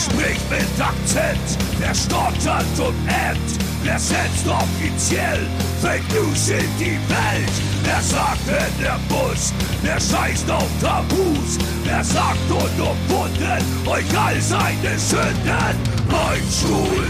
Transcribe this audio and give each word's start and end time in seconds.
spricht 0.00 0.50
mit 0.50 0.80
Akzent, 0.80 1.58
wer 1.78 1.94
stottert 1.94 2.78
und 2.78 2.96
ämmt, 3.06 3.50
wer 3.82 3.98
setzt 3.98 4.46
offiziell 4.46 5.46
Fake 5.82 6.02
News 6.12 6.48
in 6.48 6.68
die 6.78 6.98
Welt. 7.08 7.52
Wer 7.84 8.00
sagt, 8.00 8.46
wenn 8.46 8.84
er 8.84 8.98
muss, 9.08 9.52
wer 9.82 10.00
scheißt 10.00 10.50
auf 10.50 10.68
Tabus, 10.80 11.58
wer 11.84 12.04
sagt 12.04 12.50
unumwunden 12.50 13.62
euch 13.86 14.18
all 14.18 14.40
seine 14.40 14.98
Sünden. 14.98 15.76
Beinstuhl, 16.08 17.06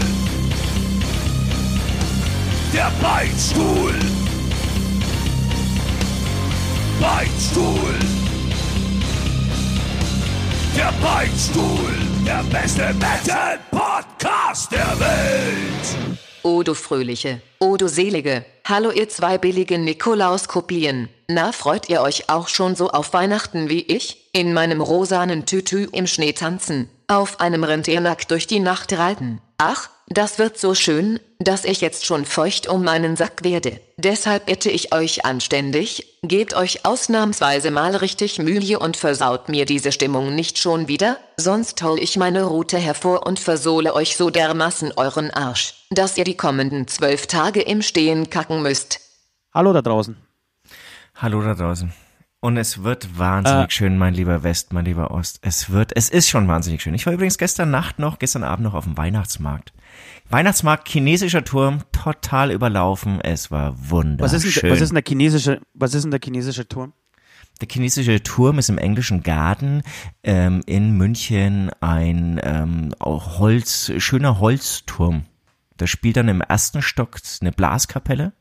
der 2.73 2.91
Beinstuhl, 3.01 3.95
Beinstuhl. 6.99 7.95
Der 10.77 10.93
Beinstuhl, 11.01 12.10
der 12.25 12.43
beste 12.51 12.93
Metal-Podcast 12.93 14.71
der 14.71 14.99
Welt. 14.99 16.17
O 16.43 16.63
du 16.63 16.73
Fröhliche, 16.73 17.41
o 17.59 17.77
du 17.77 17.87
Selige, 17.87 18.45
hallo 18.65 18.91
ihr 18.91 19.09
zwei 19.09 19.37
billigen 19.37 19.83
Nikolauskopien. 19.83 21.09
Na, 21.27 21.51
freut 21.51 21.89
ihr 21.89 22.01
euch 22.01 22.29
auch 22.29 22.47
schon 22.47 22.75
so 22.75 22.89
auf 22.89 23.13
Weihnachten 23.13 23.69
wie 23.69 23.81
ich? 23.81 24.29
In 24.33 24.53
meinem 24.53 24.81
rosanen 24.81 25.45
Tütü 25.45 25.87
im 25.91 26.07
Schnee 26.07 26.33
tanzen, 26.33 26.89
auf 27.07 27.39
einem 27.39 27.63
Rentiernack 27.63 28.27
durch 28.27 28.47
die 28.47 28.59
Nacht 28.59 28.93
reiten. 28.93 29.41
Ach, 29.57 29.89
das 30.13 30.39
wird 30.39 30.57
so 30.57 30.75
schön, 30.75 31.19
dass 31.39 31.63
ich 31.63 31.79
jetzt 31.79 32.05
schon 32.05 32.25
feucht 32.25 32.67
um 32.67 32.83
meinen 32.83 33.15
Sack 33.15 33.43
werde. 33.43 33.79
Deshalb 33.97 34.45
bitte 34.45 34.69
ich 34.69 34.93
euch 34.93 35.25
anständig, 35.25 36.17
gebt 36.21 36.53
euch 36.53 36.85
ausnahmsweise 36.85 37.71
mal 37.71 37.95
richtig 37.95 38.37
Mühe 38.37 38.77
und 38.77 38.97
versaut 38.97 39.47
mir 39.47 39.65
diese 39.65 39.91
Stimmung 39.93 40.35
nicht 40.35 40.57
schon 40.57 40.89
wieder, 40.89 41.17
sonst 41.37 41.81
hol 41.81 41.97
ich 41.97 42.17
meine 42.17 42.43
Rute 42.43 42.77
hervor 42.77 43.25
und 43.25 43.39
versohle 43.39 43.93
euch 43.93 44.17
so 44.17 44.29
dermaßen 44.29 44.93
euren 44.97 45.31
Arsch, 45.31 45.85
dass 45.91 46.17
ihr 46.17 46.25
die 46.25 46.37
kommenden 46.37 46.87
zwölf 46.87 47.27
Tage 47.27 47.61
im 47.61 47.81
Stehen 47.81 48.29
kacken 48.29 48.61
müsst. 48.61 48.99
Hallo 49.53 49.71
da 49.71 49.81
draußen. 49.81 50.17
Hallo 51.15 51.41
da 51.41 51.53
draußen. 51.53 51.93
Und 52.43 52.57
es 52.57 52.83
wird 52.83 53.19
wahnsinnig 53.19 53.67
äh, 53.67 53.71
schön, 53.71 53.99
mein 53.99 54.15
lieber 54.15 54.41
West, 54.41 54.73
mein 54.73 54.85
lieber 54.85 55.11
Ost. 55.11 55.37
Es 55.43 55.69
wird, 55.69 55.95
es 55.95 56.09
ist 56.09 56.27
schon 56.27 56.47
wahnsinnig 56.47 56.81
schön. 56.81 56.95
Ich 56.95 57.05
war 57.05 57.13
übrigens 57.13 57.37
gestern 57.37 57.69
Nacht 57.69 57.99
noch, 57.99 58.17
gestern 58.17 58.43
Abend 58.43 58.63
noch 58.63 58.73
auf 58.73 58.85
dem 58.85 58.97
Weihnachtsmarkt. 58.97 59.73
Weihnachtsmarkt, 60.27 60.89
chinesischer 60.89 61.43
Turm, 61.43 61.83
total 61.91 62.49
überlaufen. 62.49 63.21
Es 63.21 63.51
war 63.51 63.75
wunderschön. 63.91 64.19
Was 64.19 64.33
ist 64.33 64.63
denn, 64.63 64.71
was 64.71 64.81
ist 64.81 64.89
denn 64.89 64.95
der 64.95 65.03
chinesische, 65.07 65.61
was 65.75 65.93
ist 65.93 66.01
denn 66.01 66.09
der 66.09 66.19
chinesische 66.21 66.67
Turm? 66.67 66.93
Der 67.61 67.67
chinesische 67.71 68.23
Turm 68.23 68.57
ist 68.57 68.69
im 68.69 68.79
englischen 68.79 69.21
Garten 69.21 69.83
ähm, 70.23 70.63
in 70.65 70.97
München 70.97 71.69
ein 71.79 72.41
ähm, 72.43 72.95
Holz, 72.99 73.91
schöner 73.97 74.39
Holzturm. 74.39 75.25
Da 75.77 75.85
spielt 75.85 76.17
dann 76.17 76.27
im 76.27 76.41
ersten 76.41 76.81
Stock 76.81 77.19
eine 77.39 77.51
Blaskapelle 77.51 78.33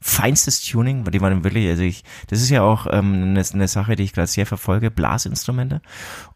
feinstes 0.00 0.62
Tuning, 0.62 1.04
die 1.10 1.20
waren 1.20 1.42
wirklich, 1.42 1.68
also 1.68 1.82
ich, 1.82 2.04
das 2.28 2.40
ist 2.40 2.50
ja 2.50 2.62
auch 2.62 2.86
ähm, 2.90 3.14
eine, 3.14 3.42
eine 3.52 3.68
Sache, 3.68 3.96
die 3.96 4.04
ich 4.04 4.12
gerade 4.12 4.26
sehr 4.26 4.46
verfolge, 4.46 4.90
Blasinstrumente. 4.90 5.80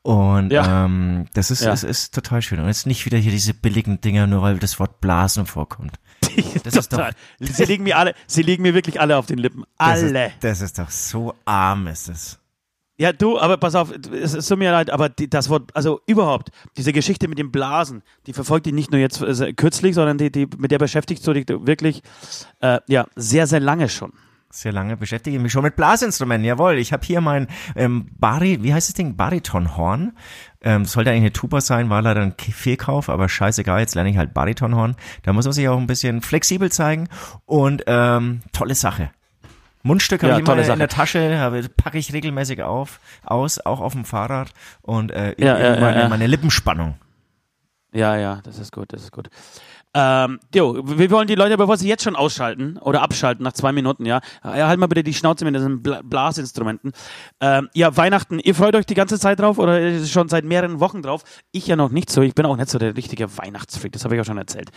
Und 0.03 0.50
ja. 0.50 0.86
ähm, 0.86 1.27
das 1.34 1.50
ist, 1.50 1.62
ja. 1.62 1.72
ist, 1.72 1.84
ist 1.84 2.14
total 2.14 2.42
schön. 2.42 2.61
Und 2.61 2.66
jetzt 2.66 2.86
nicht 2.86 3.05
wieder 3.06 3.19
hier 3.19 3.33
diese 3.33 3.55
billigen 3.55 4.00
Dinger, 4.00 4.27
nur 4.27 4.42
weil 4.42 4.58
das 4.58 4.81
Wort 4.81 5.00
Blasen 5.00 5.47
vorkommt. 5.47 5.98
Das 6.62 6.75
ist 6.75 6.92
doch, 6.92 7.11
sie 7.38 7.64
liegen 7.64 7.84
mir 7.84 7.97
alle, 7.97 8.14
sie 8.27 8.42
liegen 8.42 8.62
mir 8.62 8.75
wirklich 8.75 9.00
alle 9.00 9.16
auf 9.16 9.27
den 9.27 9.38
Lippen. 9.38 9.64
Alle. 9.78 10.33
Das 10.41 10.61
ist, 10.61 10.61
das 10.61 10.61
ist 10.61 10.78
doch 10.78 10.91
so 10.91 11.34
arm, 11.44 11.86
ist 11.86 12.08
es. 12.08 12.40
Ja, 13.01 13.15
du, 13.15 13.39
aber 13.39 13.56
pass 13.56 13.75
auf, 13.77 13.95
es 14.12 14.34
ist 14.34 14.55
mir 14.56 14.73
leid, 14.73 14.91
aber 14.91 15.09
die, 15.09 15.31
das 15.31 15.48
Wort, 15.48 15.75
also 15.75 16.03
überhaupt, 16.06 16.50
diese 16.77 16.93
Geschichte 16.93 17.28
mit 17.28 17.38
dem 17.38 17.50
Blasen, 17.50 18.03
die 18.27 18.34
verfolgt 18.34 18.66
dich 18.66 18.75
nicht 18.75 18.91
nur 18.91 19.00
jetzt 19.00 19.22
äh, 19.22 19.55
kürzlich, 19.55 19.94
sondern 19.94 20.19
die, 20.19 20.31
die, 20.31 20.47
mit 20.59 20.71
der 20.71 20.77
beschäftigst 20.77 21.27
du 21.27 21.33
dich 21.33 21.47
wirklich, 21.49 22.03
äh, 22.61 22.78
ja, 22.88 23.06
sehr, 23.16 23.47
sehr 23.47 23.61
lange 23.61 23.88
schon. 23.88 24.12
Sehr 24.50 24.72
lange 24.72 24.99
beschäftige 24.99 25.34
ich 25.34 25.43
mich 25.43 25.50
schon 25.50 25.62
mit 25.62 25.77
Blasinstrumenten, 25.77 26.44
jawohl. 26.44 26.77
Ich 26.77 26.93
habe 26.93 27.06
hier 27.06 27.22
mein 27.22 27.47
ähm, 27.75 28.11
Bari, 28.19 28.62
wie 28.62 28.75
heißt 28.75 28.91
das 28.91 28.94
Ding? 28.94 29.17
Baritonhorn. 29.17 30.12
Ähm, 30.61 30.84
sollte 30.84 31.09
eigentlich 31.09 31.22
eine 31.22 31.32
Tuba 31.32 31.62
sein, 31.62 31.88
war 31.88 32.03
leider 32.03 32.21
ein 32.21 32.34
Fehlkauf, 32.37 33.09
aber 33.09 33.31
scheißegal, 33.31 33.81
jetzt 33.81 33.94
lerne 33.94 34.11
ich 34.11 34.19
halt 34.19 34.34
Baritonhorn. 34.34 34.94
Da 35.22 35.32
muss 35.32 35.47
man 35.47 35.55
sich 35.55 35.67
auch 35.69 35.78
ein 35.78 35.87
bisschen 35.87 36.21
flexibel 36.21 36.71
zeigen 36.71 37.09
und 37.47 37.82
ähm, 37.87 38.43
tolle 38.53 38.75
Sache. 38.75 39.11
Mundstück 39.83 40.23
habe 40.23 40.33
ja, 40.33 40.39
ich 40.39 40.47
immer 40.47 40.73
in 40.73 40.79
der 40.79 40.89
Tasche, 40.89 41.69
packe 41.77 41.99
ich 41.99 42.13
regelmäßig 42.13 42.63
auf, 42.63 43.01
aus, 43.25 43.59
auch 43.59 43.81
auf 43.81 43.93
dem 43.93 44.05
Fahrrad 44.05 44.51
und 44.83 45.11
äh, 45.11 45.35
ja, 45.39 45.59
ja, 45.59 45.81
meine, 45.81 46.09
meine 46.09 46.27
Lippenspannung. 46.27 46.97
Ja, 47.93 48.17
ja, 48.17 48.41
das 48.45 48.59
ist 48.59 48.73
gut, 48.73 48.93
das 48.93 49.03
ist 49.03 49.13
gut. 49.13 49.29
Ähm, 49.93 50.39
jo, 50.55 50.81
wir 50.84 51.11
wollen 51.11 51.27
die 51.27 51.34
Leute, 51.34 51.56
bevor 51.56 51.77
sie 51.77 51.89
jetzt 51.89 52.05
schon 52.05 52.15
ausschalten 52.15 52.78
oder 52.78 53.03
abschalten 53.03 53.43
nach 53.43 53.55
zwei 53.55 53.73
Minuten, 53.73 54.06
ja, 54.06 54.21
ja 54.45 54.69
halt 54.69 54.78
mal 54.78 54.87
bitte 54.87 55.03
die 55.03 55.15
Schnauze 55.15 55.45
mit 55.45 55.55
diesen 55.56 55.83
Blasinstrumenten. 55.83 56.93
Ähm, 57.41 57.69
ja, 57.75 57.97
Weihnachten, 57.97 58.39
ihr 58.39 58.55
freut 58.55 58.77
euch 58.77 58.87
die 58.87 58.95
ganze 58.95 59.19
Zeit 59.19 59.41
drauf 59.41 59.59
oder 59.59 60.05
schon 60.06 60.29
seit 60.29 60.45
mehreren 60.45 60.79
Wochen 60.79 61.03
drauf? 61.03 61.25
Ich 61.50 61.67
ja 61.67 61.75
noch 61.75 61.91
nicht 61.91 62.11
so. 62.11 62.23
Ich 62.23 62.37
bin 62.37 62.47
auch 62.47 62.56
nicht 62.56 62.71
so 62.71 62.79
der 62.79 62.97
richtige 62.97 63.37
Weihnachtsfreak, 63.37 63.91
das 63.91 64.05
habe 64.05 64.15
ich 64.15 64.21
auch 64.21 64.27
schon 64.27 64.39
erzählt. 64.39 64.71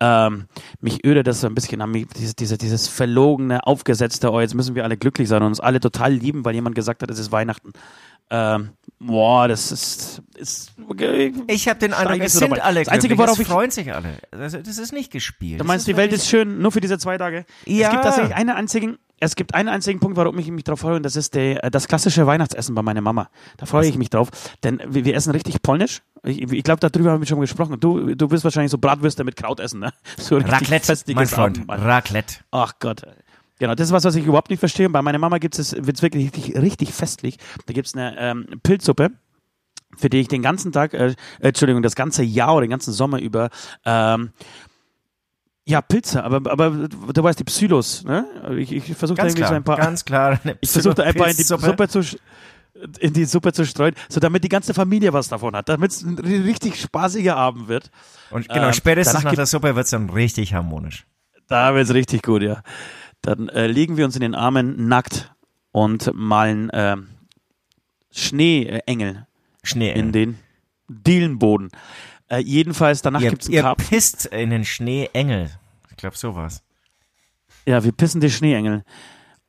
Ähm, 0.00 0.46
mich 0.80 1.04
ödet 1.06 1.28
das 1.28 1.40
so 1.40 1.46
ein 1.46 1.54
bisschen 1.54 1.80
an 1.80 1.92
dieses, 1.92 2.34
dieses, 2.34 2.58
dieses 2.58 2.88
verlogene, 2.88 3.64
aufgesetzte, 3.64 4.32
oh, 4.32 4.40
jetzt 4.40 4.54
müssen 4.54 4.74
wir 4.74 4.82
alle 4.82 4.96
glücklich 4.96 5.28
sein 5.28 5.42
und 5.42 5.48
uns 5.48 5.60
alle 5.60 5.78
total 5.78 6.12
lieben, 6.12 6.44
weil 6.44 6.54
jemand 6.54 6.74
gesagt 6.74 7.02
hat, 7.02 7.10
es 7.10 7.20
ist 7.20 7.30
Weihnachten. 7.30 7.72
Ähm, 8.30 8.70
boah, 8.98 9.48
das 9.48 9.72
ist. 9.72 10.22
ist 10.36 10.72
okay. 10.88 11.32
Ich 11.48 11.68
habe 11.68 11.78
den 11.78 11.92
Eindruck, 11.92 12.20
es 12.20 12.34
sind 12.34 12.60
alle 12.60 12.80
das 12.80 12.88
Einzige, 12.88 13.16
worauf 13.18 13.38
es 13.38 13.46
freuen 13.46 13.70
sich 13.70 13.92
alle. 13.92 14.18
Das, 14.30 14.52
das 14.52 14.78
ist 14.78 14.92
nicht 14.92 15.10
gespielt. 15.10 15.60
Du 15.60 15.64
meinst, 15.64 15.86
die 15.86 15.96
Welt 15.96 16.12
ist 16.12 16.28
schön, 16.28 16.58
nur 16.58 16.72
für 16.72 16.80
diese 16.80 16.98
zwei 16.98 17.18
Tage? 17.18 17.44
Ja. 17.64 17.86
Es 17.86 17.92
gibt 17.92 18.04
tatsächlich 18.04 18.34
einen 18.34 18.50
einzigen, 18.50 18.98
es 19.18 19.34
gibt 19.34 19.54
einen 19.54 19.68
einzigen 19.68 19.98
Punkt, 19.98 20.16
warum 20.16 20.38
ich 20.38 20.50
mich 20.50 20.64
darauf 20.64 20.80
freue, 20.80 20.96
und 20.96 21.02
das 21.02 21.16
ist 21.16 21.34
der, 21.34 21.64
äh, 21.64 21.70
das 21.70 21.88
klassische 21.88 22.26
Weihnachtsessen 22.26 22.74
bei 22.74 22.82
meiner 22.82 23.00
Mama. 23.00 23.28
Da 23.56 23.66
freue 23.66 23.86
ich 23.86 23.96
mich 23.96 24.10
drauf, 24.10 24.28
denn 24.62 24.80
wir, 24.86 25.04
wir 25.04 25.14
essen 25.14 25.30
richtig 25.30 25.62
polnisch. 25.62 26.02
Ich, 26.22 26.42
ich 26.42 26.64
glaube, 26.64 26.86
darüber 26.86 27.12
haben 27.12 27.20
wir 27.20 27.26
schon 27.26 27.40
gesprochen. 27.40 27.80
Du, 27.80 28.14
du 28.14 28.30
wirst 28.30 28.44
wahrscheinlich 28.44 28.70
so 28.70 28.78
Bratwürste 28.78 29.24
mit 29.24 29.36
Kraut 29.36 29.60
essen, 29.60 29.80
ne? 29.80 29.92
So 30.18 30.36
Raclette, 30.36 30.94
mein 31.14 31.26
Freund. 31.26 31.64
Raclette. 31.68 32.36
Ach 32.50 32.74
Gott. 32.78 33.02
Genau, 33.58 33.74
das 33.74 33.88
ist 33.88 33.92
was, 33.92 34.04
was 34.04 34.14
ich 34.16 34.26
überhaupt 34.26 34.50
nicht 34.50 34.60
verstehe. 34.60 34.88
Bei 34.90 35.02
meiner 35.02 35.18
Mama 35.18 35.38
gibt 35.38 35.58
es, 35.58 35.72
wird 35.72 35.96
es 35.96 36.02
wirklich 36.02 36.26
richtig, 36.26 36.56
richtig 36.56 36.92
festlich. 36.92 37.38
Da 37.66 37.72
gibt 37.72 37.86
es 37.86 37.94
eine 37.94 38.18
ähm, 38.18 38.46
Pilzsuppe 38.62 39.12
für 39.96 40.10
die 40.10 40.18
ich 40.18 40.28
den 40.28 40.42
ganzen 40.42 40.72
Tag, 40.72 40.92
äh, 40.94 41.14
Entschuldigung, 41.40 41.82
das 41.82 41.94
ganze 41.94 42.22
Jahr 42.22 42.54
oder 42.54 42.66
den 42.66 42.70
ganzen 42.70 42.92
Sommer 42.92 43.18
über 43.18 43.48
ähm, 43.84 44.30
ja, 45.64 45.80
Pilze, 45.82 46.22
aber, 46.22 46.50
aber 46.50 46.70
du 46.88 47.22
weißt, 47.22 47.40
die 47.40 47.44
Psylos, 47.44 48.04
ne? 48.04 48.24
Ich, 48.56 48.70
ich 48.70 48.96
versuche 48.96 49.16
da 49.16 49.24
irgendwie 49.24 49.40
klar, 49.40 49.48
so 49.48 49.54
ein 49.56 49.64
paar. 49.64 49.76
Ganz 49.76 50.04
klar, 50.04 50.38
ich 50.60 50.70
versuche 50.70 50.94
da 50.94 51.02
einfach 51.02 51.26
in 51.26 51.36
die 51.36 51.42
Suppe 51.42 51.88
zu 51.88 52.02
in 53.00 53.14
die 53.14 53.24
Suppe 53.24 53.54
zu 53.54 53.64
streuen, 53.64 53.94
so 54.08 54.20
damit 54.20 54.44
die 54.44 54.50
ganze 54.50 54.74
Familie 54.74 55.12
was 55.14 55.28
davon 55.28 55.56
hat, 55.56 55.68
damit 55.70 55.92
es 55.92 56.02
ein 56.02 56.18
richtig 56.18 56.78
spaßiger 56.78 57.34
Abend 57.34 57.68
wird. 57.68 57.90
Und 58.30 58.48
genau, 58.48 58.66
ähm, 58.66 58.72
spätestens 58.74 59.24
nach 59.24 59.34
der 59.34 59.46
Suppe 59.46 59.74
wird 59.74 59.86
es 59.86 59.90
dann 59.90 60.10
richtig 60.10 60.52
harmonisch. 60.52 61.06
Da 61.48 61.74
wird 61.74 61.88
es 61.88 61.94
richtig 61.94 62.22
gut, 62.22 62.42
ja. 62.42 62.62
Dann 63.26 63.48
äh, 63.48 63.66
legen 63.66 63.96
wir 63.96 64.04
uns 64.04 64.14
in 64.14 64.20
den 64.20 64.36
Armen 64.36 64.86
nackt 64.86 65.34
und 65.72 66.12
malen 66.14 66.70
äh, 66.70 66.96
Schneeengel 68.12 69.26
Schneeengel 69.64 70.04
in 70.04 70.12
den 70.12 70.38
Dielenboden. 70.88 71.70
Äh, 72.28 72.38
jedenfalls, 72.38 73.02
danach 73.02 73.20
gibt 73.20 73.42
es 73.42 73.48
einen 73.48 73.56
Ihr 73.56 73.62
Karpfen. 73.62 73.88
pisst 73.88 74.26
in 74.26 74.50
den 74.50 74.64
Schneeengel. 74.64 75.50
Ich 75.90 75.96
glaube, 75.96 76.16
sowas. 76.16 76.62
Ja, 77.66 77.82
wir 77.82 77.90
pissen 77.90 78.20
die 78.20 78.30
Schneeengel. 78.30 78.84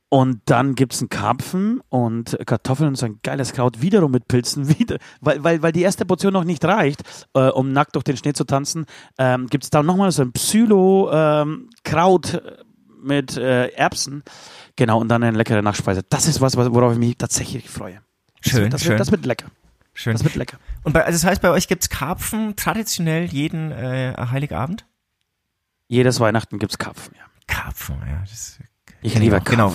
Und 0.08 0.40
dann 0.46 0.74
gibt 0.74 0.94
es 0.94 1.00
einen 1.00 1.10
Karpfen 1.10 1.80
und 1.88 2.36
Kartoffeln 2.46 2.88
und 2.88 2.96
so 2.96 3.06
ein 3.06 3.20
geiles 3.22 3.52
Kraut, 3.52 3.80
wiederum 3.80 4.10
mit 4.10 4.26
Pilzen, 4.26 4.68
wieder, 4.78 4.98
weil, 5.20 5.44
weil, 5.44 5.62
weil 5.62 5.70
die 5.70 5.82
erste 5.82 6.04
Portion 6.04 6.32
noch 6.32 6.42
nicht 6.42 6.64
reicht, 6.64 7.04
äh, 7.34 7.46
um 7.48 7.72
nackt 7.72 7.94
durch 7.94 8.04
den 8.04 8.16
Schnee 8.16 8.32
zu 8.32 8.42
tanzen, 8.42 8.86
ähm, 9.18 9.46
gibt 9.46 9.62
es 9.62 9.70
da 9.70 9.84
nochmal 9.84 10.10
so 10.10 10.22
ein 10.22 10.32
Psylo-Kraut 10.32 12.34
ähm, 12.34 12.42
mit 13.02 13.36
äh, 13.36 13.68
Erbsen. 13.68 14.22
Genau, 14.76 15.00
und 15.00 15.08
dann 15.08 15.22
eine 15.22 15.36
leckere 15.36 15.62
Nachspeise. 15.62 16.02
Das 16.08 16.26
ist 16.26 16.40
was, 16.40 16.56
worauf 16.56 16.92
ich 16.92 16.98
mich 16.98 17.16
tatsächlich 17.16 17.68
freue. 17.68 18.00
Schön, 18.40 18.70
das, 18.70 18.82
schön. 18.82 18.90
Wird, 18.90 19.00
das 19.00 19.10
wird 19.10 19.26
lecker. 19.26 19.46
Schön. 19.94 20.12
Das 20.12 20.22
wird 20.22 20.36
lecker. 20.36 20.58
Und 20.84 20.92
bei, 20.92 21.04
also 21.04 21.16
das 21.16 21.24
heißt, 21.28 21.42
bei 21.42 21.50
euch 21.50 21.66
gibt's 21.66 21.88
Karpfen 21.88 22.54
traditionell 22.54 23.24
jeden 23.24 23.72
äh, 23.72 24.14
Heiligabend? 24.30 24.86
Jedes 25.88 26.20
Weihnachten 26.20 26.58
gibt's 26.58 26.78
Karpfen, 26.78 27.14
ja. 27.16 27.24
Karpfen, 27.48 27.96
ja. 28.06 28.20
Das, 28.20 28.58
ich 29.00 29.14
liebe 29.18 29.40
Genau, 29.40 29.74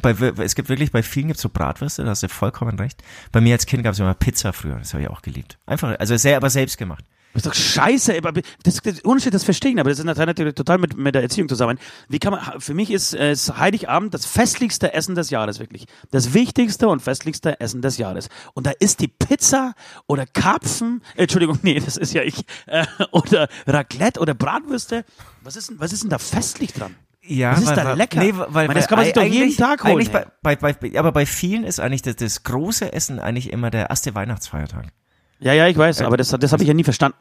bei, 0.00 0.10
es 0.10 0.54
gibt 0.54 0.68
wirklich, 0.68 0.92
bei 0.92 1.02
vielen 1.02 1.28
gibt's 1.28 1.42
so 1.42 1.48
Bratwürste, 1.48 2.04
da 2.04 2.10
hast 2.10 2.22
du 2.22 2.28
vollkommen 2.28 2.78
recht. 2.78 3.02
Bei 3.30 3.40
mir 3.40 3.54
als 3.54 3.66
Kind 3.66 3.82
gab's 3.82 3.98
immer 3.98 4.14
Pizza 4.14 4.52
früher, 4.52 4.76
das 4.76 4.92
habe 4.94 5.04
ich 5.04 5.10
auch 5.10 5.22
geliebt. 5.22 5.58
Einfach, 5.66 5.98
also 5.98 6.16
sehr, 6.16 6.36
aber 6.36 6.50
selbst 6.50 6.78
gemacht. 6.78 7.04
Das 7.34 7.42
ist 7.42 7.46
doch 7.46 7.54
scheiße. 7.54 8.20
Das, 8.62 8.80
das, 8.82 9.00
Unterschied, 9.00 9.34
das 9.34 9.44
verstehe 9.44 9.72
ich, 9.72 9.78
aber 9.80 9.90
das 9.90 9.98
ist 9.98 10.04
natürlich 10.04 10.54
total 10.54 10.78
mit, 10.78 10.96
mit 10.96 11.14
der 11.14 11.22
Erziehung 11.22 11.48
zusammen. 11.48 11.78
Wie 12.08 12.18
kann 12.18 12.32
man, 12.32 12.60
für 12.60 12.74
mich 12.74 12.90
ist, 12.90 13.14
äh, 13.14 13.32
ist 13.32 13.56
Heiligabend 13.56 14.12
das 14.12 14.26
festlichste 14.26 14.92
Essen 14.92 15.14
des 15.14 15.30
Jahres, 15.30 15.58
wirklich. 15.58 15.86
Das 16.10 16.34
wichtigste 16.34 16.88
und 16.88 17.00
festlichste 17.00 17.60
Essen 17.60 17.80
des 17.82 17.98
Jahres. 17.98 18.28
Und 18.54 18.66
da 18.66 18.72
ist 18.78 19.00
die 19.00 19.08
Pizza 19.08 19.74
oder 20.06 20.26
Karpfen, 20.26 21.02
äh, 21.16 21.22
Entschuldigung, 21.22 21.58
nee, 21.62 21.80
das 21.80 21.96
ist 21.96 22.12
ja 22.12 22.22
ich, 22.22 22.44
äh, 22.66 22.84
oder 23.12 23.48
Raclette 23.66 24.20
oder 24.20 24.34
Bratwürste. 24.34 25.04
Was 25.42 25.56
ist, 25.56 25.70
denn- 25.70 25.80
was 25.80 25.92
ist 25.92 26.02
denn 26.02 26.10
da 26.10 26.18
festlich 26.18 26.72
dran? 26.72 26.94
Ja, 27.24 27.52
Was 27.52 27.60
ist 27.60 27.66
weil, 27.68 27.76
da 27.76 27.92
lecker? 27.94 28.18
Nee, 28.18 28.34
weil, 28.34 28.66
Mann, 28.66 28.76
das 28.76 28.88
kann 28.88 28.98
man 28.98 29.04
sich 29.04 29.14
doch 29.14 29.22
jeden 29.22 29.56
Tag 29.56 29.84
holen, 29.84 30.08
bei, 30.42 30.56
bei, 30.56 30.72
bei, 30.72 30.98
aber 30.98 31.12
bei 31.12 31.24
vielen 31.24 31.62
ist 31.62 31.78
eigentlich 31.78 32.02
das, 32.02 32.16
das 32.16 32.42
große 32.42 32.92
Essen 32.92 33.20
eigentlich 33.20 33.52
immer 33.52 33.70
der 33.70 33.90
erste 33.90 34.14
Weihnachtsfeiertag. 34.16 34.88
Ja, 35.42 35.52
ja, 35.52 35.66
ich 35.68 35.76
weiß, 35.76 36.00
aber 36.02 36.16
das, 36.16 36.28
das 36.30 36.52
habe 36.52 36.62
ich 36.62 36.68
ja 36.68 36.74
nie 36.74 36.84
verstanden. 36.84 37.18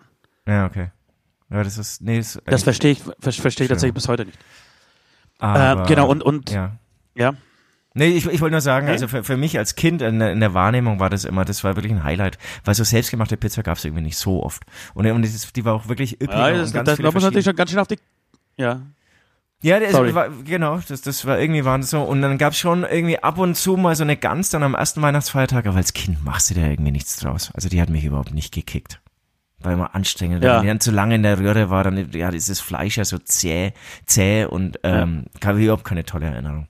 Ja, 0.47 0.65
okay. 0.65 0.91
Ja, 1.49 1.63
das 1.63 1.77
ist, 1.77 2.01
nee, 2.01 2.17
das, 2.17 2.39
Das 2.45 2.63
verstehe 2.63 2.91
ich, 2.91 2.99
ver- 3.03 3.15
verstehe 3.19 3.65
ich 3.65 3.69
tatsächlich 3.69 3.93
bis 3.93 4.07
heute 4.07 4.25
nicht. 4.25 4.37
aber, 5.39 5.83
äh, 5.83 5.87
genau, 5.87 6.07
und- 6.09 6.23
und- 6.23 6.49
ja. 6.51 6.77
Ja. 7.15 7.33
Nee, 7.93 8.07
ich, 8.07 8.25
ich 8.25 8.39
wollte 8.39 8.51
nur 8.53 8.61
sagen, 8.61 8.87
also 8.87 9.09
für, 9.09 9.23
für 9.25 9.35
mich 9.35 9.57
als 9.57 9.75
Kind 9.75 10.01
in 10.01 10.19
der, 10.19 10.31
in 10.31 10.39
der 10.39 10.53
Wahrnehmung 10.53 10.99
war 11.01 11.09
das 11.09 11.25
immer, 11.25 11.43
das 11.43 11.61
war 11.65 11.75
wirklich 11.75 11.91
ein 11.91 12.05
Highlight, 12.05 12.37
weil 12.63 12.73
so 12.73 12.85
selbstgemachte 12.85 13.35
Pizza 13.35 13.63
gab 13.63 13.77
es 13.77 13.83
irgendwie 13.83 14.03
nicht 14.03 14.17
so 14.17 14.41
oft. 14.43 14.63
Und, 14.93 15.05
und 15.07 15.21
das, 15.25 15.51
die 15.51 15.65
war 15.65 15.73
auch 15.73 15.89
wirklich 15.89 16.13
üppig 16.21 16.29
ja 16.29 16.47
und 16.47 16.57
das, 16.59 16.71
ganz 16.71 16.85
das, 16.85 16.95
viele 16.95 17.09
da 17.09 17.13
muss 17.13 17.23
natürlich 17.23 17.43
schon 17.45 17.55
ganz 17.57 17.69
schön 17.69 17.79
auf 17.79 17.87
die. 17.89 17.99
Ja. 18.55 18.81
Ja, 19.63 19.79
das 19.79 19.91
Sorry. 19.91 20.15
war, 20.15 20.29
genau, 20.29 20.79
das, 20.87 21.01
das 21.01 21.25
war 21.25 21.39
irgendwie 21.39 21.65
waren 21.65 21.83
so. 21.83 22.01
Und 22.01 22.21
dann 22.21 22.37
gab's 22.37 22.57
schon 22.57 22.83
irgendwie 22.83 23.19
ab 23.19 23.37
und 23.37 23.55
zu 23.55 23.77
mal 23.77 23.95
so 23.95 24.03
eine 24.03 24.17
Gans 24.17 24.49
dann 24.49 24.63
am 24.63 24.73
ersten 24.73 25.01
Weihnachtsfeiertag, 25.01 25.67
aber 25.67 25.77
als 25.77 25.93
Kind 25.93 26.23
machst 26.25 26.49
du 26.49 26.55
da 26.55 26.61
irgendwie 26.61 26.91
nichts 26.91 27.17
draus. 27.17 27.51
Also 27.53 27.69
die 27.69 27.79
hat 27.79 27.89
mich 27.89 28.03
überhaupt 28.03 28.33
nicht 28.33 28.53
gekickt. 28.53 29.01
War 29.59 29.73
immer 29.73 29.93
anstrengend. 29.93 30.43
Ja. 30.43 30.55
Wenn 30.55 30.61
die 30.63 30.67
dann 30.69 30.79
zu 30.79 30.91
lange 30.91 31.15
in 31.15 31.23
der 31.23 31.37
Röhre 31.37 31.69
war, 31.69 31.83
dann 31.83 32.11
ja, 32.11 32.29
ist 32.29 32.49
das 32.49 32.59
Fleisch 32.59 32.97
ja 32.97 33.05
so 33.05 33.19
zäh, 33.19 33.73
zäh 34.05 34.45
und 34.45 34.79
ähm, 34.83 35.25
habe 35.43 35.59
ich 35.59 35.65
überhaupt 35.65 35.83
keine 35.85 36.03
tolle 36.03 36.25
Erinnerung. 36.25 36.67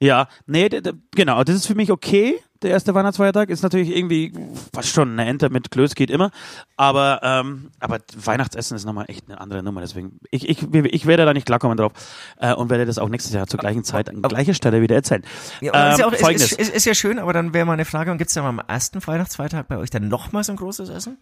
Ja, 0.00 0.28
nee, 0.46 0.68
genau, 1.14 1.44
das 1.44 1.56
ist 1.56 1.66
für 1.66 1.74
mich 1.74 1.90
okay. 1.90 2.38
Der 2.62 2.70
erste 2.70 2.94
Weihnachtsfeiertag 2.94 3.50
ist 3.50 3.62
natürlich 3.62 3.94
irgendwie 3.94 4.32
fast 4.74 4.88
schon 4.88 5.12
eine 5.12 5.28
Ente 5.28 5.50
mit 5.50 5.70
Klöß 5.70 5.94
geht 5.94 6.10
immer. 6.10 6.30
Aber, 6.76 7.20
ähm, 7.22 7.70
aber 7.80 7.98
Weihnachtsessen 8.16 8.76
ist 8.76 8.84
nochmal 8.84 9.06
echt 9.08 9.28
eine 9.28 9.40
andere 9.40 9.62
Nummer. 9.62 9.80
Deswegen, 9.82 10.18
ich, 10.30 10.48
ich, 10.48 10.62
ich 10.72 11.06
werde 11.06 11.24
da 11.24 11.32
nicht 11.32 11.46
klarkommen 11.46 11.76
drauf 11.76 11.92
äh, 12.38 12.54
und 12.54 12.70
werde 12.70 12.86
das 12.86 12.98
auch 12.98 13.08
nächstes 13.08 13.32
Jahr 13.34 13.46
zur 13.46 13.60
gleichen 13.60 13.84
Zeit 13.84 14.08
an 14.08 14.22
gleicher 14.22 14.54
Stelle 14.54 14.80
wieder 14.80 14.94
erzählen. 14.94 15.22
Ja, 15.60 15.74
aber 15.74 15.92
ist, 15.92 15.98
ja 15.98 16.04
Ähm, 16.04 16.08
auch, 16.10 16.14
ist, 16.14 16.20
Folgendes. 16.20 16.52
ist, 16.52 16.74
ist, 16.74 16.84
ja 16.84 16.94
schön, 16.94 17.18
aber 17.18 17.32
dann 17.32 17.52
wäre 17.52 17.66
mal 17.66 17.74
eine 17.74 17.84
Frage, 17.84 18.10
und 18.10 18.18
gibt's 18.18 18.34
dann 18.34 18.44
am 18.44 18.60
ersten 18.66 19.06
Weihnachtsfeiertag 19.06 19.68
bei 19.68 19.76
euch 19.78 19.90
dann 19.90 20.08
nochmal 20.08 20.44
so 20.44 20.52
ein 20.52 20.56
großes 20.56 20.88
Essen? 20.88 21.18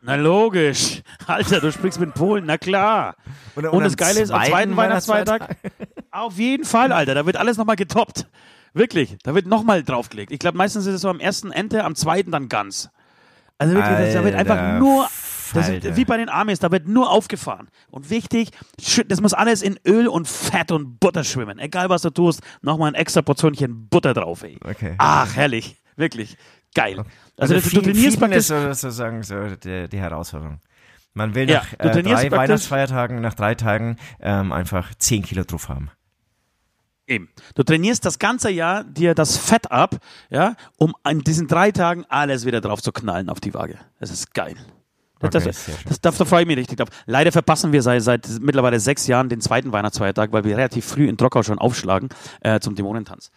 Na 0.00 0.14
logisch. 0.14 1.02
Alter, 1.26 1.60
du 1.60 1.72
sprichst 1.72 1.98
mit 1.98 2.14
Polen, 2.14 2.44
na 2.46 2.56
klar. 2.56 3.16
Oder- 3.56 3.72
und 3.72 3.78
oder 3.78 3.84
das 3.86 3.94
am 3.94 3.96
Geile 3.96 4.20
ist, 4.20 4.30
am 4.30 4.40
zweiten 4.40 4.52
zweiten 4.52 4.76
Weihnachtsfeiertag, 4.76 5.56
auf 6.12 6.38
jeden 6.38 6.64
Fall, 6.64 6.92
Alter, 6.92 7.14
da 7.14 7.26
wird 7.26 7.36
alles 7.36 7.56
nochmal 7.56 7.76
getoppt. 7.76 8.26
Wirklich, 8.74 9.16
da 9.22 9.34
wird 9.34 9.46
nochmal 9.46 9.82
draufgelegt. 9.82 10.30
Ich 10.32 10.38
glaube, 10.38 10.56
meistens 10.58 10.86
ist 10.86 10.94
es 10.94 11.00
so 11.00 11.08
am 11.08 11.20
ersten 11.20 11.50
Ente, 11.52 11.84
am 11.84 11.94
zweiten 11.94 12.30
dann 12.30 12.48
ganz. 12.48 12.90
Also 13.58 13.74
wirklich, 13.74 13.96
das, 13.98 14.14
da 14.14 14.24
wird 14.24 14.34
einfach 14.36 14.56
Alter 14.56 14.78
nur, 14.78 15.08
das 15.54 15.96
wie 15.96 16.04
bei 16.04 16.16
den 16.16 16.28
Amis, 16.28 16.60
da 16.60 16.70
wird 16.70 16.86
nur 16.86 17.10
aufgefahren. 17.10 17.68
Und 17.90 18.08
wichtig, 18.10 18.50
das 19.08 19.20
muss 19.20 19.34
alles 19.34 19.62
in 19.62 19.78
Öl 19.86 20.06
und 20.06 20.28
Fett 20.28 20.70
und 20.70 21.00
Butter 21.00 21.24
schwimmen. 21.24 21.58
Egal 21.58 21.88
was 21.88 22.02
du 22.02 22.10
tust, 22.10 22.40
nochmal 22.62 22.92
ein 22.92 22.94
extra 22.94 23.22
Portionchen 23.22 23.88
Butter 23.88 24.14
drauf, 24.14 24.42
ey. 24.44 24.58
Okay. 24.64 24.94
Ach, 24.98 25.34
herrlich. 25.34 25.76
Wirklich. 25.96 26.36
Geil. 26.74 26.98
Also, 27.36 27.54
Also, 27.54 27.54
du, 27.54 27.60
du 27.60 27.68
viel, 27.68 27.82
trainierst 27.82 28.04
Fieden 28.04 28.18
praktisch 28.20 28.38
ist 28.38 28.46
so- 28.48 28.72
sozusagen 28.72 29.22
so 29.24 29.56
die, 29.56 29.88
die 29.88 29.98
Herausforderung. 29.98 30.60
Man 31.14 31.34
will 31.34 31.50
Ja, 31.50 31.62
nach 31.62 31.68
du 31.70 31.88
äh, 31.88 31.92
trainierst 31.92 32.22
drei 32.24 32.30
Weihnachtsfeiertagen, 32.30 33.20
nach 33.20 33.34
drei 33.34 33.56
Tagen 33.56 33.96
ähm, 34.20 34.52
einfach 34.52 34.94
zehn 34.98 35.22
Kilo 35.24 35.42
drauf 35.42 35.68
haben. 35.68 35.90
Eben. 37.08 37.30
Du 37.54 37.62
trainierst 37.62 38.04
das 38.04 38.18
ganze 38.18 38.50
Jahr 38.50 38.84
dir 38.84 39.14
das 39.14 39.38
Fett 39.38 39.72
ab, 39.72 39.96
ja, 40.28 40.56
um 40.76 40.94
an 41.02 41.20
diesen 41.20 41.48
drei 41.48 41.72
Tagen 41.72 42.04
alles 42.08 42.44
wieder 42.44 42.60
drauf 42.60 42.82
zu 42.82 42.92
knallen 42.92 43.30
auf 43.30 43.40
die 43.40 43.54
Waage. 43.54 43.78
Das 43.98 44.10
ist 44.10 44.34
geil. 44.34 44.56
Das, 45.18 45.34
Okay, 45.34 45.46
das, 45.46 45.64
das, 45.84 46.00
das, 46.00 46.16
da 46.18 46.24
freue 46.24 46.42
ich 46.42 46.46
mich 46.46 46.58
richtig 46.58 46.78
drauf. 46.78 46.90
Leider 47.06 47.32
verpassen 47.32 47.72
wir 47.72 47.82
seit, 47.82 48.02
seit 48.02 48.28
mittlerweile 48.40 48.78
sechs 48.78 49.08
Jahren 49.08 49.28
den 49.28 49.40
zweiten 49.40 49.72
Weihnachtsfeiertag, 49.72 50.32
weil 50.32 50.44
wir 50.44 50.56
relativ 50.56 50.84
früh 50.84 51.08
in 51.08 51.16
Trockau 51.16 51.42
schon 51.42 51.58
aufschlagen 51.58 52.10
äh, 52.40 52.60
zum 52.60 52.76
Dämonentanz. 52.76 53.32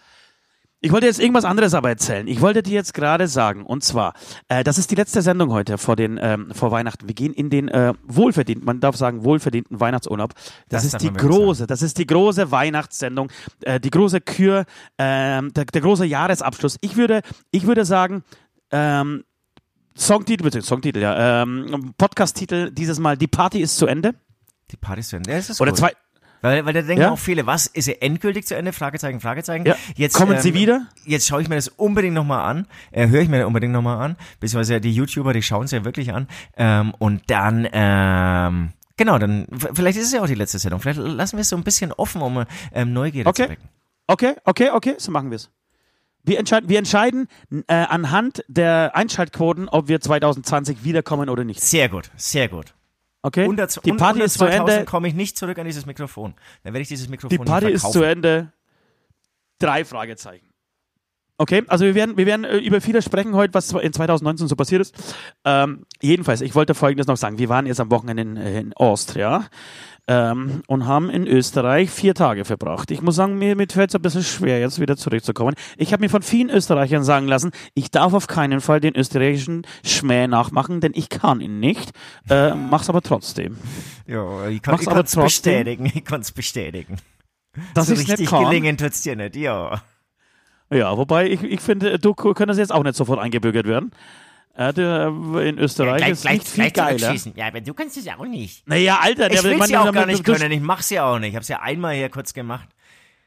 Ich 0.83 0.91
wollte 0.91 1.05
jetzt 1.05 1.19
irgendwas 1.19 1.45
anderes 1.45 1.75
aber 1.75 1.89
erzählen. 1.89 2.27
Ich 2.27 2.41
wollte 2.41 2.63
dir 2.63 2.73
jetzt 2.73 2.95
gerade 2.95 3.27
sagen, 3.27 3.63
und 3.63 3.83
zwar, 3.83 4.13
äh, 4.47 4.63
das 4.63 4.79
ist 4.79 4.89
die 4.89 4.95
letzte 4.95 5.21
Sendung 5.21 5.51
heute 5.51 5.77
vor, 5.77 5.95
den, 5.95 6.19
ähm, 6.19 6.49
vor 6.55 6.71
Weihnachten. 6.71 7.07
Wir 7.07 7.13
gehen 7.13 7.33
in 7.33 7.51
den 7.51 7.67
äh, 7.67 7.93
wohlverdienten, 8.03 8.65
man 8.65 8.79
darf 8.79 8.95
sagen, 8.95 9.23
wohlverdienten 9.23 9.79
Weihnachtsurlaub. 9.79 10.33
Das, 10.69 10.81
Das 10.81 10.85
ist 10.85 11.01
die 11.03 11.13
große, 11.13 11.67
das 11.67 11.83
ist 11.83 11.99
die 11.99 12.07
große 12.07 12.49
Weihnachtssendung, 12.49 13.31
äh, 13.61 13.79
die 13.79 13.91
große 13.91 14.21
Kür, 14.21 14.65
ähm, 14.97 15.53
der, 15.53 15.65
der 15.65 15.81
große 15.81 16.05
Jahresabschluss. 16.05 16.77
Ich 16.81 16.97
würde, 16.97 17.21
ich 17.51 17.67
würde 17.67 17.85
sagen, 17.85 18.23
ähm, 18.71 19.23
Songtitel, 19.95 20.43
bitte, 20.43 20.63
Songtitel, 20.63 20.99
ja, 20.99 21.43
ähm, 21.43 21.93
Podcast-Titel 21.95 22.71
dieses 22.71 22.97
Mal, 22.97 23.17
die 23.17 23.27
Party 23.27 23.61
ist 23.61 23.77
zu 23.77 23.85
Ende. 23.85 24.15
Die 24.71 24.77
Partys 24.77 25.09
zu 25.09 25.17
Ende. 25.17 25.29
Ja, 25.29 25.37
ist 25.37 25.61
Oder 25.61 25.71
gut. 25.71 25.79
zwei, 25.79 25.91
Weil, 26.41 26.65
weil 26.65 26.73
da 26.73 26.81
denken 26.81 27.01
Ja? 27.03 27.11
auch 27.11 27.19
viele, 27.19 27.45
was, 27.45 27.67
ist 27.67 27.85
sie 27.85 28.01
endgültig 28.01 28.45
zu 28.47 28.55
Ende? 28.55 28.73
Fragezeichen, 28.73 29.19
Fragezeichen. 29.19 29.65
Ja. 29.65 29.75
Jetzt, 29.95 30.15
Kommen 30.15 30.39
sie 30.39 30.53
wieder? 30.53 30.87
Jetzt 31.05 31.27
schaue 31.27 31.41
ich 31.41 31.49
mir 31.49 31.55
das 31.55 31.67
unbedingt 31.67 32.15
nochmal 32.15 32.49
an, 32.49 32.67
äh, 32.91 33.07
höre 33.07 33.21
ich 33.21 33.29
mir 33.29 33.45
unbedingt 33.47 33.73
nochmal 33.73 33.97
an, 34.01 34.15
beziehungsweise 34.39 34.81
die 34.81 34.91
YouTuber, 34.93 35.33
die 35.33 35.41
schauen 35.43 35.65
es 35.65 35.71
ja 35.71 35.85
wirklich 35.85 36.13
an. 36.13 36.27
Ähm, 36.57 36.93
und 36.97 37.29
dann, 37.29 37.67
ähm, 37.71 38.69
genau, 38.97 39.19
dann, 39.19 39.45
vielleicht 39.73 39.97
ist 39.99 40.05
es 40.07 40.13
ja 40.13 40.21
auch 40.21 40.27
die 40.27 40.35
letzte 40.35 40.57
Sendung. 40.59 40.79
Vielleicht 40.81 40.99
lassen 40.99 41.37
wir 41.37 41.41
es 41.41 41.49
so 41.49 41.55
ein 41.57 41.63
bisschen 41.63 41.91
offen, 41.93 42.21
um 42.21 42.43
ähm, 42.73 42.93
Neugierde 42.93 43.29
Okay. 43.29 43.43
zu 43.43 43.49
wecken. 43.49 43.69
Okay, 44.07 44.33
okay, 44.45 44.69
okay, 44.71 44.95
so 44.97 45.11
machen 45.11 45.29
wir 45.29 45.35
es. 45.35 45.49
Wir 46.23 46.37
entscheiden, 46.37 46.69
wir 46.69 46.77
entscheiden 46.77 47.27
äh, 47.67 47.73
anhand 47.73 48.43
der 48.47 48.91
Einschaltquoten, 48.95 49.69
ob 49.69 49.87
wir 49.87 50.01
2020 50.01 50.83
wiederkommen 50.83 51.29
oder 51.29 51.43
nicht. 51.43 51.61
Sehr 51.61 51.89
gut, 51.89 52.11
sehr 52.15 52.47
gut. 52.47 52.73
Okay? 53.23 53.47
Unter, 53.47 53.67
die 53.67 53.93
Party 53.93 54.13
unter 54.13 54.25
ist 54.25 54.33
zu 54.33 54.39
2000 54.39 54.69
Ende. 54.69 54.85
komme 54.85 55.07
ich 55.07 55.13
nicht 55.13 55.37
zurück 55.37 55.59
an 55.59 55.65
dieses 55.65 55.85
Mikrofon. 55.85 56.33
Dann 56.63 56.73
werde 56.73 56.81
ich 56.81 56.87
dieses 56.87 57.07
Mikrofon 57.07 57.37
Die 57.37 57.43
Party 57.43 57.69
ist 57.69 57.91
zu 57.91 58.01
Ende. 58.03 58.51
Drei 59.59 59.85
Fragezeichen. 59.85 60.50
Okay, 61.41 61.63
also 61.69 61.85
wir 61.85 61.95
werden, 61.95 62.17
wir 62.17 62.27
werden 62.27 62.45
äh, 62.45 62.57
über 62.57 62.81
vieles 62.81 63.03
sprechen 63.03 63.33
heute, 63.33 63.55
was 63.55 63.71
in 63.71 63.91
2019 63.91 64.47
so 64.47 64.55
passiert 64.55 64.79
ist. 64.79 64.93
Ähm, 65.43 65.87
jedenfalls, 65.99 66.41
ich 66.41 66.53
wollte 66.53 66.75
Folgendes 66.75 67.07
noch 67.07 67.17
sagen. 67.17 67.39
Wir 67.39 67.49
waren 67.49 67.65
jetzt 67.65 67.79
am 67.79 67.89
Wochenende 67.89 68.21
in, 68.21 68.37
äh, 68.37 68.59
in 68.59 68.73
Austria 68.73 69.47
ähm, 70.07 70.61
und 70.67 70.85
haben 70.85 71.09
in 71.09 71.25
Österreich 71.25 71.89
vier 71.89 72.13
Tage 72.13 72.45
verbracht. 72.45 72.91
Ich 72.91 73.01
muss 73.01 73.15
sagen, 73.15 73.39
mir, 73.39 73.55
mir 73.55 73.65
fällt 73.67 73.89
es 73.89 73.95
ein 73.95 74.03
bisschen 74.03 74.21
schwer, 74.21 74.59
jetzt 74.59 74.79
wieder 74.79 74.95
zurückzukommen. 74.97 75.55
Ich 75.77 75.93
habe 75.93 76.03
mir 76.03 76.09
von 76.09 76.21
vielen 76.21 76.51
Österreichern 76.51 77.03
sagen 77.03 77.27
lassen, 77.27 77.49
ich 77.73 77.89
darf 77.89 78.13
auf 78.13 78.27
keinen 78.27 78.61
Fall 78.61 78.79
den 78.79 78.95
österreichischen 78.95 79.65
Schmäh 79.83 80.27
nachmachen, 80.27 80.79
denn 80.79 80.91
ich 80.93 81.09
kann 81.09 81.41
ihn 81.41 81.59
nicht. 81.59 81.89
Äh, 82.29 82.53
mach's 82.53 82.87
aber 82.87 83.01
trotzdem. 83.01 83.57
Ja, 84.05 84.47
ich 84.47 84.61
kann 84.61 84.75
es 84.75 84.85
aber 84.87 84.97
trotzdem. 84.97 85.23
bestätigen. 85.23 85.91
Ich 85.91 86.05
kann 86.05 86.21
es 86.21 86.31
bestätigen. 86.31 86.97
Dass 87.73 87.87
so 87.87 87.93
nicht 87.93 88.07
richtig 88.07 88.29
gelingen 88.29 88.77
tut's 88.77 89.01
dir 89.01 89.15
nicht, 89.15 89.35
ja. 89.35 89.81
Ja, 90.71 90.97
wobei 90.97 91.29
ich, 91.29 91.43
ich 91.43 91.59
finde, 91.59 91.99
du 91.99 92.13
könntest 92.13 92.59
jetzt 92.59 92.71
auch 92.71 92.83
nicht 92.83 92.95
sofort 92.95 93.19
eingebürgert 93.19 93.67
werden. 93.67 93.91
Äh, 94.55 94.73
der, 94.73 95.07
in 95.43 95.57
Österreich 95.59 96.07
ist 96.07 96.25
nicht 96.25 96.47
viel 96.47 96.71
geiler. 96.71 97.15
Ja, 97.35 97.47
aber 97.47 97.61
du 97.61 97.73
kannst 97.73 97.97
es 97.97 98.05
ja 98.05 98.17
auch 98.17 98.25
nicht. 98.25 98.67
Naja, 98.67 98.99
Alter, 99.01 99.27
Ich 99.31 99.39
der 99.41 99.43
will 99.49 99.57
man- 99.57 99.69
ja 99.69 99.81
auch 99.87 99.91
gar 99.93 100.05
nicht 100.05 100.23
können. 100.23 100.51
Ich 100.51 100.59
mach's 100.61 100.89
ja 100.89 101.05
auch 101.05 101.19
nicht. 101.19 101.29
Ich 101.31 101.35
hab's 101.35 101.47
ja 101.47 101.59
einmal 101.61 101.95
hier 101.95 102.09
kurz 102.09 102.33
gemacht. 102.33 102.67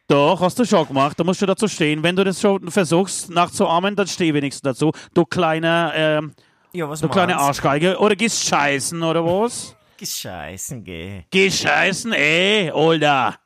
Doch, 0.06 0.40
hast 0.42 0.58
du 0.58 0.64
schon 0.66 0.86
gemacht. 0.86 1.18
Da 1.18 1.24
musst 1.24 1.40
du 1.40 1.46
dazu 1.46 1.66
stehen. 1.66 2.02
Wenn 2.02 2.14
du 2.14 2.24
das 2.24 2.38
schon 2.40 2.70
versuchst 2.70 3.30
nachzuahmen, 3.30 3.96
dann 3.96 4.06
steh 4.06 4.34
wenigstens 4.34 4.60
dazu. 4.62 4.92
Du 5.14 5.24
kleiner, 5.24 5.92
ähm, 5.94 6.32
Ja, 6.72 6.88
was 6.88 7.00
du 7.00 7.08
kleine 7.08 7.34
machst? 7.34 7.46
Arschgeige. 7.48 7.98
Oder 7.98 8.14
gehst 8.16 8.44
scheißen, 8.44 9.02
oder 9.02 9.24
was? 9.24 9.74
Gescheißen, 9.96 10.84
geh. 10.84 11.22
Geh 11.30 11.50
scheißen, 11.50 12.12
ey, 12.12 12.70
Alter. 12.70 13.36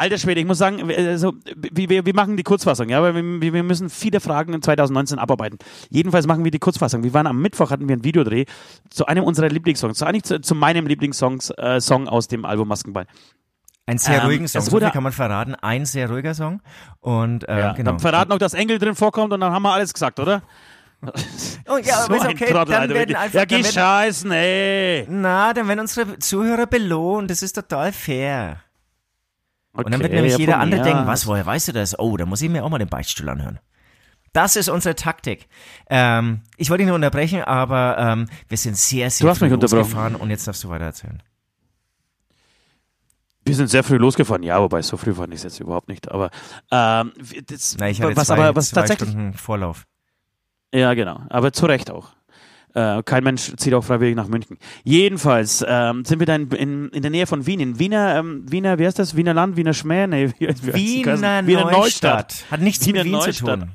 Alter 0.00 0.16
Schwede, 0.16 0.40
ich 0.40 0.46
muss 0.46 0.58
sagen, 0.58 0.90
also, 0.96 1.34
wir, 1.56 2.06
wir, 2.06 2.14
machen 2.14 2.36
die 2.36 2.44
Kurzfassung, 2.44 2.88
ja, 2.88 3.02
weil 3.02 3.16
wir, 3.16 3.52
wir 3.52 3.62
müssen 3.64 3.90
viele 3.90 4.20
Fragen 4.20 4.54
in 4.54 4.62
2019 4.62 5.18
abarbeiten. 5.18 5.58
Jedenfalls 5.90 6.28
machen 6.28 6.44
wir 6.44 6.52
die 6.52 6.60
Kurzfassung. 6.60 7.02
Wir 7.02 7.12
waren 7.14 7.26
am 7.26 7.42
Mittwoch, 7.42 7.72
hatten 7.72 7.88
wir 7.88 7.94
einen 7.94 8.04
Videodreh 8.04 8.44
zu 8.90 9.06
einem 9.06 9.24
unserer 9.24 9.48
Lieblingssongs, 9.48 9.98
zu, 9.98 10.06
eigentlich 10.06 10.22
zu, 10.22 10.40
zu 10.40 10.54
meinem 10.54 10.86
Lieblingssong 10.86 11.40
äh, 11.56 11.80
Song 11.80 12.06
aus 12.06 12.28
dem 12.28 12.44
Album 12.44 12.68
Maskenball. 12.68 13.06
Ein 13.86 13.98
sehr 13.98 14.20
Ähm, 14.20 14.26
ruhigen 14.26 14.46
Song. 14.46 14.62
So 14.62 14.78
kann 14.78 15.02
man 15.02 15.12
verraten. 15.12 15.56
Ein 15.56 15.84
sehr 15.84 16.08
ruhiger 16.08 16.34
Song. 16.34 16.62
Und, 17.00 17.48
äh, 17.48 17.58
Ja, 17.58 17.72
genau. 17.72 17.90
Dann 17.90 17.98
verraten 17.98 18.30
noch, 18.30 18.38
dass 18.38 18.54
Engel 18.54 18.78
drin 18.78 18.94
vorkommt 18.94 19.32
und 19.32 19.40
dann 19.40 19.50
haben 19.50 19.62
wir 19.62 19.72
alles 19.72 19.92
gesagt, 19.92 20.20
oder? 20.20 20.42
Oh, 21.02 21.76
ja, 21.78 22.04
ein 22.08 22.12
okay. 22.12 22.52
Trottel, 22.52 22.72
dann 22.72 22.82
Alter, 22.82 22.94
werden 22.94 23.16
einfach, 23.16 23.38
ja, 23.40 23.44
geh 23.46 23.64
scheißen, 23.64 24.30
ey. 24.30 25.06
na, 25.08 25.52
dann 25.54 25.66
werden 25.66 25.80
unsere 25.80 26.20
Zuhörer 26.20 26.66
belohnt. 26.66 27.30
Das 27.30 27.42
ist 27.42 27.54
total 27.54 27.92
fair. 27.92 28.58
Und 29.84 29.92
dann 29.92 30.00
wird 30.00 30.10
Okay, 30.10 30.16
nämlich 30.16 30.32
ja, 30.32 30.38
jeder 30.38 30.58
andere 30.58 30.82
denken, 30.82 31.06
was, 31.06 31.26
woher 31.26 31.46
weißt 31.46 31.68
du 31.68 31.72
das? 31.72 31.98
Oh, 31.98 32.16
da 32.16 32.26
muss 32.26 32.42
ich 32.42 32.50
mir 32.50 32.64
auch 32.64 32.68
mal 32.68 32.78
den 32.78 32.88
Beichtstuhl 32.88 33.28
anhören. 33.28 33.60
Das 34.32 34.56
ist 34.56 34.68
unsere 34.68 34.94
Taktik. 34.94 35.48
Ähm, 35.88 36.42
ich 36.56 36.68
wollte 36.70 36.82
dich 36.82 36.88
nur 36.88 36.96
unterbrechen, 36.96 37.42
aber 37.42 37.96
ähm, 37.98 38.28
wir 38.48 38.58
sind 38.58 38.76
sehr, 38.76 39.10
sehr 39.10 39.34
früh 39.34 39.48
losgefahren 39.48 40.14
und 40.16 40.30
jetzt 40.30 40.46
darfst 40.46 40.62
du 40.64 40.68
weiter 40.68 40.84
erzählen. 40.84 41.22
Wir 43.44 43.54
sind 43.54 43.68
sehr 43.68 43.82
früh 43.82 43.96
losgefahren, 43.96 44.42
ja, 44.42 44.60
wobei 44.60 44.82
so 44.82 44.96
früh 44.98 45.14
fand 45.14 45.32
ich 45.32 45.38
es 45.38 45.44
jetzt 45.44 45.60
überhaupt 45.60 45.88
nicht. 45.88 46.10
Aber 46.10 46.30
ähm, 46.70 47.12
das, 47.46 47.76
Na, 47.78 47.88
ich 47.88 48.02
hatte 48.02 48.14
was 48.16 48.26
zwei, 48.26 48.34
aber 48.34 48.56
was 48.56 48.68
zwei 48.70 48.80
tatsächlich, 48.82 49.08
Stunden 49.10 49.32
Vorlauf. 49.32 49.86
ja 50.74 50.92
genau, 50.94 51.22
aber 51.30 51.52
zu 51.52 51.64
Recht 51.66 51.90
auch. 51.90 52.10
Äh, 52.74 53.02
kein 53.02 53.24
Mensch 53.24 53.54
zieht 53.56 53.74
auch 53.74 53.84
freiwillig 53.84 54.14
nach 54.14 54.28
München. 54.28 54.58
Jedenfalls 54.84 55.64
ähm, 55.66 56.04
sind 56.04 56.18
wir 56.18 56.26
dann 56.26 56.48
in, 56.48 56.88
in 56.90 57.02
der 57.02 57.10
Nähe 57.10 57.26
von 57.26 57.46
Wien, 57.46 57.60
in 57.60 57.78
Wiener, 57.78 58.16
ähm, 58.16 58.44
Wiener, 58.50 58.78
wie 58.78 58.86
heißt 58.86 58.98
das? 58.98 59.16
Wiener 59.16 59.34
Land, 59.34 59.56
Wiener 59.56 59.74
Schmäh? 59.74 60.06
Nee, 60.06 60.30
wie? 60.38 61.04
Wiener, 61.04 61.46
Wiener 61.46 61.70
Neustadt. 61.70 62.44
Hat 62.50 62.60
nichts 62.60 62.86
Wiener 62.86 62.98
mit 62.98 63.04
Wien 63.06 63.12
Neustadt. 63.12 63.34
zu 63.34 63.44
tun. 63.46 63.70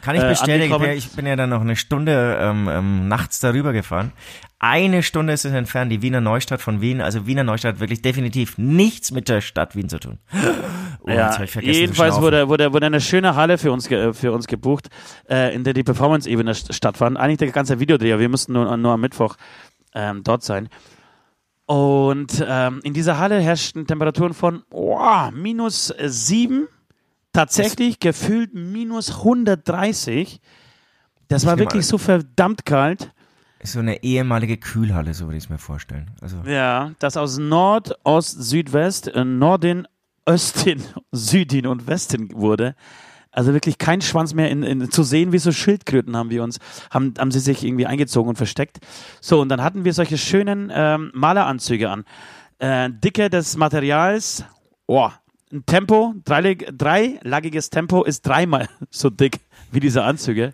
Kann 0.00 0.14
ich 0.16 0.22
Äh, 0.22 0.28
bestätigen. 0.28 0.62
Ich 0.62 0.68
bin, 0.70 0.70
ja, 0.70 0.74
angekommen. 0.76 0.98
ich 0.98 1.10
bin 1.10 1.26
ja 1.26 1.36
dann 1.36 1.50
noch 1.50 1.60
eine 1.60 1.76
Stunde 1.76 2.38
ähm, 2.40 2.68
ähm, 2.70 3.08
nachts 3.08 3.40
darüber 3.40 3.72
gefahren. 3.72 4.12
Eine 4.60 5.02
Stunde 5.02 5.32
ist 5.32 5.44
es 5.44 5.52
entfernt, 5.52 5.92
die 5.92 6.02
Wiener 6.02 6.20
Neustadt 6.20 6.60
von 6.60 6.80
Wien. 6.80 7.00
Also 7.00 7.26
Wiener 7.26 7.44
Neustadt 7.44 7.74
hat 7.74 7.80
wirklich 7.80 8.02
definitiv 8.02 8.58
nichts 8.58 9.10
mit 9.10 9.28
der 9.28 9.40
Stadt 9.40 9.76
Wien 9.76 9.88
zu 9.88 9.98
tun. 10.00 10.18
Oh, 11.00 11.10
Ja, 11.10 11.30
jedenfalls 11.60 12.20
wurde, 12.20 12.48
wurde, 12.48 12.72
wurde 12.72 12.86
eine 12.86 13.00
schöne 13.00 13.34
Halle 13.36 13.56
für 13.58 13.72
uns, 13.72 13.88
ge- 13.88 14.12
für 14.12 14.32
uns 14.32 14.46
gebucht, 14.46 14.88
äh, 15.30 15.54
in 15.54 15.64
der 15.64 15.72
die 15.74 15.84
Performance-Ebene 15.84 16.52
st- 16.52 16.72
stattfand. 16.72 17.16
Eigentlich 17.16 17.38
der 17.38 17.50
ganze 17.50 17.78
Videodreh, 17.80 18.18
wir 18.18 18.28
mussten 18.28 18.52
nur, 18.52 18.76
nur 18.76 18.92
am 18.92 19.00
Mittwoch 19.00 19.36
ähm, 19.94 20.22
dort 20.24 20.42
sein. 20.42 20.68
Und 21.66 22.44
ähm, 22.46 22.80
in 22.82 22.94
dieser 22.94 23.18
Halle 23.18 23.40
herrschten 23.40 23.86
Temperaturen 23.86 24.32
von 24.34 24.62
oh, 24.70 25.30
minus 25.32 25.94
sieben, 26.06 26.66
tatsächlich 27.32 28.00
gefühlt 28.00 28.54
minus 28.54 29.18
130. 29.18 30.40
Das 31.28 31.44
war 31.44 31.58
wirklich 31.58 31.86
so 31.86 31.98
verdammt 31.98 32.64
kalt. 32.64 33.12
Ist 33.60 33.72
so 33.72 33.80
eine 33.80 34.02
ehemalige 34.02 34.56
Kühlhalle, 34.56 35.12
so 35.12 35.26
würde 35.26 35.36
ich 35.36 35.44
es 35.44 35.50
mir 35.50 35.58
vorstellen. 35.58 36.10
Also 36.22 36.38
Ja, 36.46 36.92
das 37.00 37.16
aus 37.18 37.38
Nord, 37.38 37.98
Ost, 38.04 38.42
Südwest, 38.42 39.08
äh, 39.08 39.24
Norden, 39.24 39.86
Östin, 40.28 40.84
Südin 41.10 41.66
und 41.66 41.86
Westen 41.86 42.32
wurde. 42.34 42.74
Also 43.30 43.52
wirklich 43.52 43.78
kein 43.78 44.00
Schwanz 44.00 44.34
mehr 44.34 44.50
in, 44.50 44.62
in, 44.62 44.90
zu 44.90 45.02
sehen, 45.02 45.32
wie 45.32 45.38
so 45.38 45.52
Schildkröten 45.52 46.16
haben 46.16 46.30
wir 46.30 46.42
uns, 46.42 46.58
haben, 46.90 47.14
haben 47.18 47.30
sie 47.30 47.40
sich 47.40 47.64
irgendwie 47.64 47.86
eingezogen 47.86 48.30
und 48.30 48.36
versteckt. 48.36 48.78
So, 49.20 49.40
und 49.40 49.48
dann 49.48 49.62
hatten 49.62 49.84
wir 49.84 49.92
solche 49.92 50.18
schönen 50.18 50.72
ähm, 50.74 51.10
Maleranzüge 51.14 51.90
an. 51.90 52.04
Äh, 52.58 52.90
Dicke 52.90 53.30
des 53.30 53.56
Materials, 53.56 54.44
oh, 54.86 55.10
ein 55.52 55.64
Tempo, 55.66 56.14
dreilag, 56.24 56.64
dreilagiges 56.72 57.70
Tempo 57.70 58.04
ist 58.04 58.26
dreimal 58.26 58.68
so 58.90 59.08
dick 59.10 59.40
wie 59.70 59.80
diese 59.80 60.02
Anzüge. 60.04 60.52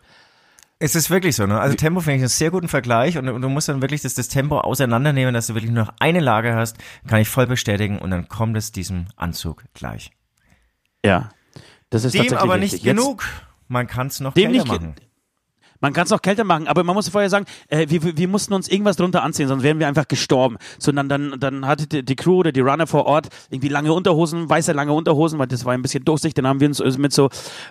Es 0.81 0.95
ist 0.97 1.09
wirklich 1.09 1.37
so, 1.37 1.47
ne? 1.47 1.61
Also 1.61 1.77
Tempo 1.77 2.01
finde 2.01 2.17
ich 2.17 2.23
einen 2.23 2.29
sehr 2.29 2.51
guten 2.51 2.69
Vergleich 2.69 3.17
und, 3.17 3.29
und 3.29 3.41
du 3.43 3.49
musst 3.49 3.69
dann 3.69 3.81
wirklich 3.81 4.03
das, 4.03 4.15
das 4.15 4.29
Tempo 4.29 4.59
auseinandernehmen, 4.59 5.33
dass 5.33 5.47
du 5.47 5.55
wirklich 5.55 5.71
nur 5.71 5.85
noch 5.85 5.95
eine 6.01 6.21
Lage 6.21 6.55
hast, 6.55 6.77
kann 7.07 7.21
ich 7.21 7.29
voll 7.29 7.47
bestätigen 7.47 7.99
und 7.99 8.11
dann 8.11 8.29
kommt 8.29 8.57
es 8.57 8.73
diesem 8.73 9.07
Anzug 9.17 9.65
gleich. 9.73 10.11
Ja. 11.05 11.31
Das 11.91 12.05
ist 12.05 12.15
Dem 12.15 12.35
aber 12.37 12.55
richtig. 12.55 12.73
nicht 12.73 12.85
Jetzt- 12.85 12.97
genug. 12.97 13.25
Man 13.69 13.87
kann 13.87 14.09
es 14.09 14.21
noch 14.21 14.35
Dem 14.35 14.51
nicht 14.51 14.67
machen. 14.67 14.95
Man 15.85 15.93
kann 15.93 16.05
es 16.07 16.13
auch 16.13 16.23
kälter 16.23 16.45
machen, 16.45 16.67
aber 16.67 16.83
man 16.83 16.95
muss 16.95 17.11
vorher 17.11 17.29
sagen, 17.29 17.45
äh, 17.69 17.85
wir, 17.91 18.17
wir- 18.17 18.27
mussten 18.27 18.55
uns 18.55 18.69
irgendwas 18.69 18.97
drunter 18.97 19.23
anziehen, 19.23 19.49
sonst 19.49 19.63
wären 19.63 19.79
wir 19.81 19.87
einfach 19.87 20.09
gestorben. 20.09 20.57
Sondern 20.79 21.11
dann, 21.11 21.35
dann 21.39 21.67
hatte 21.67 21.87
die, 21.87 22.03
die 22.03 22.17
Crew 22.17 22.39
oder 22.39 22.53
die 22.53 22.61
Runner 22.61 22.87
vor 22.87 23.05
Ort 23.05 23.29
irgendwie 23.51 23.69
lange 23.69 23.93
Unterhosen, 23.93 24.49
weiße 24.49 24.73
lange 24.73 24.95
Unterhosen, 24.95 25.39
weil 25.39 25.47
das 25.47 25.67
war 25.67 25.75
ein 25.75 25.83
bisschen 25.83 26.03
durchsichtig. 26.07 26.37
Dann 26.37 26.47
haben 26.47 26.61
wir 26.61 26.69
uns 26.69 26.81
also 26.81 26.99
mit 26.99 27.13
so 27.13 27.29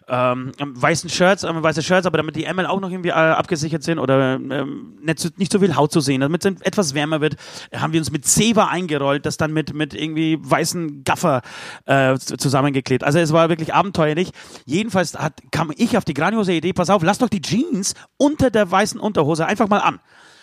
ähm, 0.08 0.52
weißen 0.60 1.10
Shirts, 1.10 1.44
ähm, 1.44 1.64
weiße 1.64 1.82
Shirts, 1.82 2.06
aber 2.06 2.18
damit 2.18 2.36
die 2.36 2.44
Ärmel 2.44 2.68
auch 2.68 2.80
noch 2.80 2.92
irgendwie 2.92 3.10
äh, 3.10 3.14
abgesichert 3.14 3.82
sind 3.82 3.98
oder 3.98 4.36
ähm, 4.36 4.94
nicht, 5.02 5.18
so, 5.18 5.30
nicht 5.38 5.52
so 5.52 5.58
viel 5.58 5.76
Haut 5.76 5.92
zu 5.92 6.00
sehen, 6.00 6.22
damit 6.22 6.46
es 6.46 6.62
etwas 6.62 6.94
wärmer 6.94 7.20
wird, 7.20 7.36
haben 7.76 7.94
wir 7.94 8.00
uns 8.00 8.12
mit 8.12 8.28
Zewa 8.28 8.68
eingerollt, 8.68 9.26
das 9.26 9.38
dann 9.38 9.54
mit, 9.54 9.74
mit 9.74 9.96
irgendwie 9.96 10.38
weißen 10.40 11.04
Gaffer 11.04 11.42
äh, 11.86 12.16
zusammengeklebt. 12.20 13.04
Also 13.04 13.18
es 13.18 13.34
war 13.34 13.50
wirklich 13.50 13.74
abenteuerlich. 13.74 14.30
Jedenfalls 14.68 15.16
hat, 15.18 15.42
kam 15.50 15.72
ich 15.76 15.98
auf 15.98 16.06
die 16.06 16.14
grandiose 16.14 16.54
Idee, 16.54 16.74
pass 16.74 16.92
auf, 16.92 17.02
lass 17.02 17.18
doch 17.18 17.30
die 17.30 17.42
Jeans 17.42 17.96
unter 18.18 18.50
der 18.52 18.70
weißen 18.70 19.00
Unterhose 19.00 19.46
einfach 19.46 19.68
mal 19.68 19.80
an. 19.80 20.00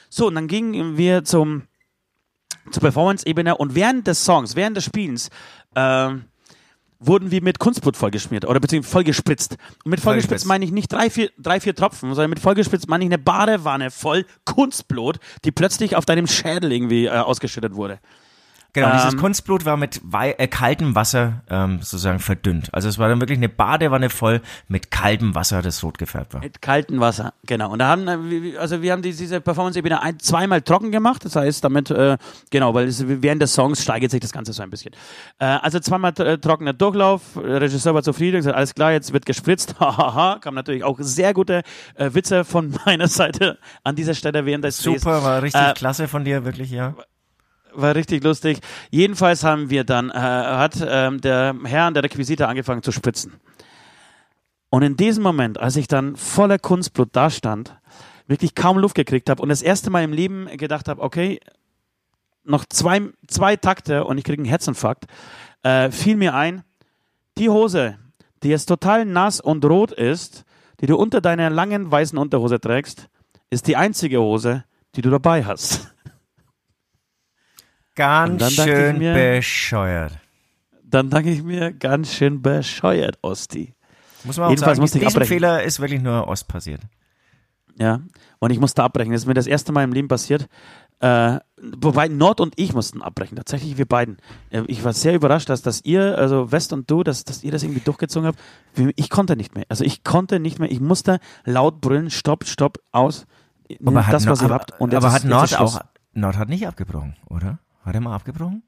So, 0.09 0.27
und 0.27 0.35
dann 0.35 0.49
gingen 0.49 0.97
wir 0.97 1.25
zum, 1.25 1.63
zur 2.71 2.81
Performance-Ebene 2.81 3.57
und 3.57 3.75
während 3.75 4.07
des 4.07 4.25
Songs, 4.25 4.57
während 4.57 4.77
des 4.77 4.85
Spielens, 4.85 5.31
ähm, 5.77 6.25
wurden 7.01 7.31
wir 7.31 7.43
mit 7.43 7.59
Kunstblut 7.59 7.97
vollgeschmiert 7.97 8.45
oder 8.45 8.61
beziehungsweise 8.61 8.93
vollgespritzt. 8.93 9.57
Und 9.85 9.91
mit 9.91 10.01
Vollgespritzt. 10.01 10.47
meine 10.47 10.65
ich 10.65 10.71
nicht 10.71 10.93
drei 10.93 11.09
vier, 11.09 11.31
drei, 11.39 11.59
vier 11.59 11.75
Tropfen, 11.75 12.15
sondern 12.15 12.31
mit 12.31 12.41
vollgespritzt 12.41 12.89
meine 12.89 13.05
ich 13.05 13.09
eine 13.09 13.19
Badewanne 13.19 13.91
voll 13.91 14.27
Kunstblut, 14.45 15.19
die 15.45 15.51
plötzlich 15.51 15.97
auf 15.97 16.05
deinem 16.05 16.27
Schädel 16.27 16.71
irgendwie 16.73 17.07
äh, 17.07 17.11
ausgeschüttet 17.11 17.75
wurde. 17.75 18.01
Genau, 18.73 18.93
dieses 18.93 19.15
Ähm, 19.15 19.19
Kunstblut 19.21 19.65
war 19.65 19.77
mit 19.77 20.01
äh, 20.13 20.47
kaltem 20.47 20.95
Wasser 20.95 21.43
ähm, 21.51 21.79
sozusagen 21.81 22.19
verdünnt. 22.21 22.73
Also 22.73 22.89
es 22.89 22.99
war 22.99 23.09
dann 23.09 23.21
wirklich 23.21 23.39
eine 23.39 23.49
Badewanne 23.49 24.11
voll 24.11 24.41
mit 24.69 24.91
kaltem 24.91 25.35
Wasser, 25.35 25.61
das 25.63 25.83
rot 25.83 25.99
gefärbt 25.99 26.35
war. 26.35 26.41
Mit 26.41 26.63
kaltem 26.63 27.01
Wasser, 27.01 27.33
genau. 27.47 27.71
Und 27.73 27.81
da 27.81 27.89
haben 27.89 28.07
äh, 28.07 28.31
wir- 28.31 28.61
also 28.61 28.81
wir 28.83 28.93
haben 28.93 29.03
die, 29.03 29.13
diese 29.13 29.41
Performance-Ebene 29.41 30.01
ein, 30.03 30.19
zweimal 30.21 30.63
trocken 30.63 30.93
gemacht. 30.93 31.25
Das 31.25 31.35
heißt, 31.37 31.65
damit, 31.65 31.91
äh, 31.91 32.17
genau, 32.51 32.73
weil 32.75 32.87
es, 32.87 33.03
während 33.07 33.43
des 33.43 33.55
Songs 33.55 33.83
steigert 33.83 34.11
sich 34.13 34.21
das 34.21 34.33
Ganze 34.33 34.53
so 34.53 34.63
ein 34.63 34.71
bisschen. 34.71 34.93
Äh, 35.39 35.47
also 35.47 35.81
zweimal 35.81 36.13
äh, 36.21 36.39
trockener 36.39 36.73
Durchlauf. 36.73 37.23
Der 37.37 37.61
Regisseur 37.61 37.95
war 37.95 38.03
zufrieden, 38.03 38.37
gesagt, 38.37 38.57
alles 38.57 38.75
klar, 38.75 38.93
jetzt 38.93 39.13
wird 39.13 39.27
gespritzt. 39.27 39.75
Hahaha. 39.81 40.39
Kam 40.41 40.55
natürlich 40.55 40.85
auch 40.85 40.97
sehr 41.01 41.35
gute 41.35 41.63
äh, 41.97 42.11
Witze 42.15 42.45
von 42.45 42.73
meiner 42.87 43.09
Seite 43.09 43.59
an 43.83 43.97
dieser 43.97 44.15
Stelle 44.15 44.47
während 44.47 44.65
des 44.65 44.79
Drehs. 44.79 45.03
Super, 45.03 45.23
war 45.25 45.43
richtig 45.43 45.61
klasse 45.75 46.07
von 46.09 46.25
dir, 46.25 46.45
wirklich, 46.45 46.71
ja. 46.71 46.95
War 47.73 47.95
richtig 47.95 48.25
lustig. 48.25 48.61
Jedenfalls 48.91 49.45
haben 49.45 49.71
wir 49.71 49.85
dann, 49.85 50.11
äh, 50.11 50.15
hat 50.15 50.85
ähm, 50.87 51.21
der 51.21 51.55
Herr 51.65 51.85
an 51.85 51.95
der 51.95 52.03
Requisite 52.03 52.49
angefangen 52.49 52.83
zu 52.83 52.93
spritzen. 52.93 53.35
Und 54.71 54.83
in 54.83 54.97
diesem 54.97 55.23
Moment, 55.23 55.59
als 55.59 55.77
ich 55.77 55.89
dann 55.89 56.17
voller 56.17 56.59
Kunstblut 56.59 57.09
dastand, 57.13 57.77
wirklich 58.27 58.55
kaum 58.55 58.79
Luft 58.79 58.95
gekriegt 58.95 59.29
habe 59.29 59.43
und 59.43 59.49
das 59.49 59.63
erste 59.63 59.91
Mal 59.91 60.05
im 60.05 60.13
Leben 60.13 60.47
gedacht 60.57 60.89
habe, 60.89 61.03
okay, 61.03 61.41
noch 62.45 62.65
zwei, 62.65 63.03
zwei 63.27 63.57
Takte 63.57 64.05
und 64.05 64.19
ich 64.19 64.25
kriege 64.25 64.41
einen 64.41 64.49
Herzinfarkt, 64.49 65.07
äh, 65.63 65.91
fiel 65.91 66.17
mir 66.17 66.35
ein, 66.35 66.63
die 67.37 67.49
Hose, 67.49 67.99
die 68.43 68.49
jetzt 68.49 68.67
total 68.67 69.05
nass 69.05 69.41
und 69.41 69.65
rot 69.65 69.93
ist, 69.93 70.45
die 70.81 70.87
du 70.87 70.97
unter 70.97 71.21
deiner 71.21 71.51
langen 71.51 71.91
weißen 71.91 72.19
Unterhose 72.19 72.61
trägst, 72.61 73.09
ist 73.51 73.67
die 73.67 73.77
einzige 73.77 74.21
Hose, 74.21 74.65
die 74.95 75.03
du 75.03 75.11
dabei 75.11 75.45
hast. 75.45 75.93
Ganz 78.01 78.53
schön 78.53 78.99
mir- 78.99 79.15
bescheuert. 79.15 80.13
Dann 80.85 81.09
danke 81.11 81.31
ich 81.31 81.43
mir 81.43 81.73
ganz 81.73 82.13
schön 82.13 82.43
bescheuert, 82.43 83.19
Osti. 83.23 83.75
Muss 84.25 84.37
man 84.37 84.47
auch 84.47 84.51
Jedenfalls 84.51 84.77
sagen, 84.77 84.81
musste 84.83 84.99
ich 84.99 85.07
abbrechen. 85.07 85.29
Fehler 85.29 85.63
ist 85.63 85.81
wirklich 85.81 86.03
nur 86.03 86.27
Ost 86.29 86.49
passiert. 86.49 86.83
Ja. 87.79 88.01
Und 88.41 88.51
ich 88.51 88.59
musste 88.61 88.83
abbrechen. 88.83 89.13
Das 89.13 89.23
ist 89.23 89.27
mir 89.27 89.35
das 89.35 89.47
erste 89.47 89.73
Mal 89.73 89.85
im 89.85 89.93
Leben 89.93 90.09
passiert. 90.09 90.49
Äh, 90.99 91.39
wobei 91.79 92.09
Nord 92.09 92.41
und 92.41 92.53
ich 92.57 92.75
mussten 92.75 93.01
abbrechen. 93.01 93.37
Tatsächlich 93.37 93.79
wir 93.79 93.87
beiden. 93.87 94.19
Äh, 94.51 94.65
Ich 94.67 94.85
war 94.85 94.93
sehr 94.93 95.15
überrascht, 95.15 95.49
dass, 95.49 95.63
dass 95.63 95.83
ihr, 95.85 96.19
also 96.19 96.53
West 96.53 96.73
und 96.75 96.91
du, 96.91 97.03
dass, 97.03 97.25
dass 97.25 97.43
ihr 97.43 97.53
das 97.53 97.63
irgendwie 97.63 97.81
durchgezogen 97.81 98.27
habt. 98.27 98.39
Ich 98.97 99.09
konnte 99.09 99.37
nicht 99.37 99.55
mehr. 99.55 99.65
Also 99.71 99.85
ich 99.85 100.05
konnte 100.05 100.41
nicht 100.41 100.59
mehr. 100.59 100.71
Ich 100.71 100.81
musste 100.81 101.21
laut 101.45 101.81
brüllen, 101.81 102.11
stopp, 102.11 102.45
stopp, 102.47 102.79
aus. 102.93 103.27
Aber 103.85 104.07
hat, 104.07 104.13
das, 104.13 104.27
was 104.27 104.41
Nord, 104.43 104.51
ihr 104.51 104.55
habt. 104.55 104.81
Und 104.81 104.95
aber 104.95 105.13
hat 105.13 105.23
jetzt 105.23 105.31
Nord 105.31 105.59
auch, 105.59 105.81
Nord 106.13 106.37
hat 106.37 106.49
nicht 106.51 106.67
abgebrochen, 106.67 107.17
oder? 107.29 107.59
Hat 107.85 107.95
er 107.95 108.01
mal 108.01 108.15
abgebrochen? 108.15 108.63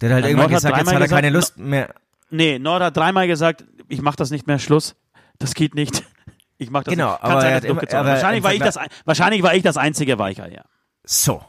Der 0.00 0.10
hat 0.10 0.14
halt 0.16 0.24
Ja, 0.24 0.30
irgendwann 0.30 0.50
Nord 0.50 0.64
hat 0.64 0.72
gesagt, 0.72 0.76
jetzt 0.76 0.86
dreimal 0.86 1.02
hat 1.02 1.10
er 1.10 1.14
keine 1.16 1.32
gesagt, 1.32 1.56
Lust 1.56 1.58
mehr. 1.58 1.94
Nee, 2.30 2.58
Nord 2.58 2.82
hat 2.82 2.96
dreimal 2.96 3.26
gesagt, 3.26 3.64
ich 3.88 4.02
mach 4.02 4.16
das 4.16 4.30
nicht 4.30 4.46
mehr, 4.46 4.58
Schluss. 4.58 4.94
Das 5.38 5.54
geht 5.54 5.74
nicht. 5.74 6.04
Ich 6.60 6.70
mach 6.72 6.82
das 6.82 6.92
Genau, 6.92 7.12
nicht. 7.12 7.20
Kann 7.20 7.30
aber 7.30 7.40
sein, 7.40 7.50
er 7.50 7.56
hat 7.56 7.62
ich 7.64 7.70
immer- 7.70 7.82
aber 8.00 8.08
wahrscheinlich, 8.08 8.42
war 8.42 8.52
ich 8.52 8.58
das, 8.60 8.78
wahrscheinlich 9.04 9.42
war 9.44 9.54
ich 9.54 9.62
das 9.62 9.76
einzige 9.76 10.18
Weicher, 10.18 10.52
ja. 10.52 10.64
So. 11.04 11.40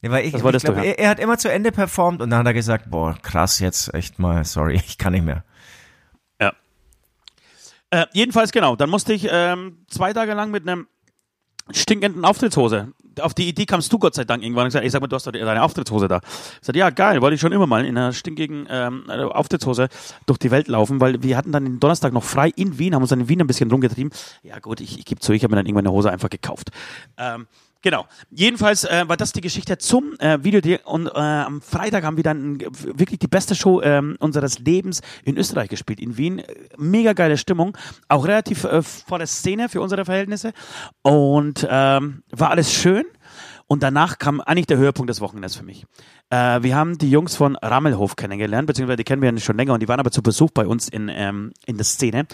Ja, 0.00 0.12
weil 0.12 0.24
ich, 0.26 0.30
Das 0.30 0.38
ich 0.38 0.44
wolltest 0.44 0.68
du 0.68 0.72
glaub, 0.72 0.84
hören. 0.84 0.94
er, 0.94 0.98
er 1.00 1.08
hat 1.10 1.18
immer 1.18 1.38
zu 1.38 1.50
Ende 1.50 1.72
performt 1.72 2.22
und 2.22 2.30
dann 2.30 2.38
hat 2.38 2.46
er 2.46 2.54
gesagt, 2.54 2.88
boah, 2.88 3.18
krass, 3.20 3.58
jetzt 3.58 3.92
echt 3.94 4.20
mal, 4.20 4.44
sorry, 4.44 4.74
ich 4.86 4.96
kann 4.96 5.12
nicht 5.12 5.24
mehr. 5.24 5.42
Ja. 6.40 6.52
Äh, 7.90 8.06
jedenfalls, 8.12 8.52
genau. 8.52 8.76
Dann 8.76 8.90
musste 8.90 9.12
ich 9.12 9.26
ähm, 9.28 9.84
zwei 9.88 10.12
Tage 10.12 10.34
lang 10.34 10.52
mit 10.52 10.62
einem 10.68 10.86
stinkenden 11.72 12.24
Auftrittshose. 12.24 12.92
Auf 13.20 13.34
die 13.34 13.48
Idee 13.48 13.66
kamst 13.66 13.92
du 13.92 13.98
Gott 13.98 14.14
sei 14.14 14.24
Dank 14.24 14.42
irgendwann 14.42 14.64
und 14.64 14.68
gesagt, 14.68 14.84
ich 14.84 14.92
sag 14.92 15.00
mal, 15.00 15.06
du 15.06 15.16
hast 15.16 15.26
doch 15.26 15.32
deine 15.32 15.62
Auftrittshose 15.62 16.08
da. 16.08 16.20
Ich 16.60 16.66
sagte, 16.66 16.78
ja, 16.78 16.90
geil, 16.90 17.20
wollte 17.22 17.34
ich 17.34 17.40
schon 17.40 17.52
immer 17.52 17.66
mal 17.66 17.84
in 17.84 17.96
einer 17.96 18.12
stinkigen 18.12 18.66
ähm, 18.70 19.04
äh, 19.08 19.22
Auftrittshose 19.22 19.88
durch 20.26 20.38
die 20.38 20.50
Welt 20.50 20.68
laufen, 20.68 21.00
weil 21.00 21.22
wir 21.22 21.36
hatten 21.36 21.52
dann 21.52 21.64
den 21.64 21.80
Donnerstag 21.80 22.12
noch 22.12 22.24
frei 22.24 22.50
in 22.56 22.78
Wien, 22.78 22.94
haben 22.94 23.02
uns 23.02 23.10
dann 23.10 23.20
in 23.20 23.28
Wien 23.28 23.40
ein 23.40 23.46
bisschen 23.46 23.70
rumgetrieben. 23.70 24.12
Ja 24.42 24.58
gut, 24.58 24.80
ich, 24.80 24.98
ich 24.98 25.04
gebe 25.04 25.20
zu, 25.20 25.32
ich 25.32 25.42
habe 25.42 25.52
mir 25.52 25.56
dann 25.56 25.66
irgendwann 25.66 25.86
eine 25.86 25.94
Hose 25.94 26.10
einfach 26.10 26.30
gekauft. 26.30 26.70
Ähm, 27.16 27.46
Genau. 27.86 28.06
Jedenfalls 28.30 28.82
äh, 28.82 29.04
war 29.06 29.16
das 29.16 29.30
die 29.30 29.40
Geschichte 29.40 29.78
zum 29.78 30.18
äh, 30.18 30.42
Video. 30.42 30.60
Und 30.86 31.06
äh, 31.06 31.20
am 31.20 31.60
Freitag 31.60 32.02
haben 32.02 32.16
wir 32.16 32.24
dann 32.24 32.58
wirklich 32.58 33.20
die 33.20 33.28
beste 33.28 33.54
Show 33.54 33.80
äh, 33.80 34.02
unseres 34.18 34.58
Lebens 34.58 35.02
in 35.22 35.36
Österreich 35.36 35.68
gespielt, 35.68 36.00
in 36.00 36.16
Wien. 36.16 36.42
Mega 36.76 37.12
geile 37.12 37.38
Stimmung. 37.38 37.78
Auch 38.08 38.26
relativ 38.26 38.64
äh, 38.64 38.82
volle 38.82 39.28
Szene 39.28 39.68
für 39.68 39.80
unsere 39.80 40.04
Verhältnisse. 40.04 40.52
Und 41.02 41.64
ähm, 41.70 42.24
war 42.32 42.50
alles 42.50 42.72
schön. 42.72 43.04
Und 43.68 43.84
danach 43.84 44.18
kam 44.18 44.40
eigentlich 44.40 44.66
der 44.66 44.78
Höhepunkt 44.78 45.08
des 45.08 45.20
Wochenendes 45.20 45.54
für 45.54 45.64
mich. 45.64 45.86
Äh, 46.30 46.64
wir 46.64 46.74
haben 46.74 46.98
die 46.98 47.08
Jungs 47.12 47.36
von 47.36 47.54
Rammelhof 47.54 48.16
kennengelernt, 48.16 48.66
beziehungsweise 48.66 48.96
die 48.96 49.04
kennen 49.04 49.22
wir 49.22 49.38
schon 49.38 49.56
länger 49.56 49.74
und 49.74 49.80
die 49.80 49.86
waren 49.86 50.00
aber 50.00 50.10
zu 50.10 50.24
Besuch 50.24 50.50
bei 50.50 50.66
uns 50.66 50.88
in, 50.88 51.08
ähm, 51.08 51.52
in 51.66 51.76
der 51.76 51.86
Szene. 51.86 52.26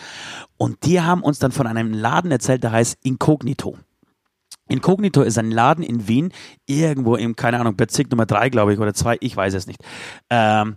Und 0.56 0.86
die 0.86 1.02
haben 1.02 1.22
uns 1.22 1.38
dann 1.40 1.52
von 1.52 1.66
einem 1.66 1.92
Laden 1.92 2.30
erzählt, 2.30 2.62
der 2.62 2.72
heißt 2.72 2.96
Incognito. 3.02 3.76
Incognito 4.68 5.22
ist 5.22 5.38
ein 5.38 5.50
Laden 5.50 5.84
in 5.84 6.08
Wien, 6.08 6.32
irgendwo 6.66 7.16
im, 7.16 7.36
keine 7.36 7.60
Ahnung, 7.60 7.76
Bezirk 7.76 8.10
Nummer 8.10 8.26
drei, 8.26 8.48
glaube 8.48 8.72
ich, 8.72 8.78
oder 8.78 8.94
zwei, 8.94 9.16
ich 9.20 9.36
weiß 9.36 9.54
es 9.54 9.66
nicht. 9.66 9.80
Ähm, 10.30 10.76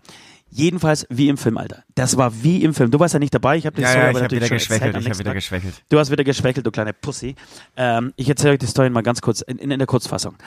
Jedenfalls 0.56 1.06
wie 1.10 1.28
im 1.28 1.36
Film, 1.36 1.58
Alter. 1.58 1.84
Das 1.96 2.16
war 2.16 2.44
wie 2.44 2.64
im 2.64 2.74
Film. 2.74 2.90
Du 2.90 2.98
warst 2.98 3.14
ja 3.14 3.20
nicht 3.20 3.34
dabei. 3.34 3.58
Ich 3.58 3.66
habe 3.66 3.82
ja, 3.82 3.94
ja, 3.94 4.12
ich 4.12 4.22
hab 4.22 4.32
wieder 4.32 4.48
geschwächelt. 4.48 4.96
Ich 4.96 5.10
habe 5.10 5.20
wieder 5.20 5.34
geschwächelt. 5.34 5.84
Du 5.90 6.00
hast 6.00 6.12
wieder 6.12 6.24
geschwächelt, 6.24 6.66
du 6.66 6.72
kleine 6.72 6.94
Pussy. 6.94 7.36
Ähm, 7.76 8.14
ich 8.16 8.30
erzähle 8.30 8.54
euch 8.54 8.60
die 8.60 8.66
Story 8.66 8.90
mal 8.90 9.04
ganz 9.04 9.20
kurz 9.20 9.42
in, 9.42 9.58
in 9.58 9.70
der 9.78 9.86
Kurzfassung. 9.86 10.38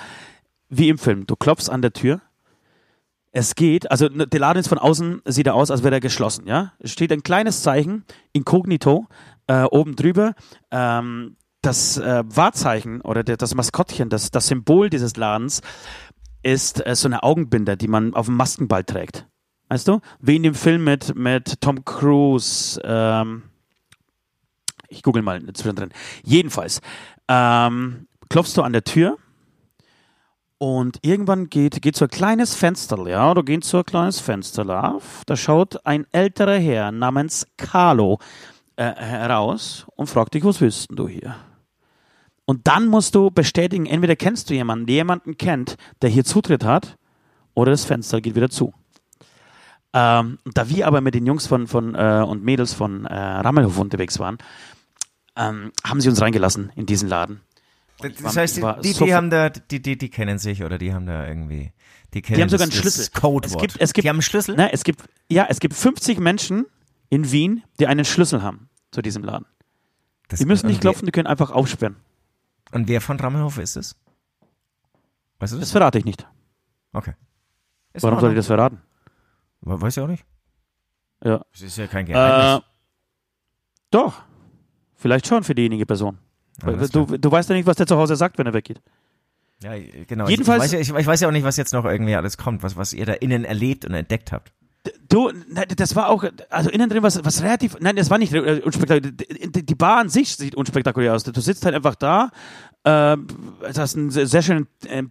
Wie 0.71 0.89
im 0.89 0.97
Film. 0.97 1.27
Du 1.27 1.37
klopfst 1.37 1.69
an 1.69 1.83
der 1.83 1.93
Tür. 1.93 2.23
Es 3.33 3.55
geht, 3.55 3.91
also 3.91 4.07
ne, 4.07 4.27
der 4.27 4.41
Laden 4.41 4.59
ist 4.61 4.69
von 4.69 4.79
außen, 4.79 5.21
sieht 5.27 5.47
er 5.47 5.55
aus, 5.55 5.71
als 5.71 5.83
wäre 5.83 5.97
er 5.97 6.01
geschlossen, 6.01 6.47
ja. 6.47 6.73
Es 6.79 6.93
steht 6.93 7.13
ein 7.13 7.23
kleines 7.23 7.63
Zeichen, 7.63 8.05
inkognito, 8.33 9.07
äh, 9.47 9.65
oben 9.65 9.95
drüber. 9.95 10.35
Ähm, 10.71 11.37
das 11.63 11.99
äh, 11.99 12.23
Wahrzeichen 12.27 13.01
oder 13.01 13.25
der, 13.25 13.37
das 13.37 13.55
Maskottchen, 13.55 14.09
das, 14.09 14.31
das 14.31 14.47
Symbol 14.47 14.91
dieses 14.91 15.17
Ladens 15.17 15.61
ist 16.43 16.87
äh, 16.87 16.95
so 16.95 17.09
eine 17.09 17.23
Augenbinde, 17.23 17.77
die 17.77 17.89
man 17.89 18.15
auf 18.15 18.27
dem 18.27 18.37
Maskenball 18.37 18.85
trägt. 18.85 19.27
Weißt 19.69 19.89
du? 19.89 20.01
Wie 20.21 20.37
in 20.37 20.45
dem 20.45 20.55
Film 20.55 20.85
mit, 20.85 21.15
mit 21.15 21.61
Tom 21.61 21.85
Cruise. 21.85 22.81
Ähm, 22.83 23.43
ich 24.89 25.03
google 25.03 25.23
mal 25.23 25.45
zwischendrin. 25.53 25.91
Jedenfalls 26.25 26.81
ähm, 27.29 28.09
klopfst 28.31 28.57
du 28.57 28.63
an 28.63 28.73
der 28.73 28.85
Tür 28.85 29.19
und 30.57 30.99
irgendwann 31.03 31.51
geht, 31.51 31.83
geht 31.83 31.97
so 31.97 32.07
ein 32.07 32.11
kleines 32.11 32.55
Fenster, 32.55 33.07
ja, 33.07 33.31
oder 33.31 33.43
geht 33.43 33.65
so 33.65 33.79
ein 33.79 33.85
kleines 33.85 34.21
Fenster 34.21 34.95
auf. 34.95 35.23
Da 35.27 35.37
schaut 35.37 35.85
ein 35.87 36.07
älterer 36.13 36.59
Herr 36.59 36.91
namens 36.91 37.47
Carlo 37.59 38.19
äh, 38.77 38.95
heraus 38.95 39.87
und 39.97 40.09
fragt 40.09 40.35
dich, 40.35 40.45
was 40.45 40.61
willst 40.61 40.89
du 40.91 41.09
hier? 41.09 41.37
Und 42.49 42.67
dann 42.67 42.87
musst 42.87 43.15
du 43.15 43.31
bestätigen, 43.31 43.85
entweder 43.85 44.17
kennst 44.17 44.49
du 44.49 44.55
jemanden, 44.55 44.87
der 44.87 44.95
jemanden 44.95 45.37
kennt, 45.37 45.77
der 46.01 46.09
hier 46.09 46.25
Zutritt 46.25 46.65
hat, 46.65 46.97
oder 47.53 47.73
das 47.73 47.85
Fenster 47.85 48.23
geht 48.23 48.37
wieder 48.37 48.49
zu. 48.49 48.73
Ähm, 49.93 50.39
da 50.55 50.67
wir 50.71 50.87
aber 50.87 51.03
mit 51.03 51.15
den 51.15 51.27
Jungs 51.27 51.47
von, 51.47 51.67
von 51.67 51.95
äh, 51.95 52.25
und 52.27 52.43
Mädels 52.43 52.73
von 52.73 53.05
äh, 53.05 53.15
Rammelhof 53.15 53.79
unterwegs 53.79 54.19
waren, 54.19 54.39
ähm, 55.37 55.73
haben 55.85 56.01
sie 56.01 56.09
uns 56.09 56.23
reingelassen 56.23 56.73
in 56.75 56.87
diesen 56.87 57.11
Laden. 57.11 57.43
Das 57.99 58.23
war, 58.23 58.35
heißt, 58.35 58.57
die, 58.57 58.63
die, 58.83 58.95
die, 58.95 59.15
haben 59.15 59.29
da, 59.29 59.51
die, 59.51 59.83
die, 59.83 59.99
die 59.99 60.09
kennen 60.09 60.39
sich 60.39 60.65
oder 60.65 60.79
die 60.79 60.95
haben 60.95 61.05
da 61.05 61.29
irgendwie, 61.29 61.73
die 62.15 62.23
kennen 62.23 62.37
die 62.37 62.43
haben 62.43 62.49
sogar 62.49 62.65
einen 62.65 62.73
Schlüssel. 62.73 63.09
Codewort. 63.13 63.45
Es 63.45 63.61
gibt, 63.61 63.77
es 63.79 63.93
gibt, 63.93 64.05
die 64.07 64.09
haben 64.09 64.17
einen 64.17 64.23
Schlüssel? 64.23 64.57
Ne, 64.57 64.73
es 64.73 64.85
gibt, 64.85 65.03
ja, 65.29 65.45
es 65.51 65.61
gibt 65.61 65.75
50 65.75 66.19
Menschen 66.19 66.65
in 67.11 67.31
Wien, 67.31 67.63
die 67.79 67.87
einen 67.87 68.07
Schlüssel 68.07 68.43
haben 68.43 68.71
zu 68.91 69.03
diesem 69.03 69.23
Laden. 69.23 69.45
Das 70.29 70.39
die 70.39 70.47
müssen 70.47 70.67
nicht 70.69 70.81
klopfen, 70.81 71.05
die 71.05 71.13
können 71.13 71.27
einfach 71.27 71.51
aufsperren. 71.51 71.97
Und 72.73 72.89
wer 72.89 73.01
von 73.01 73.19
Rammelhof 73.19 73.59
ist 73.59 73.77
es? 73.77 73.97
Weißt 75.39 75.53
du 75.53 75.57
das? 75.57 75.67
Das 75.67 75.73
verrate 75.73 75.99
ich 75.99 76.05
nicht. 76.05 76.27
Okay. 76.93 77.15
Ist 77.93 78.03
Warum 78.03 78.21
soll 78.21 78.31
ich 78.31 78.37
das 78.37 78.47
verraten? 78.47 78.81
Weiß 79.61 79.97
ich 79.97 80.03
auch 80.03 80.09
nicht. 80.09 80.25
Ja. 81.23 81.45
Das 81.53 81.63
ist 81.63 81.77
ja 81.77 81.87
kein 81.87 82.07
Geheimnis. 82.07 82.63
Äh, 82.63 82.69
doch. 83.91 84.23
Vielleicht 84.95 85.27
schon 85.27 85.45
für 85.45 85.55
diejenige 85.55 85.87
Person. 85.87 86.19
Ja, 86.65 86.73
du, 86.73 87.07
du 87.07 87.31
weißt 87.31 87.49
ja 87.49 87.55
nicht, 87.55 87.67
was 87.67 87.77
der 87.77 87.87
zu 87.87 87.97
Hause 87.97 88.17
sagt, 88.17 88.39
wenn 88.39 88.47
er 88.47 88.55
weggeht. 88.55 88.83
Ja, 89.63 89.73
genau. 90.07 90.29
Jedenfalls, 90.29 90.67
ich, 90.67 90.73
weiß 90.73 90.89
ja, 90.89 90.95
ich, 90.95 91.01
ich, 91.01 91.07
weiß 91.07 91.21
ja 91.21 91.29
auch 91.29 91.33
nicht, 91.33 91.45
was 91.45 91.57
jetzt 91.57 91.73
noch 91.73 91.85
irgendwie 91.85 92.15
alles 92.15 92.37
kommt, 92.37 92.63
was, 92.63 92.77
was 92.77 92.93
ihr 92.93 93.07
da 93.07 93.15
innen 93.15 93.45
erlebt 93.45 93.85
und 93.85 93.95
entdeckt 93.95 94.33
habt. 94.33 94.53
Du, 95.09 95.31
das 95.77 95.97
war 95.97 96.09
auch, 96.09 96.25
also 96.51 96.71
innen 96.71 96.89
drin 96.89 97.03
was, 97.03 97.25
was 97.25 97.43
relativ, 97.43 97.77
nein, 97.81 97.97
das 97.97 98.11
war 98.11 98.19
nicht 98.19 98.33
äh, 98.33 98.61
unspektakulär. 98.65 99.13
Die 99.13 99.75
Bar 99.75 99.99
an 99.99 100.09
sich 100.09 100.37
sieht 100.37 100.55
unspektakulär 100.55 101.15
aus. 101.15 101.25
Du 101.25 101.41
sitzt 101.41 101.65
halt 101.65 101.75
einfach 101.75 101.95
da, 101.95 102.31
äh, 102.85 103.17
hast 103.77 103.97
einen 103.97 104.11
sehr 104.11 104.43
schönen 104.43 104.67
äh, 104.87 105.05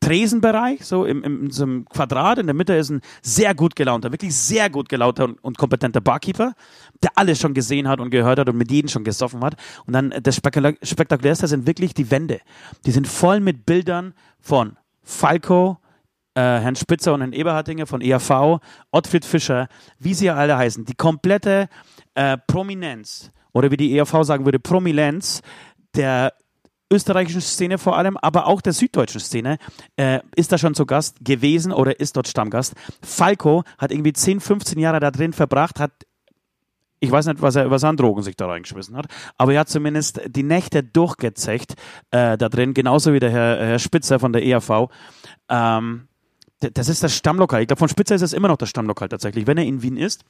Tresenbereich, 0.00 0.84
so 0.84 1.04
im, 1.04 1.22
im, 1.22 1.44
in 1.44 1.50
so 1.50 1.64
einem 1.64 1.84
Quadrat. 1.84 2.38
In 2.38 2.46
der 2.46 2.54
Mitte 2.54 2.74
ist 2.74 2.90
ein 2.90 3.02
sehr 3.22 3.54
gut 3.54 3.76
gelaunter, 3.76 4.10
wirklich 4.10 4.34
sehr 4.34 4.70
gut 4.70 4.88
gelaunter 4.88 5.24
und, 5.24 5.44
und, 5.44 5.58
kompetenter 5.58 6.00
Barkeeper, 6.00 6.54
der 7.02 7.10
alles 7.16 7.38
schon 7.38 7.52
gesehen 7.52 7.86
hat 7.86 8.00
und 8.00 8.10
gehört 8.10 8.38
hat 8.38 8.48
und 8.48 8.56
mit 8.56 8.70
jedem 8.70 8.88
schon 8.88 9.04
gesoffen 9.04 9.44
hat. 9.44 9.56
Und 9.86 9.92
dann 9.92 10.14
das 10.22 10.36
Spektakulärste 10.36 11.46
sind 11.46 11.66
wirklich 11.66 11.92
die 11.92 12.10
Wände. 12.10 12.40
Die 12.86 12.92
sind 12.92 13.06
voll 13.06 13.40
mit 13.40 13.66
Bildern 13.66 14.14
von 14.40 14.76
Falco, 15.02 15.78
äh, 16.34 16.40
Herrn 16.40 16.76
Spitzer 16.76 17.14
und 17.14 17.20
Herrn 17.20 17.32
Eberhardinger 17.32 17.86
von 17.86 18.00
EAV, 18.00 18.60
Ottfried 18.90 19.24
Fischer, 19.24 19.68
wie 19.98 20.14
sie 20.14 20.30
alle 20.30 20.56
heißen. 20.56 20.84
Die 20.84 20.94
komplette 20.94 21.68
äh, 22.14 22.38
Prominenz 22.46 23.32
oder 23.52 23.70
wie 23.70 23.76
die 23.76 23.96
EAV 23.96 24.22
sagen 24.22 24.44
würde, 24.44 24.60
Promilenz 24.60 25.42
der 25.96 26.32
österreichischen 26.92 27.40
Szene 27.40 27.78
vor 27.78 27.96
allem, 27.96 28.16
aber 28.16 28.46
auch 28.46 28.60
der 28.60 28.72
süddeutschen 28.72 29.20
Szene, 29.20 29.58
äh, 29.96 30.20
ist 30.34 30.50
da 30.50 30.58
schon 30.58 30.74
zu 30.74 30.86
Gast 30.86 31.24
gewesen 31.24 31.72
oder 31.72 32.00
ist 32.00 32.16
dort 32.16 32.26
Stammgast. 32.26 32.74
Falco 33.02 33.62
hat 33.78 33.92
irgendwie 33.92 34.12
10, 34.12 34.40
15 34.40 34.78
Jahre 34.78 35.00
da 35.00 35.10
drin 35.10 35.32
verbracht, 35.32 35.78
hat 35.78 35.92
ich 37.02 37.10
weiß 37.10 37.26
nicht, 37.26 37.40
was 37.40 37.56
er 37.56 37.64
über 37.64 37.78
seine 37.78 37.96
Drogen 37.96 38.22
sich 38.22 38.36
da 38.36 38.46
reingeschmissen 38.46 38.94
hat, 38.94 39.06
aber 39.38 39.54
er 39.54 39.60
hat 39.60 39.70
zumindest 39.70 40.20
die 40.26 40.42
Nächte 40.42 40.82
durchgezecht 40.84 41.72
äh, 42.10 42.36
da 42.36 42.48
drin, 42.50 42.74
genauso 42.74 43.14
wie 43.14 43.20
der 43.20 43.30
Herr, 43.30 43.56
Herr 43.56 43.78
Spitzer 43.78 44.18
von 44.18 44.34
der 44.34 44.42
EAV. 44.42 44.90
Ähm, 45.48 46.09
das 46.60 46.88
ist 46.88 47.02
das 47.02 47.14
Stammlokal. 47.14 47.62
Ich 47.62 47.68
glaube, 47.68 47.78
von 47.78 47.88
Spitzer 47.88 48.14
ist 48.14 48.22
es 48.22 48.32
immer 48.32 48.48
noch 48.48 48.56
das 48.56 48.68
Stammlokal 48.68 49.08
tatsächlich, 49.08 49.46
wenn 49.46 49.58
er 49.58 49.64
in 49.64 49.82
Wien 49.82 49.96
ist. 49.96 50.24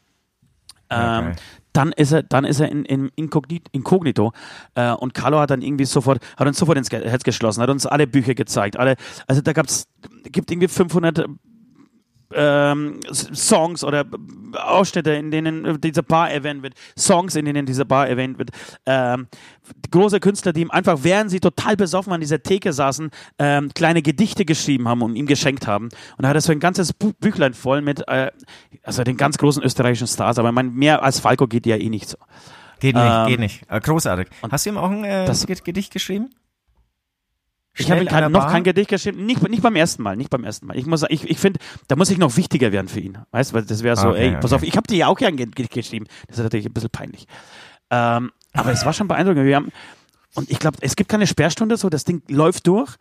Ähm, 0.90 1.28
okay. 1.28 1.36
Dann 1.72 1.92
ist 1.92 2.12
er, 2.12 2.22
dann 2.24 2.44
ist 2.44 2.58
er 2.58 2.68
in, 2.68 2.84
in 2.84 3.10
Inkognito, 3.14 3.70
Inkognito 3.70 4.32
äh, 4.74 4.90
und 4.92 5.14
Carlo 5.14 5.38
hat 5.38 5.50
dann 5.50 5.62
irgendwie 5.62 5.84
sofort, 5.84 6.20
hat 6.36 6.46
uns 6.48 6.58
sofort 6.58 6.78
ins 6.78 6.90
Herz 6.90 7.22
geschlossen, 7.22 7.62
hat 7.62 7.70
uns 7.70 7.86
alle 7.86 8.08
Bücher 8.08 8.34
gezeigt, 8.34 8.76
alle, 8.76 8.96
also 9.28 9.40
da 9.40 9.52
gab's, 9.52 9.86
gibt 10.24 10.50
irgendwie 10.50 10.66
500 10.66 11.26
ähm, 12.34 13.00
Songs 13.12 13.84
oder 13.84 14.04
Ausschnitte, 14.52 15.12
in 15.12 15.30
denen 15.30 15.80
diese 15.80 16.02
Bar 16.02 16.30
erwähnt 16.30 16.62
wird, 16.62 16.74
Songs, 16.98 17.34
in 17.36 17.44
denen 17.44 17.66
diese 17.66 17.84
Bar 17.84 18.08
erwähnt 18.08 18.38
wird. 18.38 18.50
Ähm, 18.86 19.28
große 19.90 20.20
Künstler, 20.20 20.52
die 20.52 20.62
ihm 20.62 20.70
einfach, 20.70 20.98
während 21.02 21.30
sie 21.30 21.40
total 21.40 21.76
besoffen 21.76 22.12
an 22.12 22.20
dieser 22.20 22.42
Theke 22.42 22.72
saßen, 22.72 23.10
ähm, 23.38 23.70
kleine 23.74 24.02
Gedichte 24.02 24.44
geschrieben 24.44 24.88
haben 24.88 25.02
und 25.02 25.16
ihm 25.16 25.26
geschenkt 25.26 25.66
haben. 25.66 25.86
Und 26.16 26.22
da 26.22 26.28
hat 26.28 26.36
er 26.36 26.40
so 26.40 26.52
ein 26.52 26.60
ganzes 26.60 26.92
Buch, 26.92 27.12
Büchlein 27.20 27.54
voll 27.54 27.82
mit, 27.82 28.06
äh, 28.08 28.30
also 28.82 29.04
den 29.04 29.16
ganz 29.16 29.38
großen 29.38 29.62
österreichischen 29.62 30.06
Stars. 30.06 30.38
Aber 30.38 30.52
mein, 30.52 30.74
mehr 30.74 31.02
als 31.02 31.20
Falco 31.20 31.46
geht 31.46 31.66
ja 31.66 31.76
eh 31.76 31.88
nicht 31.88 32.08
so. 32.08 32.16
Geht 32.80 32.94
nicht, 32.94 33.04
ähm, 33.04 33.26
geht 33.26 33.40
nicht. 33.40 33.62
Äh, 33.68 33.80
großartig. 33.80 34.28
Hast 34.50 34.64
du 34.64 34.70
ihm 34.70 34.78
auch 34.78 34.90
ein 34.90 35.04
äh, 35.04 35.30
Gedicht 35.64 35.92
geschrieben? 35.92 36.30
Ich 37.74 37.90
habe 37.90 38.30
noch 38.30 38.48
kein 38.48 38.64
Gedicht 38.64 38.88
geschrieben, 38.88 39.24
nicht, 39.24 39.48
nicht 39.48 39.62
beim 39.62 39.76
ersten 39.76 40.02
Mal, 40.02 40.16
nicht 40.16 40.30
beim 40.30 40.44
ersten 40.44 40.66
Mal. 40.66 40.76
Ich 40.76 40.86
muss, 40.86 41.04
ich, 41.08 41.28
ich 41.28 41.38
finde, 41.38 41.60
da 41.88 41.96
muss 41.96 42.10
ich 42.10 42.18
noch 42.18 42.36
wichtiger 42.36 42.72
werden 42.72 42.88
für 42.88 43.00
ihn. 43.00 43.18
Weißt 43.30 43.54
du, 43.54 43.60
das 43.62 43.82
wäre 43.82 43.96
so, 43.96 44.08
okay, 44.10 44.34
ey, 44.34 44.40
pass 44.40 44.52
auf, 44.52 44.62
ich 44.62 44.76
habe 44.76 44.86
dir 44.86 44.96
ja 44.96 45.06
auch 45.06 45.20
ja 45.20 45.28
ein 45.28 45.36
Gedicht 45.36 45.72
geschrieben. 45.72 46.06
Das 46.26 46.38
ist 46.38 46.42
natürlich 46.42 46.66
ein 46.66 46.72
bisschen 46.72 46.90
peinlich. 46.90 47.26
Ähm, 47.90 48.32
aber 48.52 48.72
es 48.72 48.84
war 48.84 48.92
schon 48.92 49.08
beeindruckend. 49.08 49.44
Wir 49.46 49.56
haben, 49.56 49.70
und 50.34 50.50
ich 50.50 50.58
glaube, 50.58 50.78
es 50.80 50.96
gibt 50.96 51.08
keine 51.08 51.26
Sperrstunde, 51.26 51.76
so 51.76 51.88
das 51.88 52.04
Ding 52.04 52.22
läuft 52.28 52.66
durch. 52.66 52.96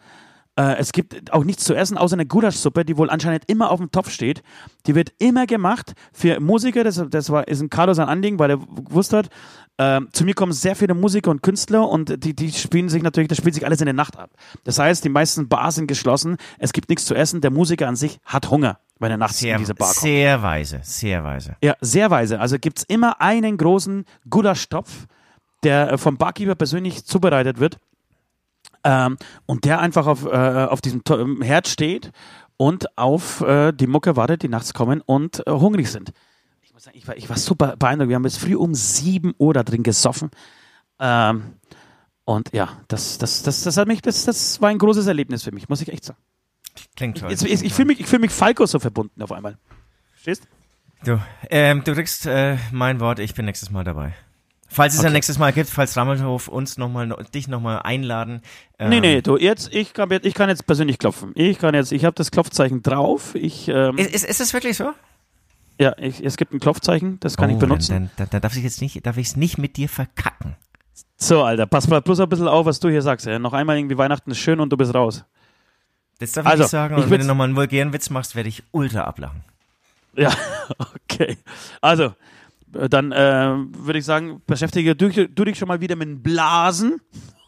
Äh, 0.59 0.75
es 0.77 0.91
gibt 0.91 1.31
auch 1.31 1.45
nichts 1.45 1.63
zu 1.63 1.73
essen, 1.73 1.97
außer 1.97 2.15
eine 2.15 2.25
Gulaschsuppe, 2.25 2.83
die 2.83 2.97
wohl 2.97 3.09
anscheinend 3.09 3.45
immer 3.47 3.71
auf 3.71 3.79
dem 3.79 3.91
Topf 3.91 4.11
steht. 4.11 4.43
Die 4.87 4.95
wird 4.95 5.13
immer 5.17 5.45
gemacht 5.47 5.93
für 6.11 6.41
Musiker. 6.41 6.83
Das, 6.83 7.01
das 7.09 7.29
war, 7.29 7.47
ist 7.47 7.61
ein 7.61 7.69
Carlo 7.69 7.93
sein 7.93 8.09
Anliegen, 8.09 8.39
weil 8.39 8.51
er 8.51 8.57
gewusst 8.57 9.13
hat, 9.13 9.29
äh, 9.77 10.01
zu 10.11 10.25
mir 10.25 10.33
kommen 10.33 10.51
sehr 10.51 10.75
viele 10.75 10.93
Musiker 10.93 11.31
und 11.31 11.41
Künstler 11.41 11.87
und 11.87 12.25
die, 12.25 12.35
die 12.35 12.51
spielen 12.51 12.89
sich 12.89 13.01
natürlich, 13.01 13.29
das 13.29 13.37
spielt 13.37 13.55
sich 13.55 13.65
alles 13.65 13.79
in 13.79 13.85
der 13.85 13.93
Nacht 13.93 14.17
ab. 14.17 14.31
Das 14.65 14.79
heißt, 14.79 15.05
die 15.05 15.09
meisten 15.09 15.47
Bars 15.47 15.75
sind 15.75 15.87
geschlossen, 15.87 16.35
es 16.57 16.73
gibt 16.73 16.89
nichts 16.89 17.05
zu 17.05 17.15
essen, 17.15 17.39
der 17.39 17.51
Musiker 17.51 17.87
an 17.87 17.95
sich 17.95 18.19
hat 18.25 18.51
Hunger 18.51 18.79
wenn 19.01 19.11
er 19.11 19.17
nachts 19.17 19.39
sehr, 19.39 19.53
in 19.53 19.59
diese 19.59 19.75
Bar 19.75 19.93
kommt. 19.93 20.01
Sehr 20.01 20.43
weise, 20.43 20.81
sehr 20.83 21.23
weise. 21.23 21.55
Ja, 21.63 21.75
sehr 21.79 22.11
weise. 22.11 22.41
Also 22.41 22.59
gibt 22.59 22.79
es 22.79 22.83
immer 22.83 23.21
einen 23.21 23.55
großen 23.55 24.03
Gulaschtopf, 24.29 25.07
der 25.63 25.97
vom 25.97 26.17
Barkeeper 26.17 26.55
persönlich 26.55 27.05
zubereitet 27.05 27.61
wird. 27.61 27.77
Ähm, 28.83 29.17
und 29.45 29.65
der 29.65 29.79
einfach 29.79 30.07
auf, 30.07 30.25
äh, 30.25 30.29
auf 30.29 30.81
diesem 30.81 31.01
Herd 31.41 31.67
steht 31.67 32.11
und 32.57 32.97
auf 32.97 33.41
äh, 33.41 33.71
die 33.71 33.87
Mucke 33.87 34.15
wartet, 34.15 34.43
die 34.43 34.49
nachts 34.49 34.73
kommen 34.73 35.01
und 35.01 35.45
äh, 35.47 35.51
hungrig 35.51 35.89
sind. 35.89 36.11
Ich 36.61 36.73
muss 36.73 36.83
sagen, 36.83 36.97
ich 36.97 37.07
war, 37.07 37.17
ich 37.17 37.29
war 37.29 37.37
super 37.37 37.75
beeindruckt. 37.77 38.09
Wir 38.09 38.15
haben 38.15 38.23
bis 38.23 38.37
früh 38.37 38.55
um 38.55 38.73
7 38.73 39.33
Uhr 39.37 39.53
da 39.53 39.63
drin 39.63 39.83
gesoffen. 39.83 40.31
Ähm, 40.99 41.53
Und 42.25 42.53
ja, 42.53 42.69
das, 42.87 43.17
das, 43.17 43.41
das, 43.41 43.63
das 43.63 43.75
hat 43.77 43.87
mich, 43.87 44.01
das, 44.01 44.25
das 44.25 44.61
war 44.61 44.69
ein 44.69 44.77
großes 44.77 45.07
Erlebnis 45.07 45.43
für 45.43 45.51
mich, 45.51 45.67
muss 45.67 45.81
ich 45.81 45.89
echt 45.89 46.05
sagen. 46.05 46.19
Klingt 46.95 47.17
toll. 47.17 47.31
Jetzt, 47.31 47.43
ich 47.43 47.63
ich 47.63 47.73
fühle 47.73 47.87
mich, 47.87 47.99
ich 47.99 48.05
fühl 48.05 48.19
mich 48.19 48.31
Falco 48.31 48.65
so 48.67 48.79
verbunden 48.79 49.21
auf 49.23 49.31
einmal. 49.31 49.57
Verstehst? 50.13 50.47
Du, 51.03 51.19
ähm, 51.49 51.83
du 51.83 51.93
kriegst 51.95 52.25
äh, 52.27 52.57
mein 52.71 52.99
Wort, 52.99 53.19
ich 53.19 53.33
bin 53.33 53.45
nächstes 53.45 53.71
Mal 53.71 53.83
dabei. 53.83 54.13
Falls 54.71 54.93
es 54.93 55.03
ein 55.03 55.13
nächstes 55.13 55.39
Mal 55.39 55.51
gibt, 55.51 55.69
falls 55.69 55.97
Rammelhof 55.97 56.47
uns 56.47 56.77
noch 56.77 56.89
mal, 56.89 57.07
dich 57.33 57.47
nochmal 57.47 57.81
einladen. 57.83 58.41
Ähm, 58.77 58.89
Nee, 58.89 58.99
nee, 59.01 59.21
du, 59.21 59.35
jetzt, 59.37 59.73
ich 59.73 59.93
kann, 59.93 60.09
jetzt- 60.11 60.25
ich 60.25 60.33
kann 60.35 60.47
jetzt 60.49 60.65
persönlich 60.67 60.99
klopfen. 60.99 61.31
Ich 61.35 61.57
kann 61.57 61.73
jetzt, 61.73 61.91
ich 61.91 62.05
habe 62.05 62.13
das 62.13 62.29
Klopfzeichen 62.31 62.83
drauf. 62.83 63.33
Ich, 63.35 63.67
ähm, 63.67 63.97
Ist, 63.97 64.13
ist, 64.13 64.25
ist 64.25 64.39
das 64.39 64.53
wirklich 64.53 64.77
so? 64.77 64.91
ja, 65.79 65.93
ich, 65.97 66.23
es 66.23 66.37
gibt 66.37 66.53
ein 66.53 66.59
Klopfzeichen, 66.59 67.19
das 67.19 67.35
kann 67.37 67.49
ich 67.49 67.55
Oh, 67.55 67.59
benutzen. 67.59 67.93
Dann, 67.93 68.09
dann, 68.17 68.29
dann 68.29 68.41
darf 68.41 68.55
ich 68.55 68.63
jetzt 68.63 68.81
nicht, 68.81 69.03
darf 69.05 69.17
ich 69.17 69.27
es 69.27 69.35
nicht 69.35 69.57
mit 69.57 69.75
dir 69.77 69.89
verkacken. 69.89 70.55
So, 71.17 71.43
Alter, 71.43 71.65
pass 71.65 71.87
mal 71.87 72.01
bloß 72.01 72.19
ein 72.19 72.29
bisschen 72.29 72.47
auf, 72.47 72.65
was 72.65 72.79
du 72.79 72.89
hier 72.89 73.01
sagst. 73.01 73.25
Ja? 73.25 73.39
Noch 73.39 73.53
einmal 73.53 73.77
irgendwie 73.77 73.97
Weihnachten 73.97 74.31
ist 74.31 74.37
schön 74.39 74.59
und 74.59 74.69
du 74.71 74.77
bist 74.77 74.93
raus. 74.93 75.25
Das 76.19 76.33
darf 76.33 76.45
Also, 76.45 76.55
ich 76.57 76.65
nicht 76.65 76.71
sagen, 76.71 76.97
ich 76.97 77.03
und 77.05 77.09
wenn 77.09 77.21
du 77.21 77.27
nochmal 77.27 77.47
einen 77.47 77.55
vulgären 77.55 77.91
Witz 77.93 78.09
machst, 78.09 78.35
werde 78.35 78.49
ich 78.49 78.61
ultra 78.71 79.01
ablachen. 79.05 79.41
Ja, 80.15 80.31
okay. 80.77 81.37
Also, 81.81 82.13
dann 82.71 83.11
äh, 83.11 83.55
würde 83.77 83.99
ich 83.99 84.05
sagen, 84.05 84.41
beschäftige 84.45 84.95
du, 84.95 85.09
du 85.09 85.45
dich 85.45 85.57
schon 85.57 85.67
mal 85.67 85.81
wieder 85.81 85.95
mit 85.95 86.23
Blasen. 86.23 87.01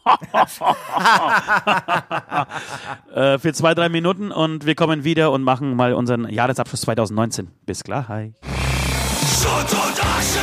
äh, 3.14 3.38
für 3.38 3.52
zwei, 3.52 3.72
drei 3.74 3.88
Minuten 3.88 4.32
und 4.32 4.66
wir 4.66 4.74
kommen 4.74 5.04
wieder 5.04 5.30
und 5.30 5.44
machen 5.44 5.76
mal 5.76 5.94
unseren 5.94 6.28
Jahresabschluss 6.28 6.80
2019. 6.82 7.52
Bis 7.66 7.84
gleich. 7.84 8.06
Schutt 8.06 9.72
und 9.72 10.00
Asche, 10.00 10.40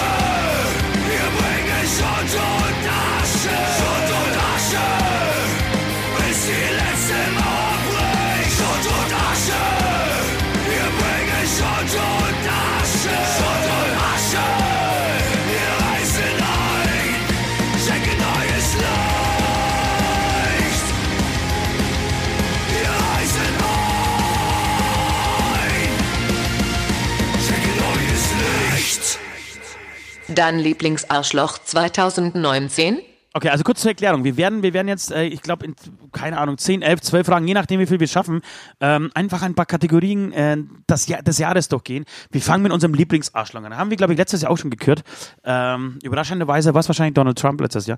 Dein 30.40 30.58
Lieblingsarschloch 30.58 31.58
2019? 31.58 33.00
Okay, 33.34 33.50
also 33.50 33.66
kurz 33.66 33.82
zur 33.82 33.92
Erklärung. 33.92 34.24
Wir 34.24 34.38
werden, 34.38 34.64
wir 34.64 34.74
werden 34.74 34.88
jetzt, 34.88 35.12
äh, 35.12 35.26
ich 35.26 35.42
glaube, 35.42 35.66
in, 35.66 35.76
keine 36.14 36.38
Ahnung, 36.38 36.58
10, 36.58 36.82
11, 36.82 37.02
12 37.02 37.28
Fragen, 37.28 37.46
je 37.46 37.54
nachdem, 37.54 37.82
wie 37.82 37.86
viel 37.86 38.00
wir 38.00 38.08
schaffen, 38.08 38.40
ähm, 38.80 39.12
einfach 39.16 39.42
ein 39.42 39.54
paar 39.54 39.66
Kategorien 39.66 40.32
äh, 40.32 40.56
das 40.88 41.08
Jahr, 41.08 41.22
des 41.24 41.40
Jahres 41.40 41.68
durchgehen. 41.68 42.06
Wir 42.32 42.40
fangen 42.40 42.64
mit 42.64 42.72
unserem 42.72 42.94
Lieblingsarschloch 42.94 43.62
an. 43.62 43.76
Haben 43.76 43.90
wir, 43.90 43.98
glaube 43.98 44.14
ich, 44.14 44.18
letztes 44.18 44.42
Jahr 44.42 44.50
auch 44.50 44.58
schon 44.58 44.70
gekürt. 44.70 45.04
Ähm, 45.44 46.00
überraschenderweise 46.04 46.74
war 46.74 46.80
es 46.80 46.88
wahrscheinlich 46.88 47.16
Donald 47.16 47.38
Trump 47.38 47.60
letztes 47.60 47.86
Jahr. 47.88 47.98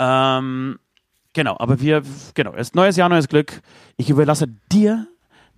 Ähm, 0.00 0.80
genau, 1.32 1.54
aber 1.60 1.80
wir, 1.80 2.02
genau, 2.34 2.54
es 2.54 2.70
ist 2.70 2.74
neues 2.74 2.96
Jahr, 2.96 3.08
neues 3.08 3.28
Glück. 3.28 3.60
Ich 3.96 4.10
überlasse 4.10 4.48
dir 4.72 5.06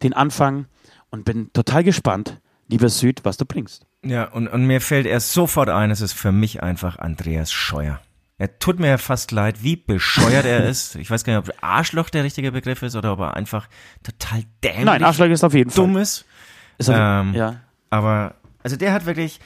den 0.02 0.12
Anfang 0.12 0.66
und 1.08 1.24
bin 1.24 1.50
total 1.54 1.82
gespannt, 1.82 2.42
lieber 2.68 2.90
Süd, 2.90 3.24
was 3.24 3.38
du 3.38 3.46
bringst. 3.46 3.86
Ja, 4.04 4.24
und, 4.24 4.48
und 4.48 4.66
mir 4.66 4.80
fällt 4.80 5.06
erst 5.06 5.32
sofort 5.32 5.68
ein, 5.68 5.90
es 5.90 6.00
ist 6.00 6.12
für 6.14 6.32
mich 6.32 6.62
einfach 6.62 6.98
Andreas 6.98 7.52
Scheuer. 7.52 8.00
Er 8.38 8.58
tut 8.58 8.80
mir 8.80 8.96
fast 8.96 9.32
leid, 9.32 9.62
wie 9.62 9.76
bescheuert 9.76 10.46
er 10.46 10.64
ist. 10.68 10.96
Ich 10.96 11.10
weiß 11.10 11.24
gar 11.24 11.38
nicht, 11.38 11.48
ob 11.50 11.54
Arschloch 11.62 12.08
der 12.08 12.24
richtige 12.24 12.52
Begriff 12.52 12.82
ist 12.82 12.96
oder 12.96 13.12
ob 13.12 13.20
er 13.20 13.36
einfach 13.36 13.68
total 14.02 14.44
dämlich 14.64 14.84
Nein, 14.86 15.04
Arschloch 15.04 15.26
ist 15.26 15.44
auf 15.44 15.52
jeden 15.52 15.70
Fall. 15.70 15.84
dumm 15.84 15.98
ist. 15.98 16.24
Ist 16.78 16.88
auf, 16.88 16.96
Ähm, 16.98 17.34
ja. 17.34 17.56
Aber, 17.90 18.36
also 18.62 18.76
der 18.76 18.94
hat 18.94 19.04
wirklich 19.04 19.40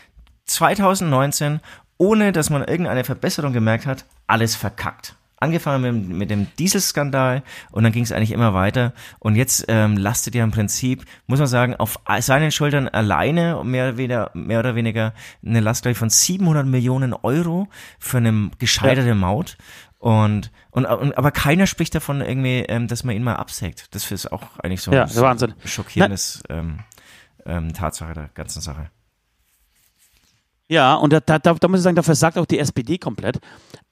2019, 0.45 1.61
ohne 1.99 2.31
dass 2.31 2.51
man 2.51 2.63
irgendeine 2.63 3.03
Verbesserung 3.03 3.53
gemerkt 3.53 3.87
hat, 3.87 4.05
alles 4.29 4.55
verkackt. 4.55 5.17
Angefangen 5.45 6.09
mit, 6.09 6.19
mit 6.19 6.31
dem 6.31 6.47
Dieselskandal 6.59 7.43
und 7.71 7.85
dann 7.85 7.93
ging 7.93 8.03
es 8.03 8.13
eigentlich 8.13 8.33
immer 8.33 8.55
weiter. 8.55 8.93
Und 9.19 9.37
jetzt 9.37 9.67
ähm, 9.69 9.97
lastet 9.97 10.35
ja 10.35 10.43
im 10.43 10.51
Prinzip, 10.51 11.05
muss 11.27 11.39
man 11.39 11.49
sagen, 11.49 11.77
auf 11.77 11.99
seinen 12.21 12.51
Schultern 12.51 12.89
alleine 12.89 13.63
mehr 13.63 13.89
oder 13.89 13.97
weniger, 13.99 14.31
mehr 14.33 14.59
oder 14.61 14.75
weniger 14.75 15.13
eine 15.45 15.61
Last 15.61 15.83
glaub 15.83 15.93
ich, 15.93 15.99
von 15.99 16.11
700 16.11 16.67
Millionen 16.67 17.13
Euro 17.13 17.69
für 17.99 18.17
eine 18.17 18.51
gescheiterte 18.59 19.15
Maut. 19.15 19.59
Und, 19.99 20.51
und, 20.71 20.85
und 20.87 21.17
aber 21.17 21.31
keiner 21.31 21.67
spricht 21.67 21.95
davon 21.95 22.21
irgendwie, 22.21 22.61
ähm, 22.61 22.89
dass 22.89 23.05
man 23.05 23.15
ihn 23.17 23.23
mal 23.23 23.37
absägt. 23.37 23.95
Das 23.95 24.11
ist 24.11 24.31
auch 24.33 24.59
eigentlich 24.59 24.83
so, 24.83 24.93
Ja, 24.93 25.07
so 25.07 25.23
Wahnsinn. 25.23 25.55
schockierendes 25.65 26.43
ähm, 26.49 26.81
ähm, 27.47 27.73
Tatsache 27.73 28.13
der 28.15 28.31
ganzen 28.35 28.61
Sache. 28.61 28.91
Ja, 30.75 30.95
und 30.97 31.13
da, 31.13 31.21
da, 31.21 31.39
da 31.39 31.69
muss 31.69 31.79
ich 31.79 31.85
sagen, 31.85 31.95
da 31.95 32.03
versagt 32.03 32.37
auch 32.37 32.47
die 32.47 32.59
SPD 32.59 32.99
komplett, 32.99 33.39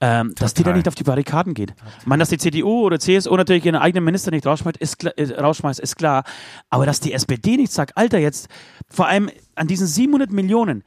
ähm, 0.01 0.33
dass 0.37 0.53
die 0.53 0.63
da 0.63 0.73
nicht 0.73 0.87
auf 0.89 0.95
die 0.95 1.03
Barrikaden 1.03 1.53
geht. 1.53 1.73
Ich 2.01 2.05
meine, 2.05 2.19
dass 2.19 2.27
die 2.27 2.37
CDU 2.37 2.81
oder 2.81 2.99
CSU 2.99 3.33
natürlich 3.37 3.63
ihren 3.63 3.77
eigenen 3.77 4.03
Minister 4.03 4.31
nicht 4.31 4.45
rausschmeißt, 4.45 4.75
ist, 4.77 4.99
klar- 4.99 5.17
äh, 5.17 5.39
rausschmeißt, 5.39 5.79
ist 5.79 5.95
klar. 5.95 6.25
Aber 6.69 6.85
dass 6.85 6.99
die 6.99 7.13
SPD 7.13 7.55
nicht 7.55 7.71
sagt, 7.71 7.95
Alter, 7.95 8.19
jetzt 8.19 8.49
vor 8.89 9.07
allem 9.07 9.29
an 9.55 9.67
diesen 9.67 9.87
700 9.87 10.29
Millionen, 10.31 10.83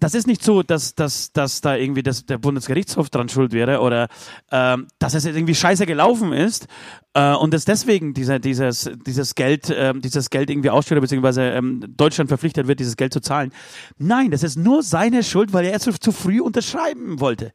das 0.00 0.14
ist 0.14 0.26
nicht 0.26 0.42
so, 0.42 0.62
dass, 0.62 0.94
dass, 0.94 1.32
dass 1.32 1.60
da 1.60 1.76
irgendwie 1.76 2.02
das, 2.02 2.24
der 2.26 2.38
Bundesgerichtshof 2.38 3.10
dran 3.10 3.28
schuld 3.28 3.52
wäre 3.52 3.80
oder 3.80 4.08
ähm, 4.50 4.88
dass 4.98 5.14
es 5.14 5.24
jetzt 5.24 5.36
irgendwie 5.36 5.54
scheiße 5.54 5.84
gelaufen 5.86 6.32
ist 6.32 6.66
äh, 7.12 7.34
und 7.34 7.52
dass 7.52 7.66
deswegen 7.66 8.14
dieser, 8.14 8.38
dieses, 8.38 8.90
dieses 9.06 9.34
Geld, 9.34 9.72
ähm, 9.74 10.00
dieses 10.00 10.30
Geld 10.30 10.48
irgendwie 10.50 10.70
ausstellt, 10.70 11.00
beziehungsweise 11.02 11.42
ähm, 11.42 11.84
Deutschland 11.96 12.28
verpflichtet 12.28 12.66
wird, 12.66 12.80
dieses 12.80 12.96
Geld 12.96 13.12
zu 13.12 13.20
zahlen. 13.20 13.52
Nein, 13.98 14.30
das 14.30 14.42
ist 14.42 14.56
nur 14.56 14.82
seine 14.82 15.22
Schuld, 15.22 15.52
weil 15.52 15.66
er 15.66 15.78
zu, 15.80 15.92
zu 15.92 16.12
früh 16.12 16.40
unterschreiben 16.40 17.20
wollte. 17.20 17.52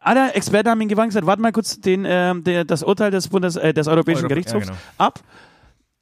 Alle 0.00 0.32
Experten 0.32 0.70
haben 0.70 0.80
ihn 0.80 0.88
gewankt 0.88 1.08
und 1.08 1.10
gesagt, 1.10 1.26
warte 1.26 1.42
mal 1.42 1.52
kurz 1.52 1.80
den, 1.80 2.04
ähm, 2.06 2.44
der, 2.44 2.64
das 2.64 2.82
Urteil 2.82 3.10
des, 3.10 3.28
Bundes, 3.28 3.56
äh, 3.56 3.74
des 3.74 3.88
Europäischen 3.88 4.24
Europ- 4.24 4.28
Gerichtshofs 4.28 4.68
ja, 4.68 4.72
genau. 4.72 4.82
ab, 4.96 5.20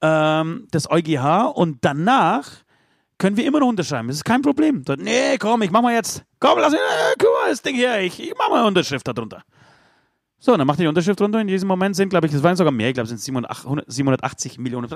ähm, 0.01 0.69
des 0.73 0.89
EuGH 0.89 1.51
und 1.55 1.79
danach 1.81 2.66
können 3.19 3.37
wir 3.37 3.47
immer 3.47 3.61
noch 3.61 3.69
unterschreiben. 3.69 4.09
Das 4.09 4.17
ist 4.19 4.25
kein 4.25 4.43
Problem. 4.43 4.85
Sagt, 4.87 5.01
nee, 5.01 5.39
komm, 5.39 5.63
ich 5.63 5.71
mach 5.71 5.83
mal 5.83 5.95
jetzt. 5.95 6.25
Komm, 6.41 6.59
lass 6.59 6.73
mich, 6.73 6.81
äh, 6.81 7.15
guck 7.19 7.29
mal, 7.43 7.51
das 7.51 7.63
Ding 7.63 7.75
hier, 7.75 8.01
ich, 8.01 8.21
ich 8.23 8.35
mach 8.39 8.49
mal 8.51 8.59
eine 8.59 8.67
Unterschrift 8.69 9.07
da 9.09 9.13
drunter. 9.13 9.43
So, 10.39 10.55
dann 10.57 10.67
macht 10.67 10.79
die 10.79 10.87
Unterschrift 10.87 11.19
drunter. 11.19 11.41
In 11.41 11.47
diesem 11.47 11.67
Moment 11.67 11.97
sind, 11.97 12.11
glaube 12.11 12.27
ich, 12.27 12.33
das 12.33 12.43
waren 12.43 12.57
sogar 12.57 12.71
mehr, 12.73 12.89
ich 12.89 12.95
glaube, 12.95 13.05
es 13.05 13.09
sind 13.09 13.21
700 13.21 13.85
780 13.91 14.59
Millionen. 14.59 14.89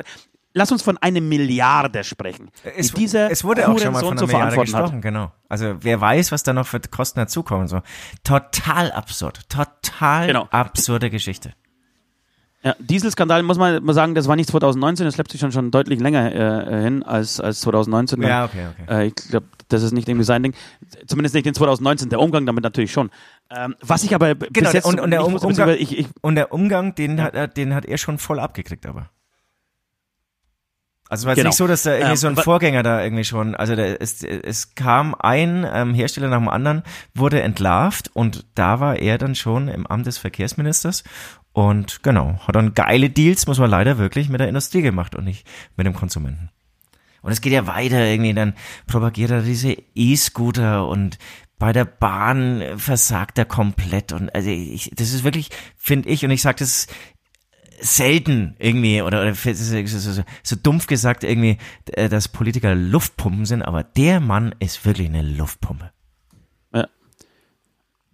Lass 0.52 0.70
uns 0.70 0.82
von 0.82 0.98
einer 0.98 1.20
Milliarde 1.20 2.04
sprechen. 2.04 2.50
Es, 2.76 2.88
die 2.88 2.94
dieser 2.94 3.30
es 3.30 3.42
wurde 3.42 3.66
auch 3.68 3.78
schon 3.78 3.92
mal 3.92 4.00
von 4.00 4.18
einer 4.18 4.26
Milliarde 4.26 4.52
verantworten 4.52 4.74
hat. 4.74 4.82
gesprochen, 4.82 5.00
genau. 5.00 5.32
Also 5.48 5.76
wer 5.80 6.00
weiß, 6.00 6.30
was 6.32 6.42
da 6.42 6.52
noch 6.52 6.66
für 6.66 6.80
Kosten 6.80 7.20
dazukommen. 7.20 7.68
So. 7.68 7.80
Total 8.22 8.92
absurd. 8.92 9.48
Total 9.48 10.26
Genau. 10.26 10.46
absurde 10.50 11.08
Geschichte. 11.08 11.54
Ja, 12.62 12.74
Dieselskandal 12.78 13.42
muss 13.42 13.56
man 13.56 13.82
mal 13.82 13.94
sagen, 13.94 14.14
das 14.14 14.28
war 14.28 14.36
nicht 14.36 14.50
2019, 14.50 15.06
das 15.06 15.14
schleppt 15.14 15.30
sich 15.32 15.40
schon, 15.40 15.50
schon 15.50 15.70
deutlich 15.70 15.98
länger 15.98 16.34
äh, 16.68 16.82
hin 16.82 17.02
als, 17.02 17.40
als 17.40 17.60
2019. 17.60 18.20
Ja, 18.22 18.44
okay, 18.44 18.66
okay. 18.72 18.92
Äh, 19.02 19.06
ich 19.06 19.14
glaube, 19.14 19.46
das 19.68 19.82
ist 19.82 19.92
nicht 19.92 20.08
irgendwie 20.08 20.24
sein 20.24 20.42
Ding. 20.42 20.52
Zumindest 21.06 21.34
nicht 21.34 21.46
in 21.46 21.54
2019, 21.54 22.10
der 22.10 22.20
Umgang 22.20 22.44
damit 22.44 22.62
natürlich 22.62 22.92
schon. 22.92 23.10
Ähm, 23.50 23.74
was 23.80 24.04
ich 24.04 24.14
aber 24.14 24.34
Genau, 24.34 24.48
bis 24.52 24.72
jetzt 24.74 24.84
und, 24.84 25.00
und, 25.00 25.10
der 25.10 25.24
um, 25.24 25.36
Umgang, 25.36 25.70
ich, 25.70 25.98
ich, 25.98 26.06
und 26.20 26.34
der 26.34 26.52
Umgang, 26.52 26.94
den, 26.94 27.22
hat, 27.22 27.34
er- 27.34 27.48
den 27.48 27.74
hat 27.74 27.86
er 27.86 27.96
schon 27.96 28.18
voll 28.18 28.38
abgekriegt, 28.38 28.84
aber. 28.84 29.08
Also 31.10 31.22
es 31.22 31.26
war 31.26 31.32
jetzt 31.32 31.38
Genau. 31.38 31.48
nicht 31.48 31.56
so, 31.56 31.66
dass 31.66 31.82
da 31.82 31.90
irgendwie 31.92 32.10
Ähm, 32.12 32.16
so 32.16 32.28
ein 32.28 32.36
Vorgänger 32.36 32.82
da 32.82 33.02
irgendwie 33.02 33.24
schon, 33.24 33.54
also 33.56 33.74
der, 33.76 34.00
es, 34.00 34.22
es 34.22 34.74
kam 34.76 35.14
ein 35.18 35.66
ähm, 35.70 35.92
Hersteller 35.92 36.28
nach 36.28 36.38
dem 36.38 36.48
anderen, 36.48 36.82
wurde 37.14 37.42
entlarvt 37.42 38.10
und 38.14 38.46
da 38.54 38.78
war 38.80 38.96
er 38.96 39.18
dann 39.18 39.34
schon 39.34 39.68
im 39.68 39.86
Amt 39.86 40.06
des 40.06 40.18
Verkehrsministers 40.18 41.02
und 41.52 42.02
genau, 42.04 42.38
hat 42.46 42.54
dann 42.54 42.74
geile 42.74 43.10
Deals, 43.10 43.46
muss 43.48 43.58
man 43.58 43.68
leider 43.70 43.98
wirklich, 43.98 44.28
mit 44.28 44.40
der 44.40 44.48
Industrie 44.48 44.82
gemacht 44.82 45.16
und 45.16 45.24
nicht 45.24 45.46
mit 45.76 45.84
dem 45.84 45.94
Konsumenten. 45.94 46.48
Und 47.22 47.32
es 47.32 47.40
geht 47.40 47.52
ja 47.52 47.66
weiter 47.66 48.06
irgendwie, 48.06 48.32
dann 48.32 48.54
propagiert 48.86 49.30
er 49.32 49.42
diese 49.42 49.76
E-Scooter 49.94 50.86
und 50.86 51.18
bei 51.58 51.72
der 51.72 51.84
Bahn 51.84 52.62
versagt 52.76 53.36
er 53.36 53.44
komplett 53.44 54.12
und 54.12 54.34
also 54.34 54.48
ich, 54.48 54.90
das 54.94 55.12
ist 55.12 55.24
wirklich, 55.24 55.50
finde 55.76 56.08
ich, 56.08 56.24
und 56.24 56.30
ich 56.30 56.40
sage 56.40 56.60
das 56.60 56.86
selten 57.80 58.54
irgendwie 58.58 59.02
oder, 59.02 59.22
oder 59.22 59.34
so, 59.34 60.22
so, 60.44 60.56
dumpf 60.56 60.86
gesagt 60.86 61.24
irgendwie, 61.24 61.58
äh, 61.92 62.08
dass 62.08 62.28
Politiker 62.28 62.74
Luftpumpen 62.74 63.46
sind, 63.46 63.62
aber 63.62 63.82
der 63.82 64.20
Mann 64.20 64.54
ist 64.58 64.84
wirklich 64.84 65.08
eine 65.08 65.22
Luftpumpe. 65.22 65.90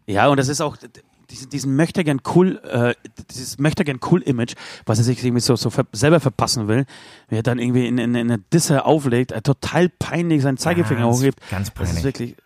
ja, 0.09 0.29
und 0.29 0.37
das 0.37 0.49
ist 0.49 0.61
auch 0.61 0.77
diesen, 1.31 1.51
diesen 1.51 1.75
möchtegern 1.77 2.21
cool, 2.35 2.61
äh, 2.65 2.95
dieses 3.31 3.59
möchtegern 3.59 3.99
cool 4.11 4.23
Image, 4.23 4.55
was 4.85 4.99
er 4.99 5.05
sich 5.05 5.23
irgendwie 5.25 5.41
so, 5.41 5.57
so 5.57 5.71
ver 5.71 5.85
selber 5.93 6.21
verpassen 6.21 6.69
will, 6.69 6.87
wie 7.29 7.37
er 7.37 7.43
dann 7.43 7.59
irgendwie 7.59 7.87
in, 7.87 7.99
in, 7.99 8.15
in 8.15 8.31
eine 8.31 8.39
Disse 8.53 8.85
auflegt, 8.85 9.33
äh, 9.33 9.43
total 9.43 9.89
peinlich 9.89 10.43
seinen 10.43 10.59
Zeigefinger 10.59 11.01
Ganz- 11.03 11.19
hochhebt. 11.19 11.41
ganz 11.51 11.71
Das 11.73 11.89
ist 11.89 11.95
peinlich. 11.95 12.05
wirklich, 12.05 12.31
ja. 12.31 12.46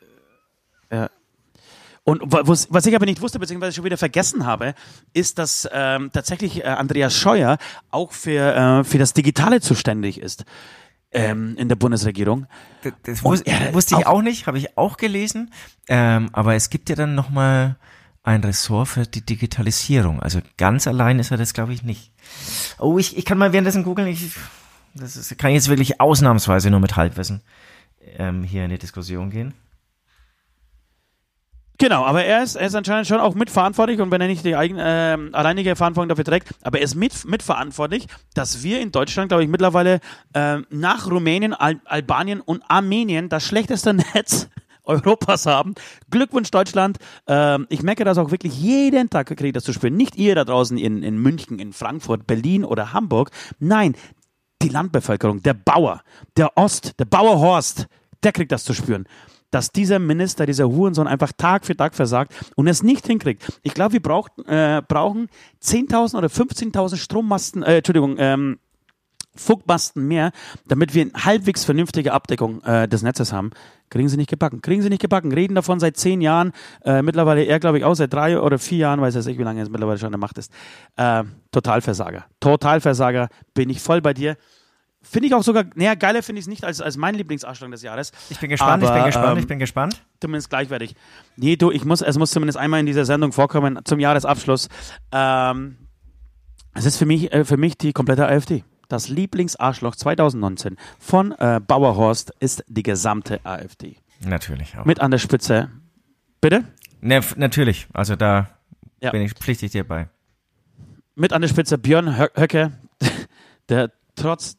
Und 2.03 2.23
was, 2.25 2.69
was 2.71 2.87
ich 2.87 2.95
aber 2.97 3.05
nicht 3.07 3.21
wusste, 3.21 3.39
beziehungsweise 3.39 3.75
schon 3.75 3.85
wieder 3.85 3.99
vergessen 3.99 4.47
habe, 4.47 4.75
ist, 5.13 5.39
dass 5.39 5.69
ähm, 5.73 6.11
tatsächlich 6.13 6.61
äh, 6.65 6.69
Andreas 6.69 7.15
Scheuer 7.15 7.59
auch 7.91 8.13
für, 8.13 8.55
äh, 8.55 8.85
für 8.85 8.99
das 8.99 9.13
Digitale 9.13 9.61
zuständig 9.61 10.19
ist 10.21 10.45
ähm, 11.13 11.57
in 11.59 11.69
der 11.69 11.77
Bundesregierung. 11.77 12.47
Das, 12.83 12.93
das 13.05 13.23
wus 13.25 13.43
er- 13.43 13.75
wusste 13.75 13.97
ich 13.99 14.07
auch- 14.07 14.15
auch 14.15 14.23
nicht, 14.23 14.47
habe 14.47 14.59
ich 14.59 14.79
auch 14.79 14.97
gelesen. 14.97 15.53
Ähm, 15.89 16.31
aber 16.33 16.55
es 16.55 16.71
gibt 16.71 16.89
ja 16.89 16.97
dann 16.97 17.15
nochmal 17.15 17.77
ein 18.23 18.43
Ressort 18.45 18.89
für 18.89 19.07
die 19.07 19.25
Digitalisierung. 19.25 20.21
Also 20.21 20.41
ganz 20.57 20.87
allein 20.87 21.19
ist 21.19 21.31
er 21.31 21.37
das, 21.37 21.53
glaube 21.55 21.73
ich, 21.75 21.83
nicht. 21.83 22.13
Oh, 22.79 22.99
ich, 22.99 23.17
ich 23.17 23.25
kann 23.25 23.39
mal 23.39 23.53
währenddessen 23.53 23.83
googeln. 23.85 24.09
Ich, 24.09 24.33
das 24.95 25.17
ist, 25.17 25.37
kann 25.39 25.51
ich 25.51 25.57
jetzt 25.57 25.69
wirklich 25.69 26.01
ausnahmsweise 26.01 26.71
nur 26.71 26.81
mit 26.81 26.97
Halbwissen 26.97 27.43
ähm, 28.19 28.43
hier 28.43 28.65
in 28.65 28.71
die 28.71 28.79
Diskussion 28.79 29.31
gehen. 29.31 29.55
Genau, 31.81 32.05
aber 32.05 32.23
er 32.23 32.43
ist, 32.43 32.57
er 32.57 32.67
ist 32.67 32.75
anscheinend 32.75 33.07
schon 33.07 33.21
auch 33.21 33.35
mitverantwortlich 33.35 34.03
und 34.03 34.11
wenn 34.11 34.21
er 34.21 34.27
nicht 34.27 34.45
die 34.45 34.55
eigene, 34.55 34.83
ähm, 34.85 35.31
alleinige 35.33 35.75
Verantwortung 35.77 36.11
dafür 36.11 36.25
trägt, 36.25 36.51
aber 36.63 36.77
er 36.77 36.85
ist 36.85 36.95
mit, 36.95 37.25
mitverantwortlich, 37.25 38.07
dass 38.35 38.63
wir 38.63 38.83
in 38.83 38.93
Deutschland, 38.93 39.31
glaube 39.31 39.45
ich, 39.45 39.49
mittlerweile 39.49 40.01
ähm, 40.35 40.67
nach 40.69 41.11
Rumänien, 41.11 41.55
Al 41.55 41.81
Albanien 41.87 42.43
und 42.43 42.63
Armenien 42.69 43.31
das 43.31 43.47
schlechteste 43.47 43.95
Netz 44.15 44.51
Europas 44.85 45.47
haben. 45.47 45.75
Glückwunsch 46.11 46.51
Deutschland. 46.51 46.99
Ähm, 47.27 47.67
ich 47.71 47.83
merke 47.83 48.05
das 48.05 48.19
auch 48.19 48.31
wirklich 48.31 48.61
jeden 48.61 49.09
Tag, 49.09 49.29
kriege 49.29 49.47
ich 49.47 49.55
das 49.55 49.65
zu 49.65 49.73
spüren. 49.73 49.97
Nicht 49.97 50.17
ihr 50.17 50.35
da 50.35 50.45
draußen 50.45 50.77
in, 50.77 51.03
in 51.03 51.17
München, 51.17 51.59
in 51.59 51.73
Frankfurt, 51.73 52.27
Berlin 52.27 52.63
oder 52.63 52.93
Hamburg. 52.93 53.31
Nein, 53.59 53.97
die 54.61 54.69
Landbevölkerung, 54.69 55.43
der 55.43 55.55
Bauer, 55.55 56.03
der 56.37 56.59
Ost, 56.59 56.99
der 56.99 57.07
Bauer 57.07 57.39
Horst, 57.39 57.87
der 58.23 58.33
kriegt 58.33 58.53
das 58.53 58.65
zu 58.65 58.75
spüren. 58.75 59.07
Dass 59.51 59.73
dieser 59.73 59.99
Minister, 59.99 60.47
dieser 60.47 60.69
Hurensohn 60.69 61.09
einfach 61.09 61.33
Tag 61.37 61.65
für 61.65 61.77
Tag 61.77 61.95
versagt 61.95 62.33
und 62.55 62.69
es 62.69 62.83
nicht 62.83 63.07
hinkriegt. 63.07 63.61
Ich 63.63 63.75
glaube, 63.75 63.95
wir 63.95 64.03
brauchten, 64.03 64.43
äh, 64.47 64.83
brauchen 64.87 65.29
10.000 65.63 66.17
oder 66.17 66.29
15.000 66.29 66.97
Strommasten, 66.97 67.63
äh, 67.63 67.79
Entschuldigung, 67.79 68.17
ähm, 68.19 68.59
Funkmasten 69.37 70.09
mehr, 70.09 70.33
damit 70.67 70.95
wir 70.95 71.03
eine 71.03 71.13
halbwegs 71.25 71.65
vernünftige 71.65 72.13
Abdeckung 72.13 72.63
äh, 72.63 72.89
des 72.89 73.03
Netzes 73.03 73.33
haben. 73.33 73.51
Kriegen 73.89 74.09
sie 74.09 74.17
nicht 74.17 74.31
gebacken. 74.31 74.61
Kriegen 74.61 74.83
sie 74.83 74.89
nicht 74.89 75.03
gebacken. 75.03 75.33
Reden 75.33 75.55
davon 75.55 75.81
seit 75.81 75.97
zehn 75.97 76.21
Jahren. 76.21 76.53
Äh, 76.85 77.03
mittlerweile 77.03 77.45
er, 77.45 77.61
glaube 77.61 77.79
ich, 77.79 77.85
auch 77.85 77.95
seit 77.95 78.13
drei 78.13 78.41
oder 78.41 78.59
vier 78.59 78.79
Jahren, 78.79 79.01
weiß 79.01 79.15
ich 79.27 79.39
wie 79.39 79.43
lange 79.43 79.61
er 79.61 79.69
mittlerweile 79.69 79.99
schon 79.99 80.07
an 80.07 80.13
der 80.13 80.19
Macht 80.19 80.39
ist. 80.39 80.53
Äh, 80.97 81.25
Totalversager. 81.53 82.25
Totalversager. 82.41 83.29
Bin 83.55 83.71
ich 83.71 83.81
voll 83.81 84.01
bei 84.01 84.15
dir. 84.15 84.37
Finde 85.03 85.29
ich 85.29 85.35
auch 85.35 85.43
sogar, 85.43 85.65
naja, 85.75 85.95
geiler 85.95 86.23
finde 86.23 86.41
ich 86.41 86.45
es 86.45 86.49
nicht 86.49 86.63
als, 86.65 86.81
als 86.83 86.97
mein 86.99 87.15
Lieblingsarschloch 87.15 87.71
des 87.71 87.83
Jahres. 87.83 88.13
Ich 88.29 88.39
bin 88.39 88.51
gespannt, 88.51 88.83
ich 88.83 88.89
Aber, 88.89 88.99
bin 88.99 89.07
gespannt, 89.07 89.33
ähm, 89.33 89.39
ich 89.39 89.47
bin 89.47 89.59
gespannt. 89.59 90.03
zumindest 90.21 90.51
gleichwertig. 90.51 90.95
Nee, 91.37 91.57
du, 91.57 91.71
ich 91.71 91.85
muss, 91.87 92.03
es 92.03 92.19
muss 92.19 92.31
zumindest 92.33 92.59
einmal 92.59 92.81
in 92.81 92.87
dieser 92.87 93.07
Sendung 93.07 93.33
vorkommen 93.33 93.79
zum 93.85 93.99
Jahresabschluss. 93.99 94.69
Ähm, 95.11 95.77
es 96.75 96.85
ist 96.85 96.99
für 96.99 97.07
mich, 97.07 97.33
äh, 97.33 97.45
für 97.47 97.57
mich 97.57 97.79
die 97.79 97.93
komplette 97.95 98.27
AfD. 98.29 98.63
Das 98.89 99.09
Lieblingsarschloch 99.09 99.97
2019 99.97 100.77
von 100.99 101.33
äh, 101.33 101.61
Bauerhorst 101.67 102.33
ist 102.41 102.63
die 102.69 102.83
gesamte 102.83 103.41
AfD. 103.45 103.97
Natürlich 104.25 104.77
auch. 104.77 104.85
Mit 104.85 105.01
an 105.01 105.11
der 105.11 105.19
Spitze. 105.19 105.71
Bitte? 106.43 106.65
Ne, 107.01 107.21
natürlich, 107.37 107.87
also 107.95 108.17
da 108.17 108.51
Ja. 109.01 109.13
bin 109.13 109.23
ich 109.23 109.33
pflichtig 109.33 109.73
dir 109.73 109.87
bei. 109.89 110.09
Mit 111.15 111.33
an 111.33 111.41
der 111.41 111.49
Spitze 111.49 111.79
Björn 111.79 112.19
Hö 112.19 112.27
Höcke, 112.37 112.73
der 113.71 113.91
trotz 114.17 114.57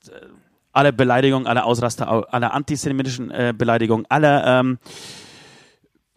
äh, 0.74 0.78
aller 0.78 0.92
Beleidigungen, 0.92 1.48
aller 1.48 1.66
Ausraster, 1.66 2.12
au- 2.12 2.22
aller 2.22 2.54
antisemitischen 2.54 3.32
äh, 3.32 3.54
Beleidigungen, 3.58 4.06
aller 4.10 4.60
ähm, 4.60 4.80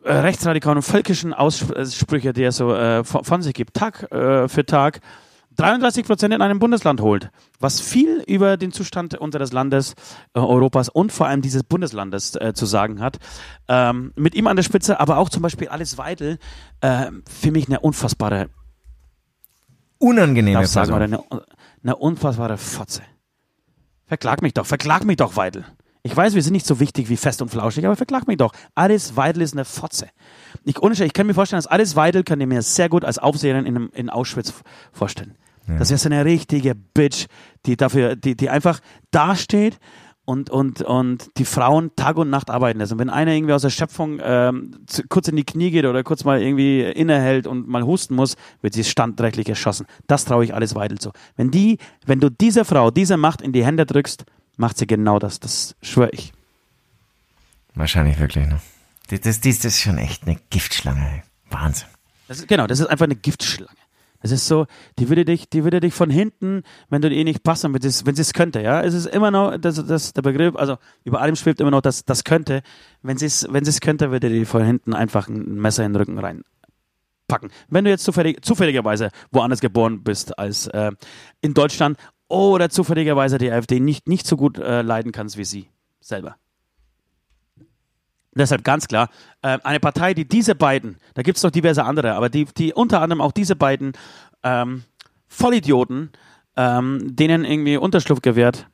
äh, 0.04 0.12
rechtsradikalen 0.12 0.78
und 0.78 0.82
völkischen 0.82 1.32
Aussprüche, 1.32 2.32
die 2.32 2.42
er 2.42 2.52
so 2.52 2.74
äh, 2.74 3.04
von, 3.04 3.24
von 3.24 3.42
sich 3.42 3.54
gibt, 3.54 3.74
Tag 3.74 4.10
äh, 4.12 4.48
für 4.48 4.64
Tag, 4.66 5.00
33 5.56 6.04
Prozent 6.04 6.34
in 6.34 6.42
einem 6.42 6.58
Bundesland 6.58 7.00
holt, 7.00 7.30
was 7.60 7.80
viel 7.80 8.24
über 8.26 8.56
den 8.56 8.72
Zustand 8.72 9.16
unseres 9.16 9.52
Landes, 9.52 9.94
äh, 10.34 10.40
Europas 10.40 10.88
und 10.88 11.12
vor 11.12 11.28
allem 11.28 11.42
dieses 11.42 11.62
Bundeslandes 11.62 12.34
äh, 12.34 12.52
zu 12.54 12.66
sagen 12.66 13.00
hat. 13.00 13.18
Ähm, 13.68 14.12
mit 14.16 14.34
ihm 14.34 14.48
an 14.48 14.56
der 14.56 14.64
Spitze, 14.64 14.98
aber 14.98 15.18
auch 15.18 15.28
zum 15.30 15.42
Beispiel 15.42 15.68
Alice 15.68 15.96
Weidel, 15.96 16.38
äh, 16.80 17.06
für 17.30 17.52
mich 17.52 17.68
eine 17.68 17.78
unfassbare 17.80 18.48
Unangenehme 19.98 20.66
sagen, 20.66 20.90
Person. 20.90 21.02
eine, 21.30 21.42
eine 21.82 21.96
unfassbare 21.96 22.56
Fotze. 22.58 23.02
Verklag 24.06 24.42
mich 24.42 24.54
doch, 24.54 24.66
verklag 24.66 25.04
mich 25.04 25.16
doch, 25.16 25.36
Weidel. 25.36 25.64
Ich 26.02 26.14
weiß, 26.14 26.34
wir 26.34 26.42
sind 26.42 26.52
nicht 26.52 26.66
so 26.66 26.80
wichtig 26.80 27.08
wie 27.08 27.16
fest 27.16 27.40
und 27.40 27.48
flauschig, 27.48 27.86
aber 27.86 27.96
verklag 27.96 28.26
mich 28.26 28.36
doch. 28.36 28.52
Alice 28.74 29.16
Weidel 29.16 29.42
ist 29.42 29.54
eine 29.54 29.64
Fotze. 29.64 30.08
Ich, 30.64 30.76
ich 30.76 31.12
kann 31.14 31.26
mir 31.26 31.32
vorstellen, 31.32 31.58
dass 31.58 31.66
Alice 31.66 31.96
Weidel 31.96 32.24
kann 32.24 32.40
ich 32.40 32.46
mir 32.46 32.60
sehr 32.60 32.90
gut 32.90 33.04
als 33.04 33.18
Aufseherin 33.18 33.64
in, 33.64 33.88
in 33.88 34.10
Auschwitz 34.10 34.52
vorstellen. 34.92 35.34
Das 35.66 35.90
ist 35.90 36.04
eine 36.04 36.26
richtige 36.26 36.74
Bitch, 36.74 37.26
die 37.64 37.76
dafür, 37.76 38.16
die, 38.16 38.36
die 38.36 38.50
einfach 38.50 38.80
dasteht 39.10 39.78
und, 40.24 40.50
und, 40.50 40.82
und 40.82 41.30
die 41.36 41.44
Frauen 41.44 41.94
Tag 41.96 42.16
und 42.16 42.30
Nacht 42.30 42.50
arbeiten 42.50 42.78
lässt. 42.78 42.92
Und 42.92 42.98
wenn 42.98 43.10
einer 43.10 43.32
irgendwie 43.32 43.52
aus 43.52 43.62
der 43.62 43.70
Schöpfung 43.70 44.20
ähm, 44.22 44.72
zu, 44.86 45.02
kurz 45.08 45.28
in 45.28 45.36
die 45.36 45.44
Knie 45.44 45.70
geht 45.70 45.84
oder 45.84 46.02
kurz 46.02 46.24
mal 46.24 46.40
irgendwie 46.40 46.82
innehält 46.82 47.46
und 47.46 47.68
mal 47.68 47.82
husten 47.82 48.14
muss, 48.14 48.36
wird 48.62 48.74
sie 48.74 48.84
standrechtlich 48.84 49.48
erschossen. 49.48 49.86
Das 50.06 50.24
traue 50.24 50.44
ich 50.44 50.54
alles 50.54 50.74
Weidel 50.74 50.98
zu. 50.98 51.10
Wenn 51.36 51.50
die, 51.50 51.78
wenn 52.06 52.20
du 52.20 52.30
dieser 52.30 52.64
Frau 52.64 52.90
diese 52.90 53.16
Macht 53.16 53.42
in 53.42 53.52
die 53.52 53.64
Hände 53.64 53.84
drückst, 53.84 54.24
macht 54.56 54.78
sie 54.78 54.86
genau 54.86 55.18
das. 55.18 55.40
Das 55.40 55.76
schwöre 55.82 56.10
ich. 56.10 56.32
Wahrscheinlich 57.74 58.18
wirklich, 58.18 58.46
ne? 58.46 58.60
Das, 59.08 59.20
das, 59.20 59.40
das 59.40 59.64
ist 59.64 59.80
schon 59.80 59.98
echt 59.98 60.26
eine 60.26 60.38
Giftschlange. 60.48 61.22
Wahnsinn. 61.50 61.88
Das 62.28 62.38
ist, 62.38 62.48
genau, 62.48 62.66
das 62.66 62.80
ist 62.80 62.86
einfach 62.86 63.04
eine 63.04 63.16
Giftschlange. 63.16 63.76
Das 64.24 64.32
ist 64.32 64.46
so, 64.46 64.64
die 64.98 65.10
würde 65.10 65.26
dich, 65.26 65.50
die 65.50 65.64
würde 65.64 65.80
dich 65.80 65.92
von 65.92 66.08
hinten, 66.08 66.62
wenn 66.88 67.02
du 67.02 67.10
eh 67.10 67.24
nicht 67.24 67.42
passt, 67.42 67.66
und 67.66 67.74
wenn 67.74 67.82
sie 67.82 67.88
es, 67.88 68.02
es 68.02 68.32
könnte, 68.32 68.62
ja. 68.62 68.80
Es 68.80 68.94
ist 68.94 69.04
immer 69.04 69.30
noch, 69.30 69.58
das, 69.58 69.84
das, 69.84 70.14
der 70.14 70.22
Begriff, 70.22 70.56
also 70.56 70.78
über 71.04 71.20
allem 71.20 71.36
schwebt 71.36 71.60
immer 71.60 71.70
noch 71.70 71.82
das, 71.82 72.06
das 72.06 72.24
könnte. 72.24 72.62
Wenn 73.02 73.18
sie 73.18 73.26
es, 73.26 73.46
wenn 73.50 73.66
sie 73.66 73.68
es 73.68 73.82
könnte, 73.82 74.12
würde 74.12 74.30
die 74.30 74.46
von 74.46 74.64
hinten 74.64 74.94
einfach 74.94 75.28
ein 75.28 75.56
Messer 75.56 75.84
in 75.84 75.92
den 75.92 76.00
Rücken 76.00 76.18
reinpacken. 76.18 77.50
Wenn 77.68 77.84
du 77.84 77.90
jetzt 77.90 78.04
zufällig, 78.04 78.42
zufälligerweise 78.42 79.10
woanders 79.30 79.60
geboren 79.60 80.02
bist 80.02 80.38
als 80.38 80.68
äh, 80.68 80.92
in 81.42 81.52
Deutschland 81.52 81.98
oder 82.26 82.70
zufälligerweise 82.70 83.36
die 83.36 83.50
AfD 83.50 83.78
nicht, 83.78 84.08
nicht 84.08 84.26
so 84.26 84.38
gut 84.38 84.56
äh, 84.56 84.80
leiden 84.80 85.12
kannst 85.12 85.36
wie 85.36 85.44
sie 85.44 85.68
selber. 86.00 86.36
Deshalb 88.36 88.64
ganz 88.64 88.88
klar, 88.88 89.08
äh, 89.42 89.58
eine 89.62 89.80
Partei, 89.80 90.12
die 90.14 90.26
diese 90.26 90.54
beiden, 90.54 90.96
da 91.14 91.22
gibt 91.22 91.36
es 91.36 91.42
noch 91.44 91.50
diverse 91.50 91.84
andere, 91.84 92.14
aber 92.14 92.28
die, 92.28 92.46
die 92.46 92.72
unter 92.72 93.00
anderem 93.00 93.20
auch 93.20 93.32
diese 93.32 93.54
beiden 93.56 93.92
ähm, 94.42 94.82
Vollidioten, 95.28 96.10
ähm, 96.56 97.14
denen 97.16 97.44
irgendwie 97.44 97.76
Unterschlupf 97.76 98.22
gewährt, 98.22 98.68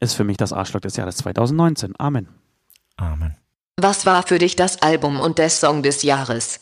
ist 0.00 0.14
für 0.14 0.24
mich 0.24 0.36
das 0.36 0.52
Arschloch 0.52 0.80
des 0.80 0.96
Jahres 0.96 1.16
2019. 1.16 1.94
Amen. 1.98 2.28
Amen. 2.96 3.36
Was 3.78 4.06
war 4.06 4.22
für 4.22 4.38
dich 4.38 4.56
das 4.56 4.82
Album 4.82 5.20
und 5.20 5.38
der 5.38 5.50
Song 5.50 5.82
des 5.82 6.02
Jahres? 6.02 6.60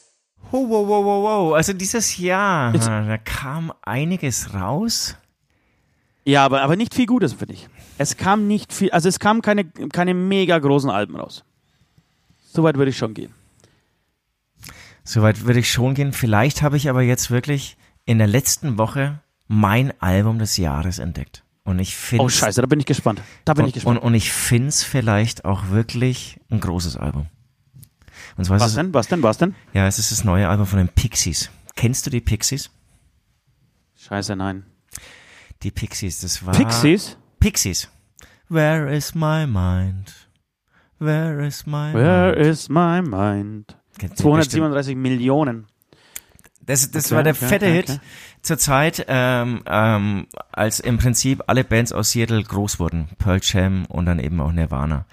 Oh, 0.53 0.69
wow, 0.69 0.87
wow, 0.89 1.05
wow, 1.05 1.23
wow. 1.49 1.55
Also 1.55 1.73
dieses 1.73 2.17
Jahr, 2.19 2.73
Jetzt- 2.75 2.87
da 2.89 3.19
kam 3.19 3.73
einiges 3.83 4.55
raus. 4.55 5.17
Ja, 6.25 6.45
aber, 6.45 6.63
aber 6.63 6.77
nicht 6.77 6.95
viel 6.95 7.07
Gutes, 7.07 7.33
finde 7.33 7.55
ich. 7.55 7.69
Es 7.97 8.17
kam 8.17 8.47
nicht 8.47 8.73
viel, 8.73 8.91
also 8.91 9.09
es 9.09 9.19
kamen 9.19 9.43
keine, 9.43 9.65
keine 9.65 10.15
mega 10.15 10.59
großen 10.59 10.91
Alben 10.91 11.17
raus. 11.17 11.45
Soweit 12.53 12.77
würde 12.77 12.91
ich 12.91 12.99
schon 12.99 13.15
gehen. 13.15 13.33
Soweit 15.05 15.45
würde 15.45 15.61
ich 15.61 15.71
schon 15.71 15.95
gehen. 15.95 16.13
Vielleicht 16.13 16.63
habe 16.63 16.77
ich 16.77 16.89
aber 16.89 17.03
jetzt 17.03 17.31
wirklich 17.31 17.77
in 18.05 18.19
der 18.19 18.27
letzten 18.27 18.79
Woche 18.79 19.21
mein 19.47 19.93
Album 20.01 20.39
des 20.39 20.57
Jahres 20.57 20.99
entdeckt. 20.99 21.45
Und 21.65 21.79
ich 21.79 21.97
finde 21.97 22.25
Oh 22.25 22.29
scheiße, 22.29 22.61
da 22.61 22.67
bin 22.67 22.81
ich 22.81 22.87
gespannt. 22.87 23.23
Da 23.45 23.55
bin 23.55 23.67
ich 23.67 23.69
und, 23.69 23.75
gespannt. 23.75 23.99
und, 23.99 24.07
und 24.07 24.15
ich 24.15 24.33
finde 24.33 24.69
es 24.69 24.83
vielleicht 24.83 25.45
auch 25.45 25.69
wirklich 25.69 26.41
ein 26.51 26.61
großes 26.61 26.97
Album. 26.97 27.27
Und 28.37 28.45
zwar 28.45 28.61
was 28.61 28.71
es, 28.71 28.75
denn, 28.75 28.95
was 28.95 29.09
denn, 29.09 29.23
was 29.23 29.39
denn? 29.39 29.55
ja, 29.75 29.87
es 29.87 29.99
ist 29.99 30.11
das 30.11 30.25
neue 30.25 30.49
Album 30.49 30.67
von 30.67 30.79
den 30.79 30.89
Pixies. 30.89 31.51
Kennst 31.77 32.07
du 32.07 32.11
die 32.11 32.21
Pixies? 32.21 32.71
Scheiße, 33.97 34.37
nein. 34.37 34.65
Die 35.63 35.71
Pixies, 35.71 36.21
das 36.21 36.45
war 36.47 36.55
Pixies? 36.55 37.17
Pixies. 37.41 37.89
Where 38.49 38.95
is 38.95 39.15
my 39.15 39.47
mind? 39.47 40.28
Where 40.99 41.47
is 41.47 41.67
my 41.67 41.93
Where 41.95 42.35
mind? 42.35 42.47
is 42.47 42.69
my 42.69 43.01
mind? 43.03 43.77
Kennst 43.99 44.21
du 44.21 44.33
bestimmt. 44.33 44.63
237 44.63 44.97
Millionen. 44.97 45.67
Das, 46.67 46.91
das 46.91 47.07
Okay, 47.07 47.15
war 47.17 47.23
der 47.23 47.33
okay, 47.35 47.47
fette 47.47 47.67
okay, 47.67 47.75
Hit 47.77 48.01
zur 48.43 48.59
Zeit, 48.59 49.05
ähm, 49.09 49.63
ähm, 49.67 50.27
als 50.53 50.81
im 50.81 50.99
Prinzip 50.99 51.43
alle 51.47 51.65
Bands 51.65 51.93
aus 51.93 52.11
Seattle 52.11 52.43
groß 52.43 52.79
wurden. 52.79 53.09
Pearl 53.19 53.41
Jam 53.43 53.87
und 53.87 54.05
dann 54.05 54.19
eben 54.19 54.39
auch 54.41 54.53
Nirvana. 54.53 55.07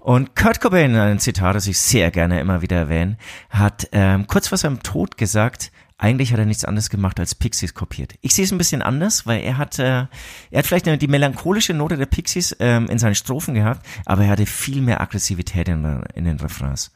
Und 0.00 0.34
Kurt 0.34 0.60
Cobain, 0.60 0.96
ein 0.96 1.20
Zitat, 1.20 1.54
das 1.54 1.68
ich 1.68 1.78
sehr 1.78 2.10
gerne 2.10 2.40
immer 2.40 2.60
wieder 2.60 2.76
erwähne, 2.76 3.18
hat 3.50 3.88
ähm, 3.92 4.26
kurz 4.26 4.48
vor 4.48 4.58
seinem 4.58 4.82
Tod 4.82 5.16
gesagt, 5.16 5.70
eigentlich 5.98 6.32
hat 6.32 6.38
er 6.38 6.44
nichts 6.44 6.64
anderes 6.64 6.90
gemacht 6.90 7.18
als 7.18 7.34
Pixies 7.34 7.72
kopiert. 7.74 8.14
Ich 8.20 8.34
sehe 8.34 8.44
es 8.44 8.52
ein 8.52 8.58
bisschen 8.58 8.82
anders, 8.82 9.26
weil 9.26 9.40
er 9.40 9.56
hat, 9.56 9.78
äh, 9.78 10.06
er 10.50 10.58
hat 10.58 10.66
vielleicht 10.66 10.86
eine, 10.88 10.98
die 10.98 11.08
melancholische 11.08 11.72
Note 11.72 11.96
der 11.96 12.06
Pixies 12.06 12.54
ähm, 12.60 12.86
in 12.88 12.98
seinen 12.98 13.14
Strophen 13.14 13.54
gehabt, 13.54 13.86
aber 14.04 14.24
er 14.24 14.30
hatte 14.30 14.46
viel 14.46 14.82
mehr 14.82 15.00
Aggressivität 15.00 15.68
in, 15.68 16.02
in 16.14 16.24
den 16.24 16.38
Refrains. 16.38 16.92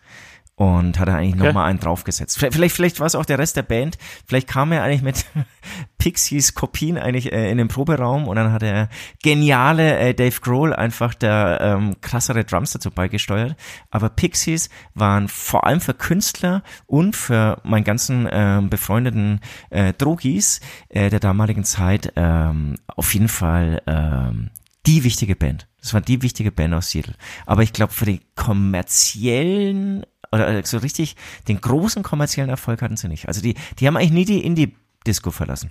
Und 0.60 0.98
hat 0.98 1.08
er 1.08 1.16
eigentlich 1.16 1.36
Okay. 1.36 1.46
nochmal 1.46 1.70
einen 1.70 1.80
draufgesetzt. 1.80 2.38
Vielleicht, 2.38 2.52
vielleicht, 2.52 2.76
vielleicht 2.76 3.00
war 3.00 3.06
es 3.06 3.14
auch 3.14 3.24
der 3.24 3.38
Rest 3.38 3.56
der 3.56 3.62
Band. 3.62 3.96
Vielleicht 4.26 4.46
kam 4.46 4.72
er 4.72 4.82
eigentlich 4.82 5.00
mit 5.00 5.24
Pixies 5.96 6.54
Kopien 6.54 6.98
eigentlich 6.98 7.32
äh, 7.32 7.50
in 7.50 7.56
den 7.56 7.68
Proberaum 7.68 8.28
und 8.28 8.36
dann 8.36 8.52
hat 8.52 8.60
der 8.60 8.90
geniale 9.22 9.96
äh, 9.98 10.12
Dave 10.12 10.38
Grohl 10.42 10.74
einfach 10.74 11.14
der 11.14 11.60
ähm, 11.62 11.96
krassere 12.02 12.44
Drums 12.44 12.72
dazu 12.72 12.90
beigesteuert. 12.90 13.56
Aber 13.90 14.10
Pixies 14.10 14.68
waren 14.92 15.28
vor 15.28 15.66
allem 15.66 15.80
für 15.80 15.94
Künstler 15.94 16.62
und 16.84 17.16
für 17.16 17.58
meinen 17.64 17.84
ganzen 17.84 18.28
ähm, 18.30 18.68
befreundeten 18.68 19.40
äh, 19.70 19.94
Drogis 19.94 20.60
äh, 20.90 21.08
der 21.08 21.20
damaligen 21.20 21.64
Zeit 21.64 22.12
ähm, 22.16 22.74
auf 22.86 23.14
jeden 23.14 23.28
Fall 23.28 23.80
ähm, 23.86 24.50
die 24.84 25.04
wichtige 25.04 25.36
Band. 25.36 25.68
Das 25.80 25.94
war 25.94 26.02
die 26.02 26.20
wichtige 26.20 26.52
Band 26.52 26.74
aus 26.74 26.90
Seattle. 26.90 27.14
Aber 27.46 27.62
ich 27.62 27.72
glaube, 27.72 27.94
für 27.94 28.04
den 28.04 28.20
kommerziellen 28.34 30.04
oder 30.32 30.48
äh, 30.48 30.62
so 30.64 30.78
richtig 30.78 31.16
den 31.48 31.60
großen 31.60 32.02
kommerziellen 32.02 32.50
Erfolg 32.50 32.82
hatten 32.82 32.96
sie 32.96 33.08
nicht. 33.08 33.28
Also 33.28 33.40
die, 33.42 33.54
die 33.78 33.86
haben 33.86 33.96
eigentlich 33.96 34.12
nie 34.12 34.24
die 34.24 34.44
Indie-Disco 34.44 35.30
verlassen. 35.30 35.70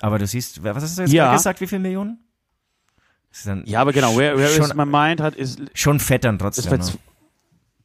Aber 0.00 0.18
du 0.18 0.26
siehst, 0.26 0.62
was 0.62 0.82
hast 0.82 0.98
du 0.98 1.02
jetzt 1.02 1.12
Ja. 1.12 1.32
gesagt, 1.34 1.60
wie 1.60 1.66
viele 1.66 1.80
Millionen? 1.80 2.18
Ist 3.32 3.48
Ja, 3.64 3.80
aber 3.80 3.92
genau, 3.92 4.16
Where, 4.16 4.38
where 4.38 4.48
Schon- 4.50 4.64
is 4.66 4.74
my 4.74 4.86
mind 4.86 5.20
hat 5.20 5.34
ist 5.34 5.60
schon 5.74 6.00
fett 6.00 6.24
dann 6.24 6.36
ist 6.36 6.40
trotzdem. 6.42 6.70
bei, 6.70 6.76
ne? 6.78 6.84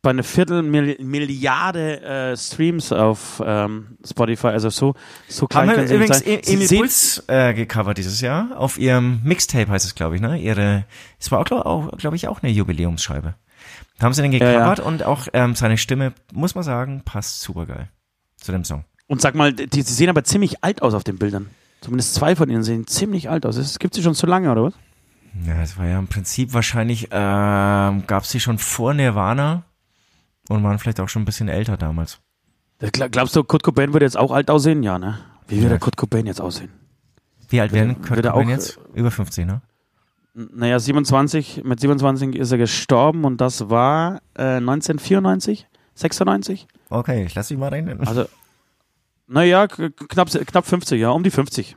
bei 0.01 0.09
einer 0.11 0.23
Viertelmilliarde 0.23 2.01
äh, 2.01 2.37
Streams 2.37 2.91
auf 2.91 3.41
ähm, 3.45 3.97
Spotify, 4.05 4.47
also 4.47 4.69
so 4.69 4.95
so 5.27 5.47
klein 5.47 5.69
Haben 5.69 5.77
wir 5.89 5.95
übrigens 5.95 6.19
sein. 6.19 6.27
E- 6.27 6.53
Emil 6.53 6.67
Puls 6.67 7.23
äh, 7.27 7.53
gecovert 7.53 7.97
dieses 7.97 8.21
Jahr 8.21 8.57
auf 8.57 8.77
ihrem 8.79 9.21
Mixtape 9.23 9.69
heißt 9.69 9.85
es, 9.85 9.95
glaube 9.95 10.15
ich, 10.15 10.21
ne? 10.21 10.39
Ihre, 10.39 10.85
es 11.19 11.31
war 11.31 11.39
auch, 11.39 11.45
glaube 11.45 11.95
glaub 11.97 12.13
ich, 12.13 12.27
auch 12.27 12.41
eine 12.41 12.51
Jubiläumsscheibe. 12.51 13.35
Haben 14.01 14.13
sie 14.13 14.21
den 14.21 14.31
ja. 14.31 14.39
gecovert 14.39 14.79
und 14.79 15.03
auch 15.03 15.27
ähm, 15.33 15.55
seine 15.55 15.77
Stimme, 15.77 16.13
muss 16.33 16.55
man 16.55 16.63
sagen, 16.63 17.01
passt 17.05 17.41
super 17.41 17.65
geil 17.65 17.89
zu 18.37 18.51
dem 18.51 18.63
Song. 18.63 18.85
Und 19.07 19.21
sag 19.21 19.35
mal, 19.35 19.53
die, 19.53 19.67
die 19.67 19.81
sehen 19.81 20.09
aber 20.09 20.23
ziemlich 20.23 20.63
alt 20.63 20.81
aus 20.81 20.93
auf 20.93 21.03
den 21.03 21.17
Bildern. 21.17 21.47
Zumindest 21.81 22.13
zwei 22.13 22.35
von 22.35 22.49
ihnen 22.49 22.63
sehen 22.63 22.87
ziemlich 22.87 23.29
alt 23.29 23.45
aus. 23.45 23.57
Es 23.57 23.79
gibt 23.79 23.93
sie 23.93 24.03
schon 24.03 24.13
so 24.13 24.27
lange, 24.27 24.51
oder 24.51 24.63
was? 24.63 24.73
Ja, 25.45 25.59
das 25.59 25.77
war 25.77 25.85
ja 25.85 25.97
im 25.99 26.07
Prinzip 26.07 26.53
wahrscheinlich, 26.53 27.07
ähm, 27.11 28.03
gab 28.07 28.23
es 28.23 28.29
sie 28.29 28.39
schon 28.39 28.57
vor 28.57 28.93
Nirvana 28.93 29.63
und 30.49 30.63
waren 30.63 30.77
vielleicht 30.79 30.99
auch 30.99 31.09
schon 31.09 31.21
ein 31.21 31.25
bisschen 31.25 31.47
älter 31.47 31.77
damals. 31.77 32.19
Glaubst 32.79 33.35
du, 33.35 33.43
Kurt 33.43 33.63
Cobain 33.63 33.93
würde 33.93 34.05
jetzt 34.05 34.17
auch 34.17 34.31
alt 34.31 34.49
aussehen? 34.49 34.83
Ja, 34.83 34.97
ne? 34.97 35.19
Wie 35.47 35.61
würde 35.61 35.75
Ja. 35.75 35.79
Kurt 35.79 35.97
Cobain 35.97 36.25
jetzt 36.25 36.41
aussehen? 36.41 36.69
Wie 37.49 37.61
alt 37.61 37.73
werden 37.73 38.01
Kurt 38.01 38.23
er 38.23 38.31
Cobain 38.31 38.49
jetzt? 38.49 38.79
Über 38.93 39.11
50, 39.11 39.45
ne? 39.45 39.61
Naja, 40.33 40.79
27, 40.79 41.63
mit 41.65 41.79
27 41.79 42.35
ist 42.35 42.51
er 42.51 42.57
gestorben 42.57 43.25
und 43.25 43.41
das 43.41 43.69
war 43.69 44.21
äh, 44.37 44.57
1994, 44.57 45.67
96? 45.95 46.67
Okay, 46.89 47.25
ich 47.25 47.35
lass 47.35 47.49
dich 47.49 47.57
mal 47.57 47.69
rein. 47.69 47.99
Also, 48.05 48.25
naja, 49.27 49.67
knapp, 49.67 50.29
knapp 50.29 50.65
50, 50.65 50.99
ja, 50.99 51.09
um 51.09 51.23
die 51.23 51.31
50. 51.31 51.75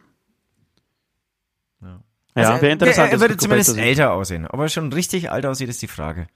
Ja. 1.83 2.01
Ja, 2.37 2.51
Also, 2.51 2.63
wäre 2.63 2.73
interessant. 2.73 3.09
Er, 3.09 3.13
er 3.15 3.21
würde 3.21 3.37
zumindest 3.37 3.77
älter 3.77 4.13
aussehen. 4.13 4.47
Ob 4.47 4.61
er 4.61 4.69
schon 4.69 4.93
richtig 4.93 5.31
alt 5.31 5.47
aussieht, 5.47 5.69
ist 5.69 5.83
die 5.83 5.89
Frage. 5.89 6.29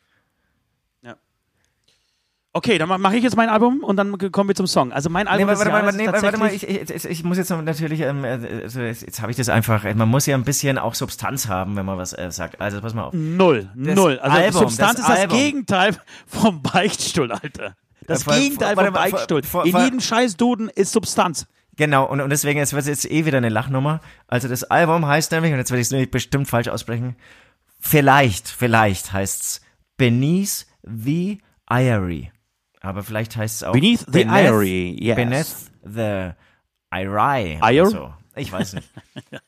Okay, 2.54 2.78
dann 2.78 2.88
mache 2.88 3.14
ich 3.16 3.22
jetzt 3.22 3.36
mein 3.36 3.50
Album 3.50 3.84
und 3.84 3.96
dann 3.96 4.16
kommen 4.32 4.48
wir 4.48 4.54
zum 4.54 4.66
Song. 4.66 4.90
Also 4.90 5.10
mein 5.10 5.26
Nee, 5.26 5.30
Album 5.32 5.48
warte, 5.48 5.64
des 5.64 5.72
warte, 5.72 5.86
warte, 5.86 5.96
nee, 5.98 6.04
ist 6.06 6.22
warte 6.22 6.38
mal, 6.38 6.52
ich, 6.52 6.66
ich, 6.66 7.04
ich 7.04 7.22
muss 7.24 7.36
jetzt 7.36 7.50
natürlich, 7.50 8.00
ähm, 8.00 8.24
äh, 8.24 8.62
also 8.64 8.80
jetzt, 8.80 9.02
jetzt 9.02 9.20
habe 9.20 9.30
ich 9.30 9.36
das 9.36 9.48
einfach, 9.50 9.84
man 9.94 10.08
muss 10.08 10.24
ja 10.26 10.34
ein 10.34 10.44
bisschen 10.44 10.78
auch 10.78 10.94
Substanz 10.94 11.46
haben, 11.48 11.76
wenn 11.76 11.84
man 11.84 11.98
was 11.98 12.14
äh, 12.14 12.30
sagt. 12.32 12.60
Also 12.60 12.80
pass 12.80 12.94
mal 12.94 13.04
auf. 13.04 13.12
Null, 13.14 13.68
null. 13.74 14.18
Also 14.18 14.36
Album, 14.38 14.60
Substanz 14.62 14.92
das 14.94 15.00
ist 15.00 15.08
das 15.08 15.18
Album. 15.20 15.38
Gegenteil 15.38 15.96
vom 16.26 16.62
Beichtstuhl, 16.62 17.30
Alter. 17.32 17.76
Das 18.06 18.22
Äh, 18.22 18.24
vor- 18.24 18.34
Gegenteil 18.34 18.74
vor- 18.74 18.84
vom 18.86 18.94
warte 18.94 19.10
Beichtstuhl. 19.12 19.42
vor- 19.42 19.66
In 19.66 19.76
jedem 19.76 20.00
Scheißduden 20.00 20.70
ist 20.70 20.92
Substanz. 20.92 21.46
Genau, 21.76 22.06
und, 22.06 22.20
und 22.22 22.30
deswegen, 22.30 22.58
jetzt 22.58 22.72
wird 22.72 22.82
es 22.82 22.88
jetzt 22.88 23.10
eh 23.12 23.24
wieder 23.26 23.36
eine 23.38 23.50
Lachnummer. 23.50 24.00
Also 24.26 24.48
das 24.48 24.64
Album 24.64 25.06
heißt 25.06 25.30
nämlich, 25.32 25.52
und 25.52 25.58
jetzt 25.58 25.70
werde 25.70 25.80
ich 25.82 25.86
es 25.88 25.90
nämlich 25.92 26.10
bestimmt 26.10 26.48
falsch 26.48 26.68
aussprechen, 26.68 27.14
vielleicht, 27.78 28.48
vielleicht 28.48 29.12
heißt's 29.12 29.60
Beneath 29.96 30.66
the 30.82 31.38
Irie. 31.70 32.32
Aber 32.88 33.02
vielleicht 33.02 33.36
heißt 33.36 33.56
es 33.56 33.62
auch 33.64 33.72
Beneath 33.72 34.06
the 34.10 34.22
Irie, 34.22 34.96
yes. 34.98 35.16
Beneath 35.16 35.56
the 35.84 36.30
Irie. 36.90 37.58
Ire? 37.62 37.82
oder 37.82 37.90
So. 37.90 38.14
Ich 38.34 38.50
weiß 38.50 38.74
nicht. 38.74 38.88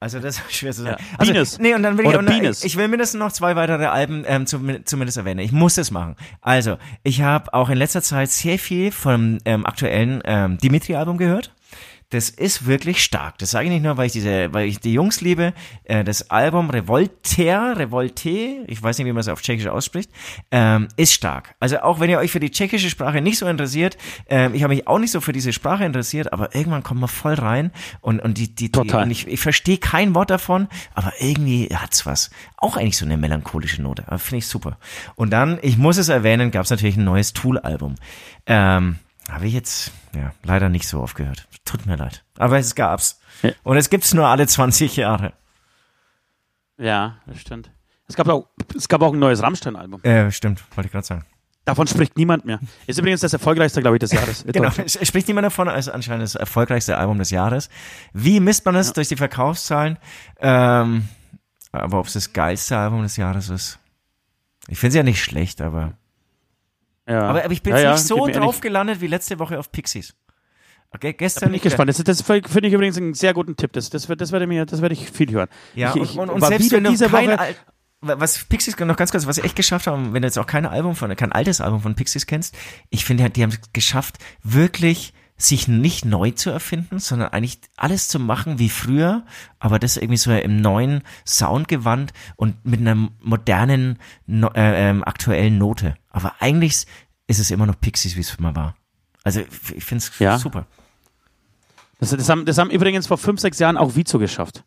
Also 0.00 0.18
das 0.18 0.36
ist 0.36 0.52
schwer 0.52 0.72
zu 0.72 0.82
sagen. 0.82 0.96
Ja. 1.00 1.18
Also, 1.18 1.32
Penis. 1.32 1.58
Nee, 1.58 1.72
und 1.72 1.82
dann 1.82 1.96
will 1.96 2.04
ich, 2.04 2.10
Oder 2.10 2.20
ich, 2.20 2.26
Penis. 2.26 2.64
ich 2.64 2.76
will 2.76 2.88
mindestens 2.88 3.18
noch 3.18 3.32
zwei 3.32 3.56
weitere 3.56 3.86
Alben 3.86 4.24
ähm, 4.26 4.46
zum, 4.46 4.84
zumindest 4.84 5.16
erwähnen. 5.16 5.38
Ich 5.38 5.52
muss 5.52 5.78
es 5.78 5.90
machen. 5.90 6.16
Also, 6.42 6.76
ich 7.04 7.22
habe 7.22 7.54
auch 7.54 7.70
in 7.70 7.78
letzter 7.78 8.02
Zeit 8.02 8.30
sehr 8.30 8.58
viel 8.58 8.92
vom 8.92 9.38
ähm, 9.46 9.64
aktuellen 9.64 10.20
ähm, 10.26 10.58
Dimitri-Album 10.58 11.16
gehört. 11.16 11.54
Das 12.10 12.30
ist 12.30 12.66
wirklich 12.66 13.02
stark. 13.02 13.38
Das 13.38 13.50
sage 13.50 13.66
ich 13.66 13.72
nicht 13.72 13.82
nur, 13.82 13.96
weil 13.96 14.06
ich 14.06 14.12
diese, 14.12 14.52
weil 14.52 14.66
ich 14.66 14.80
die 14.80 14.92
Jungs 14.92 15.20
liebe. 15.20 15.52
Äh, 15.84 16.04
das 16.04 16.30
Album 16.30 16.70
Revolter, 16.70 17.78
Revolte, 17.78 18.64
ich 18.66 18.82
weiß 18.82 18.98
nicht, 18.98 19.06
wie 19.06 19.12
man 19.12 19.20
es 19.20 19.28
auf 19.28 19.42
Tschechisch 19.42 19.66
ausspricht, 19.66 20.10
ähm, 20.50 20.88
ist 20.96 21.12
stark. 21.12 21.54
Also 21.60 21.78
auch 21.80 22.00
wenn 22.00 22.10
ihr 22.10 22.18
euch 22.18 22.30
für 22.30 22.40
die 22.40 22.50
tschechische 22.50 22.90
Sprache 22.90 23.20
nicht 23.20 23.38
so 23.38 23.46
interessiert, 23.46 23.96
ähm, 24.28 24.54
ich 24.54 24.62
habe 24.62 24.74
mich 24.74 24.86
auch 24.86 24.98
nicht 24.98 25.10
so 25.10 25.20
für 25.20 25.32
diese 25.32 25.52
Sprache 25.52 25.84
interessiert, 25.84 26.32
aber 26.32 26.54
irgendwann 26.54 26.82
kommt 26.82 27.00
man 27.00 27.08
voll 27.08 27.34
rein 27.34 27.70
und 28.00 28.20
und 28.20 28.38
die 28.38 28.54
die, 28.54 28.70
die 28.70 28.78
und 28.78 29.10
ich, 29.10 29.26
ich 29.26 29.40
verstehe 29.40 29.78
kein 29.78 30.14
Wort 30.14 30.30
davon, 30.30 30.68
aber 30.94 31.12
irgendwie 31.20 31.68
hat's 31.74 32.06
was. 32.06 32.30
Auch 32.56 32.76
eigentlich 32.76 32.96
so 32.96 33.04
eine 33.04 33.16
melancholische 33.16 33.82
Note. 33.82 34.04
Aber 34.06 34.18
finde 34.18 34.38
ich 34.38 34.46
super. 34.46 34.78
Und 35.16 35.30
dann, 35.30 35.58
ich 35.62 35.76
muss 35.76 35.96
es 35.96 36.08
erwähnen, 36.08 36.50
gab 36.50 36.64
es 36.64 36.70
natürlich 36.70 36.96
ein 36.96 37.04
neues 37.04 37.32
Tool-Album. 37.32 37.96
Ähm, 38.46 38.98
habe 39.30 39.46
ich 39.46 39.54
jetzt 39.54 39.92
ja 40.14 40.32
leider 40.42 40.68
nicht 40.68 40.86
so 40.86 41.00
oft 41.00 41.16
gehört. 41.16 41.48
Tut 41.64 41.86
mir 41.86 41.96
leid. 41.96 42.24
Aber 42.38 42.58
es 42.58 42.74
gab's. 42.74 43.20
Ja. 43.42 43.52
Und 43.62 43.76
es 43.76 43.90
gibt's 43.90 44.14
nur 44.14 44.26
alle 44.26 44.46
20 44.46 44.96
Jahre. 44.96 45.32
Ja, 46.78 47.18
das 47.26 47.40
stimmt. 47.40 47.70
Es 48.06 48.16
gab 48.16 48.28
auch, 48.28 48.48
es 48.76 48.88
gab 48.88 49.02
auch 49.02 49.12
ein 49.12 49.18
neues 49.18 49.42
Rammstein-Album. 49.42 50.02
Äh, 50.02 50.30
stimmt, 50.30 50.62
wollte 50.76 50.88
ich 50.88 50.92
gerade 50.92 51.06
sagen. 51.06 51.24
Davon 51.64 51.86
spricht 51.86 52.18
niemand 52.18 52.44
mehr. 52.44 52.60
Ist 52.86 52.98
übrigens 52.98 53.22
das 53.22 53.32
erfolgreichste, 53.32 53.80
glaube 53.80 53.96
ich, 53.96 54.00
des 54.00 54.12
Jahres. 54.12 54.44
Genau, 54.52 54.70
es 54.84 54.98
spricht 55.06 55.28
niemand 55.28 55.46
davon, 55.46 55.68
als 55.68 55.88
anscheinend 55.88 56.24
das 56.24 56.34
erfolgreichste 56.34 56.98
Album 56.98 57.18
des 57.18 57.30
Jahres. 57.30 57.70
Wie 58.12 58.38
misst 58.40 58.66
man 58.66 58.76
es 58.76 58.92
durch 58.92 59.08
die 59.08 59.16
Verkaufszahlen? 59.16 59.96
Ähm, 60.40 61.08
aber 61.72 62.00
ob 62.00 62.06
es 62.06 62.12
das 62.12 62.34
geilste 62.34 62.76
Album 62.76 63.02
des 63.02 63.16
Jahres 63.16 63.48
ist? 63.48 63.78
Ich 64.68 64.78
finde 64.78 64.90
es 64.90 64.96
ja 64.96 65.02
nicht 65.02 65.22
schlecht, 65.22 65.62
aber 65.62 65.94
Ja. 67.08 67.22
Aber, 67.22 67.44
aber 67.44 67.52
ich 67.52 67.62
bin 67.62 67.74
ja, 67.74 67.90
jetzt 67.92 68.08
nicht 68.08 68.08
so 68.08 68.26
drauf 68.26 68.60
gelandet 68.60 69.00
wie 69.00 69.06
letzte 69.06 69.38
Woche 69.38 69.58
auf 69.58 69.70
Pixies. 69.70 70.14
Okay, 70.90 71.12
Da 71.12 71.16
gestern 71.16 71.48
bin 71.48 71.56
ich 71.56 71.62
gespannt. 71.62 71.90
Das, 71.90 71.98
das 71.98 72.22
finde 72.22 72.68
ich 72.68 72.72
übrigens 72.72 72.96
einen 72.96 73.14
sehr 73.14 73.34
guten 73.34 73.56
Tipp. 73.56 73.72
Das, 73.72 73.90
das, 73.90 74.06
das 74.06 74.32
werde 74.32 74.46
mir, 74.46 74.64
das 74.64 74.80
werde 74.80 74.94
ich 74.94 75.10
viel 75.10 75.30
hören. 75.32 75.48
Ja, 75.74 75.90
ich, 75.94 76.02
ich 76.02 76.18
und, 76.18 76.30
und, 76.30 76.42
und 76.42 76.46
selbst 76.46 76.70
wenn 76.72 76.84
diese 76.84 77.10
Woche. 77.10 77.38
Al 77.38 77.54
was 78.06 78.44
Pixies 78.44 78.78
noch 78.78 78.96
ganz 78.96 79.10
kurz, 79.12 79.26
was 79.26 79.36
sie 79.36 79.42
echt 79.42 79.56
geschafft 79.56 79.86
haben, 79.86 80.12
wenn 80.12 80.20
du 80.20 80.28
jetzt 80.28 80.38
auch 80.38 80.46
kein 80.46 80.66
Album 80.66 80.94
von, 80.94 81.16
kein 81.16 81.32
altes 81.32 81.62
Album 81.62 81.80
von 81.80 81.94
Pixies 81.94 82.26
kennst, 82.26 82.54
ich 82.90 83.04
finde, 83.04 83.30
die 83.30 83.42
haben 83.42 83.50
es 83.50 83.60
geschafft, 83.72 84.18
wirklich 84.42 85.14
sich 85.36 85.66
nicht 85.66 86.04
neu 86.04 86.30
zu 86.30 86.50
erfinden, 86.50 86.98
sondern 87.00 87.30
eigentlich 87.30 87.58
alles 87.76 88.08
zu 88.08 88.20
machen 88.20 88.58
wie 88.58 88.68
früher, 88.68 89.24
aber 89.58 89.78
das 89.78 89.96
irgendwie 89.96 90.16
so 90.16 90.32
im 90.32 90.60
neuen 90.60 91.02
Soundgewand 91.26 92.12
und 92.36 92.64
mit 92.64 92.80
einer 92.80 93.10
modernen, 93.20 93.98
no, 94.26 94.48
äh, 94.54 94.90
ähm, 94.90 95.02
aktuellen 95.02 95.58
Note. 95.58 95.96
Aber 96.10 96.34
eigentlich 96.40 96.86
ist 97.26 97.40
es 97.40 97.50
immer 97.50 97.66
noch 97.66 97.80
Pixies, 97.80 98.16
wie 98.16 98.20
es 98.20 98.38
mal 98.38 98.54
war. 98.54 98.76
Also 99.24 99.40
ich 99.74 99.84
finde 99.84 100.04
es 100.04 100.18
Ja. 100.18 100.38
super. 100.38 100.66
Das, 101.98 102.10
das, 102.10 102.28
haben, 102.28 102.44
das 102.44 102.58
haben 102.58 102.70
übrigens 102.70 103.06
vor 103.06 103.18
fünf, 103.18 103.40
sechs 103.40 103.58
Jahren 103.58 103.76
auch 103.76 103.96
Vizo 103.96 104.18
geschafft, 104.18 104.64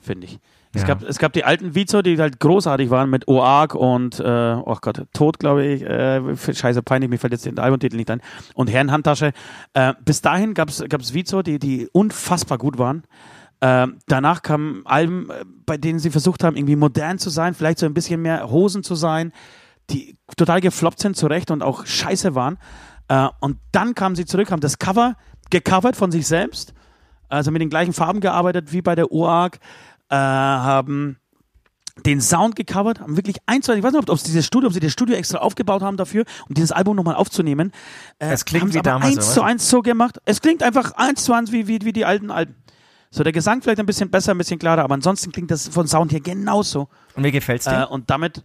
finde 0.00 0.26
ich. 0.26 0.38
Es, 0.74 0.82
Ja. 0.82 0.88
gab, 0.88 1.02
es 1.02 1.18
gab 1.18 1.32
die 1.32 1.44
alten 1.44 1.74
Vizo, 1.74 2.02
die 2.02 2.18
halt 2.18 2.40
großartig 2.40 2.90
waren 2.90 3.08
mit 3.10 3.26
Oark 3.26 3.74
und, 3.74 4.20
äh, 4.20 4.54
oh 4.54 4.76
Gott, 4.80 5.04
Tod, 5.14 5.38
glaube 5.38 5.64
ich. 5.64 5.82
Äh, 5.82 6.36
scheiße, 6.36 6.82
peinlich, 6.82 7.08
mir 7.10 7.18
fällt 7.18 7.32
jetzt 7.32 7.46
der 7.46 7.58
Albumtitel 7.58 7.96
nicht 7.96 8.10
ein. 8.10 8.20
Und 8.54 8.68
Herrenhandtasche. 8.68 9.32
Äh, 9.72 9.94
bis 10.04 10.20
dahin 10.20 10.54
gab 10.54 10.68
es 10.68 11.14
Vizo, 11.14 11.42
die, 11.42 11.58
die 11.58 11.88
unfassbar 11.92 12.58
gut 12.58 12.78
waren. 12.78 13.04
Ähm, 13.60 13.98
danach 14.06 14.42
kamen 14.42 14.82
Alben, 14.84 15.30
äh, 15.30 15.44
bei 15.66 15.76
denen 15.78 15.98
sie 15.98 16.10
versucht 16.10 16.44
haben, 16.44 16.56
irgendwie 16.56 16.76
modern 16.76 17.18
zu 17.18 17.28
sein, 17.30 17.54
vielleicht 17.54 17.78
so 17.78 17.86
ein 17.86 17.94
bisschen 17.94 18.22
mehr 18.22 18.50
Hosen 18.50 18.84
zu 18.84 18.94
sein, 18.94 19.32
die 19.90 20.16
total 20.36 20.60
gefloppt 20.60 21.00
sind, 21.00 21.16
zurecht 21.16 21.50
und 21.50 21.62
auch 21.62 21.84
scheiße 21.84 22.34
waren. 22.36 22.58
Äh, 23.08 23.26
und 23.40 23.56
dann 23.72 23.94
kamen 23.94 24.14
sie 24.14 24.26
zurück, 24.26 24.52
haben 24.52 24.60
das 24.60 24.78
Cover 24.78 25.16
gecovert 25.50 25.96
von 25.96 26.12
sich 26.12 26.26
selbst, 26.28 26.72
also 27.28 27.50
mit 27.50 27.60
den 27.60 27.68
gleichen 27.70 27.92
Farben 27.94 28.20
gearbeitet 28.20 28.72
wie 28.72 28.82
bei 28.82 28.94
der 28.94 29.10
UARC, 29.10 29.58
äh, 30.10 30.16
haben 30.16 31.18
den 32.06 32.20
Sound 32.20 32.56
gecovert, 32.56 33.00
haben 33.00 33.16
wirklich 33.16 33.38
eins, 33.46 33.66
zwei, 33.66 33.74
ich 33.74 33.82
weiß 33.82 33.92
nicht, 33.92 34.02
ob, 34.02 34.10
ob, 34.10 34.22
dieses 34.22 34.46
Studio, 34.46 34.68
ob 34.68 34.72
sie 34.72 34.80
das 34.80 34.92
Studio 34.92 35.16
extra 35.16 35.38
aufgebaut 35.38 35.82
haben 35.82 35.96
dafür, 35.96 36.24
um 36.48 36.54
dieses 36.54 36.72
Album 36.72 36.96
nochmal 36.96 37.16
aufzunehmen. 37.16 37.72
Äh, 38.18 38.32
Es 38.32 38.44
klingt 38.44 38.72
wie 38.74 38.80
damals, 38.80 39.16
eins 39.16 39.34
zu 39.34 39.42
eins 39.42 39.68
so 39.68 39.82
gemacht. 39.82 40.20
Es 40.24 40.40
klingt 40.40 40.62
einfach 40.62 40.92
eins 40.92 41.24
zu 41.24 41.32
eins 41.32 41.52
wie, 41.52 41.66
wie, 41.66 41.80
wie 41.82 41.92
die 41.92 42.04
alten 42.04 42.30
Alben. 42.30 42.54
So, 43.10 43.24
der 43.24 43.32
Gesang 43.32 43.62
vielleicht 43.62 43.80
ein 43.80 43.86
bisschen 43.86 44.10
besser, 44.10 44.32
ein 44.32 44.38
bisschen 44.38 44.58
klarer, 44.58 44.84
aber 44.84 44.94
ansonsten 44.94 45.32
klingt 45.32 45.50
das 45.50 45.66
von 45.68 45.88
Sound 45.88 46.12
her 46.12 46.20
genauso. 46.20 46.88
Und 47.14 47.22
mir 47.22 47.32
gefällt's 47.32 47.64
dir? 47.64 47.82
Äh, 47.82 47.92
und 47.92 48.10
damit, 48.10 48.44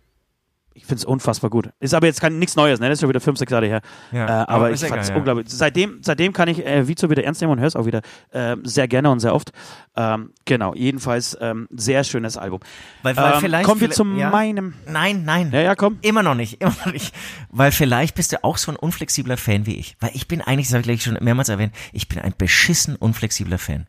ich 0.76 0.86
finde 0.86 0.96
es 1.02 1.06
unfassbar 1.06 1.50
gut. 1.50 1.70
Ist 1.80 1.94
aber 1.94 2.08
jetzt 2.08 2.20
kein, 2.22 2.40
nichts 2.40 2.56
Neues, 2.56 2.80
ne? 2.80 2.88
Das 2.90 2.98
ist 2.98 3.02
schon 3.02 3.10
wieder 3.10 3.20
fünf, 3.22 3.38
sechs 3.38 3.52
Jahre 3.52 3.68
her. 3.68 3.82
Ja, 4.12 4.44
äh, 4.44 4.46
aber 4.48 4.72
ich 4.72 4.80
fand 4.82 5.02
es 5.02 5.10
ja. 5.10 5.16
unglaublich. 5.16 5.48
Seitdem, 5.50 6.00
seitdem 6.02 6.34
kann 6.34 6.48
ich 6.48 6.66
äh, 6.66 6.88
Vizo 6.88 7.10
wieder 7.10 7.24
ernst 7.24 7.42
nehmen 7.42 7.54
und 7.54 7.60
höre 7.60 7.68
es 7.68 7.76
auch 7.76 7.86
wieder 7.86 8.02
äh, 8.32 8.56
sehr 8.64 8.88
gerne 8.88 9.10
und 9.12 9.20
sehr 9.20 9.34
oft. 9.36 9.52
Ähm, 9.96 10.32
genau, 10.46 10.74
jedenfalls 10.74 11.38
ähm, 11.40 11.68
sehr 11.72 12.04
schönes 12.04 12.38
Album. 12.38 12.60
Weil- 13.04 13.16
weil 13.18 13.34
ähm, 13.34 13.40
vielleicht- 13.40 13.66
kommen 13.66 13.82
wir 13.82 13.92
zu 13.92 14.04
ja. 14.16 14.30
meinem. 14.30 14.74
Nein, 14.88 15.24
nein. 15.26 15.52
Ja, 15.52 15.62
ja, 15.62 15.76
komm. 15.76 16.00
Immer 16.02 16.24
noch 16.24 16.36
nicht, 16.36 16.60
immer 16.62 16.76
noch 16.86 16.92
nicht. 16.94 17.14
Weil 17.50 17.72
vielleicht 17.72 18.16
bist 18.16 18.32
du 18.34 18.44
auch 18.44 18.58
so 18.58 18.72
ein 18.72 18.76
unflexibler 18.78 19.38
Fan 19.38 19.66
wie 19.66 19.76
ich. 19.76 19.96
Weil 20.00 20.12
ich 20.14 20.28
bin 20.28 20.42
eigentlich, 20.42 20.68
das 20.68 20.74
habe 20.74 20.82
ich 20.82 20.88
gleich 20.88 21.04
schon 21.04 21.18
mehrmals 21.24 21.50
erwähnt, 21.50 21.74
ich 21.92 22.08
bin 22.08 22.20
ein 22.20 22.34
beschissen 22.38 22.96
unflexibler 22.96 23.58
Fan. 23.60 23.86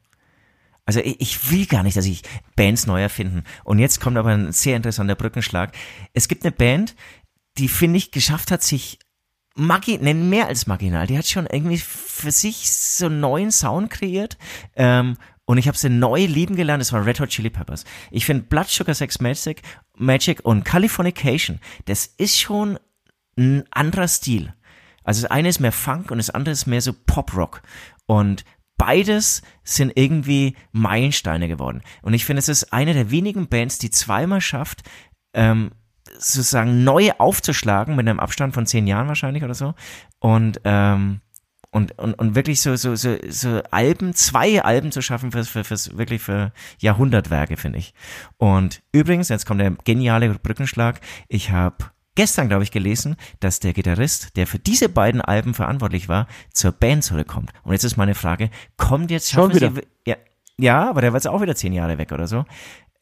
Also 0.87 1.01
ich, 1.01 1.51
will 1.51 1.66
gar 1.66 1.82
nicht, 1.82 1.97
dass 1.97 2.05
ich 2.05 2.22
Bands 2.57 2.87
neu 2.87 3.01
erfinden. 3.01 3.45
Und 3.64 3.78
jetzt 3.78 4.01
kommt 4.01 4.18
aber 4.18 4.30
ein 4.30 4.53
sehr 4.53 4.76
interessanter 4.76 5.14
Brückenschlag. 5.14 5.72
Es 6.12 6.28
gibt 6.28 6.45
eine 6.45 6.53
Band, 6.53 6.95
die, 7.57 7.68
finde 7.68 7.97
ich, 7.97 8.11
geschafft 8.11 8.51
hat, 8.51 8.62
sich 8.62 8.99
Magi, 9.57 9.99
nennen 9.99 10.28
mehr 10.28 10.49
als 10.49 10.66
marginal. 10.66 11.07
Die 11.07 11.16
hat 11.16 11.26
schon 11.26 11.47
irgendwie 11.47 11.78
für 11.78 12.32
sich 12.32 12.70
so 12.70 13.07
einen 13.07 13.20
neuen 13.20 13.51
Sound 13.53 13.89
kreiert. 13.91 14.37
Ähm, 14.74 15.16
und 15.47 15.59
ich 15.59 15.68
habe 15.68 15.78
sie 15.78 15.91
neu 15.91 16.24
lieben 16.24 16.57
gelernt. 16.57 16.80
Das 16.80 16.93
war 16.93 17.07
Red 17.07 17.20
Hot 17.20 17.28
Chili 17.28 17.51
Peppers. 17.51 17.85
Ich 18.11 18.26
finde 18.26 18.45
Blood 18.45 18.68
Sugar 18.68 18.95
Sex 18.95 19.20
Magic, 19.20 19.62
Magic 19.97 20.45
und 20.45 20.64
Californication, 20.64 21.61
das 21.85 22.07
ist 22.07 22.41
schon 22.41 22.78
ein 23.37 23.64
anderer 23.70 24.09
Stil. 24.09 24.55
Also 25.03 25.22
das 25.22 25.30
eine 25.30 25.49
ist 25.49 25.61
mehr 25.61 25.72
Funk 25.72 26.11
und 26.11 26.18
das 26.18 26.30
andere 26.30 26.53
ist 26.53 26.66
mehr 26.66 26.80
so 26.80 26.93
Pop-Rock. 26.93 27.62
Und 28.07 28.45
beides 28.85 29.41
sind 29.62 29.93
irgendwie 29.95 30.57
Meilensteine 30.72 31.49
geworden. 31.49 31.80
Und 32.03 32.12
ich 32.12 32.26
finde, 32.26 32.41
es 32.41 32.51
ist 32.51 32.70
eine 32.74 32.93
der 32.93 33.11
wenigen 33.11 33.49
Bands, 33.49 33.78
die 33.78 33.89
zweimal 33.89 34.43
schafft, 34.43 34.82
ähm, 35.32 35.70
sozusagen 36.18 36.85
neu 36.85 37.12
aufzuschlagen, 37.16 37.97
mit 37.97 38.07
einem 38.07 38.20
Abstand 38.20 38.53
von 38.53 38.66
zehn 38.66 38.87
Jahren 38.87 39.09
wahrscheinlich 39.09 39.43
oder 39.43 39.55
so. 39.55 39.72
Und, 40.18 40.61
ähm, 40.64 41.22
und, 41.70 41.99
und, 41.99 42.12
und 42.12 42.35
wirklich 42.35 42.61
so, 42.61 42.76
so, 42.76 42.95
so, 42.95 43.16
so 43.26 43.62
Alben, 43.70 44.12
zwei 44.12 44.62
Alben 44.62 44.93
zu 44.93 45.01
schaffen 45.01 45.32
fürs, 45.32 45.49
für, 45.49 45.64
fürs 45.64 45.97
wirklich 45.97 46.20
für 46.20 46.53
Jahrhundertwerke, 46.78 47.57
finde 47.57 47.78
ich. 47.78 47.95
Und 48.37 48.82
übrigens, 48.93 49.30
jetzt 49.30 49.47
kommt 49.47 49.62
der 49.62 49.70
geniale 49.85 50.28
Brückenschlag. 50.35 51.01
Ich 51.28 51.53
habe 51.53 51.87
gestern, 52.15 52.49
glaube 52.49 52.65
ich, 52.65 52.71
gelesen, 52.71 53.17
dass 53.41 53.61
der 53.61 53.73
Gitarrist, 53.73 54.37
der 54.37 54.47
für 54.47 54.59
diese 54.59 54.89
beiden 54.89 55.21
Alben 55.21 55.55
verantwortlich 55.55 56.09
war, 56.09 56.27
zur 56.53 56.73
Band 56.73 57.05
zurückkommt. 57.05 57.51
Und 57.62 57.73
jetzt 57.73 57.85
ist 57.85 57.97
meine 57.97 58.15
Frage, 58.15 58.51
kommt 58.77 59.11
jetzt 59.11 59.31
Schon 59.31 59.53
schaffen 59.53 59.75
wieder? 59.75 59.83
Sie, 59.83 60.11
ja, 60.11 60.17
ja, 60.59 60.89
aber 60.91 61.01
der 61.01 61.12
war 61.12 61.19
jetzt 61.19 61.27
auch 61.27 61.41
wieder 61.41 61.57
zehn 61.57 61.73
Jahre 61.73 61.99
weg 61.99 62.12
oder 62.12 62.27
so. 62.27 62.45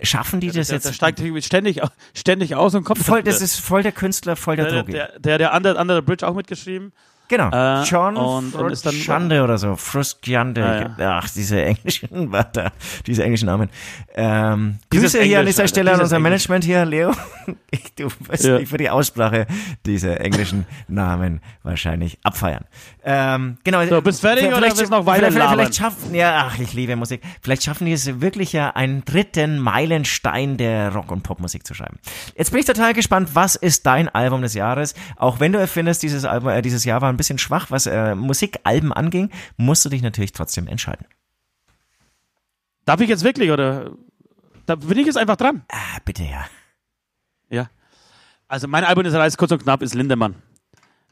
Schaffen 0.00 0.40
die 0.40 0.48
das 0.50 0.68
Der, 0.68 0.76
jetzt? 0.76 0.86
der 0.86 0.92
steigt 0.92 1.20
irgendwie 1.20 1.42
ständig, 1.42 1.80
ständig 2.14 2.56
aus 2.56 2.74
und 2.74 2.84
kommt 2.84 2.98
voll, 2.98 3.22
das 3.22 3.40
ist 3.40 3.60
voll 3.60 3.82
der 3.82 3.92
Künstler, 3.92 4.34
voll 4.34 4.56
der 4.56 4.64
der, 4.64 4.74
Droge. 4.74 4.92
der, 4.92 5.18
der, 5.18 5.38
der 5.38 5.54
Under, 5.54 5.78
Under 5.80 5.96
the 5.96 6.02
Bridge 6.02 6.26
auch 6.26 6.34
mitgeschrieben. 6.34 6.92
Genau. 7.32 7.48
Äh, 7.50 7.84
John 7.84 8.14
und- 8.18 8.54
und 8.54 8.70
ist 8.72 8.84
dann- 8.84 8.92
Frusciante 8.92 9.42
oder 9.42 9.56
so. 9.56 9.74
Frusciante. 9.74 10.94
Ah, 10.98 11.20
Ach, 11.22 11.30
diese 11.30 11.64
englischen 11.64 12.10
Wörter, 12.30 12.72
diese 13.06 13.24
englischen 13.24 13.46
Namen. 13.46 13.70
Ähm, 14.14 14.76
Grüße 14.90 15.22
hier 15.22 15.38
an 15.38 15.46
Englisch, 15.46 15.54
dieser 15.56 15.68
Stelle 15.68 15.94
an 15.94 16.00
unser 16.02 16.16
Englisch. 16.16 16.48
Management 16.50 16.64
hier, 16.64 16.84
Leo. 16.84 17.12
Ich, 17.74 17.94
du 17.94 18.08
wirst 18.28 18.44
Ja. 18.44 18.58
für 18.66 18.76
die 18.76 18.90
Aussprache 18.90 19.46
dieser 19.86 20.20
englischen 20.20 20.66
Namen 20.88 21.40
wahrscheinlich 21.62 22.18
abfeiern. 22.22 22.64
Ähm, 23.02 23.56
genau. 23.64 23.82
So, 23.86 24.02
bist 24.02 24.20
fertig 24.20 24.44
oder 24.46 24.56
vielleicht- 24.58 24.76
willst 24.78 24.92
du 24.92 24.96
noch 24.98 25.06
weiter 25.06 25.32
vielleicht, 25.32 25.50
vielleicht, 25.52 25.74
schaffen, 25.76 26.14
ja, 26.14 26.48
ach, 26.50 26.58
ich 26.58 26.74
liebe 26.74 26.94
Musik. 26.96 27.22
Vielleicht 27.40 27.62
schaffen 27.62 27.86
die 27.86 27.92
es 27.92 28.20
wirklich 28.20 28.52
ja, 28.52 28.70
einen 28.72 29.06
dritten 29.06 29.58
Meilenstein 29.58 30.58
der 30.58 30.92
Rock- 30.92 31.10
und 31.10 31.22
Popmusik 31.22 31.66
zu 31.66 31.72
schreiben. 31.72 31.98
Jetzt 32.36 32.50
bin 32.50 32.60
ich 32.60 32.66
total 32.66 32.92
gespannt, 32.92 33.30
was 33.32 33.54
ist 33.56 33.86
dein 33.86 34.10
Album 34.10 34.42
des 34.42 34.52
Jahres? 34.52 34.94
Auch 35.16 35.40
wenn 35.40 35.52
du 35.52 35.58
erfindest, 35.58 36.02
dieses 36.02 36.26
Album, 36.26 36.50
äh, 36.50 36.60
dieses 36.60 36.84
Jahr 36.84 37.00
war 37.00 37.08
ein 37.08 37.16
bisschen 37.22 37.38
schwach, 37.38 37.70
was 37.70 37.86
äh, 37.86 38.14
Musikalben 38.14 38.92
anging, 38.92 39.30
musst 39.56 39.84
du 39.84 39.88
dich 39.88 40.02
natürlich 40.02 40.32
trotzdem 40.32 40.66
entscheiden. 40.66 41.06
Darf 42.84 43.00
ich 43.00 43.08
jetzt 43.08 43.22
wirklich 43.22 43.50
oder? 43.50 43.92
Da 44.66 44.74
bin 44.74 44.98
ich 44.98 45.06
jetzt 45.06 45.16
einfach 45.16 45.36
dran. 45.36 45.64
Ah, 45.70 45.98
bitte 46.04 46.24
ja. 46.24 46.44
Ja. 47.48 47.70
Also 48.48 48.66
mein 48.66 48.84
Album 48.84 49.04
des 49.04 49.14
Jahres, 49.14 49.36
kurz 49.36 49.52
und 49.52 49.62
knapp, 49.62 49.82
ist 49.82 49.94
Lindemann. 49.94 50.34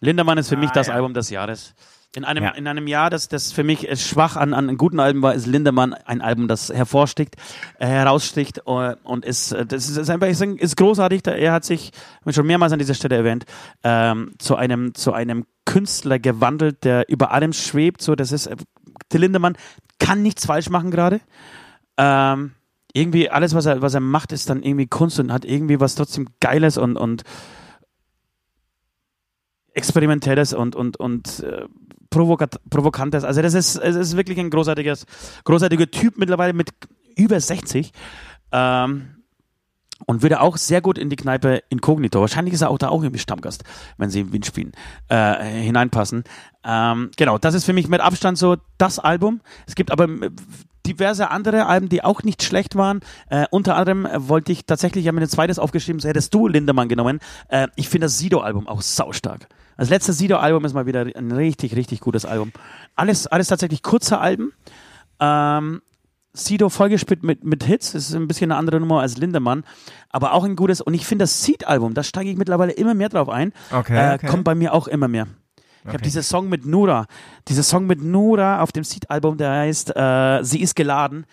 Lindemann 0.01 0.39
ist 0.39 0.49
für 0.49 0.57
mich 0.57 0.71
das 0.71 0.89
ja. 0.89 0.95
Album 0.95 1.15
des 1.15 1.31
Jahres. 1.31 1.75
In 2.17 2.25
einem, 2.25 2.43
Ja. 2.43 2.51
in 2.51 2.67
einem 2.67 2.89
Jahr, 2.89 3.09
das, 3.09 3.29
das 3.29 3.53
für 3.53 3.63
mich 3.63 3.89
schwach 4.05 4.35
an, 4.37 4.53
an 4.53 4.77
guten 4.77 4.99
Alben 4.99 5.23
war, 5.23 5.33
ist 5.33 5.47
Lindemann 5.47 5.95
ein 5.95 6.21
Album, 6.21 6.49
das 6.49 6.69
hervorsticht, 6.69 7.37
äh, 7.79 7.87
heraussticht 7.87 8.63
äh, 8.67 8.97
und 9.05 9.25
ist, 9.25 9.53
äh, 9.53 9.65
das 9.65 9.89
ist, 9.89 9.97
ist 9.97 10.11
einfach 10.11 10.27
ist, 10.27 10.43
ist 10.43 10.77
großartig. 10.77 11.25
Er 11.27 11.53
hat 11.53 11.65
sich, 11.65 11.93
schon 12.29 12.47
mehrmals 12.49 12.73
an 12.73 12.81
dieser 12.81 12.95
Stelle 12.95 13.15
erwähnt, 13.17 13.45
ähm, 13.85 14.33
zu 14.39 14.57
einem, 14.57 14.93
zu 14.95 15.13
einem 15.13 15.47
Künstler 15.67 16.19
gewandelt, 16.19 16.83
der 16.83 17.09
über 17.09 17.31
allem 17.31 17.53
schwebt. 17.53 18.03
So, 18.03 18.17
das 18.17 18.33
ist, 18.33 18.47
äh, 18.47 18.57
Till 19.09 19.21
Lindemann 19.21 19.57
kann 20.01 20.21
nichts 20.23 20.47
falsch 20.47 20.69
machen 20.69 20.91
gerade. 20.91 21.21
Ähm, 21.97 22.53
irgendwie 22.93 23.31
alles, 23.31 23.55
was 23.55 23.67
er, 23.67 23.83
was 23.83 23.95
er 23.95 24.01
macht, 24.01 24.33
ist 24.33 24.51
dann 24.51 24.65
irgendwie 24.65 24.89
Kunst 24.89 25.21
und 25.21 25.33
hat 25.33 25.45
irgendwie 25.45 25.79
was 25.79 25.95
trotzdem 25.95 26.27
Geiles 26.41 26.77
und, 26.77 26.97
und 26.97 27.23
Experimentelles 29.81 30.53
und, 30.53 30.77
und, 30.77 30.99
und 30.99 31.41
äh, 31.41 31.65
provokat 32.11 32.61
Provokantes. 32.69 33.25
Also 33.25 33.41
das 33.41 33.55
ist, 33.55 33.77
es 33.77 33.97
ist 33.97 34.17
wirklich 34.17 34.39
ein 34.39 34.51
großartiges, 34.51 35.07
großartiger 35.45 35.91
Typ 35.91 36.19
mittlerweile 36.19 36.53
mit 36.53 36.69
über 37.17 37.41
60. 37.41 37.93
Ähm, 38.53 39.17
und 40.07 40.23
würde 40.23 40.41
auch 40.41 40.57
sehr 40.57 40.81
gut 40.81 40.99
in 40.99 41.11
die 41.11 41.17
Kneipe 41.17 41.63
Inkognito, 41.69 42.21
wahrscheinlich 42.21 42.55
ist 42.55 42.63
er 42.63 42.71
auch 42.71 42.79
da 42.79 42.89
auch 42.89 43.03
irgendwie 43.03 43.19
Stammgast, 43.19 43.65
wenn 43.99 44.09
sie 44.09 44.21
in 44.21 44.33
Wien 44.33 44.43
spielen, 44.43 44.73
äh, 45.09 45.45
hineinpassen. 45.45 46.25
Ähm, 46.65 47.11
genau, 47.19 47.37
das 47.37 47.55
ist 47.55 47.67
für 47.67 47.75
mich 47.75 47.87
mit 47.87 48.01
Abstand 48.01 48.39
so 48.39 48.57
das 48.79 48.99
Album. 48.99 49.43
Es 49.67 49.75
gibt 49.75 49.91
aber 49.91 50.05
äh, 50.05 50.31
diverse 50.87 51.31
andere 51.31 51.67
Alben, 51.67 51.91
die 51.91 52.03
auch 52.03 52.23
nicht 52.23 52.43
schlecht 52.43 52.77
waren. 52.77 53.01
Äh, 53.29 53.47
unter 53.51 53.77
anderem 53.77 54.07
äh, 54.07 54.29
wollte 54.29 54.53
ich 54.53 54.65
tatsächlich, 54.65 55.05
ich 55.05 55.09
habe 55.09 55.17
mir 55.17 55.27
ein 55.27 55.29
zweites 55.29 55.59
aufgeschrieben, 55.59 56.01
so 56.01 56.09
hättest 56.09 56.33
du 56.33 56.49
Lindemann 56.49 56.89
genommen. 56.89 57.21
Äh, 57.49 57.69
ich 57.77 57.89
finde 57.91 58.07
das 58.07 58.19
Sido-Album 58.19 58.69
auch 58.69 58.81
saustark. 58.81 59.49
Das 59.81 59.89
letzte 59.89 60.13
Sido-Album 60.13 60.63
ist 60.67 60.75
mal 60.75 60.85
wieder 60.85 61.07
ein 61.17 61.33
richtig, 61.33 61.75
richtig 61.75 62.01
gutes 62.01 62.27
Album. 62.27 62.53
Alles, 62.97 63.27
alles 63.27 63.49
tatsächlich 63.49 63.83
kurze 63.83 64.19
Alben. 64.19 64.53
Ähm, 65.21 65.81
Sido 66.35 66.69
vollgespielt 66.69 67.23
mit, 67.23 67.45
mit 67.45 67.65
Hits, 67.65 67.93
das 67.93 68.11
ist 68.11 68.15
ein 68.15 68.29
bisschen 68.29 68.53
eine 68.53 68.59
andere 68.59 68.79
Nummer 68.79 69.01
als 69.01 69.17
Lindemann, 69.17 69.65
aber 70.11 70.35
auch 70.35 70.45
ein 70.45 70.55
gutes. 70.55 70.83
Und 70.83 70.93
ich 70.93 71.07
finde 71.07 71.23
das 71.23 71.45
Seed-Album, 71.45 71.95
da 71.95 72.03
steige 72.03 72.29
ich 72.29 72.37
mittlerweile 72.37 72.73
immer 72.73 72.93
mehr 72.93 73.09
drauf 73.09 73.31
ein. 73.31 73.55
Okay, 73.73 73.97
äh, 73.97 74.15
okay. 74.17 74.27
Kommt 74.27 74.45
bei 74.45 74.55
mir 74.55 74.75
auch 74.75 74.87
immer 74.87 75.09
mehr. 75.09 75.29
Ich 75.85 75.95
habe 75.95 76.03
diesen 76.03 76.23
Song 76.23 76.51
mit 76.51 76.67
Nura, 76.67 77.07
dieser 77.49 77.63
Song 77.63 77.87
mit 77.87 78.03
Nura 78.03 78.61
auf 78.61 78.73
dem 78.73 78.85
Seed-Album, 78.85 79.39
der 79.39 79.51
heißt 79.51 79.97
äh, 79.97 80.43
Sie 80.43 80.61
ist 80.61 80.77
geladen. 80.77 81.25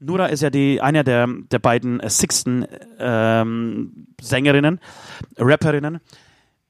Nura 0.00 0.26
ist 0.26 0.42
ja 0.42 0.50
die 0.50 0.82
einer 0.82 1.02
der, 1.02 1.28
der 1.50 1.60
beiden 1.60 2.00
äh, 2.00 2.10
Sixten 2.10 2.66
ähm, 2.98 4.08
Sängerinnen, 4.20 4.80
Rapperinnen. 5.38 6.00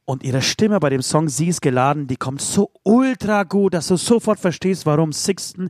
Und 0.07 0.23
ihre 0.23 0.41
Stimme 0.41 0.79
bei 0.79 0.89
dem 0.89 1.03
Song 1.03 1.29
Sie 1.29 1.49
ist 1.49 1.61
geladen, 1.61 2.07
die 2.07 2.17
kommt 2.17 2.41
so 2.41 2.71
ultra 2.85 3.43
gut, 3.43 3.75
dass 3.75 3.89
du 3.89 3.97
sofort 3.97 4.39
verstehst, 4.39 4.87
warum 4.87 5.13
Sixten 5.13 5.69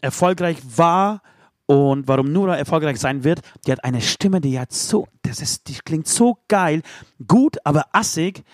erfolgreich 0.00 0.58
war 0.76 1.22
und 1.66 2.06
warum 2.06 2.32
Nura 2.32 2.56
erfolgreich 2.56 3.00
sein 3.00 3.24
wird. 3.24 3.40
Die 3.66 3.72
hat 3.72 3.82
eine 3.82 4.00
Stimme, 4.00 4.40
die 4.40 4.60
hat 4.60 4.72
so, 4.72 5.08
das 5.22 5.40
ist, 5.40 5.68
die 5.68 5.74
klingt 5.84 6.06
so 6.06 6.38
geil, 6.46 6.82
gut, 7.26 7.56
aber 7.64 7.86
assig. 7.92 8.44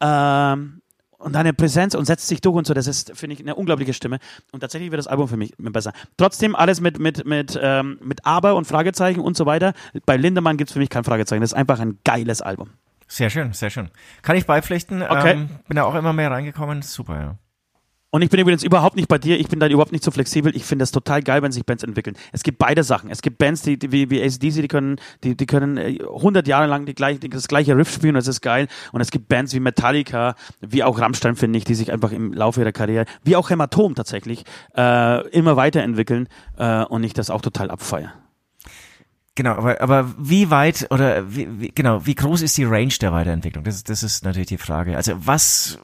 Ähm, 0.00 0.82
und 1.18 1.36
eine 1.36 1.54
Präsenz 1.54 1.94
und 1.94 2.04
setzt 2.04 2.26
sich 2.26 2.40
durch 2.40 2.56
und 2.56 2.66
so, 2.66 2.74
das 2.74 2.88
ist, 2.88 3.16
finde 3.16 3.34
ich, 3.34 3.40
eine 3.40 3.54
unglaubliche 3.54 3.94
Stimme. 3.94 4.18
Und 4.50 4.60
tatsächlich 4.60 4.90
wird 4.90 4.98
das 4.98 5.06
Album 5.06 5.28
für 5.28 5.36
mich 5.36 5.54
besser. 5.56 5.92
Trotzdem 6.16 6.56
alles 6.56 6.80
mit, 6.80 6.98
mit, 6.98 7.24
mit, 7.24 7.58
ähm, 7.62 7.98
mit 8.02 8.26
Aber 8.26 8.56
und 8.56 8.66
Fragezeichen 8.66 9.20
und 9.20 9.36
so 9.36 9.46
weiter. 9.46 9.72
Bei 10.04 10.16
Lindemann 10.16 10.56
gibt 10.56 10.70
es 10.70 10.74
für 10.74 10.80
mich 10.80 10.90
kein 10.90 11.04
Fragezeichen. 11.04 11.40
Das 11.40 11.52
ist 11.52 11.56
einfach 11.56 11.78
ein 11.78 12.00
geiles 12.04 12.42
Album. 12.42 12.70
Sehr 13.14 13.30
schön, 13.30 13.52
sehr 13.52 13.70
schön. 13.70 13.90
Kann 14.22 14.34
ich 14.34 14.44
beipflichten. 14.44 15.00
Okay. 15.00 15.34
Ähm, 15.34 15.48
bin 15.68 15.76
da 15.76 15.84
auch 15.84 15.94
immer 15.94 16.12
mehr 16.12 16.32
reingekommen. 16.32 16.82
Super, 16.82 17.20
ja. 17.20 17.38
Und 18.10 18.22
ich 18.22 18.28
bin 18.28 18.40
übrigens 18.40 18.64
überhaupt 18.64 18.96
nicht 18.96 19.06
bei 19.06 19.18
dir, 19.18 19.38
ich 19.38 19.46
bin 19.46 19.60
da 19.60 19.68
überhaupt 19.68 19.92
nicht 19.92 20.02
so 20.02 20.10
flexibel. 20.10 20.54
Ich 20.56 20.64
finde 20.64 20.82
es 20.82 20.90
total 20.90 21.22
geil, 21.22 21.40
wenn 21.40 21.52
sich 21.52 21.64
Bands 21.64 21.84
entwickeln. 21.84 22.16
Es 22.32 22.42
gibt 22.42 22.58
beide 22.58 22.82
Sachen. 22.82 23.10
Es 23.10 23.22
gibt 23.22 23.38
Bands, 23.38 23.62
die, 23.62 23.78
die 23.78 23.92
wie, 23.92 24.10
wie 24.10 24.20
ACDC, 24.20 24.62
die 24.62 24.66
können, 24.66 24.96
die, 25.22 25.36
die 25.36 25.46
können 25.46 25.76
äh, 25.76 26.00
100 26.02 26.48
Jahre 26.48 26.66
lang 26.66 26.86
die 26.86 26.94
gleich, 26.94 27.20
die, 27.20 27.28
das 27.28 27.46
gleiche 27.46 27.76
Riff 27.76 27.92
spielen 27.92 28.16
und 28.16 28.18
das 28.18 28.26
ist 28.26 28.40
geil. 28.40 28.66
Und 28.90 29.00
es 29.00 29.12
gibt 29.12 29.28
Bands 29.28 29.54
wie 29.54 29.60
Metallica, 29.60 30.34
wie 30.60 30.82
auch 30.82 30.98
Rammstein, 30.98 31.36
finde 31.36 31.56
ich, 31.56 31.64
die 31.64 31.76
sich 31.76 31.92
einfach 31.92 32.10
im 32.10 32.32
Laufe 32.32 32.62
ihrer 32.62 32.72
Karriere, 32.72 33.04
wie 33.22 33.36
auch 33.36 33.48
Hämatom 33.48 33.94
tatsächlich, 33.94 34.44
äh, 34.76 35.28
immer 35.28 35.56
weiterentwickeln 35.56 36.28
äh, 36.58 36.82
und 36.82 37.04
ich 37.04 37.14
das 37.14 37.30
auch 37.30 37.42
total 37.42 37.70
abfeiere. 37.70 38.12
Genau, 39.36 39.52
aber, 39.52 39.80
aber 39.80 40.14
wie 40.16 40.50
weit 40.50 40.86
oder 40.90 41.34
wie, 41.34 41.60
wie, 41.60 41.68
genau, 41.74 42.06
wie 42.06 42.14
groß 42.14 42.42
ist 42.42 42.56
die 42.56 42.64
Range 42.64 42.92
der 43.00 43.12
Weiterentwicklung? 43.12 43.64
Das, 43.64 43.74
ist- 43.76 43.88
das 43.88 44.02
ist 44.04 44.24
natürlich 44.24 44.46
die 44.48 44.58
Frage. 44.58 44.96
Also 44.96 45.14
was, 45.26 45.78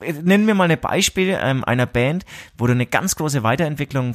nennen 0.00 0.46
wir 0.48 0.54
mal 0.54 0.68
ein 0.70 0.80
Beispiel 0.80 1.38
ähm, 1.40 1.62
einer 1.64 1.86
Band, 1.86 2.24
wo 2.58 2.66
du 2.66 2.72
eine 2.72 2.86
ganz 2.86 3.14
große 3.14 3.42
Weiterentwicklung 3.44 4.14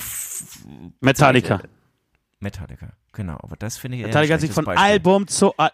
Metallica. 0.99 1.61
Metallica, 2.39 2.87
genau, 3.13 3.37
aber 3.41 3.55
das 3.55 3.77
finde 3.77 3.97
ich 3.97 4.03
Metallica 4.03 4.33
hat 4.33 4.41
sich 4.41 4.51
von 4.51 4.65
Beispiel. 4.65 4.83
Album 4.83 5.27
zu 5.27 5.55
Al 5.57 5.71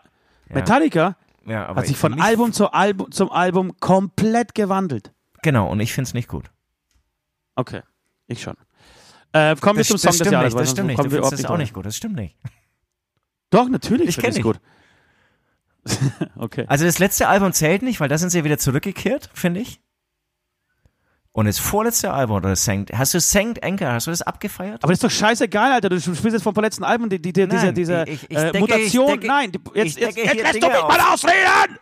Metallica? 0.49 1.15
Ja, 1.45 1.65
aber 1.65 1.79
Hat 1.79 1.87
sich 1.87 1.95
ich- 1.95 1.99
von 1.99 2.19
Album 2.21 2.51
zu 2.53 2.71
Album 2.71 3.11
zum 3.11 3.31
Album 3.31 3.79
komplett 3.79 4.53
gewandelt. 4.53 5.13
Genau, 5.41 5.69
und 5.71 5.79
ich 5.79 5.93
finde 5.93 6.07
es 6.09 6.13
nicht 6.13 6.27
gut. 6.27 6.51
Okay, 7.55 7.81
ich 8.27 8.41
schon. 8.41 8.55
Äh, 9.31 9.55
kommen 9.55 9.77
wir 9.77 9.85
zum 9.85 9.97
Song 9.97 10.09
des 10.09 10.15
stimmt 10.17 10.31
Jahres. 10.33 10.53
nicht, 10.53 10.61
das 10.61 10.71
stimmt 10.71 10.87
nicht. 10.87 10.97
kommen 10.97 11.09
Du 11.09 11.15
wir 11.15 11.21
findest 11.23 11.33
überhaupt 11.33 11.43
das 11.45 11.51
auch 11.51 11.57
nicht 11.57 11.73
gut, 11.73 11.85
das 11.85 11.95
stimmt 11.95 12.15
nicht. 12.15 12.35
Doch, 13.49 13.69
natürlich. 13.69 14.09
Ich 14.09 14.15
finde 14.15 14.31
kenn 14.31 14.37
es 14.39 14.43
gut. 14.43 14.59
okay. 16.35 16.65
Also 16.67 16.85
das 16.85 16.99
letzte 16.99 17.27
Album 17.27 17.53
zählt 17.53 17.81
nicht, 17.81 17.99
weil 17.99 18.09
da 18.09 18.17
sind 18.17 18.29
sie 18.29 18.39
ja 18.39 18.43
wieder 18.43 18.57
zurückgekehrt, 18.57 19.29
finde 19.33 19.61
ich. 19.61 19.79
Und 21.31 21.45
das 21.45 21.59
vorletzte 21.59 22.11
Album, 22.11 22.37
oder 22.37 22.49
das 22.49 22.65
Sankt, 22.65 22.91
hast 22.97 23.13
du 23.13 23.19
Sankt 23.19 23.63
Anchor, 23.63 23.91
hast 23.91 24.07
du 24.07 24.11
das 24.11 24.23
abgefeiert? 24.23 24.83
Aber 24.83 24.91
das 24.91 24.97
ist 24.97 25.03
doch 25.03 25.11
scheißegal, 25.11 25.71
Alter. 25.71 25.89
Du 25.89 25.99
spielst 25.99 26.23
jetzt 26.25 26.41
vom 26.41 26.55
letzten 26.55 26.83
Album 26.83 27.09
die, 27.09 27.21
die, 27.21 27.31
die, 27.31 27.47
diese, 27.47 27.65
Nein, 27.67 27.75
diese 27.75 28.05
ich- 28.07 28.23
ich 28.29 28.35
äh, 28.37 28.49
decke- 28.49 28.59
Mutation. 28.59 29.07
ich 29.09 29.13
decke- 29.19 29.27
Nein, 29.27 29.51
die, 29.51 29.59
jetzt, 29.75 29.99
jetzt, 29.99 30.17
jetzt 30.17 30.33
lässt 30.35 30.55
du 30.55 30.59
Dinge 30.59 30.73
mich 30.73 30.81
mal 30.81 30.99
auf. 30.99 31.13
ausreden! 31.13 31.77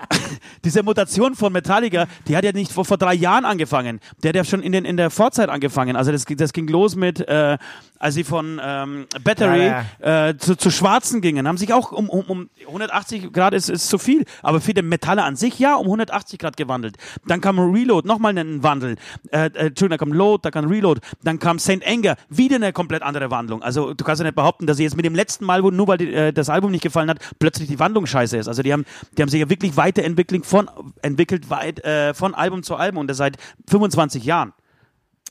Diese 0.64 0.84
Mutation 0.84 1.34
von 1.34 1.52
Metallica, 1.52 2.06
die 2.28 2.36
hat 2.36 2.44
ja 2.44 2.52
nicht 2.52 2.70
vor, 2.70 2.84
vor 2.84 2.98
drei 2.98 3.14
Jahren 3.14 3.44
angefangen. 3.44 3.98
Der 4.22 4.28
hat 4.28 4.36
ja 4.36 4.44
schon 4.44 4.62
in, 4.62 4.70
den, 4.70 4.84
in 4.84 4.96
der 4.96 5.10
Vorzeit 5.10 5.48
angefangen. 5.48 5.96
Also 5.96 6.12
das, 6.12 6.24
das 6.24 6.52
ging 6.52 6.68
los 6.68 6.94
mit, 6.94 7.18
äh, 7.26 7.58
als 7.98 8.14
sie 8.14 8.24
von 8.24 8.60
ähm, 8.62 9.06
Battery 9.22 9.66
Ja, 9.66 10.28
Äh, 10.28 10.36
zu, 10.36 10.56
zu 10.56 10.70
Schwarzen 10.70 11.20
gingen, 11.20 11.48
haben 11.48 11.56
sich 11.56 11.72
auch 11.72 11.92
um, 11.92 12.08
um, 12.08 12.24
um 12.24 12.50
180 12.66 13.32
Grad 13.32 13.54
ist, 13.54 13.68
ist 13.68 13.88
zu 13.88 13.98
viel, 13.98 14.24
aber 14.42 14.60
für 14.60 14.74
den 14.74 14.88
Metaller 14.88 15.24
an 15.24 15.36
sich 15.36 15.58
ja 15.58 15.74
um 15.74 15.86
180 15.86 16.38
Grad 16.38 16.56
gewandelt. 16.56 16.96
Dann 17.26 17.40
kam 17.40 17.58
Reload, 17.58 18.06
nochmal 18.06 18.36
ein 18.38 18.62
Wandel. 18.62 18.96
Äh, 19.30 19.46
äh, 19.46 19.66
Entschuldigung, 19.68 19.90
da 19.90 19.96
kam 19.98 20.12
Load, 20.12 20.40
da 20.42 20.50
kam 20.50 20.66
Reload, 20.66 21.00
dann 21.22 21.38
kam 21.38 21.58
St. 21.58 21.86
Anger, 21.86 22.16
wieder 22.28 22.56
eine 22.56 22.72
komplett 22.72 23.02
andere 23.02 23.30
Wandlung. 23.30 23.62
Also 23.62 23.94
du 23.94 24.04
kannst 24.04 24.20
ja 24.20 24.24
nicht 24.24 24.36
behaupten, 24.36 24.66
dass 24.66 24.76
sie 24.76 24.84
jetzt 24.84 24.96
mit 24.96 25.04
dem 25.04 25.14
letzten 25.14 25.44
Mal, 25.44 25.62
wo 25.62 25.70
nur 25.70 25.88
weil 25.88 25.98
die, 25.98 26.12
äh, 26.12 26.32
das 26.32 26.48
Album 26.48 26.70
nicht 26.70 26.82
gefallen 26.82 27.10
hat, 27.10 27.18
plötzlich 27.38 27.68
die 27.68 27.78
Wandlung 27.78 28.06
scheiße 28.06 28.36
ist. 28.36 28.48
Also 28.48 28.62
die 28.62 28.72
haben, 28.72 28.84
die 29.16 29.22
haben 29.22 29.28
sich 29.28 29.40
ja 29.40 29.48
wirklich 29.48 29.76
weiterentwickelt 29.76 30.46
von 30.46 30.70
entwickelt 31.02 31.50
weit 31.50 31.84
äh, 31.84 32.14
von 32.14 32.34
Album 32.34 32.62
zu 32.62 32.76
Album 32.76 33.00
und 33.00 33.08
das 33.08 33.16
seit 33.16 33.36
25 33.68 34.24
Jahren. 34.24 34.52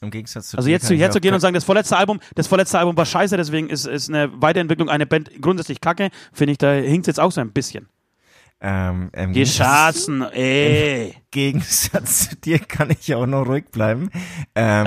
Im 0.02 0.12
Gegensatz 0.12 0.50
zu 0.50 0.58
Also 0.58 0.70
jetzt, 0.70 0.89
jetzt 0.89 1.14
zu 1.14 1.20
gehen 1.20 1.34
und 1.34 1.39
sagen, 1.39 1.54
das 1.56 1.64
vorletzte 1.64 1.98
Album, 1.98 2.20
das 2.36 2.48
vorletzte 2.48 2.78
Album 2.78 2.95
war 2.98 3.06
scheiße, 3.06 3.36
deswegen 3.38 3.70
ist, 3.70 3.86
ist 3.88 4.10
eine 4.10 4.30
Weiterentwicklung 4.41 4.89
einer 4.89 5.06
Band 5.06 5.32
grundsätzlich 5.41 5.82
kacke, 5.82 6.10
finde 6.34 6.52
ich, 6.52 6.58
da 6.60 6.72
hinkt 6.74 7.08
jetzt 7.08 7.20
auch 7.20 7.32
so 7.32 7.41
ein 7.41 7.52
bisschen. 7.52 7.88
ähm, 8.62 9.10
im 9.14 9.34
Gegensatz, 9.34 9.95
Geschassen, 10.08 10.22
ey. 10.34 11.16
Gegensatz 11.32 12.30
zu 12.30 12.36
dir 12.36 12.60
kann 12.60 12.89
ich 12.91 13.08
ja 13.08 13.18
auch 13.18 13.26
noch 13.28 13.48
ruhig 13.48 13.66
bleiben. 13.72 14.10
Ähm, 14.56 14.86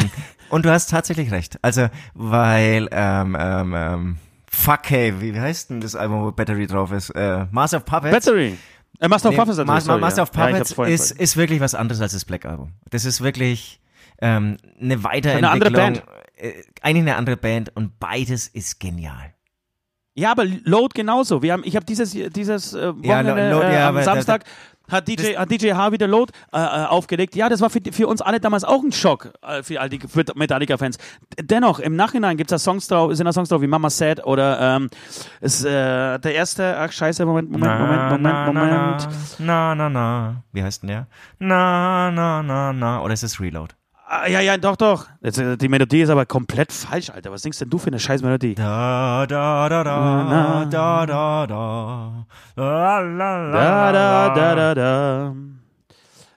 und 0.49 0.65
du 0.65 0.71
hast 0.71 0.91
tatsächlich 0.91 1.31
recht. 1.31 1.59
Also, 1.63 1.89
weil, 2.15 2.89
ähm, 2.93 3.37
ähm, 3.39 3.75
ähm, 3.77 4.17
fuck 4.51 4.81
hey, 4.91 5.21
wie 5.21 5.39
heißt 5.39 5.71
denn 5.71 5.81
das 5.81 5.95
Album, 5.97 6.23
wo 6.25 6.33
Battery 6.33 6.67
drauf 6.67 6.91
ist? 6.93 7.11
Äh, 7.11 7.47
Master 7.51 7.77
of 7.79 7.85
Puppets. 7.85 8.13
Battery. 8.13 8.57
Äh, 8.99 9.09
Master 9.09 9.29
of 9.29 9.33
Nee, 9.35 9.39
Puppets 9.39 9.57
natürlich, 9.59 9.75
Mas- 9.75 9.85
sorry, 9.85 10.01
Master 10.01 10.19
ja. 10.19 10.23
of 10.25 10.31
Ja, 10.37 10.47
Puppets 10.47 10.73
vorhin 10.73 10.95
ist, 10.95 11.11
ist 11.13 11.37
wirklich 11.37 11.61
was 11.61 11.75
anderes 11.75 12.01
als 12.01 12.13
das 12.13 12.25
Black 12.25 12.45
Album. 12.47 12.73
Das 12.91 13.05
ist 13.05 13.21
wirklich 13.21 13.81
ähm, 14.21 14.57
eine 14.81 15.03
Weiterentwicklung. 15.05 15.37
Eine 15.37 15.51
andere 15.51 15.71
Band. 15.71 16.03
Äh, 16.37 16.53
eigentlich 16.83 17.03
eine 17.03 17.17
andere 17.17 17.37
Band 17.37 17.75
und 17.77 17.99
beides 17.99 18.49
ist 18.49 18.81
genial. 18.81 19.35
Ja, 20.15 20.33
aber 20.33 20.45
Load 20.45 20.89
genauso. 20.95 21.43
Wir 21.43 21.53
haben, 21.53 21.63
ich 21.65 21.77
habe 21.77 21.87
dieses, 21.87 22.11
dieses 22.13 22.75
äh, 22.75 22.93
Wochenende 22.95 23.51
Lo- 23.51 23.59
Load, 23.59 23.67
äh, 23.67 23.75
ja, 23.75 23.89
am 23.89 24.03
Samstag 24.03 24.45
hat 24.91 25.07
DJ, 25.07 25.37
hat 25.37 25.49
DJ 25.51 25.73
H 25.75 25.93
wieder 25.93 26.09
Load 26.09 26.33
äh, 26.53 26.59
äh, 26.59 26.61
aufgelegt. 26.87 27.37
Ja, 27.37 27.49
das 27.49 27.61
war 27.61 27.71
für, 27.71 27.81
für 27.93 28.09
uns 28.09 28.21
alle 28.21 28.41
damals 28.41 28.65
auch 28.65 28.83
ein 28.83 28.91
Schock, 28.91 29.33
äh, 29.43 29.63
für 29.63 29.81
all 29.81 29.89
die 29.89 30.01
für 30.01 30.25
Metallica-Fans. 30.35 30.99
Dennoch, 31.41 31.79
im 31.79 31.95
Nachhinein 31.95 32.37
gibt 32.37 32.51
es 32.51 32.57
da 32.57 32.59
Songs 32.59 32.89
drauf, 32.89 33.15
sind 33.15 33.25
da 33.25 33.33
Songs 33.33 33.51
drauf 33.51 33.63
wie 33.63 33.69
Mama 33.69 33.89
Said 33.89 34.27
oder 34.27 34.77
ähm, 34.79 34.91
ist, 35.41 35.65
äh, 35.65 36.19
der 36.19 36.35
erste, 36.35 36.77
ach 36.77 36.91
scheiße, 36.91 37.25
Moment, 37.25 37.51
Moment, 37.51 37.79
Moment, 37.79 38.11
Moment, 38.11 38.47
Moment. 38.47 39.09
Na, 39.39 39.75
na, 39.77 39.89
na. 39.89 40.43
Wie 40.53 40.63
heißt 40.63 40.83
denn 40.83 40.89
der? 40.89 41.07
Na, 41.39 42.11
na, 42.11 42.43
na, 42.43 42.73
na. 42.73 43.01
Oder 43.03 43.15
ist 43.15 43.23
es 43.23 43.41
Reload? 43.41 43.75
Ah, 44.13 44.27
ja, 44.27 44.41
ja, 44.41 44.57
doch, 44.57 44.75
doch. 44.75 45.07
Jetzt, 45.23 45.39
äh, 45.39 45.57
die 45.57 45.69
Melodie 45.69 46.01
ist 46.01 46.09
aber 46.11 46.27
komplett 46.27 46.73
falsch, 46.73 47.11
Alter. 47.11 47.31
Was 47.31 47.43
denkst 47.43 47.61
denn 47.61 47.71
du 47.71 47.79
für 47.79 47.87
eine 47.89 48.01
scheiß 48.01 48.23
Melodie? 48.23 48.57
Da, 48.57 49.25
da, 49.29 49.69
da, 49.69 49.85
da, 49.85 50.65
da, 50.65 51.07
da, 51.07 51.47
da. 51.47 52.27
Da, 52.57 53.03
da, 53.03 53.51
da, 53.53 53.91
la. 53.93 54.55
da, 54.57 54.75
da. 54.75 55.35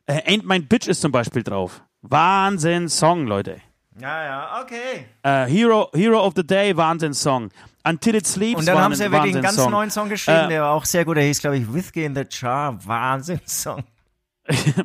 Äh, 0.05 0.21
Ain't 0.35 0.43
My 0.45 0.59
Bitch 0.59 0.87
ist 0.87 1.01
zum 1.01 1.11
Beispiel 1.11 1.41
drauf. 1.41 1.81
Wahnsinn 2.03 2.89
Song, 2.89 3.25
Leute. 3.25 3.57
Ja, 3.99 4.23
ja, 4.23 4.61
okay. 4.61 5.07
Äh, 5.23 5.45
Hero, 5.51 5.89
Hero 5.95 6.19
of 6.23 6.33
the 6.35 6.45
Day, 6.45 6.77
Wahnsinn 6.77 7.13
Song. 7.15 7.49
Until 7.83 8.15
It 8.15 8.27
Sleeps, 8.27 8.59
Und 8.59 8.67
dann 8.67 8.77
haben 8.77 8.91
Wahnsinn- 8.91 8.97
sie 8.97 9.03
ja 9.05 9.11
wirklich 9.11 9.33
einen 9.33 9.43
ganz 9.43 9.57
Wahnsinn-Song. 9.57 9.71
neuen 9.71 9.89
Song 9.89 10.09
geschrieben, 10.09 10.37
Äh, 10.45 10.47
der 10.49 10.61
war 10.61 10.71
auch 10.73 10.85
sehr 10.85 11.05
gut. 11.05 11.17
Der 11.17 11.23
hieß, 11.23 11.41
glaube 11.41 11.57
ich, 11.57 11.73
Whiskey 11.73 12.05
in 12.05 12.13
the 12.15 12.23
Jar. 12.29 12.77
Wahnsinn-Song. 12.85 13.77
Ma- 13.77 13.83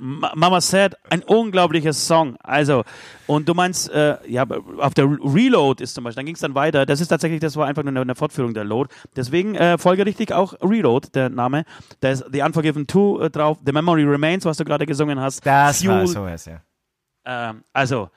Mama 0.00 0.60
Said, 0.60 0.96
ein 1.10 1.22
unglaublicher 1.22 1.92
Song. 1.92 2.36
Also, 2.42 2.84
und 3.26 3.48
du 3.48 3.54
meinst, 3.54 3.90
äh, 3.90 4.16
ja, 4.28 4.46
auf 4.78 4.94
der 4.94 5.06
Reload 5.06 5.82
ist 5.82 5.94
zum 5.94 6.04
Beispiel, 6.04 6.20
dann 6.20 6.26
ging 6.26 6.36
es 6.36 6.40
dann 6.40 6.54
weiter. 6.54 6.86
Das 6.86 7.00
ist 7.00 7.08
tatsächlich, 7.08 7.40
das 7.40 7.56
war 7.56 7.66
einfach 7.66 7.82
nur 7.82 7.90
eine, 7.90 8.00
eine 8.00 8.14
Fortführung 8.14 8.54
der 8.54 8.64
Load. 8.64 8.94
Deswegen 9.16 9.54
äh, 9.56 9.76
folgerichtig 9.76 10.32
auch 10.32 10.54
Reload, 10.62 11.08
der 11.14 11.28
Name. 11.28 11.64
Da 12.00 12.10
ist 12.10 12.24
The 12.30 12.42
Unforgiven 12.42 12.86
2 12.86 13.24
äh, 13.24 13.30
drauf, 13.30 13.58
The 13.64 13.72
Memory 13.72 14.04
Remains, 14.04 14.44
was 14.44 14.56
du 14.58 14.64
gerade 14.64 14.86
gesungen 14.86 15.18
hast. 15.18 15.44
Das 15.44 15.82
Fuel, 15.82 15.90
war 15.90 16.06
so 16.06 16.22
was, 16.22 16.44
ja. 16.46 16.60
Ähm, 17.24 17.64
also, 17.72 18.10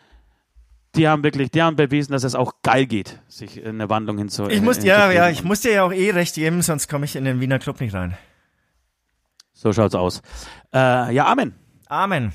die 0.95 1.07
haben 1.07 1.23
wirklich, 1.23 1.49
die 1.49 1.61
haben 1.61 1.75
bewiesen, 1.75 2.11
dass 2.11 2.23
es 2.23 2.35
auch 2.35 2.53
geil 2.61 2.85
geht, 2.85 3.19
sich 3.27 3.57
in 3.57 3.69
eine 3.69 3.89
Wandlung 3.89 4.17
hinzu. 4.17 4.47
Ich 4.47 4.57
äh, 4.57 4.61
muss, 4.61 4.83
ja, 4.83 5.11
ja, 5.11 5.29
ich 5.29 5.43
muss 5.43 5.61
dir 5.61 5.71
ja 5.71 5.83
auch 5.83 5.93
eh 5.93 6.11
recht 6.11 6.35
geben, 6.35 6.61
sonst 6.61 6.87
komme 6.87 7.05
ich 7.05 7.15
in 7.15 7.25
den 7.25 7.39
Wiener 7.39 7.59
Club 7.59 7.79
nicht 7.79 7.93
rein. 7.93 8.15
So 9.62 9.72
schaut's 9.74 9.93
aus. 9.93 10.24
Äh, 10.74 11.14
ja, 11.14 11.28
Amen. 11.28 11.53
Amen. 11.88 12.34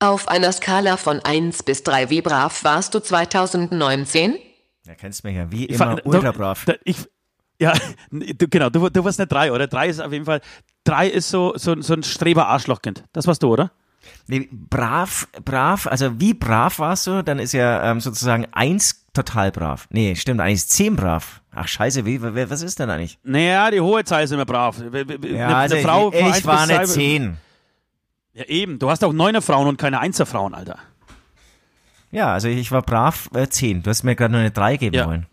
Auf 0.00 0.26
einer 0.26 0.50
Skala 0.50 0.96
von 0.96 1.20
1 1.20 1.62
bis 1.62 1.84
3, 1.84 2.10
wie 2.10 2.20
brav 2.20 2.64
warst 2.64 2.94
du 2.94 3.00
2019? 3.00 4.36
Ja, 4.84 4.94
kennst 4.96 5.22
mich 5.22 5.36
ja 5.36 5.52
wie 5.52 5.66
Ich 5.66 5.76
immer 5.76 6.04
ultra 6.04 6.32
brav. 6.32 6.64
Da, 6.64 6.74
ich, 6.82 6.96
ja, 7.60 7.74
du, 8.10 8.48
genau, 8.48 8.70
du, 8.70 8.88
du 8.88 9.04
warst 9.04 9.20
eine 9.20 9.28
3, 9.28 9.52
oder? 9.52 9.68
3 9.68 9.88
ist 9.88 10.00
auf 10.00 10.10
jeden 10.10 10.24
Fall, 10.24 10.40
3 10.82 11.06
ist 11.06 11.30
so, 11.30 11.52
so, 11.54 11.80
so 11.80 11.94
ein 11.94 12.02
Streber-Arschlochkind. 12.02 13.04
Das 13.12 13.28
warst 13.28 13.44
du, 13.44 13.52
oder? 13.52 13.70
Nee, 14.26 14.48
brav, 14.50 15.28
brav, 15.44 15.86
also 15.86 16.18
wie 16.20 16.34
brav 16.34 16.80
warst 16.80 17.06
du? 17.06 17.22
Dann 17.22 17.38
ist 17.38 17.52
ja 17.52 17.88
ähm, 17.88 18.00
sozusagen 18.00 18.48
eins 18.50 19.06
total 19.12 19.52
brav. 19.52 19.86
Nee, 19.90 20.16
stimmt, 20.16 20.40
eigentlich 20.40 20.54
ist 20.54 20.70
zehn 20.70 20.96
brav. 20.96 21.40
Ach 21.60 21.68
scheiße, 21.68 22.04
wie, 22.06 22.20
was 22.22 22.62
ist 22.62 22.78
denn 22.78 22.90
eigentlich? 22.90 23.18
Naja, 23.22 23.70
die 23.70 23.80
hohe 23.80 24.04
Zahl 24.04 24.24
ist 24.24 24.30
immer 24.32 24.44
brav. 24.46 24.80
Eine, 24.80 25.04
Ja, 25.28 25.48
also 25.58 25.76
Frau 25.76 26.12
ich, 26.12 26.38
ich 26.38 26.46
war 26.46 26.60
eine 26.60 26.74
zwei- 26.74 26.84
zehn. 26.86 27.36
Ja, 28.34 28.44
eben. 28.44 28.78
Du 28.78 28.88
hast 28.90 29.02
auch 29.04 29.12
neuner 29.12 29.42
Frauen 29.42 29.66
und 29.66 29.76
keine 29.78 29.98
Einserfrauen, 30.00 30.54
Alter. 30.54 30.78
Ja, 32.10 32.32
also 32.32 32.48
ich 32.48 32.70
war 32.72 32.82
brav 32.82 33.28
äh, 33.34 33.48
zehn. 33.48 33.82
Du 33.82 33.90
hast 33.90 34.02
mir 34.02 34.16
gerade 34.16 34.32
nur 34.32 34.40
eine 34.40 34.50
drei 34.50 34.76
geben 34.76 34.94
Ja. 34.96 35.06
wollen. 35.06 35.26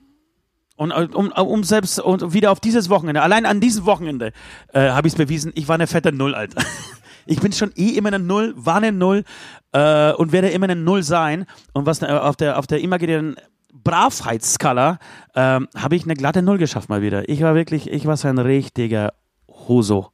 Und 0.78 0.92
äh, 0.92 1.08
um, 1.14 1.32
um 1.32 1.64
selbst 1.64 2.00
und 2.00 2.34
wieder 2.34 2.52
auf 2.52 2.60
dieses 2.60 2.90
Wochenende, 2.90 3.22
allein 3.22 3.46
an 3.46 3.62
diesem 3.62 3.86
Wochenende, 3.86 4.34
äh, 4.74 4.90
habe 4.90 5.08
ich 5.08 5.14
es 5.14 5.18
bewiesen, 5.18 5.52
ich 5.56 5.68
war 5.70 5.76
eine 5.76 5.88
fette 5.88 6.12
Null, 6.12 6.36
Alter. 6.36 6.62
Ich 7.28 7.40
bin 7.42 7.52
schon 7.54 7.72
eh 7.76 7.90
immer 7.98 8.10
eine 8.10 8.20
Null, 8.20 8.54
war 8.56 8.76
eine 8.76 8.92
Null 8.92 9.24
äh, 9.72 10.12
und 10.12 10.32
werde 10.32 10.50
immer 10.52 10.66
eine 10.66 10.76
Null 10.76 11.02
sein. 11.02 11.48
Und 11.74 11.88
was 11.88 12.04
äh, 12.04 12.06
auf 12.06 12.36
der 12.36 12.60
auf 12.60 12.68
der 12.68 12.82
imaginären 12.82 13.36
Bravheitsskala 13.86 15.00
ähm, 15.36 15.70
habe 15.78 15.96
ich 15.96 16.04
eine 16.04 16.16
glatte 16.16 16.42
Null 16.42 16.58
geschafft 16.58 16.90
mal 16.90 17.02
wieder. 17.02 17.30
Ich 17.30 17.42
war 17.42 17.56
wirklich, 17.56 17.90
ich 17.90 18.06
war 18.06 18.18
so 18.18 18.28
ein 18.28 18.38
richtiger 18.40 19.14
Huso. 19.48 20.12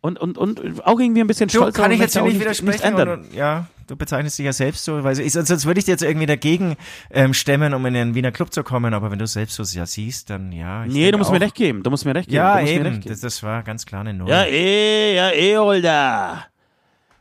Und, 0.00 0.18
und, 0.18 0.36
und 0.36 0.84
auch 0.84 0.98
irgendwie 0.98 1.20
ein 1.20 1.26
bisschen 1.26 1.48
Du, 1.48 1.58
stolz. 1.58 1.76
kann 1.76 1.92
ich 1.92 2.00
jetzt 2.00 2.14
hier 2.14 2.22
nicht 2.22 2.40
widersprechen? 2.40 2.94
nicht. 2.94 3.06
Und, 3.06 3.32
ja, 3.34 3.68
du 3.86 3.96
bezeichnest 3.96 4.38
dich 4.38 4.44
ja 4.46 4.52
selbst 4.52 4.84
so, 4.84 5.02
weil 5.04 5.18
ich, 5.18 5.32
sonst, 5.32 5.64
würde 5.64 5.78
ich 5.78 5.86
dir 5.86 5.92
jetzt 5.92 6.02
irgendwie 6.02 6.26
dagegen 6.26 6.76
ähm, 7.10 7.32
stemmen, 7.32 7.72
um 7.72 7.84
in 7.86 7.94
den 7.94 8.14
Wiener 8.14 8.32
Club 8.32 8.52
zu 8.52 8.62
kommen, 8.64 8.92
aber 8.92 9.10
wenn 9.10 9.18
du 9.18 9.26
selbst 9.26 9.54
so 9.54 9.62
ja 9.62 9.86
siehst, 9.86 10.28
dann 10.30 10.52
ja. 10.52 10.84
Nee, 10.84 11.10
du 11.10 11.18
musst 11.18 11.28
auch, 11.28 11.34
mir 11.34 11.40
recht 11.40 11.54
geben. 11.54 11.82
Du 11.82 11.90
musst 11.90 12.04
mir 12.04 12.14
recht 12.14 12.28
geben. 12.28 12.36
Ja, 12.36 12.60
eben, 12.60 12.86
recht 12.86 13.02
geben. 13.02 13.12
das, 13.14 13.20
das 13.20 13.42
war 13.42 13.62
ganz 13.62 13.86
klar 13.86 14.02
eine 14.02 14.12
Null. 14.12 14.28
Ja, 14.28 14.44
eh, 14.44 15.14
ja, 15.14 15.30
eh, 15.30 15.56
Holder. 15.56 16.44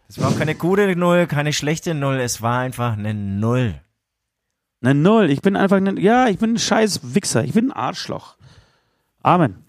Es 0.09 0.19
war 0.19 0.29
auch 0.29 0.37
keine 0.37 0.55
gute 0.55 0.95
Null, 0.95 1.27
keine 1.27 1.53
schlechte 1.53 1.93
Null, 1.93 2.19
es 2.19 2.41
war 2.41 2.59
einfach 2.59 2.97
eine 2.97 3.13
Null. 3.13 3.75
Eine 4.83 4.95
Null. 4.95 5.29
Ich 5.29 5.41
bin 5.41 5.55
einfach 5.55 5.77
ein, 5.77 5.97
ja, 5.97 6.27
ich 6.27 6.37
bin 6.37 6.53
ein 6.53 6.59
scheiß 6.59 7.15
Wichser. 7.15 7.43
Ich 7.43 7.53
bin 7.53 7.71
ein 7.71 7.71
Arschloch. 7.71 8.35
Amen. 9.21 9.63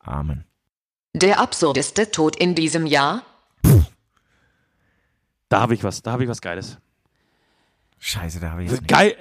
Amen. 0.00 0.44
Der 1.12 1.40
absurdeste 1.40 2.10
Tod 2.10 2.36
in 2.36 2.54
diesem 2.54 2.86
Jahr? 2.86 3.22
Da 5.48 5.60
habe 5.60 5.74
ich 5.74 5.84
was, 5.84 6.02
da 6.02 6.12
habe 6.12 6.24
ich 6.24 6.28
was 6.28 6.40
Geiles. 6.40 6.78
Scheiße, 7.98 8.40
da 8.40 8.50
habe 8.50 8.64
ich 8.64 8.70
jetzt 8.70 8.80
nicht. 8.80 8.88
Geil. 8.88 9.16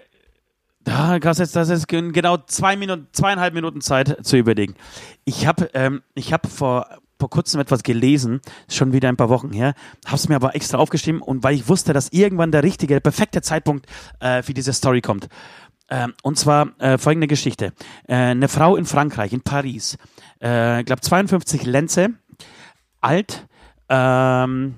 Da 0.84 1.20
hast 1.24 1.40
jetzt, 1.40 1.56
das 1.56 1.70
ist 1.70 1.88
gen- 1.88 2.14
genau 2.14 2.38
zwei 2.38 2.76
Minuten, 2.76 3.08
zweieinhalb 3.12 3.54
Minuten 3.56 3.82
Zeit 3.82 4.24
zu 4.26 4.38
überlegen. 4.38 4.76
Ich 5.24 5.48
habe, 5.48 5.70
ähm, 5.74 6.04
ich 6.14 6.32
habe 6.32 6.48
vor 6.48 6.88
vor 7.20 7.30
kurzem 7.30 7.62
etwas 7.62 7.84
gelesen, 7.84 8.42
schon 8.70 8.94
wieder 8.94 9.10
ein 9.10 9.18
paar 9.18 9.30
Wochen 9.30 9.52
her, 9.52 9.74
habe 10.06 10.16
es 10.16 10.30
mir 10.30 10.36
aber 10.36 10.56
extra 10.56 10.78
aufgeschrieben 10.78 11.22
und 11.22 11.44
weil 11.44 11.56
ich 11.56 11.70
wusste, 11.70 11.94
dass 11.94 12.10
irgendwann 12.10 12.52
der 12.52 12.64
richtige, 12.64 12.96
der 12.96 13.00
perfekte 13.00 13.42
Zeitpunkt 13.42 13.86
äh, 14.20 14.42
für 14.42 14.54
diese 14.54 14.74
Story 14.74 15.02
kommt. 15.02 15.28
Ähm, 15.90 16.14
und 16.24 16.38
zwar 16.38 16.80
äh, 16.80 16.98
folgende 16.98 17.28
Geschichte: 17.28 17.74
äh, 18.08 18.16
Eine 18.16 18.48
Frau 18.48 18.76
in 18.76 18.86
Frankreich, 18.86 19.34
in 19.34 19.42
Paris, 19.42 19.98
ich 20.38 20.86
glaube 20.86 21.02
52 21.02 21.66
Lenze, 21.66 22.10
alt, 23.02 23.48
ähm, 23.90 24.76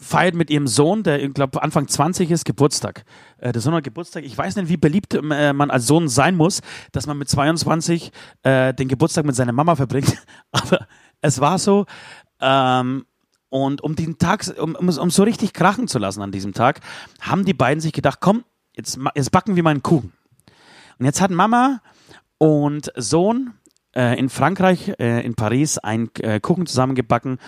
feiert 0.00 0.34
mit 0.34 0.50
ihrem 0.50 0.66
Sohn, 0.66 1.02
der, 1.02 1.22
ich 1.22 1.32
glaube, 1.34 1.62
Anfang 1.62 1.86
20 1.86 2.30
ist, 2.30 2.44
Geburtstag. 2.44 3.04
Äh, 3.38 3.52
der 3.52 3.60
Sohn 3.60 3.74
hat 3.74 3.84
Geburtstag. 3.84 4.24
Ich 4.24 4.36
weiß 4.36 4.56
nicht, 4.56 4.68
wie 4.68 4.76
beliebt 4.76 5.14
äh, 5.14 5.52
man 5.52 5.70
als 5.70 5.86
Sohn 5.86 6.08
sein 6.08 6.36
muss, 6.36 6.60
dass 6.92 7.06
man 7.06 7.18
mit 7.18 7.28
22 7.28 8.10
äh, 8.42 8.74
den 8.74 8.88
Geburtstag 8.88 9.24
mit 9.24 9.36
seiner 9.36 9.52
Mama 9.52 9.76
verbringt. 9.76 10.16
Aber 10.52 10.86
es 11.20 11.40
war 11.40 11.58
so. 11.58 11.86
Ähm, 12.40 13.04
und 13.50 13.82
um 13.82 13.96
den 13.96 14.18
Tag, 14.18 14.46
um, 14.58 14.74
um, 14.74 14.88
um 14.88 15.10
so 15.10 15.22
richtig 15.24 15.52
krachen 15.52 15.88
zu 15.88 15.98
lassen 15.98 16.22
an 16.22 16.32
diesem 16.32 16.54
Tag, 16.54 16.80
haben 17.20 17.44
die 17.44 17.54
beiden 17.54 17.80
sich 17.80 17.92
gedacht, 17.92 18.18
komm, 18.20 18.44
jetzt, 18.76 18.98
jetzt 19.14 19.32
backen 19.32 19.56
wir 19.56 19.62
mal 19.62 19.70
einen 19.70 19.82
Kuchen. 19.82 20.12
Und 20.98 21.06
jetzt 21.06 21.20
hat 21.20 21.30
Mama 21.30 21.80
und 22.38 22.92
Sohn 22.96 23.54
in 24.18 24.28
Frankreich, 24.28 24.92
äh, 24.98 25.24
in 25.24 25.34
Paris, 25.34 25.78
einen 25.78 26.10
äh, 26.20 26.40
Kuchen 26.40 26.66
zusammengebacken. 26.66 27.38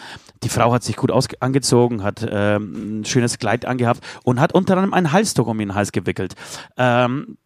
Die 0.42 0.48
Frau 0.48 0.72
hat 0.72 0.82
sich 0.82 0.96
gut 0.96 1.12
angezogen, 1.40 2.02
hat 2.02 2.26
ähm, 2.28 3.00
ein 3.00 3.04
schönes 3.04 3.38
Kleid 3.38 3.64
angehabt 3.64 4.00
und 4.24 4.40
hat 4.40 4.52
unter 4.54 4.74
anderem 4.74 4.94
ein 4.94 5.12
Halstuch 5.12 5.46
um 5.46 5.60
ihren 5.60 5.74
Hals 5.74 5.92
gewickelt. 5.92 6.34
Ähm, 6.76 7.36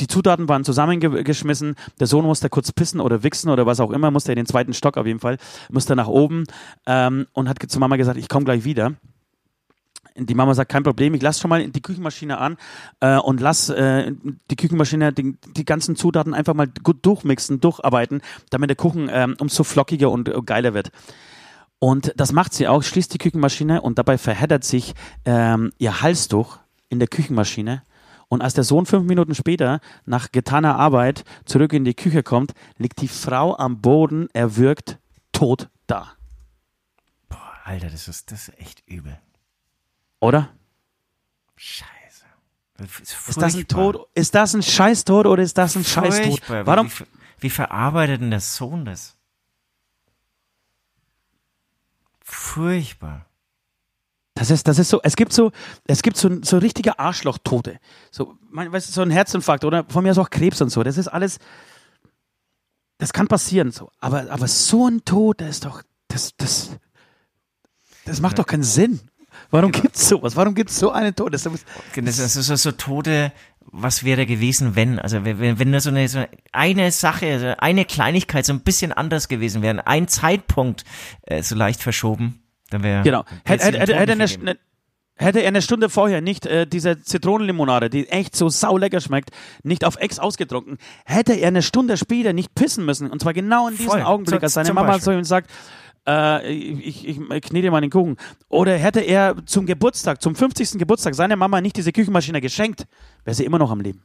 die 0.00 0.06
Zutaten 0.06 0.48
waren 0.48 0.64
zusammengeschmissen. 0.64 1.74
Der 1.98 2.06
Sohn 2.06 2.24
musste 2.24 2.48
kurz 2.48 2.70
pissen 2.70 3.00
oder 3.00 3.22
wichsen 3.24 3.50
oder 3.50 3.66
was 3.66 3.80
auch 3.80 3.90
immer, 3.90 4.10
musste 4.10 4.32
in 4.32 4.36
den 4.36 4.46
zweiten 4.46 4.72
Stock 4.72 4.96
auf 4.96 5.06
jeden 5.06 5.18
Fall, 5.18 5.38
musste 5.70 5.96
nach 5.96 6.06
oben 6.06 6.44
ähm, 6.86 7.26
und 7.32 7.48
hat 7.48 7.58
zu 7.66 7.80
Mama 7.80 7.96
gesagt, 7.96 8.18
ich 8.18 8.28
komme 8.28 8.44
gleich 8.44 8.64
wieder. 8.64 8.94
Die 10.18 10.34
Mama 10.34 10.54
sagt, 10.54 10.70
kein 10.70 10.82
Problem, 10.82 11.14
ich 11.14 11.22
lasse 11.22 11.40
schon 11.40 11.48
mal 11.48 11.66
die 11.68 11.82
Küchenmaschine 11.82 12.38
an 12.38 12.56
äh, 13.00 13.16
und 13.18 13.40
lass 13.40 13.68
äh, 13.68 14.12
die 14.50 14.56
Küchenmaschine 14.56 15.12
die, 15.12 15.36
die 15.56 15.64
ganzen 15.64 15.96
Zutaten 15.96 16.34
einfach 16.34 16.54
mal 16.54 16.68
gut 16.82 17.04
durchmixen, 17.06 17.60
durcharbeiten, 17.60 18.20
damit 18.50 18.70
der 18.70 18.76
Kuchen 18.76 19.08
ähm, 19.12 19.36
umso 19.40 19.64
flockiger 19.64 20.10
und 20.10 20.28
äh, 20.28 20.40
geiler 20.44 20.74
wird. 20.74 20.90
Und 21.78 22.12
das 22.16 22.32
macht 22.32 22.54
sie 22.54 22.66
auch, 22.66 22.82
schließt 22.82 23.14
die 23.14 23.18
Küchenmaschine 23.18 23.80
und 23.82 23.98
dabei 23.98 24.18
verheddert 24.18 24.64
sich 24.64 24.94
ähm, 25.24 25.70
ihr 25.78 26.02
Halstuch 26.02 26.58
in 26.88 26.98
der 26.98 27.08
Küchenmaschine 27.08 27.82
und 28.28 28.42
als 28.42 28.54
der 28.54 28.64
Sohn 28.64 28.86
fünf 28.86 29.06
Minuten 29.06 29.34
später 29.34 29.80
nach 30.04 30.30
getaner 30.32 30.76
Arbeit 30.76 31.24
zurück 31.44 31.72
in 31.72 31.84
die 31.84 31.94
Küche 31.94 32.22
kommt, 32.22 32.52
liegt 32.76 33.00
die 33.00 33.08
Frau 33.08 33.56
am 33.56 33.80
Boden, 33.80 34.28
erwürgt, 34.32 34.98
tot 35.32 35.68
da. 35.86 36.12
Boah, 37.28 37.54
Alter, 37.64 37.88
das 37.88 38.08
ist, 38.08 38.30
das 38.30 38.48
ist 38.48 38.58
echt 38.58 38.82
übel. 38.86 39.18
Oder? 40.20 40.50
Scheiße. 41.56 42.24
Das 42.76 43.00
ist, 43.00 43.28
ist, 43.28 43.42
das 43.42 43.54
ein 43.54 43.66
Tod? 43.66 44.08
Ist 44.14 44.34
das 44.34 44.54
ein 44.54 44.62
Scheißtod 44.62 45.26
oder 45.26 45.42
ist 45.42 45.58
das 45.58 45.76
ein 45.76 45.84
Scheißtod? 45.84 46.42
Warum? 46.66 46.90
Wie, 46.90 47.04
wie 47.40 47.50
verarbeitet 47.50 48.20
denn 48.20 48.30
der 48.30 48.40
Sohn 48.40 48.84
das? 48.84 49.16
Furchtbar. 52.22 53.26
Das 54.34 54.50
ist, 54.50 54.68
das 54.68 54.78
ist 54.78 54.88
so, 54.88 55.00
es 55.02 55.16
gibt 55.16 55.32
so, 55.32 55.50
es 55.84 56.02
gibt 56.02 56.16
so, 56.16 56.42
so 56.42 56.58
richtige 56.58 56.98
Arschlochtote. 57.00 57.80
So, 58.12 58.36
mein, 58.50 58.70
weißt 58.70 58.88
du, 58.88 58.92
so 58.92 59.02
ein 59.02 59.10
Herzinfarkt 59.10 59.64
oder 59.64 59.84
von 59.88 60.04
mir 60.04 60.12
aus 60.12 60.18
auch 60.18 60.30
Krebs 60.30 60.60
und 60.60 60.70
so. 60.70 60.84
Das 60.84 60.96
ist 60.96 61.08
alles, 61.08 61.40
das 62.98 63.12
kann 63.12 63.26
passieren 63.26 63.72
so. 63.72 63.90
Aber, 63.98 64.30
aber 64.30 64.46
so 64.46 64.86
ein 64.86 65.04
Tod, 65.04 65.40
das 65.40 65.48
ist 65.50 65.64
doch, 65.64 65.82
das, 66.06 66.36
das, 66.36 66.70
das 68.04 68.20
macht 68.20 68.38
doch 68.38 68.46
keinen 68.46 68.62
Sinn. 68.62 69.00
Warum 69.50 69.72
genau. 69.72 69.82
gibt's 69.82 70.08
sowas? 70.08 70.36
Warum 70.36 70.54
gibt's 70.54 70.78
so 70.78 70.90
einen 70.90 71.14
Tod? 71.14 71.32
Das, 71.32 71.44
das, 71.44 71.62
das 71.94 72.36
ist 72.36 72.46
so, 72.46 72.56
so 72.56 72.72
Tode, 72.72 73.32
was 73.60 74.04
wäre 74.04 74.26
gewesen, 74.26 74.76
wenn? 74.76 74.98
Also 74.98 75.24
wenn, 75.24 75.58
wenn 75.58 75.70
nur 75.70 75.80
so 75.80 75.90
eine, 75.90 76.08
so 76.08 76.24
eine 76.52 76.90
Sache, 76.90 77.32
also 77.32 77.46
eine 77.58 77.84
Kleinigkeit 77.84 78.44
so 78.44 78.52
ein 78.52 78.60
bisschen 78.60 78.92
anders 78.92 79.28
gewesen 79.28 79.62
wäre, 79.62 79.86
ein 79.86 80.08
Zeitpunkt 80.08 80.84
äh, 81.22 81.42
so 81.42 81.54
leicht 81.54 81.82
verschoben 81.82 82.42
dann 82.70 82.82
wäre 82.82 83.02
genau. 83.02 83.24
Hätte, 83.44 83.64
hätte, 83.64 83.78
hätte, 83.78 83.96
hätte, 83.96 84.12
eine, 84.12 84.58
hätte 85.16 85.40
er 85.40 85.48
eine 85.48 85.62
Stunde 85.62 85.88
vorher 85.88 86.20
nicht 86.20 86.46
äh, 86.46 86.66
diese 86.66 87.02
Zitronenlimonade, 87.02 87.88
die 87.90 88.08
echt 88.08 88.36
so 88.36 88.48
saulecker 88.48 89.00
schmeckt, 89.00 89.30
nicht 89.62 89.84
auf 89.84 89.96
Ex 89.96 90.18
ausgetrunken, 90.18 90.78
hätte 91.04 91.32
er 91.34 91.48
eine 91.48 91.62
Stunde 91.62 91.96
später 91.96 92.32
nicht 92.32 92.54
pissen 92.54 92.84
müssen. 92.84 93.10
Und 93.10 93.22
zwar 93.22 93.32
genau 93.32 93.68
in 93.68 93.76
diesem 93.76 93.90
Voll. 93.90 94.02
Augenblick, 94.02 94.42
als 94.42 94.54
seine 94.54 94.72
Mama 94.72 95.00
zu 95.00 95.12
ihm 95.12 95.24
sagt, 95.24 95.50
äh, 96.08 96.52
ich, 96.52 97.06
ich, 97.06 97.20
ich 97.20 97.42
knete 97.42 97.70
mal 97.70 97.80
den 97.80 97.90
Kuchen. 97.90 98.16
Oder 98.48 98.76
hätte 98.76 99.00
er 99.00 99.36
zum 99.44 99.66
Geburtstag, 99.66 100.22
zum 100.22 100.34
50. 100.34 100.78
Geburtstag 100.78 101.14
seiner 101.14 101.36
Mama 101.36 101.60
nicht 101.60 101.76
diese 101.76 101.92
Küchenmaschine 101.92 102.40
geschenkt, 102.40 102.86
wäre 103.24 103.34
sie 103.34 103.44
immer 103.44 103.58
noch 103.58 103.70
am 103.70 103.80
Leben. 103.80 104.02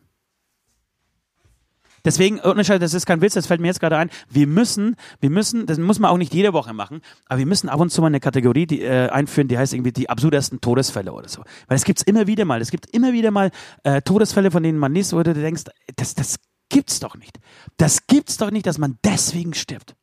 Deswegen, 2.05 2.41
das 2.43 2.93
ist 2.93 3.05
kein 3.05 3.21
Witz, 3.21 3.33
das 3.33 3.47
fällt 3.47 3.61
mir 3.61 3.67
jetzt 3.67 3.79
gerade 3.79 3.95
ein. 3.95 4.09
Wir 4.29 4.45
müssen, 4.45 4.97
wir 5.21 5.29
müssen, 5.29 5.65
das 5.65 5.77
muss 5.77 5.99
man 5.99 6.11
auch 6.11 6.17
nicht 6.17 6.33
jede 6.33 6.51
Woche 6.51 6.73
machen, 6.73 6.99
aber 7.27 7.39
wir 7.39 7.45
müssen 7.45 7.69
ab 7.69 7.79
und 7.79 7.91
zu 7.91 8.01
mal 8.01 8.07
eine 8.07 8.19
Kategorie 8.19 8.65
die, 8.65 8.81
äh, 8.81 9.07
einführen, 9.07 9.47
die 9.47 9.57
heißt 9.57 9.73
irgendwie 9.73 9.93
die 9.93 10.09
absurdesten 10.09 10.59
Todesfälle 10.59 11.13
oder 11.13 11.29
so. 11.29 11.43
Weil 11.67 11.77
es 11.77 11.85
gibt's 11.85 12.03
immer 12.03 12.27
wieder 12.27 12.43
mal. 12.43 12.59
Es 12.59 12.71
gibt 12.71 12.93
immer 12.93 13.13
wieder 13.13 13.31
mal 13.31 13.51
äh, 13.83 14.01
Todesfälle, 14.01 14.51
von 14.51 14.63
denen 14.63 14.79
man 14.79 14.93
liest, 14.93 15.13
wo 15.13 15.23
du 15.23 15.33
denkst, 15.33 15.63
das, 15.95 16.13
das 16.13 16.39
gibt's 16.67 16.99
doch 16.99 17.15
nicht. 17.15 17.39
Das 17.77 18.05
gibt's 18.07 18.35
doch 18.35 18.51
nicht, 18.51 18.65
dass 18.65 18.77
man 18.77 18.97
deswegen 19.05 19.53
stirbt. 19.53 19.95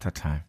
Total. 0.00 0.46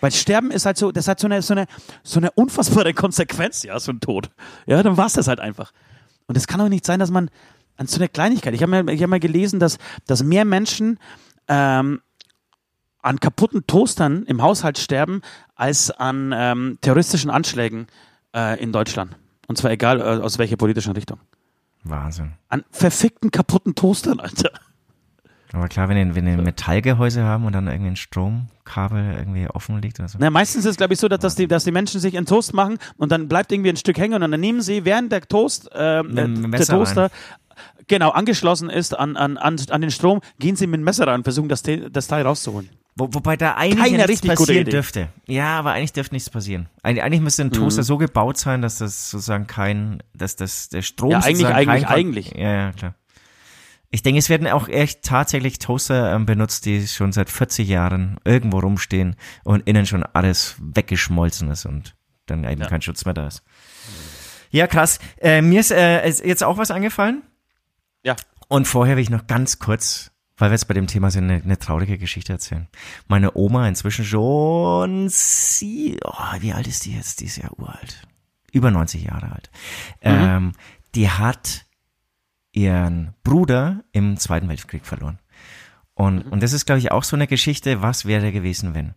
Weil 0.00 0.12
Sterben 0.12 0.50
ist 0.50 0.66
halt 0.66 0.76
so, 0.76 0.92
das 0.92 1.08
hat 1.08 1.20
so 1.20 1.26
eine, 1.26 1.42
so 1.42 1.54
eine, 1.54 1.66
so 2.02 2.20
eine 2.20 2.30
unfassbare 2.32 2.94
Konsequenz, 2.94 3.62
ja, 3.62 3.78
so 3.80 3.92
ein 3.92 4.00
Tod. 4.00 4.30
Ja, 4.66 4.82
dann 4.82 4.96
war's 4.96 5.14
das 5.14 5.28
halt 5.28 5.40
einfach. 5.40 5.72
Und 6.26 6.36
es 6.36 6.46
kann 6.46 6.58
doch 6.58 6.68
nicht 6.68 6.84
sein, 6.84 7.00
dass 7.00 7.10
man, 7.10 7.30
an 7.76 7.86
so 7.86 7.98
einer 7.98 8.08
Kleinigkeit. 8.08 8.54
Ich 8.54 8.62
habe 8.62 8.82
mal, 8.82 8.96
hab 8.96 9.08
mal 9.08 9.20
gelesen, 9.20 9.60
dass, 9.60 9.78
dass 10.06 10.22
mehr 10.22 10.44
Menschen 10.44 10.98
ähm, 11.48 12.00
an 13.02 13.20
kaputten 13.20 13.66
Toastern 13.66 14.24
im 14.24 14.42
Haushalt 14.42 14.78
sterben, 14.78 15.22
als 15.54 15.90
an 15.90 16.32
ähm, 16.34 16.78
terroristischen 16.80 17.30
Anschlägen 17.30 17.86
äh, 18.34 18.60
in 18.60 18.72
Deutschland. 18.72 19.16
Und 19.46 19.56
zwar 19.58 19.70
egal 19.70 20.00
äh, 20.00 20.22
aus 20.22 20.38
welcher 20.38 20.56
politischen 20.56 20.92
Richtung. 20.92 21.20
Wahnsinn. 21.84 22.32
An 22.48 22.64
verfickten 22.70 23.30
kaputten 23.30 23.74
Toastern, 23.76 24.18
Alter. 24.18 24.50
Aber 25.52 25.68
klar, 25.68 25.88
wenn 25.88 26.14
wenn 26.14 26.26
die 26.26 26.36
Metallgehäuse 26.36 27.22
haben 27.22 27.44
und 27.44 27.52
dann 27.52 27.66
irgendwie 27.66 27.90
ein 27.92 27.96
Stromkabel 27.96 29.14
irgendwie 29.18 29.48
offen 29.48 29.80
liegt 29.80 29.98
oder 30.00 30.08
so. 30.08 30.18
Na, 30.20 30.30
meistens 30.30 30.64
ist 30.64 30.72
es, 30.72 30.76
glaube 30.76 30.94
ich, 30.94 31.00
so, 31.00 31.08
dass, 31.08 31.20
dass, 31.20 31.34
die, 31.34 31.46
dass 31.46 31.64
die 31.64 31.72
Menschen 31.72 32.00
sich 32.00 32.16
einen 32.16 32.26
Toast 32.26 32.52
machen 32.52 32.78
und 32.96 33.12
dann 33.12 33.28
bleibt 33.28 33.52
irgendwie 33.52 33.70
ein 33.70 33.76
Stück 33.76 33.98
hängen 33.98 34.22
und 34.22 34.30
dann 34.30 34.40
nehmen 34.40 34.60
sie 34.60 34.84
während 34.84 35.12
der 35.12 35.22
Toast, 35.22 35.72
äh, 35.72 36.02
der 36.02 36.66
Toaster 36.66 37.02
rein 37.02 37.10
genau 37.88 38.10
angeschlossen 38.10 38.70
ist 38.70 38.98
an, 38.98 39.16
an, 39.16 39.36
an, 39.38 39.56
an 39.70 39.80
den 39.80 39.90
Strom, 39.90 40.20
gehen 40.38 40.56
sie 40.56 40.66
mit 40.66 40.80
dem 40.80 40.84
Messer 40.84 41.06
ran, 41.06 41.24
versuchen 41.24 41.48
das, 41.48 41.62
das 41.62 42.06
Teil 42.06 42.26
rauszuholen. 42.26 42.68
Wo, 42.96 43.08
wobei 43.12 43.36
da 43.36 43.56
eigentlich 43.56 43.84
Keine 43.84 43.98
ja 43.98 44.06
nichts 44.06 44.26
passieren 44.26 44.64
dürfte. 44.64 45.08
Ja, 45.26 45.58
aber 45.58 45.72
eigentlich 45.72 45.92
dürfte 45.92 46.14
nichts 46.14 46.30
passieren. 46.30 46.68
Eig 46.82 47.02
eigentlich 47.02 47.20
müsste 47.20 47.42
ein 47.42 47.52
Toaster 47.52 47.82
mhm. 47.82 47.86
so 47.86 47.98
gebaut 47.98 48.38
sein, 48.38 48.62
dass 48.62 48.78
das 48.78 49.10
sozusagen 49.10 49.46
kein, 49.46 50.02
dass 50.14 50.36
das 50.36 50.70
der 50.70 50.80
Strom 50.80 51.10
ja, 51.10 51.20
eigentlich, 51.20 51.46
eigentlich, 51.46 51.84
kein, 51.84 51.94
eigentlich. 51.94 52.32
Ja, 52.34 52.52
ja, 52.52 52.72
klar. 52.72 52.94
Ich 53.96 54.02
denke, 54.02 54.18
es 54.18 54.28
werden 54.28 54.46
auch 54.48 54.68
echt 54.68 55.04
tatsächlich 55.04 55.58
Toaster 55.58 56.14
ähm, 56.14 56.26
benutzt, 56.26 56.66
die 56.66 56.86
schon 56.86 57.12
seit 57.12 57.30
40 57.30 57.66
Jahren 57.66 58.20
irgendwo 58.26 58.58
rumstehen 58.58 59.16
und 59.42 59.66
innen 59.66 59.86
schon 59.86 60.02
alles 60.02 60.56
weggeschmolzen 60.60 61.50
ist 61.50 61.64
und 61.64 61.96
dann 62.26 62.44
eben 62.44 62.60
ja. 62.60 62.68
kein 62.68 62.82
Schutz 62.82 63.06
mehr 63.06 63.14
da 63.14 63.26
ist. 63.26 63.42
Ja, 64.50 64.66
krass. 64.66 64.98
Äh, 65.18 65.40
mir 65.40 65.60
ist 65.60 65.70
äh, 65.70 66.06
jetzt 66.06 66.44
auch 66.44 66.58
was 66.58 66.70
angefallen. 66.70 67.22
Ja. 68.02 68.16
Und 68.48 68.68
vorher 68.68 68.96
will 68.96 69.02
ich 69.02 69.08
noch 69.08 69.28
ganz 69.28 69.60
kurz, 69.60 70.10
weil 70.36 70.50
wir 70.50 70.56
jetzt 70.56 70.68
bei 70.68 70.74
dem 70.74 70.88
Thema 70.88 71.10
sind, 71.10 71.30
eine, 71.30 71.42
eine 71.42 71.58
traurige 71.58 71.96
Geschichte 71.96 72.34
erzählen. 72.34 72.68
Meine 73.08 73.34
Oma 73.34 73.66
inzwischen 73.66 74.04
schon, 74.04 75.08
sie, 75.08 75.98
oh, 76.04 76.40
wie 76.40 76.52
alt 76.52 76.66
ist 76.66 76.84
die 76.84 76.94
jetzt? 76.94 77.20
Die 77.20 77.24
ist 77.24 77.38
ja 77.38 77.48
uralt. 77.56 78.06
Über 78.52 78.70
90 78.70 79.04
Jahre 79.04 79.32
alt. 79.32 79.50
Mhm. 80.02 80.28
Ähm, 80.28 80.52
die 80.94 81.08
hat 81.08 81.65
ihren 82.56 83.14
Bruder 83.22 83.84
im 83.92 84.16
Zweiten 84.16 84.48
Weltkrieg 84.48 84.86
verloren. 84.86 85.18
Und, 85.94 86.26
mhm. 86.26 86.32
und 86.32 86.42
das 86.42 86.52
ist, 86.52 86.66
glaube 86.66 86.78
ich, 86.78 86.90
auch 86.90 87.04
so 87.04 87.16
eine 87.16 87.26
Geschichte, 87.26 87.82
was 87.82 88.06
wäre 88.06 88.32
gewesen, 88.32 88.74
wenn. 88.74 88.94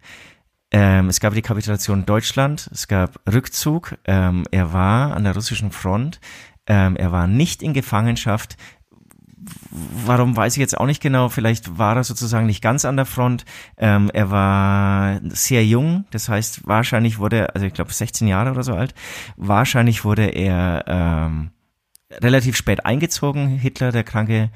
Ähm, 0.71 1.09
es 1.09 1.19
gab 1.19 1.33
die 1.33 1.41
Kapitulation 1.41 2.05
Deutschland, 2.05 2.69
es 2.71 2.87
gab 2.87 3.19
Rückzug, 3.31 3.97
ähm, 4.05 4.45
er 4.51 4.71
war 4.71 5.15
an 5.15 5.23
der 5.23 5.33
russischen 5.33 5.71
Front, 5.71 6.19
ähm, 6.67 6.95
er 6.95 7.11
war 7.11 7.25
nicht 7.25 7.63
in 7.63 7.73
Gefangenschaft, 7.73 8.55
warum 10.05 10.35
weiß 10.35 10.53
ich 10.53 10.59
jetzt 10.59 10.77
auch 10.77 10.85
nicht 10.85 11.01
genau. 11.01 11.29
Vielleicht 11.29 11.77
war 11.77 11.95
er 11.95 12.03
sozusagen 12.03 12.45
nicht 12.45 12.61
ganz 12.61 12.85
an 12.85 12.97
der 12.97 13.05
Front. 13.05 13.45
Ähm, 13.77 14.11
er 14.13 14.29
war 14.29 15.21
sehr 15.23 15.65
jung, 15.65 16.05
das 16.11 16.29
heißt 16.29 16.67
wahrscheinlich 16.67 17.19
wurde, 17.19 17.55
also 17.55 17.65
ich 17.65 17.73
glaube 17.73 17.93
16 17.93 18.27
Jahre 18.27 18.51
oder 18.51 18.63
so 18.63 18.73
alt. 18.73 18.93
Wahrscheinlich 19.37 20.03
wurde 20.03 20.27
er 20.27 20.83
ähm, 20.87 21.51
relativ 22.11 22.55
spät 22.55 22.85
eingezogen. 22.85 23.57
Hitler, 23.57 23.91
der 23.91 24.03
kranke 24.03 24.49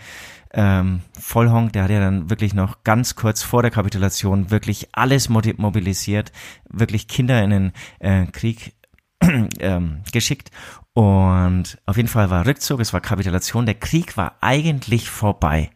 ähm, 0.53 1.01
Vollhonk, 1.19 1.73
der 1.73 1.83
hat 1.83 1.91
ja 1.91 1.99
dann 1.99 2.29
wirklich 2.29 2.53
noch 2.53 2.83
ganz 2.83 3.15
kurz 3.15 3.43
vor 3.43 3.61
der 3.61 3.71
Kapitulation 3.71 4.51
wirklich 4.51 4.89
alles 4.91 5.29
mobilisiert, 5.29 6.31
wirklich 6.69 7.07
Kinder 7.07 7.43
in 7.43 7.49
den 7.49 7.71
äh, 7.99 8.25
Krieg 8.27 8.73
ähm, 9.59 10.03
geschickt 10.11 10.51
und 10.93 11.79
auf 11.87 11.97
jeden 11.97 12.09
Fall 12.09 12.29
war 12.29 12.45
Rückzug, 12.45 12.79
es 12.79 12.93
war 12.93 13.01
Kapitulation, 13.01 13.65
der 13.65 13.75
Krieg 13.75 14.15
war 14.15 14.37
eigentlich 14.41 15.09
vorbei. 15.09 15.71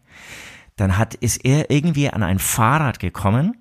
Dann 0.76 0.98
hat, 1.00 1.16
ist 1.16 1.44
er 1.44 1.72
irgendwie 1.72 2.10
an 2.10 2.22
ein 2.22 2.38
Fahrrad 2.38 3.00
gekommen 3.00 3.58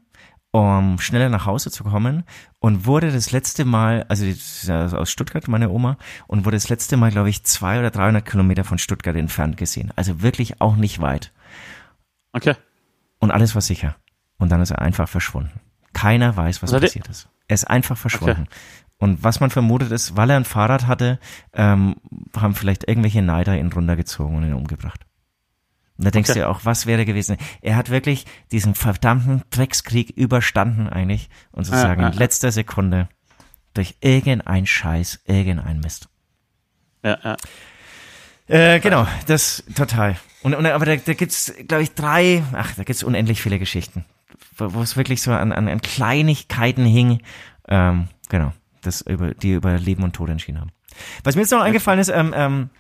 um 0.57 0.98
schneller 0.98 1.28
nach 1.28 1.44
Hause 1.46 1.70
zu 1.70 1.84
kommen 1.84 2.24
und 2.61 2.86
wurde 2.86 3.12
das 3.12 3.30
letzte 3.32 3.64
Mal, 3.64 4.07
also 4.09 4.26
aus 4.96 5.11
Stuttgart, 5.11 5.48
meine 5.48 5.70
Oma, 5.70 5.98
und 6.26 6.44
wurde 6.44 6.57
das 6.57 6.68
letzte 6.68 6.96
Mal, 6.96 7.11
glaube 7.11 7.28
ich, 7.30 7.44
zwei 7.44 7.78
oder 7.78 7.90
300 7.90 8.24
Kilometer 8.24 8.64
von 8.64 8.78
Stuttgart 8.78 9.16
entfernt 9.16 9.57
gesehen. 9.57 9.92
Also 9.96 10.22
wirklich 10.22 10.61
auch 10.61 10.76
nicht 10.76 11.00
weit. 11.00 11.32
Okay. 12.32 12.54
Und 13.18 13.30
alles 13.30 13.54
war 13.54 13.62
sicher. 13.62 13.96
Und 14.38 14.50
dann 14.50 14.61
ist 14.61 14.70
er 14.70 14.80
einfach 14.80 15.09
verschwunden. 15.09 15.61
Keiner 15.92 16.36
weiß, 16.36 16.62
was 16.62 16.70
Was 16.72 16.74
er- 16.74 16.80
passiert 16.80 17.09
ist. 17.09 17.28
Er 17.48 17.54
ist 17.54 17.64
einfach 17.70 17.96
verschwunden. 17.96 18.48
Und 18.98 19.22
was 19.22 19.40
man 19.40 19.50
vermutet 19.50 19.92
ist, 19.92 20.16
weil 20.16 20.30
er 20.30 20.36
ein 20.36 20.44
Fahrrad 20.44 20.86
hatte, 20.86 21.18
ähm, 21.52 21.96
haben 22.36 22.54
vielleicht 22.54 22.88
irgendwelche 22.88 23.22
Neider 23.22 23.57
ihn 23.59 23.70
runtergezogen 23.72 24.36
und 24.36 24.42
ihn 24.44 24.54
umgebracht. 24.54 25.05
Und 25.99 26.05
da 26.05 26.11
denkst 26.11 26.30
Okay. 26.30 26.40
du 26.40 26.49
auch, 26.49 26.61
was 26.64 26.86
wäre 26.86 27.05
gewesen? 27.05 27.36
Er 27.62 27.76
hat 27.76 27.90
wirklich 27.90 28.26
diesen 28.53 28.74
verdammten 28.74 29.42
Dreckskrieg 29.51 30.11
überstanden 30.11 30.88
eigentlich 30.88 31.28
und 31.53 31.64
sozusagen 31.64 32.03
Ja, 32.03 32.09
in 32.09 32.12
ja. 32.12 32.18
letzter 32.18 32.53
Sekunde 32.53 33.09
durch 33.74 33.97
irgendein 34.01 34.66
Scheiß, 34.66 35.20
irgendein 35.24 35.80
Mist. 35.80 36.09
Ja, 37.03 37.18
ja. 37.22 37.36
Äh, 38.49 38.80
genau, 38.80 39.07
das 39.26 39.64
total. 39.74 40.16
Und, 40.42 40.55
und 40.55 40.66
aber 40.66 40.86
da, 40.86 40.97
da 40.97 41.14
gibt's, 41.14 41.53
glaube 41.66 41.82
ich, 41.82 41.94
drei, 41.94 42.42
ach, 42.53 42.74
da 42.76 42.84
gibt's 42.84 43.03
unendlich 43.03 43.42
viele 43.42 43.59
Geschichten, 43.59 44.05
wo 44.57 44.74
wo 44.74 44.82
es 44.82 44.97
wirklich 44.97 45.20
so 45.22 45.32
an, 45.32 45.53
an, 45.53 45.66
an 45.68 45.80
Kleinigkeiten 45.80 46.84
hing, 46.84 47.20
ähm, 47.68 48.09
genau, 48.28 48.53
das 48.82 49.01
über, 49.01 49.34
die 49.34 49.53
über 49.53 49.76
Leben 49.78 50.05
und 50.05 50.14
Tod 50.14 50.28
entschieden 50.30 50.61
haben. 50.61 50.70
Was 51.24 51.34
mir 51.34 51.42
jetzt 51.42 51.51
noch 51.51 51.61
eingefallen 51.61 51.99
ist, 52.01 52.09
ähm, 52.09 52.32
ähm, 52.36 52.70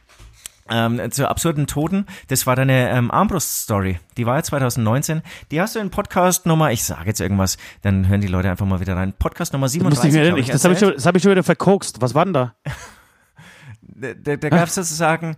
ähm, 0.70 1.10
zu 1.10 1.28
absurden 1.28 1.66
Toten, 1.66 2.06
das 2.28 2.46
war 2.46 2.56
deine 2.56 2.90
ähm, 2.90 3.10
Armbrust-Story. 3.10 3.98
Die 4.16 4.26
war 4.26 4.36
ja 4.36 4.42
2019. 4.42 5.22
Die 5.50 5.60
hast 5.60 5.74
du 5.76 5.78
in 5.78 5.90
Podcast 5.90 6.46
Nummer, 6.46 6.72
ich 6.72 6.84
sage 6.84 7.06
jetzt 7.06 7.20
irgendwas, 7.20 7.56
dann 7.82 8.08
hören 8.08 8.20
die 8.20 8.26
Leute 8.28 8.50
einfach 8.50 8.66
mal 8.66 8.80
wieder 8.80 8.96
rein. 8.96 9.12
Podcast 9.12 9.52
Nummer 9.52 9.66
Das 9.66 9.72
37. 9.72 9.96
musste 10.04 10.08
ich 10.08 10.14
mir 10.14 10.26
glaub 10.28 10.38
nicht. 10.38 10.52
Das 10.54 10.64
habe 10.64 10.74
ich, 10.74 10.80
schon- 10.80 10.94
das 10.94 11.06
hab 11.06 11.16
ich 11.16 11.22
schon 11.22 11.30
wieder 11.32 11.42
verkokst. 11.42 12.00
Was 12.00 12.14
war 12.14 12.24
denn 12.24 12.34
da? 12.34 12.54
da, 13.82 14.14
da, 14.14 14.36
da 14.36 14.48
gab 14.48 14.68
es 14.68 14.74
sozusagen, 14.74 15.36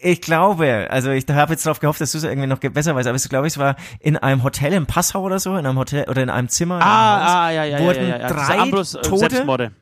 ich 0.00 0.20
glaube, 0.20 0.88
also 0.90 1.10
ich 1.10 1.26
habe 1.28 1.52
jetzt 1.52 1.64
darauf 1.64 1.78
gehofft, 1.80 2.00
dass 2.00 2.12
du 2.12 2.18
es 2.18 2.24
irgendwie 2.24 2.48
noch 2.48 2.58
besser 2.58 2.94
weißt, 2.96 3.06
aber 3.08 3.16
ich 3.16 3.28
glaube, 3.28 3.46
es 3.46 3.58
war 3.58 3.76
in 4.00 4.16
einem 4.16 4.42
Hotel 4.42 4.72
in 4.72 4.86
Passau 4.86 5.22
oder 5.22 5.38
so, 5.38 5.56
in 5.56 5.64
einem 5.66 5.78
Hotel 5.78 6.08
oder 6.08 6.22
in 6.22 6.30
einem 6.30 6.48
Zimmer. 6.48 6.76
in 6.76 6.82
einem 6.82 6.90
Ah, 6.90 7.44
ah, 7.46 7.50
ja, 7.50 7.64
ja, 7.64 7.78
wurden 7.78 8.02
ja, 8.08 8.16
ja, 8.16 8.18
ja. 8.22 8.26
Drei 8.28 8.58
Armbrust, 8.58 8.96
äh, 8.96 9.02
Tote, 9.02 9.18
Selbstmorde. 9.30 9.72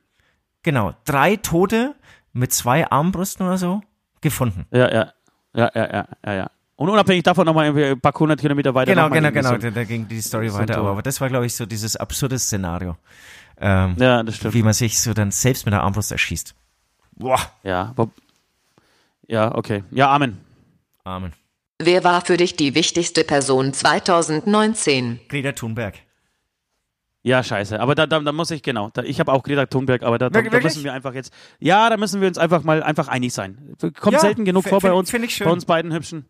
genau, 0.62 0.94
drei 1.06 1.36
Tote 1.36 1.94
mit 2.32 2.52
zwei 2.52 2.90
Armbrüsten 2.90 3.46
oder 3.46 3.56
so 3.58 3.80
gefunden. 4.20 4.66
Ja, 4.70 4.92
ja. 4.92 5.12
Ja, 5.54 5.70
ja, 5.74 5.92
ja, 5.92 6.08
ja, 6.26 6.32
ja. 6.34 6.50
Und 6.76 6.88
unabhängig 6.88 7.24
davon 7.24 7.44
nochmal 7.44 7.66
irgendwie 7.66 7.84
ein 7.86 8.00
paar 8.00 8.12
hundert 8.14 8.40
Kilometer 8.40 8.74
weiter. 8.74 8.94
Genau, 8.94 9.10
genau, 9.10 9.30
genau, 9.30 9.50
so- 9.60 9.70
da, 9.70 9.84
ging 9.84 10.08
die 10.08 10.20
Story 10.22 10.48
so 10.48 10.58
weiter, 10.58 10.78
aber, 10.78 10.90
aber 10.92 11.02
das 11.02 11.20
war, 11.20 11.28
glaube 11.28 11.44
ich, 11.46 11.54
so 11.54 11.66
dieses 11.66 11.96
absurde 11.96 12.38
Szenario. 12.38 12.96
Ähm, 13.58 13.96
Ja, 13.98 14.22
das 14.22 14.36
stimmt. 14.36 14.54
wie 14.54 14.62
man 14.62 14.72
sich 14.72 15.00
so 15.00 15.12
dann 15.12 15.30
selbst 15.30 15.66
mit 15.66 15.72
der 15.74 15.82
Armbrust 15.82 16.10
erschießt. 16.12 16.54
Boah, 17.16 17.38
Ja, 17.62 17.94
ja, 19.28 19.54
okay. 19.54 19.84
Ja, 19.90 20.10
Amen. 20.10 20.40
Amen. 21.04 21.32
Wer 21.78 22.04
war 22.04 22.24
für 22.24 22.36
dich 22.36 22.56
die 22.56 22.74
wichtigste 22.74 23.24
Person 23.24 23.72
2019? 23.72 25.20
Greta 25.28 25.52
Thunberg. 25.52 25.94
Ja, 27.22 27.42
scheiße. 27.42 27.78
Aber 27.80 27.94
da, 27.94 28.06
da, 28.06 28.20
da 28.20 28.32
muss 28.32 28.50
ich, 28.50 28.62
genau. 28.62 28.90
Da, 28.94 29.02
ich 29.02 29.20
habe 29.20 29.32
auch 29.32 29.42
Greta 29.42 29.66
Thunberg, 29.66 30.02
aber 30.02 30.18
da, 30.18 30.30
da, 30.30 30.40
da 30.40 30.60
müssen 30.60 30.84
wir 30.84 30.92
einfach 30.92 31.14
jetzt. 31.14 31.32
Ja, 31.58 31.90
da 31.90 31.96
müssen 31.98 32.20
wir 32.20 32.28
uns 32.28 32.38
einfach 32.38 32.62
mal 32.64 32.82
einfach 32.82 33.08
einig 33.08 33.34
sein. 33.34 33.74
Kommt 34.00 34.14
Ja, 34.14 34.20
selten 34.20 34.44
genug 34.44 34.66
vor 34.66 34.80
bei 34.80 34.92
uns, 34.92 35.12
bei 35.12 35.50
uns 35.50 35.66
beiden 35.66 35.92
Hübschen. 35.92 36.26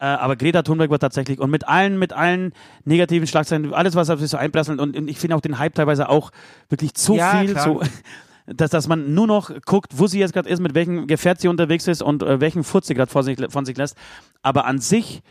Äh, 0.00 0.04
aber 0.04 0.36
Greta 0.36 0.62
Thunberg 0.62 0.90
wird 0.90 1.00
tatsächlich 1.00 1.40
und 1.40 1.50
mit 1.50 1.66
allen, 1.66 1.98
mit 1.98 2.12
allen 2.12 2.52
negativen 2.84 3.26
Schlagzeilen, 3.26 3.72
alles, 3.74 3.96
was 3.96 4.10
auf 4.10 4.20
sich 4.20 4.30
so 4.30 4.36
einprasselt 4.36 4.80
und, 4.80 4.96
und 4.96 5.08
ich 5.08 5.18
finde 5.18 5.34
auch 5.34 5.40
den 5.40 5.58
Hype 5.58 5.74
teilweise 5.74 6.08
auch 6.08 6.30
wirklich 6.68 6.94
zu 6.94 7.16
Ja, 7.16 7.40
viel, 7.40 7.58
so, 7.58 7.82
dass, 8.46 8.70
dass 8.70 8.86
man 8.86 9.14
nur 9.14 9.26
noch 9.26 9.50
guckt, 9.64 9.92
wo 9.96 10.06
sie 10.06 10.20
jetzt 10.20 10.34
gerade 10.34 10.48
ist, 10.48 10.60
mit 10.60 10.74
welchem 10.74 11.08
Gefährt 11.08 11.40
sie 11.40 11.48
unterwegs 11.48 11.88
ist 11.88 12.02
und 12.02 12.22
äh, 12.22 12.40
welchen 12.40 12.62
Furz 12.62 12.86
sie 12.86 12.94
gerade 12.94 13.10
von 13.10 13.24
sich, 13.24 13.38
von 13.48 13.64
sich 13.64 13.76
lässt. 13.76 13.96
Aber 14.42 14.66
an 14.66 14.78
sich, 14.78 15.22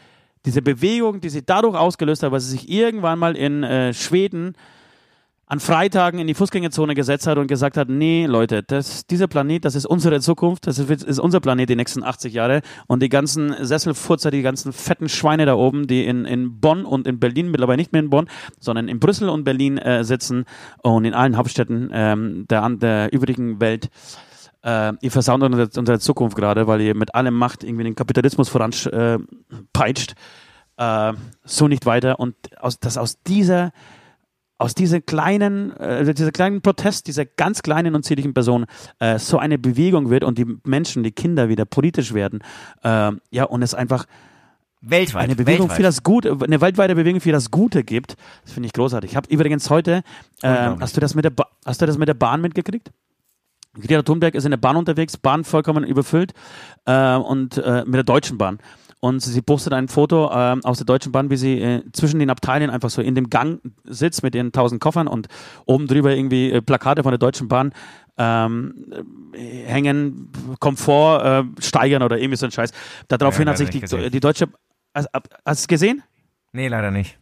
diese 0.45 0.62
Bewegung, 0.62 1.22
die 1.22 1.30
sie 1.30 1.45
dadurch 1.45 1.78
ausgelöst 1.78 2.24
hat, 2.24 2.32
weil 2.34 2.41
sie 2.41 2.52
sich 2.52 2.70
irgendwann 2.70 3.20
mal 3.20 3.38
in 3.38 3.64
äh, 3.64 3.93
Schweden 3.93 4.54
an 5.50 5.62
Freitagen 5.62 6.20
in 6.20 6.28
die 6.28 6.34
Fußgängerzone 6.34 6.93
gesetzt 6.93 7.26
hat 7.26 7.38
und 7.38 7.48
gesagt 7.48 7.78
hat, 7.78 7.88
nee, 7.88 8.26
Leute, 8.26 8.64
das, 8.64 9.08
dieser 9.08 9.28
Planet, 9.28 9.64
das 9.64 9.76
ist 9.76 9.86
unsere 9.86 10.20
Zukunft, 10.20 10.68
das 10.68 10.78
ist, 10.78 11.04
ist 11.04 11.20
unser 11.20 11.39
Planet 11.39 11.70
die 11.70 11.78
nächsten 11.78 12.04
80 12.04 12.34
Jahre 12.34 12.62
und 12.88 13.02
die 13.02 13.08
ganzen 13.08 13.56
Sesselfurzer, 13.66 14.30
die 14.30 14.41
ganzen 14.41 14.74
fetten 14.74 15.08
Schweine 15.08 15.45
da 15.45 15.56
oben, 15.56 15.88
die 15.88 16.06
in, 16.06 16.26
in 16.26 16.60
Bonn 16.60 16.84
und 16.84 17.08
in 17.08 17.20
Berlin, 17.20 17.50
mittlerweile 17.50 17.78
nicht 17.78 17.93
mehr 17.93 18.02
in 18.02 18.10
Bonn, 18.10 18.30
sondern 18.60 18.89
in 18.89 19.00
Brüssel 19.00 19.30
und 19.30 19.45
Berlin 19.45 19.78
äh, 19.78 20.04
sitzen 20.04 20.43
und 20.84 21.06
in 21.06 21.14
allen 21.14 21.38
Hauptstädten 21.38 21.91
ähm, 21.93 22.45
der, 22.50 22.70
der 22.72 23.14
übrigen 23.14 23.62
Welt, 23.62 23.89
äh, 24.64 24.91
ihr 25.00 25.12
versaut 25.12 25.41
unsere, 25.41 26.00
Zukunft 26.00 26.36
gerade, 26.36 26.68
weil 26.68 26.82
ihr 26.82 26.93
mit 26.93 27.16
allem 27.16 27.34
Macht 27.34 27.64
irgendwie 27.64 27.86
den 27.86 27.95
Kapitalismus 27.95 28.50
voranpeitscht. 28.50 30.12
Äh, 30.78 31.10
äh, 31.10 31.14
so 31.43 31.68
nicht 31.70 31.86
weiter 31.86 32.20
und 32.20 32.36
aus, 32.60 32.80
dass 32.80 32.98
aus 32.98 33.22
dieser 33.24 33.72
aus 34.58 34.74
dieser 34.74 35.01
kleinen, 35.01 35.72
äh, 35.78 36.14
dieser 36.14 36.32
kleinen 36.32 36.62
Protest, 36.62 37.08
dieser 37.08 37.26
ganz 37.26 37.62
kleinen 37.62 37.95
und 37.95 38.03
zierlichen 38.03 38.34
Person 38.34 38.66
äh, 38.99 39.20
so 39.20 39.38
eine 39.38 39.58
Bewegung 39.58 40.10
wird 40.10 40.24
und 40.24 40.38
die 40.38 40.58
Menschen, 40.64 41.03
die 41.03 41.12
Kinder 41.12 41.49
wieder 41.49 41.66
politisch 41.66 42.14
werden, 42.14 42.39
äh, 42.84 43.12
ja, 43.32 43.43
und 43.43 43.62
es 43.62 43.74
einfach 43.74 44.05
Weltweit. 44.82 45.24
eine 45.24 45.36
Bewegung 45.36 45.70
weltweit. 45.70 45.78
für 45.78 45.84
das 45.84 46.03
Gute, 46.03 46.38
eine 46.41 46.62
weltweite 46.62 46.95
Bewegung 46.95 47.22
für 47.22 47.32
das 47.32 47.51
Gute 47.51 47.84
gibt. 47.84 48.16
Das 48.43 48.53
finde 48.53 48.68
ich 48.68 48.74
großartig. 48.74 49.12
Ich 49.12 49.18
habe 49.18 49.30
übrigens 49.30 49.70
heute, 49.70 50.03
äh, 50.41 50.47
hast 50.80 50.95
du 50.95 51.01
das 51.01 51.16
mit 51.16 51.26
der, 51.26 51.32
ba 51.32 51.47
hast 51.66 51.82
du 51.82 51.86
das 51.86 51.97
mit 51.97 52.08
der 52.08 52.14
Bahn 52.14 52.41
mitgekriegt? 52.41 52.91
Greta 53.80 54.01
Thunberg 54.01 54.34
ist 54.34 54.45
in 54.45 54.51
der 54.51 54.58
Bahn 54.58 54.76
unterwegs, 54.76 55.18
Bahn 55.18 55.43
vollkommen 55.43 55.84
überfüllt 55.84 56.34
äh, 56.86 57.16
und 57.16 57.58
äh, 57.58 57.84
mit 57.86 57.95
der 57.95 58.03
Deutschen 58.03 58.38
Bahn. 58.38 58.60
Und 59.00 59.20
sie 59.22 59.41
postet 59.41 59.74
ein 59.74 59.88
Foto 59.88 60.30
äh, 60.32 60.56
aus 60.64 60.78
der 60.78 60.86
Deutschen 60.86 61.12
Bahn, 61.12 61.30
wie 61.30 61.38
sie 61.38 61.62
äh, 61.62 61.84
zwischen 61.93 62.20
den 62.20 62.32
Abteilien 62.32 62.72
einfach 62.72 62.89
so 62.89 63.02
in 63.02 63.14
dem 63.14 63.30
Gang 63.30 63.62
sitzt 63.84 64.24
mit 64.24 64.34
ihren 64.34 64.52
tausend 64.52 64.82
Koffern 64.82 65.08
und 65.08 65.28
oben 65.66 65.88
drüber 65.88 66.16
irgendwie 66.16 66.52
äh, 66.52 66.62
Plakate 66.62 67.04
von 67.04 67.12
der 67.12 67.20
Deutschen 67.20 67.48
Bahn 67.48 67.74
ähm, 68.18 68.74
äh, 69.34 69.66
hängen, 69.66 70.32
Komfort 70.60 71.24
äh, 71.24 71.62
steigern 71.62 72.02
oder 72.02 72.18
irgendwie 72.18 72.38
so 72.38 72.48
ein 72.48 72.52
Scheiß. 72.52 72.72
Daraufhin 73.08 73.45
Ja, 73.45 73.52
hat 73.52 73.58
sich 73.60 73.70
die, 73.70 74.10
die 74.10 74.20
Deutsche, 74.20 74.48
hast 74.95 75.10
du 75.14 75.20
es 75.45 75.68
gesehen? 75.68 76.02
Nee, 76.52 76.68
leider 76.68 76.89
nicht. 76.89 77.20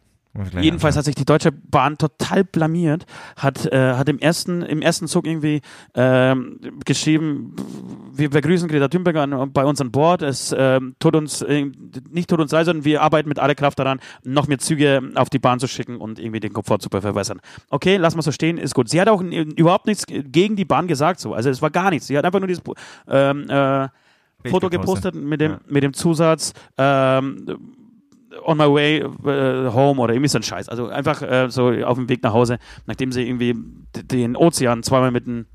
Jedenfalls 0.60 0.96
hat 0.96 1.04
sich 1.04 1.14
die 1.14 1.24
Deutsche 1.24 1.52
Bahn 1.52 1.98
total 1.98 2.44
blamiert, 2.44 3.06
hat, 3.36 3.66
äh, 3.66 3.94
hat 3.94 4.08
im 4.08 4.18
ersten, 4.18 4.62
im 4.62 4.82
ersten 4.82 5.06
Zug 5.08 5.26
irgendwie 5.26 5.60
ähm, 5.94 6.58
geschrieben, 6.84 7.54
wir 8.12 8.30
begrüßen 8.30 8.68
Greta 8.68 8.88
Thunberg 8.88 9.16
an, 9.16 9.52
bei 9.52 9.64
uns 9.64 9.80
an 9.80 9.90
Bord. 9.90 10.22
Es 10.22 10.54
ähm, 10.56 10.94
tut 10.98 11.16
uns 11.16 11.42
äh, 11.42 11.66
nicht 12.10 12.30
tut 12.30 12.40
uns 12.40 12.52
leid, 12.52 12.66
sondern 12.66 12.84
wir 12.84 13.02
arbeiten 13.02 13.28
mit 13.28 13.38
aller 13.38 13.54
Kraft 13.54 13.78
daran, 13.78 14.00
noch 14.24 14.48
mehr 14.48 14.58
Züge 14.58 15.02
auf 15.14 15.30
die 15.30 15.38
Bahn 15.38 15.60
zu 15.60 15.68
schicken 15.68 15.96
und 15.96 16.18
irgendwie 16.18 16.40
den 16.40 16.52
Komfort 16.52 16.78
zu 16.78 16.88
verbessern. 16.88 17.40
Okay, 17.70 17.96
lass 17.96 18.14
mal 18.16 18.22
so 18.22 18.32
stehen, 18.32 18.58
ist 18.58 18.74
gut. 18.74 18.88
Sie 18.88 19.00
hat 19.00 19.08
auch 19.08 19.22
äh, 19.22 19.42
überhaupt 19.42 19.86
nichts 19.86 20.04
gegen 20.06 20.56
die 20.56 20.64
Bahn 20.64 20.86
gesagt, 20.86 21.20
so. 21.20 21.34
Also 21.34 21.50
es 21.50 21.62
war 21.62 21.70
gar 21.70 21.90
nichts. 21.90 22.06
Sie 22.06 22.16
hat 22.16 22.24
einfach 22.24 22.40
nur 22.40 22.48
dieses 22.48 22.62
ähm, 23.08 23.48
äh, 23.48 23.88
Foto 24.48 24.68
gepostet. 24.70 25.12
gepostet 25.12 25.14
mit 25.14 25.40
dem, 25.40 25.52
Ja. 25.52 25.60
mit 25.68 25.82
dem 25.82 25.92
Zusatz 25.92 26.52
ähm, 26.78 27.46
on 28.44 28.56
my 28.56 28.64
way 28.64 28.98
äh, 28.98 29.72
home 29.72 30.00
oder 30.00 30.14
irgendwie 30.14 30.28
so 30.28 30.38
ein 30.38 30.42
Scheiß. 30.42 30.68
Also 30.68 30.88
einfach 30.88 31.22
äh, 31.22 31.48
so 31.50 31.70
auf 31.70 31.96
dem 31.96 32.08
Weg 32.08 32.22
nach 32.22 32.32
Hause, 32.32 32.58
nachdem 32.86 33.12
sie 33.12 33.26
irgendwie 33.26 33.54
den 33.94 34.36
Ozean 34.36 34.82
zweimal 34.82 35.10
mit 35.10 35.26
einem 35.26 35.46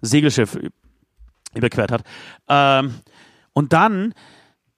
Segelschiff 0.00 0.58
überquert 1.54 1.92
hat. 1.92 2.02
Ähm, 2.48 2.94
und 3.52 3.72
dann 3.72 4.14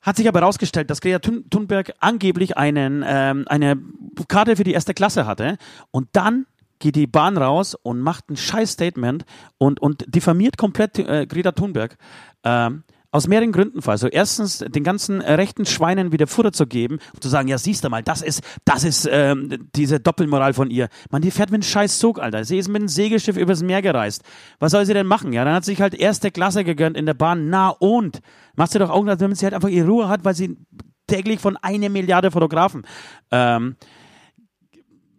hat 0.01 0.17
sich 0.17 0.29
aber 0.29 0.41
herausgestellt, 0.41 0.91
dass 0.91 1.01
Greta 1.01 1.19
Thun 1.19 1.49
Thunberg 1.49 1.95
angeblich 2.01 2.59
einen, 2.59 3.05
ähm, 3.07 3.45
eine 3.49 3.81
Karte 4.29 4.57
für 4.57 4.65
die 4.65 4.73
erste 4.73 4.93
Klasse 4.93 5.27
hatte. 5.27 5.57
Und 5.91 6.09
dann 6.13 6.47
geht 6.79 6.97
die 6.97 7.07
Bahn 7.07 7.39
raus 7.39 7.75
und 7.75 8.01
macht 8.01 8.29
ein 8.29 8.37
scheiß 8.37 8.73
Statement 8.73 9.25
und, 9.57 9.81
und 9.81 10.05
diffamiert 10.15 10.59
komplett 10.59 10.99
äh, 10.99 11.27
Greta 11.27 11.53
Thunberg. 11.53 11.97
Ähm, 12.43 12.85
aus 13.15 13.29
mehreren 13.29 13.53
Gründen. 13.53 13.81
Also 13.87 14.09
erstens, 14.09 14.59
den 14.59 14.83
ganzen 14.83 15.21
rechten 15.21 15.67
Schweinen 15.67 16.11
wieder 16.11 16.27
Futter 16.27 16.53
zu 16.53 16.67
geben 16.67 16.99
und 17.15 17.23
zu 17.23 17.29
sagen, 17.29 17.47
ja, 17.47 17.59
siehst 17.59 17.85
du 17.85 17.89
mal, 17.89 18.03
das 18.03 18.23
ist, 18.23 18.43
das 18.65 18.83
ist 18.83 19.09
ähm, 19.09 19.69
diese 19.77 20.01
Doppelmoral 20.01 20.53
von 20.53 20.69
ihr. 20.69 20.89
Man, 21.13 21.23
die 21.23 21.31
fährt 21.31 21.53
mit 21.53 21.59
einem 21.59 21.71
scheiß 21.71 22.01
Zug, 22.01 22.19
Alter. 22.19 22.45
Sie 22.45 22.59
ist 22.59 22.67
mit 22.67 22.81
einem 22.81 22.89
Segelschiff 22.89 23.37
übers 23.37 23.63
Meer 23.63 23.83
gereist. 23.83 24.25
Was 24.59 24.73
soll 24.73 24.85
sie 24.85 24.95
denn 24.95 25.07
machen? 25.07 25.33
Ja, 25.33 25.45
dann 25.45 25.55
hat 25.55 25.65
sie 25.65 25.71
sich 25.71 25.81
halt 25.81 25.95
erste 25.95 26.33
Klasse 26.33 26.65
gegönnt 26.65 26.97
in 26.97 27.07
der 27.07 27.15
Bahn. 27.15 27.51
Na 27.51 27.69
und? 27.69 28.19
Macht 28.57 28.73
sie 28.73 28.81
doch 28.81 28.91
auch, 28.91 29.07
damit 29.07 29.39
sie 29.39 29.47
halt 29.47 29.55
einfach 29.55 29.69
ihre 29.69 29.87
Ruhe 29.87 30.09
hat, 30.09 30.25
weil 30.25 30.35
sie 30.35 30.57
täglich 31.07 31.39
von 31.39 31.57
einer 31.59 31.91
Milliarde 31.91 32.33
Fotografen 32.33 32.83
ähm, 33.31 33.77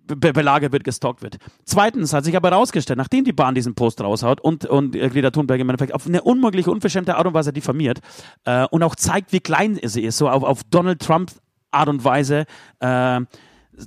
be 0.07 0.33
belagert 0.33 0.71
wird, 0.71 0.83
gestalkt 0.83 1.21
wird. 1.21 1.37
Zweitens 1.63 2.13
hat 2.13 2.25
sich 2.25 2.35
aber 2.35 2.51
herausgestellt, 2.51 2.97
nachdem 2.97 3.23
die 3.23 3.33
Bahn 3.33 3.55
diesen 3.55 3.75
Post 3.75 4.01
raushaut 4.01 4.41
und, 4.41 4.65
und 4.65 4.93
Greta 4.93 5.31
Thunberg 5.31 5.59
im 5.59 5.69
Endeffekt 5.69 5.93
auf 5.93 6.07
eine 6.07 6.21
unmögliche, 6.21 6.71
unverschämte 6.71 7.15
Art 7.15 7.27
und 7.27 7.33
Weise 7.33 7.53
diffamiert 7.53 7.99
äh, 8.45 8.65
und 8.69 8.83
auch 8.83 8.95
zeigt, 8.95 9.31
wie 9.33 9.39
klein 9.39 9.79
sie 9.83 10.03
ist, 10.03 10.17
so 10.17 10.29
auf, 10.29 10.43
auf 10.43 10.63
Donald 10.65 11.01
Trump 11.01 11.31
Art 11.71 11.89
und 11.89 12.03
Weise 12.03 12.45
äh, 12.79 13.21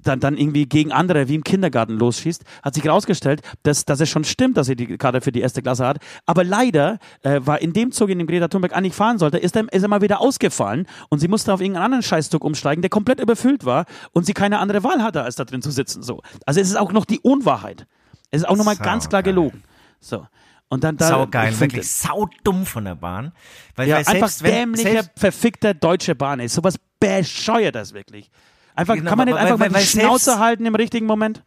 dann, 0.03 0.21
dann 0.21 0.37
irgendwie 0.37 0.67
gegen 0.67 0.93
andere 0.93 1.29
wie 1.29 1.35
im 1.35 1.45
Kindergarten 1.45 1.95
losschießt, 1.95 2.45
hat 2.63 2.75
sich 2.75 2.85
herausgestellt, 2.85 3.43
dass, 3.63 3.85
dass 3.85 4.01
es 4.01 4.09
schon 4.09 4.25
stimmt, 4.25 4.57
dass 4.57 4.67
sie 4.67 4.77
die 4.77 4.99
Karte 4.99 5.21
für 5.21 5.33
die 5.33 5.41
erste 5.41 5.63
Klasse 5.63 5.87
hat. 5.87 5.99
Aber 6.27 6.45
leider 6.45 6.99
äh, 7.23 7.41
war 7.45 7.61
in 7.61 7.73
dem 7.73 7.93
Zug, 7.93 8.11
in 8.11 8.19
dem 8.19 8.27
Greta 8.27 8.49
Thunberg 8.49 8.75
eigentlich 8.75 8.95
fahren 8.95 9.19
sollte, 9.19 9.39
ist 9.39 9.57
er, 9.57 9.73
ist 9.73 9.83
er 9.83 9.89
mal 9.89 10.03
wieder 10.03 10.21
ausgefallen 10.21 10.87
und 11.09 11.19
sie 11.19 11.29
musste 11.29 11.53
auf 11.53 11.61
irgendeinen 11.61 11.85
anderen 11.85 12.03
Scheißzug 12.03 12.45
umsteigen, 12.45 12.83
der 12.83 12.91
komplett 12.91 13.21
überfüllt 13.21 13.65
war 13.65 13.87
und 14.13 14.27
sie 14.27 14.35
keine 14.35 14.59
andere 14.59 14.85
Wahl 14.85 15.03
hatte, 15.03 15.23
als 15.23 15.37
da 15.37 15.45
drin 15.45 15.63
zu 15.63 15.71
sitzen. 15.71 16.03
So. 16.03 16.23
Also 16.47 16.61
es 16.61 16.69
ist 16.69 16.77
auch 16.77 16.93
noch 16.93 17.05
die 17.05 17.21
Unwahrheit. 17.21 17.87
Es 18.31 18.43
ist 18.43 18.49
auch 18.49 18.57
nochmal 18.57 18.77
ganz 18.77 19.09
klar 19.09 19.23
gelogen. 19.23 19.63
So. 20.01 20.27
Und 20.69 20.85
dann 20.85 20.97
da. 20.97 21.09
Saugeil, 21.09 21.59
wirklich 21.61 21.91
saudumm 21.91 22.67
von 22.67 22.85
der 22.85 22.95
Bahn. 22.95 23.33
Weil, 23.75 23.89
Ja, 23.89 23.97
weil 23.97 24.07
einfach 24.07 24.29
selbst 24.29 24.43
wenn, 24.43 24.75
dämlicher, 24.75 25.05
verfickter 25.17 25.75
deutsche 25.75 26.15
Bahn 26.15 26.41
ist. 26.41 26.55
Sowas 26.55 26.79
bescheuert 27.01 27.75
das 27.75 27.95
wirklich. 27.95 28.31
Einfach, 28.79 28.95
Genau, 28.95 29.09
kann 29.11 29.19
man 29.19 29.27
nicht 29.27 29.35
weil- 29.35 29.43
einfach 29.47 29.59
weil- 29.59 29.71
mal 29.71 29.81
die 29.81 29.87
Schnauze 29.87 30.25
selbst- 30.27 30.41
halten 30.41 30.65
im 30.67 30.75
richtigen 30.75 31.07
Moment? 31.07 31.43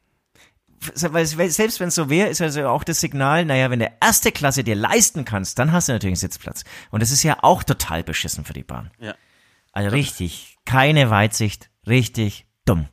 weil, 1.06 1.38
weil 1.38 1.50
selbst 1.50 1.80
wenn 1.80 1.90
es 1.90 1.96
so 1.96 2.10
wäre, 2.10 2.28
ist 2.30 2.42
also 2.42 2.68
auch 2.68 2.84
das 2.84 3.00
Signal, 3.00 3.46
naja, 3.46 3.70
wenn 3.70 3.80
der 3.80 3.94
erste 4.02 4.32
Klasse 4.32 4.64
dir 4.64 4.76
leisten 4.76 5.26
kannst, 5.26 5.60
dann 5.60 5.72
hast 5.72 5.88
du 5.88 5.94
natürlich 5.94 6.12
einen 6.14 6.30
Sitzplatz. 6.30 6.64
Und 6.90 7.02
das 7.02 7.12
ist 7.12 7.22
ja 7.24 7.38
auch 7.44 7.64
total 7.64 8.04
beschissen 8.04 8.44
für 8.46 8.54
die 8.54 8.64
Bahn. 8.64 8.90
Ja. 9.00 9.14
Also 9.72 9.90
richtig, 9.92 10.58
keine 10.66 11.10
Weitsicht, 11.10 11.70
richtig 11.88 12.48
dumm. 12.66 12.88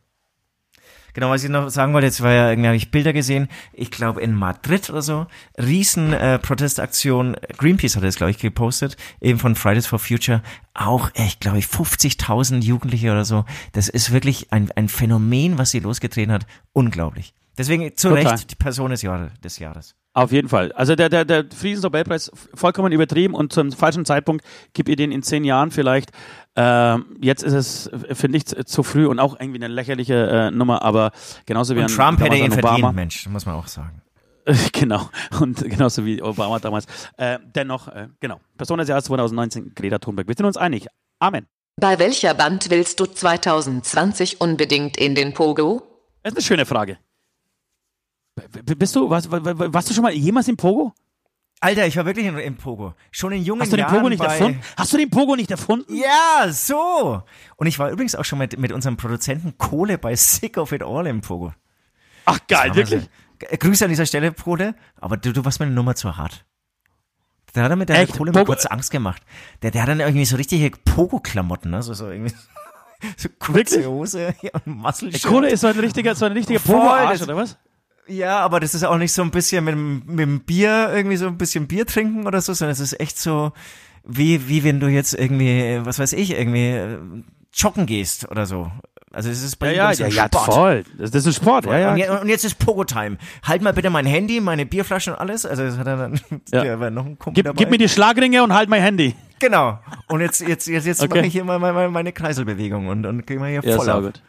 Genau, 1.19 1.31
was 1.31 1.43
ich 1.43 1.51
noch 1.51 1.69
sagen 1.69 1.95
wollte, 1.95 2.07
jetzt 2.07 2.23
war 2.23 2.31
ja 2.31 2.49
irgendwie, 2.49 2.69
habe 2.69 2.77
ich 2.77 2.93
Bilder 2.93 3.13
gesehen, 3.13 3.49
ich 3.73 3.91
glaube 3.91 4.21
in 4.21 4.33
Madrid 4.33 4.89
oder 4.89 5.03
so, 5.03 5.27
riesen 5.61 6.13
äh, 6.13 6.39
Protestaktion, 6.39 7.37
Greenpeace 7.57 7.97
hat 7.97 8.05
das, 8.05 8.15
glaube 8.15 8.31
ich, 8.31 8.39
gepostet, 8.39 8.97
eben 9.21 9.41
von 9.41 9.57
Fridays 9.57 9.89
for 9.89 9.99
Future, 9.99 10.45
auch 10.75 11.11
echt, 11.15 11.41
glaube 11.41 11.59
ich, 11.59 11.65
50.000 11.65 12.63
Jugendliche 12.63 13.11
oder 13.11 13.25
so. 13.25 13.45
Das 13.73 13.89
ist 13.89 14.13
wirklich 14.13 14.53
ein, 14.53 14.71
ein 14.77 14.89
Phänomen, 14.89 15.59
was 15.59 15.73
sie 15.73 15.81
losgetreten 15.81 16.31
hat, 16.31 16.47
unglaublich. 16.73 17.35
Deswegen 17.59 17.97
zu 17.97 18.11
Total. 18.11 18.29
Recht 18.29 18.53
die 18.53 18.55
Person 18.55 18.93
des, 18.93 19.03
Jahres, 19.03 19.33
des 19.41 19.59
Jahres. 19.59 19.97
Auf 20.13 20.31
jeden 20.31 20.49
Fall. 20.49 20.71
Also 20.73 20.95
der, 20.95 21.09
der, 21.09 21.25
der 21.25 21.47
Friedensnobelpreis 21.53 22.31
vollkommen 22.55 22.93
übertrieben 22.93 23.35
und 23.35 23.53
zum 23.53 23.73
falschen 23.73 24.05
Zeitpunkt 24.05 24.45
gib 24.73 24.89
ihr 24.89 24.95
den 24.97 25.11
in 25.11 25.25
zehn 25.25 25.43
Jahren 25.43 25.73
vielleicht. 25.73 26.13
Ähm, 26.61 27.17
jetzt 27.21 27.45
ist 27.45 27.53
es, 27.53 27.91
finde 28.19 28.39
ich, 28.39 28.47
zu- 28.47 28.83
früh 28.83 29.07
und 29.07 29.21
auch 29.21 29.39
irgendwie 29.39 29.63
eine 29.63 29.73
lächerliche 29.73 30.29
äh, 30.29 30.51
Nummer, 30.51 30.83
aber 30.83 31.13
genauso 31.47 31.77
wie 31.77 31.79
Und 31.79 31.85
ein 31.85 31.95
Trump 31.97 32.21
hätte 32.21 32.37
ihn 32.37 32.47
ein 32.47 32.53
Obama. 32.59 32.69
verdient, 32.79 32.97
Mensch, 32.97 33.29
muss 33.29 33.47
man 33.47 33.55
auch 33.55 33.69
sagen. 33.69 34.03
genau. 34.73 35.09
Und 35.41 35.63
genauso 35.63 36.05
wie 36.05 36.21
Obama 36.21 36.59
damals. 36.59 36.87
Äh, 37.17 37.39
dennoch, 37.55 37.87
äh, 37.89 38.09
genau. 38.19 38.41
Person 38.57 38.79
des 38.79 38.89
Jahres 38.89 39.05
2019, 39.05 39.73
Greta 39.75 39.99
Thunberg. 39.99 40.27
Wir 40.27 40.35
sind 40.37 40.47
uns 40.47 40.57
einig. 40.57 40.87
Amen. 41.21 41.47
Bei 41.77 41.99
welcher 42.01 42.35
Band 42.35 42.71
willst 42.71 42.99
du 42.99 43.07
2020 43.07 44.41
unbedingt 44.41 44.97
in 44.97 45.15
den 45.15 45.35
Pogo? 45.35 45.83
Das 46.25 46.33
ist 46.33 46.39
eine 46.39 46.45
schöne 46.45 46.67
Frage. 46.67 46.99
B- 48.65 48.75
Bist 48.75 48.97
du, 48.97 49.09
was, 49.11 49.31
wa- 49.31 49.45
wa- 49.45 49.73
warst 49.73 49.91
du 49.91 49.95
schon 49.95 50.03
mal 50.03 50.13
jemals 50.13 50.49
im 50.49 50.57
Pogo? 50.57 50.93
Alter, 51.61 51.87
ich 51.87 51.97
war 51.97 52.07
wirklich 52.07 52.27
in, 52.27 52.39
im 52.39 52.57
Pogo. 52.57 52.95
Schon 53.11 53.33
in 53.33 53.43
jungen 53.43 53.63
Hast 53.63 53.73
du 53.73 53.77
den 53.77 53.83
Jahren 53.83 53.97
Pogo 53.97 54.09
nicht 54.09 54.23
erfunden? 54.23 54.61
Hast 54.77 54.93
du 54.93 54.97
den 54.97 55.11
Pogo 55.11 55.35
nicht 55.37 55.51
erfunden? 55.51 55.93
Ja, 55.93 56.51
so. 56.53 57.23
Und 57.57 57.67
ich 57.67 57.79
war 57.79 57.91
übrigens 57.91 58.15
auch 58.15 58.25
schon 58.25 58.39
mit, 58.39 58.59
mit 58.59 58.73
unserem 58.73 58.97
Produzenten 58.97 59.59
Kohle 59.59 59.99
bei 59.99 60.15
Sick 60.15 60.57
of 60.57 60.73
It 60.73 60.83
All 60.83 61.07
im 61.07 61.21
Pogo. 61.21 61.53
Ach 62.27 62.39
geil, 62.47 62.75
wirklich? 62.75 63.09
äh, 63.41 63.57
Grüße 63.57 63.85
an 63.85 63.91
dieser 63.91 64.07
Stelle, 64.07 64.33
Kohle. 64.33 64.75
Aber 65.01 65.17
du, 65.17 65.33
du 65.33 65.45
warst 65.45 65.59
mir 65.61 65.67
eine 65.67 65.75
Nummer 65.75 65.95
zu 65.95 66.17
hart. 66.17 66.45
Da 67.55 67.63
hat 67.63 67.71
er 67.71 67.77
mit 67.77 67.89
der 67.89 67.99
Echt? 68.01 68.17
Kohle 68.17 68.31
mal 68.31 68.45
kurz 68.45 68.67
Angst 68.67 68.91
gemacht. 68.91 69.23
Der, 69.63 69.71
der 69.71 69.83
hat 69.83 69.89
dann 69.89 70.01
irgendwie 70.01 70.25
so 70.27 70.37
richtige 70.37 70.71
Pogo-Klamotten, 70.71 71.71
ne? 71.71 71.83
So, 71.83 71.95
so 71.95 72.11
irgendwie. 72.11 72.35
So 73.17 73.29
kurze 73.39 73.77
Wirklich? 73.77 73.87
Hose 73.87 74.35
und 74.67 74.67
muscle 74.67 75.11
Der 75.11 75.21
Kohle 75.21 75.51
ist 75.51 75.61
so 75.61 75.69
ein 75.69 75.79
richtiger, 75.79 76.17
so 76.17 76.25
ein 76.25 76.33
richtiger 76.33 76.59
Pogo-Arsch, 76.59 77.23
oder 77.23 77.37
was? 77.37 77.57
Ja, 78.09 78.39
aber 78.41 78.59
das 78.61 78.75
ist 78.75 78.85
auch 78.85 78.97
nicht 78.97 79.13
so 79.13 79.23
ein 79.23 79.31
bisschen 79.31 79.65
mit, 79.65 79.75
dem- 79.75 80.03
mit 80.07 80.21
dem 80.21 80.41
Bier, 80.41 80.91
irgendwie 80.95 81.17
so 81.17 81.27
ein 81.27 81.37
bisschen 81.39 81.67
Bier 81.69 81.87
trinken 81.87 82.27
oder 82.27 82.41
so, 82.41 82.53
sondern 82.55 82.73
es 82.73 82.81
ist 82.81 82.99
echt 83.01 83.19
so, 83.19 83.53
wie, 84.05 84.49
wie 84.49 84.65
wenn 84.65 84.81
du 84.81 84.89
jetzt 84.89 85.13
irgendwie, 85.15 85.81
was 85.85 85.99
weiß 85.99 86.15
ich, 86.15 86.31
irgendwie 86.31 86.69
äh, 86.71 86.99
joggen 87.53 87.87
gehst 87.87 88.31
oder 88.31 88.47
so. 88.47 88.71
Also 89.13 89.31
es 89.31 89.43
ist 89.43 89.57
bei 89.57 89.75
Ja, 89.75 89.91
ja, 89.91 89.99
ja, 89.99 90.07
ein 90.07 90.13
ja, 90.13 90.27
Sport. 90.27 90.45
voll. 90.55 90.85
Das, 90.99 91.11
das 91.11 91.27
ist 91.27 91.37
Sport, 91.37 91.67
ja, 91.67 91.79
ja. 91.79 91.91
Und, 91.93 91.97
je- 91.99 92.09
und 92.11 92.29
jetzt 92.29 92.45
ist 92.45 92.59
Pogo-Time. 92.59 93.17
Halt 93.43 93.63
mal 93.63 93.73
bitte 93.73 93.91
mein 93.91 94.05
Handy, 94.07 94.41
meine 94.41 94.67
Bierflasche 94.67 95.13
und 95.13 95.19
alles. 95.19 95.45
Also 95.47 95.65
das 95.65 95.79
hat 95.79 95.87
er 95.87 95.97
dann, 95.97 96.21
Ja. 96.53 96.63
der 96.63 96.79
war 96.81 96.91
noch 96.91 97.07
ein 97.07 97.19
Kumpel 97.19 97.35
Gib, 97.35 97.45
dabei. 97.47 97.57
gib 97.59 97.71
mir 97.71 97.79
die 97.79 97.89
Schlagringe 97.89 98.43
und 98.43 98.53
halt 98.55 98.69
mein 98.69 98.83
Handy. 98.83 99.15
genau. 99.39 99.79
Und 100.09 100.21
jetzt, 100.21 100.41
jetzt, 100.47 100.67
jetzt, 100.67 100.87
jetzt 100.87 101.03
Okay. 101.03 101.17
mache 101.19 101.27
ich 101.27 101.33
hier 101.33 101.45
mal 101.45 101.59
meine, 101.59 101.89
meine 101.89 102.13
Kreiselbewegung 102.13 102.89
und, 102.89 103.07
und 103.07 103.27
gehen 103.27 103.41
wir 103.41 103.49
hier 103.49 103.63
Ja, 103.65 103.77
voll 103.77 103.89
ab. 103.89 103.97
saugut. 104.03 104.23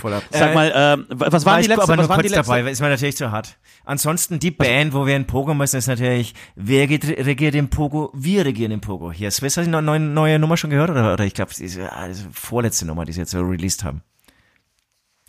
Voll 0.00 0.14
ab. 0.14 0.22
Sag 0.30 0.50
Äh, 0.50 0.54
mal, 0.54 0.72
ähm, 0.74 1.06
was 1.10 1.44
War 1.44 1.52
waren 1.54 1.62
die 1.62 1.68
letzten, 1.68 1.82
aber 1.82 1.96
nur 1.96 2.08
was 2.08 2.18
kurz 2.18 2.32
dabei, 2.32 2.70
ist 2.70 2.80
mir 2.80 2.88
natürlich 2.88 3.16
zu 3.16 3.30
hart. 3.30 3.56
Ansonsten 3.84 4.38
die 4.38 4.50
Band, 4.50 4.92
wo 4.92 5.06
wir 5.06 5.16
in 5.16 5.26
Pogo 5.26 5.54
müssen, 5.54 5.76
ist 5.76 5.86
natürlich, 5.86 6.34
wer 6.54 6.86
geht, 6.86 7.04
regiert 7.04 7.54
im 7.54 7.68
Pogo? 7.68 8.10
Wir 8.14 8.44
regieren 8.44 8.72
im 8.72 8.80
Pogo. 8.80 9.10
Hier, 9.12 9.30
Swiss, 9.30 9.56
hast 9.56 9.66
du 9.66 9.76
eine 9.76 9.82
neue, 9.82 10.00
neue 10.00 10.38
Nummer 10.38 10.56
schon 10.56 10.70
gehört? 10.70 10.90
Oder, 10.90 11.12
oder 11.14 11.24
ich 11.24 11.34
glaube, 11.34 11.50
das 11.50 11.60
ist 11.60 11.78
das 11.78 12.18
die 12.22 12.28
vorletzte 12.32 12.86
Nummer, 12.86 13.04
die 13.04 13.12
sie 13.12 13.20
jetzt 13.20 13.30
so 13.30 13.40
released 13.40 13.82
haben. 13.84 14.02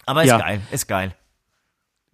Aber 0.06 0.24
ist 0.24 0.30
Ja. 0.30 0.38
geil, 0.40 0.62
ist 0.72 0.88
geil. 0.88 1.16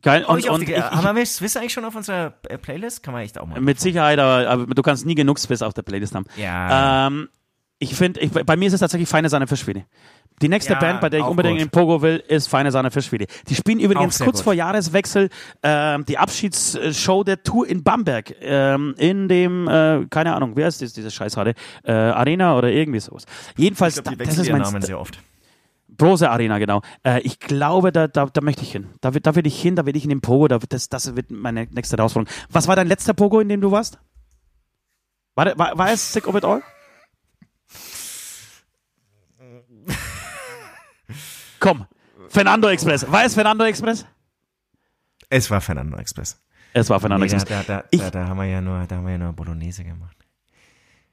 Geil, 0.03 0.23
und, 0.25 0.47
und 0.47 0.67
die, 0.67 0.73
ich, 0.73 0.79
haben 0.81 1.17
wir 1.17 1.25
Swiss 1.25 1.57
eigentlich 1.57 1.73
schon 1.73 1.83
auf 1.83 1.95
unserer 1.95 2.33
äh, 2.47 2.57
Playlist? 2.57 3.01
Kann 3.01 3.13
man 3.13 3.23
echt 3.23 3.39
auch 3.39 3.47
mal. 3.47 3.59
Mit 3.59 3.79
Sicherheit, 3.79 4.19
aber, 4.19 4.47
aber 4.47 4.65
du 4.75 4.81
kannst 4.83 5.05
nie 5.05 5.15
genug 5.15 5.39
Swiss 5.39 5.61
auf 5.63 5.73
der 5.73 5.81
Playlist 5.81 6.13
haben. 6.13 6.25
Ja. 6.38 7.07
Ähm, 7.07 7.29
ich 7.79 7.95
finde, 7.95 8.25
bei 8.27 8.55
mir 8.55 8.67
ist 8.67 8.73
es 8.73 8.79
tatsächlich 8.79 9.09
feine 9.09 9.29
Sahne 9.29 9.47
für 9.47 9.57
Schwede. 9.57 9.85
Die 10.41 10.49
nächste 10.49 10.73
Ja, 10.73 10.79
Band, 10.79 11.01
bei 11.01 11.09
der 11.09 11.21
ich 11.21 11.25
unbedingt 11.25 11.57
gut. 11.57 11.63
in 11.63 11.69
Pogo 11.71 12.01
will, 12.03 12.23
ist 12.27 12.47
Feine 12.47 12.71
Sahne 12.71 12.91
Schwede. 12.91 13.25
Die 13.47 13.55
spielen 13.55 13.79
übrigens 13.79 14.19
kurz 14.19 14.38
gut. 14.38 14.43
vor 14.43 14.53
Jahreswechsel 14.53 15.29
ähm, 15.63 16.05
die 16.05 16.17
Abschiedsshow 16.19 17.23
der 17.23 17.41
Tour 17.41 17.67
in 17.67 17.83
Bamberg. 17.83 18.35
Ähm, 18.41 18.93
in 18.99 19.27
dem, 19.27 19.67
äh, 19.67 20.05
keine 20.11 20.35
Ahnung, 20.35 20.51
wer 20.55 20.67
ist 20.67 20.81
das, 20.81 20.93
diese 20.93 21.09
Scheißhalle? 21.09 21.55
Äh, 21.83 21.91
Arena 21.91 22.55
oder 22.55 22.69
irgendwie 22.69 22.99
sowas. 22.99 23.25
Jedenfalls, 23.55 23.97
ich 23.97 24.03
glaube, 24.03 24.17
die 24.17 24.23
da, 24.25 24.29
das 24.29 24.38
ist 24.38 24.51
mein 24.51 24.61
Namen 24.61 24.81
sehr 24.83 24.99
oft. 24.99 25.17
Brose 25.89 26.29
Arena, 26.29 26.59
genau. 26.59 26.81
Äh, 27.03 27.21
ich 27.21 27.39
glaube, 27.39 27.91
da, 27.91 28.07
da, 28.07 28.27
da 28.27 28.41
möchte 28.41 28.61
ich 28.61 28.71
hin. 28.71 28.88
Da, 29.01 29.15
will- 29.15 29.21
da 29.21 29.33
will 29.35 29.47
ich 29.47 29.59
hin, 29.59 29.75
da 29.75 29.88
will 29.88 29.95
ich 29.95 30.03
in 30.03 30.09
den 30.09 30.21
Pogo. 30.21 30.47
Da, 30.47 30.59
das, 30.69 30.89
das 30.89 31.15
wird 31.15 31.31
meine 31.31 31.65
nächste 31.71 31.97
Herausforderung. 31.97 32.31
Was 32.51 32.67
war 32.67 32.75
dein 32.75 32.88
letzter 32.88 33.15
Pogo, 33.15 33.39
in 33.39 33.49
dem 33.49 33.61
du 33.61 33.71
warst? 33.71 33.97
War, 35.33 35.57
war, 35.57 35.75
war 35.77 35.91
es 35.91 36.13
Sick 36.13 36.27
of 36.27 36.35
It 36.35 36.45
All? 36.45 36.61
Komm, 41.60 41.86
Fernando 42.30 42.68
Express. 42.70 43.10
War 43.12 43.24
es 43.26 43.34
Fernando 43.34 43.64
Express? 43.66 44.05
Es 45.30 45.49
war 45.51 45.60
Fernando 45.62 45.97
Express. 45.97 46.39
Es 46.74 46.89
war 46.89 46.99
Fernando 46.99 47.26
Nee, 47.26 47.32
da, 47.32 47.36
Express. 47.38 47.66
da, 47.66 47.78
da, 47.80 47.84
Ich- 47.91 47.99
da, 48.01 48.12
da 48.12 48.28
haben 48.28 48.38
wir 48.38 48.45
ja 48.45 48.62
nur, 48.62 48.86
da 48.88 48.95
haben 48.97 49.05
wir 49.05 49.14
ja 49.14 49.18
nur 49.18 49.34
Bolognese 49.34 49.84
gemacht. 49.84 50.16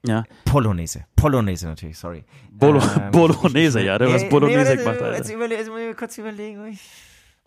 Ja. 0.05 0.23
Polonaise. 0.45 1.05
Polonaise 1.15 1.65
natürlich, 1.65 1.97
sorry. 1.97 2.23
Bolo 2.51 2.79
Ähm, 2.79 3.11
Bolognese, 3.11 3.81
ja. 3.81 3.97
Du 3.97 4.11
hast 4.13 4.29
Bolognese 4.29 4.71
nee, 4.75 4.77
gemacht, 4.77 4.97
Jetzt, 5.01 5.03
Alter. 5.03 5.33
überle 5.33 5.55
jetzt 5.55 5.69
muss 5.69 5.79
ich 5.79 5.97
kurz 5.97 6.17
überlegen. 6.19 6.67
Ich- 6.67 6.79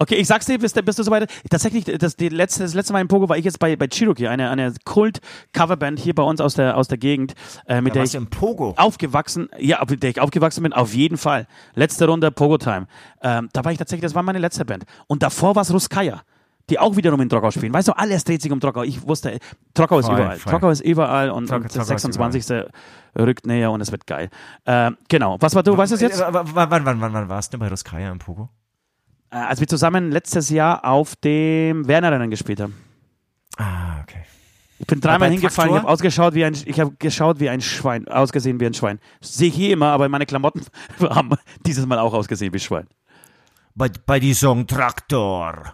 Okay, 0.00 0.14
ich 0.14 0.28
sag's 0.28 0.46
dir, 0.46 0.58
bist, 0.58 0.82
bist 0.84 0.98
du 0.98 1.02
soweit. 1.02 1.28
Tatsächlich, 1.50 1.84
das, 1.84 2.14
die 2.16 2.28
letzte, 2.28 2.62
das 2.62 2.74
letzte 2.74 2.92
Mal 2.92 3.00
in 3.00 3.08
Pogo 3.08 3.28
war 3.28 3.36
ich 3.36 3.44
jetzt 3.44 3.58
bei, 3.58 3.74
bei 3.74 3.88
Cherokee, 3.88 4.28
eine, 4.28 4.48
eine 4.48 4.72
Kult-Coverband 4.84 5.98
hier 5.98 6.14
bei 6.14 6.22
uns 6.22 6.40
aus 6.40 6.54
der, 6.54 6.76
aus 6.76 6.88
der 6.88 6.98
Gegend, 6.98 7.34
äh, 7.66 7.80
mit 7.80 7.96
Da 7.96 8.04
der 8.04 8.20
ich 8.20 8.30
Pogo. 8.30 8.74
aufgewachsen, 8.76 9.48
ja, 9.58 9.82
mit 9.88 10.02
der 10.02 10.10
ich 10.10 10.20
aufgewachsen 10.20 10.62
bin, 10.62 10.72
auf 10.72 10.94
jeden 10.94 11.16
Fall. 11.16 11.46
Letzte 11.74 12.06
Runde 12.06 12.30
Pogo 12.30 12.58
Time. 12.58 12.86
Ähm, 13.22 13.48
da 13.52 13.64
war 13.64 13.72
ich 13.72 13.78
tatsächlich, 13.78 14.02
das 14.02 14.14
war 14.14 14.22
meine 14.22 14.38
letzte 14.38 14.64
Band. 14.64 14.84
Und 15.08 15.22
davor 15.22 15.56
war 15.56 15.62
es 15.62 15.72
Ruskaya, 15.72 16.22
die 16.70 16.78
auch 16.78 16.94
wiederum 16.96 17.20
in 17.20 17.28
Trockau 17.28 17.50
spielen. 17.50 17.74
Weißt 17.74 17.88
du, 17.88 17.92
alles 17.96 18.22
dreht 18.24 18.40
sich 18.42 18.52
um 18.52 18.60
Trockau. 18.60 18.82
Ich 18.84 19.06
wusste, 19.06 19.38
Trockau 19.74 19.98
ist 19.98 20.06
Voll, 20.06 20.14
überall. 20.14 20.36
voll. 20.36 20.52
Trockau 20.52 20.70
ist 20.70 20.80
überall 20.80 21.30
und, 21.30 21.46
Trockau- 21.48 21.64
und 21.64 21.74
der 21.74 21.82
ist 21.82 21.88
26. 21.88 22.66
rückt 23.18 23.46
näher 23.46 23.72
und 23.72 23.80
es 23.80 23.90
wird 23.90 24.06
geil. 24.06 24.30
Ähm, 24.64 24.96
genau. 25.08 25.38
Was 25.40 25.54
war 25.56 25.62
du, 25.64 25.76
weißt 25.76 25.90
du 25.90 25.94
es 25.96 26.00
jetzt? 26.02 26.20
Äh, 26.20 26.26
Wann, 26.30 26.46
wann, 26.54 26.70
wann, 26.84 27.00
wann, 27.00 27.12
wann 27.12 27.28
warst 27.28 27.52
du 27.52 27.58
bei 27.58 27.68
Ruskaya 27.68 28.12
im 28.12 28.18
Pogo? 28.20 28.48
Äh, 29.30 29.36
als 29.36 29.60
wir 29.60 29.68
zusammen 29.68 30.10
letztes 30.10 30.50
Jahr 30.50 30.84
auf 30.84 31.16
dem 31.16 31.86
Wernerrennen 31.86 32.30
gespielt 32.30 32.60
haben. 32.60 32.74
Ah, 33.56 34.00
okay. 34.02 34.24
Ich 34.78 34.86
bin 34.86 35.00
dreimal 35.00 35.30
hingefallen, 35.30 35.72
ich 35.72 35.78
habe 35.78 35.88
ausgeschaut 35.88 36.34
wie 36.34 36.44
ein, 36.44 36.56
ich 36.64 36.78
habe 36.78 36.92
geschaut 36.98 37.40
wie 37.40 37.48
ein 37.48 37.60
Schwein, 37.60 38.06
ausgesehen 38.06 38.60
wie 38.60 38.66
ein 38.66 38.74
Schwein. 38.74 39.00
Sehe 39.20 39.48
ich 39.48 39.54
hier 39.54 39.72
immer, 39.72 39.88
aber 39.88 40.08
meine 40.08 40.24
Klamotten 40.24 40.62
haben 41.00 41.30
dieses 41.66 41.84
Mal 41.84 41.98
auch 41.98 42.14
ausgesehen 42.14 42.52
wie 42.52 42.60
Schwein. 42.60 42.86
Bei, 43.74 43.90
bei 44.06 44.20
die 44.20 44.34
Song 44.34 44.66
Traktor. 44.66 45.72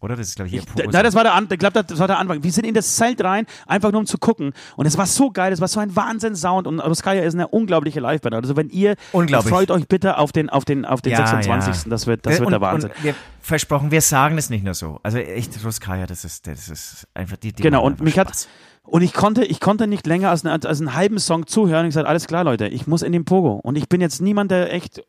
Oder? 0.00 0.14
Das 0.14 0.28
ist, 0.28 0.36
glaube 0.36 0.48
ich, 0.48 0.52
hier 0.52 0.62
Pogo. 0.62 0.90
Nein, 0.90 1.04
das 1.04 1.14
war 1.14 1.22
der, 1.24 1.34
An 1.34 1.48
ich 1.50 1.58
glaube, 1.58 1.82
das 1.82 1.98
war 1.98 2.06
der 2.06 2.18
Anfang. 2.18 2.42
Wir 2.42 2.52
sind 2.52 2.66
in 2.66 2.74
das 2.74 2.96
Zelt 2.96 3.24
rein, 3.24 3.46
einfach 3.66 3.92
nur 3.92 4.00
um 4.00 4.06
zu 4.06 4.18
gucken. 4.18 4.52
Und 4.76 4.84
es 4.86 4.98
war 4.98 5.06
so 5.06 5.30
geil, 5.30 5.52
es 5.52 5.60
war 5.60 5.68
so 5.68 5.80
ein 5.80 5.96
Wahnsinn-Sound. 5.96 6.66
Und 6.66 6.80
Ruskaya 6.80 7.22
ist 7.22 7.34
eine 7.34 7.48
unglaubliche 7.48 8.00
Liveband. 8.00 8.34
Also 8.34 8.56
wenn 8.56 8.68
ihr, 8.68 8.96
freut 9.12 9.70
euch 9.70 9.88
bitte 9.88 10.18
auf 10.18 10.32
den, 10.32 10.50
auf 10.50 10.64
den, 10.66 10.84
auf 10.84 11.00
den 11.00 11.12
Ja, 11.12 11.26
26. 11.26 11.84
ja. 11.84 11.90
Das 11.90 12.06
wird, 12.06 12.26
das 12.26 12.34
Äh, 12.34 12.38
wird 12.40 12.46
und, 12.46 12.52
der 12.52 12.60
Wahnsinn. 12.60 12.90
Wir 13.00 13.14
versprochen, 13.40 13.90
wir 13.90 14.02
sagen 14.02 14.36
es 14.36 14.50
nicht 14.50 14.64
nur 14.64 14.74
so. 14.74 15.00
Also 15.02 15.16
echt, 15.18 15.64
Ruskaya, 15.64 16.06
das 16.06 16.24
ist, 16.24 16.46
das 16.46 16.68
ist 16.68 17.06
einfach 17.14 17.38
die, 17.38 17.52
die 17.52 17.62
Genau, 17.62 17.82
und 17.84 18.00
mich 18.02 18.18
hat, 18.18 18.28
Spaß. 18.28 18.48
und 18.82 19.00
ich 19.02 19.14
konnte, 19.14 19.44
ich 19.44 19.60
konnte 19.60 19.86
nicht 19.86 20.06
länger 20.06 20.28
als, 20.30 20.44
eine, 20.44 20.52
als 20.52 20.78
einen 20.80 20.94
halben 20.94 21.18
Song 21.18 21.46
zuhören. 21.46 21.86
Ich 21.86 21.94
sagte, 21.94 22.08
alles 22.08 22.26
klar, 22.26 22.44
Leute, 22.44 22.68
ich 22.68 22.86
muss 22.86 23.00
in 23.02 23.12
den 23.12 23.24
Pogo. 23.24 23.54
Und 23.62 23.76
ich 23.76 23.88
bin 23.88 24.00
jetzt 24.02 24.20
niemand, 24.20 24.50
der 24.50 24.72
echt 24.74 25.02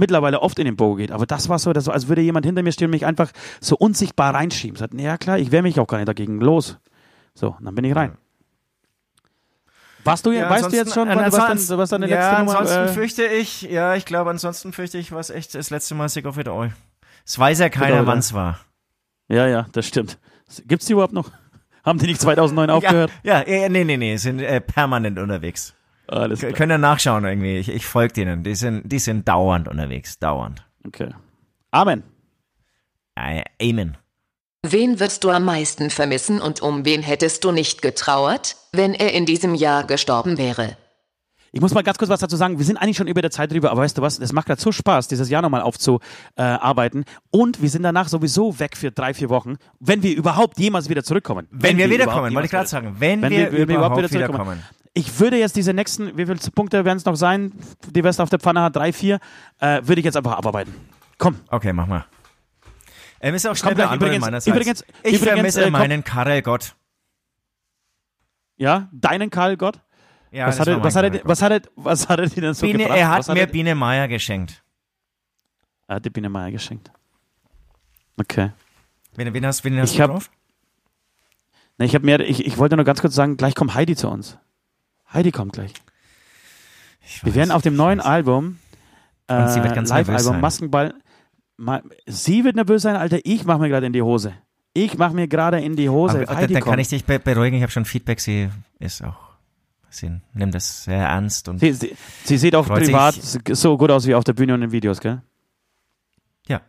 mittlerweile 0.00 0.40
oft 0.40 0.58
in 0.58 0.64
den 0.64 0.76
Bogen 0.76 0.98
geht. 0.98 1.12
Aber 1.12 1.26
das 1.26 1.48
war 1.48 1.58
so, 1.60 1.72
das 1.72 1.86
war, 1.86 1.94
als 1.94 2.08
würde 2.08 2.22
jemand 2.22 2.44
hinter 2.44 2.62
mir 2.62 2.72
stehen 2.72 2.86
und 2.86 2.92
mich 2.92 3.06
einfach 3.06 3.30
so 3.60 3.76
unsichtbar 3.76 4.34
reinschieben. 4.34 4.76
Sagt, 4.76 4.94
ja 4.94 5.16
klar, 5.16 5.38
ich 5.38 5.52
wehre 5.52 5.62
mich 5.62 5.78
auch 5.78 5.86
gar 5.86 5.98
nicht 5.98 6.08
dagegen. 6.08 6.40
Los. 6.40 6.78
So, 7.34 7.56
dann 7.60 7.74
bin 7.74 7.84
ich 7.84 7.94
rein. 7.94 8.16
Warst 10.02 10.24
du, 10.26 10.32
Ja, 10.32 10.48
weißt 10.48 10.72
du 10.72 10.76
jetzt 10.76 10.94
schon, 10.94 11.08
was, 11.08 11.32
was, 11.32 11.66
dann, 11.66 11.78
was 11.78 11.90
deine 11.90 12.06
letzte 12.06 12.32
ja, 12.32 12.38
Nummer 12.38 12.58
ansonsten 12.58 12.84
äh, 12.84 12.88
fürchte 12.88 13.26
ich, 13.26 13.62
ja, 13.62 13.94
ich 13.94 14.06
glaube, 14.06 14.30
ansonsten 14.30 14.72
fürchte 14.72 14.98
ich, 14.98 15.12
was 15.12 15.30
echt 15.30 15.54
das 15.54 15.70
letzte 15.70 15.94
Mal 15.94 16.08
Sick 16.08 16.24
of 16.24 16.38
It 16.38 16.48
All. 16.48 16.72
Es 17.26 17.38
weiß 17.38 17.58
ja 17.58 17.68
keiner, 17.68 18.06
wann 18.06 18.18
es 18.18 18.32
war. 18.32 18.60
Ja, 19.28 19.46
ja, 19.46 19.66
das 19.72 19.86
stimmt. 19.86 20.18
Gibt's 20.66 20.86
die 20.86 20.94
überhaupt 20.94 21.12
noch? 21.12 21.30
Haben 21.84 21.98
die 21.98 22.06
nicht 22.06 22.20
2009 22.20 22.70
aufgehört? 22.70 23.10
Ja, 23.22 23.46
ja, 23.46 23.62
ja, 23.62 23.68
nee, 23.68 23.84
nee, 23.84 23.96
nee, 23.96 24.16
sind 24.16 24.40
äh, 24.40 24.60
permanent 24.60 25.18
unterwegs. 25.18 25.74
Alles 26.10 26.40
klar. 26.40 26.52
könnt 26.52 26.72
ihr 26.72 26.78
nachschauen 26.78 27.24
irgendwie. 27.24 27.58
Ich, 27.58 27.68
ich 27.68 27.86
folge 27.86 28.14
denen. 28.14 28.42
Die 28.42 28.54
sind, 28.54 28.90
die 28.90 28.98
sind 28.98 29.28
dauernd 29.28 29.68
unterwegs, 29.68 30.18
dauernd. 30.18 30.64
Okay. 30.86 31.10
Amen. 31.70 32.02
Äh, 33.14 33.44
Amen. 33.62 33.96
Wen 34.62 35.00
wirst 35.00 35.24
du 35.24 35.30
am 35.30 35.44
meisten 35.44 35.88
vermissen 35.88 36.40
und 36.40 36.60
um 36.60 36.84
wen 36.84 37.02
hättest 37.02 37.44
du 37.44 37.52
nicht 37.52 37.80
getrauert, 37.80 38.56
wenn 38.72 38.92
er 38.92 39.14
in 39.14 39.24
diesem 39.24 39.54
Jahr 39.54 39.84
gestorben 39.84 40.36
wäre? 40.36 40.76
Ich 41.52 41.60
muss 41.60 41.74
mal 41.74 41.82
ganz 41.82 41.98
kurz 41.98 42.10
was 42.10 42.20
dazu 42.20 42.36
sagen. 42.36 42.58
Wir 42.58 42.64
sind 42.64 42.76
eigentlich 42.76 42.96
schon 42.96 43.08
über 43.08 43.22
der 43.22 43.30
Zeit 43.30 43.50
drüber, 43.50 43.70
aber 43.70 43.80
weißt 43.82 43.98
du 43.98 44.02
was? 44.02 44.18
Es 44.18 44.32
macht 44.32 44.46
gerade 44.46 44.60
so 44.60 44.70
Spaß, 44.70 45.08
dieses 45.08 45.30
Jahr 45.30 45.42
nochmal 45.42 45.62
aufzuarbeiten. 45.62 47.04
Und 47.30 47.60
wir 47.60 47.68
sind 47.68 47.82
danach 47.82 48.08
sowieso 48.08 48.58
weg 48.60 48.76
für 48.76 48.92
drei, 48.92 49.14
vier 49.14 49.30
Wochen, 49.30 49.56
wenn 49.80 50.02
wir 50.02 50.14
überhaupt 50.14 50.58
jemals 50.58 50.88
wieder 50.88 51.02
zurückkommen. 51.02 51.48
Wenn, 51.50 51.76
wir 51.76 51.86
überhaupt 51.86 52.00
wiederkommen, 52.00 52.34
wollte 52.34 52.46
ich 52.46 52.52
gerade 52.52 52.68
sagen. 52.68 52.96
Wenn, 52.98 53.22
Wenn 53.22 53.30
wir, 53.30 53.38
wir, 53.38 53.52
wenn 53.52 53.68
wir 53.68 53.76
überhaupt 53.76 53.98
wieder 53.98 54.10
wiederkommen. 54.10 54.62
Ich 54.92 55.20
würde 55.20 55.38
jetzt 55.38 55.54
diese 55.56 55.72
nächsten, 55.72 56.16
wie 56.18 56.26
viele 56.26 56.38
Punkte 56.54 56.84
werden 56.84 56.96
es 56.98 57.04
noch 57.04 57.14
sein, 57.14 57.52
die 57.90 58.02
West 58.02 58.20
auf 58.20 58.28
der 58.28 58.40
Pfanne 58.40 58.62
hat? 58.62 58.74
Drei, 58.76 58.92
vier, 58.92 59.20
äh, 59.60 59.80
würde 59.84 60.00
ich 60.00 60.04
jetzt 60.04 60.16
einfach 60.16 60.32
abarbeiten. 60.36 60.74
Komm. 61.18 61.36
Okay, 61.48 61.72
mach 61.72 61.86
mal. 61.86 62.04
Ähm, 63.20 63.34
ist 63.34 63.46
auch 63.46 63.54
schnell 63.54 63.72
Übrigens- 63.74 64.20
meinerseits. 64.20 64.46
übrigens- 64.46 64.82
ich 65.02 65.14
übrigens, 65.14 65.22
vermisse 65.24 65.64
äh, 65.64 65.70
meinen 65.70 66.02
Karel 66.02 66.42
Gott. 66.42 66.74
Ja, 68.56 68.88
deinen 68.92 69.30
Karl 69.30 69.56
Gott. 69.56 69.80
Ja, 70.32 70.46
was, 70.46 70.58
hat 70.60 70.68
er, 70.68 70.82
was, 70.82 70.94
hat 70.96 71.04
er, 71.04 71.20
was, 71.24 71.42
hat 71.42 71.52
er, 71.52 71.62
was 71.76 72.08
hat 72.08 72.20
er 72.20 72.26
dir 72.26 72.40
denn 72.40 72.54
so 72.54 72.66
Biene, 72.66 72.78
gebracht? 72.84 72.98
er 72.98 73.08
hat 73.08 73.18
was 73.20 73.28
mir 73.28 73.40
er, 73.40 73.46
Biene 73.46 73.74
Meier 73.74 74.06
geschenkt. 74.08 74.62
er 75.88 75.96
hat 75.96 76.04
die 76.04 76.10
Biene 76.10 76.28
Meier 76.28 76.50
geschenkt. 76.52 76.90
Okay. 78.18 78.50
Wen, 79.16 79.32
wen 79.34 79.46
hast, 79.46 79.64
wen 79.64 79.78
hast 79.80 79.90
Ich 79.90 79.96
du 79.96 80.02
hab- 80.04 80.10
drauf? 80.10 80.30
Ne, 81.78 81.86
ich, 81.86 81.94
hab 81.94 82.02
mehr, 82.02 82.20
ich, 82.20 82.44
ich 82.46 82.58
wollte 82.58 82.76
nur 82.76 82.84
ganz 82.84 83.00
kurz 83.00 83.14
sagen, 83.14 83.36
gleich 83.36 83.54
kommt 83.54 83.74
Heidi 83.74 83.96
zu 83.96 84.08
uns. 84.08 84.38
Heidi 85.12 85.30
kommt 85.32 85.52
gleich. 85.54 85.72
Ich 87.04 87.24
Wir 87.24 87.30
weiß, 87.32 87.36
werden 87.36 87.50
auf 87.50 87.62
dem 87.62 87.76
neuen 87.76 87.98
weiß. 87.98 88.06
Album, 88.06 88.58
äh, 89.26 89.34
Und 89.42 89.48
sie 89.50 89.62
wird 89.62 89.74
ganz 89.74 89.90
nervös 89.90 90.06
Live-Album, 90.08 90.32
sein. 90.32 90.40
Maskenball, 90.40 90.94
ma, 91.56 91.82
sie 92.06 92.44
wird 92.44 92.56
nervös 92.56 92.82
sein, 92.82 92.96
Alter, 92.96 93.18
ich 93.24 93.44
mach 93.44 93.58
mir 93.58 93.68
gerade 93.68 93.86
in 93.86 93.92
die 93.92 94.02
Hose. 94.02 94.34
Ich 94.72 94.96
mach 94.98 95.12
mir 95.12 95.26
gerade 95.26 95.60
in 95.60 95.74
die 95.74 95.88
Hose. 95.88 96.18
Aber, 96.18 96.26
da, 96.26 96.36
Heidi 96.36 96.54
da 96.54 96.60
kann 96.60 96.70
kommt. 96.70 96.80
ich 96.80 96.88
dich 96.88 97.04
be 97.04 97.18
beruhigen, 97.18 97.56
ich 97.56 97.62
habe 97.62 97.72
schon 97.72 97.84
Feedback, 97.84 98.20
sie 98.20 98.48
ist 98.78 99.02
auch, 99.02 99.16
sie 99.88 100.10
nimmt 100.32 100.54
das 100.54 100.84
sehr 100.84 100.98
ernst 101.08 101.48
und 101.48 101.58
sie, 101.58 101.72
sie, 101.72 101.96
sie 102.24 102.38
sieht 102.38 102.54
auch 102.54 102.66
privat 102.66 103.14
sich. 103.14 103.40
so 103.52 103.76
gut 103.76 103.90
aus 103.90 104.06
wie 104.06 104.14
auf 104.14 104.22
der 104.24 104.34
Bühne 104.34 104.54
und 104.54 104.62
in 104.62 104.70
Videos, 104.72 105.00
gell? 105.00 105.22
ja. 106.46 106.60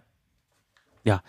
Ja. 1.03 1.21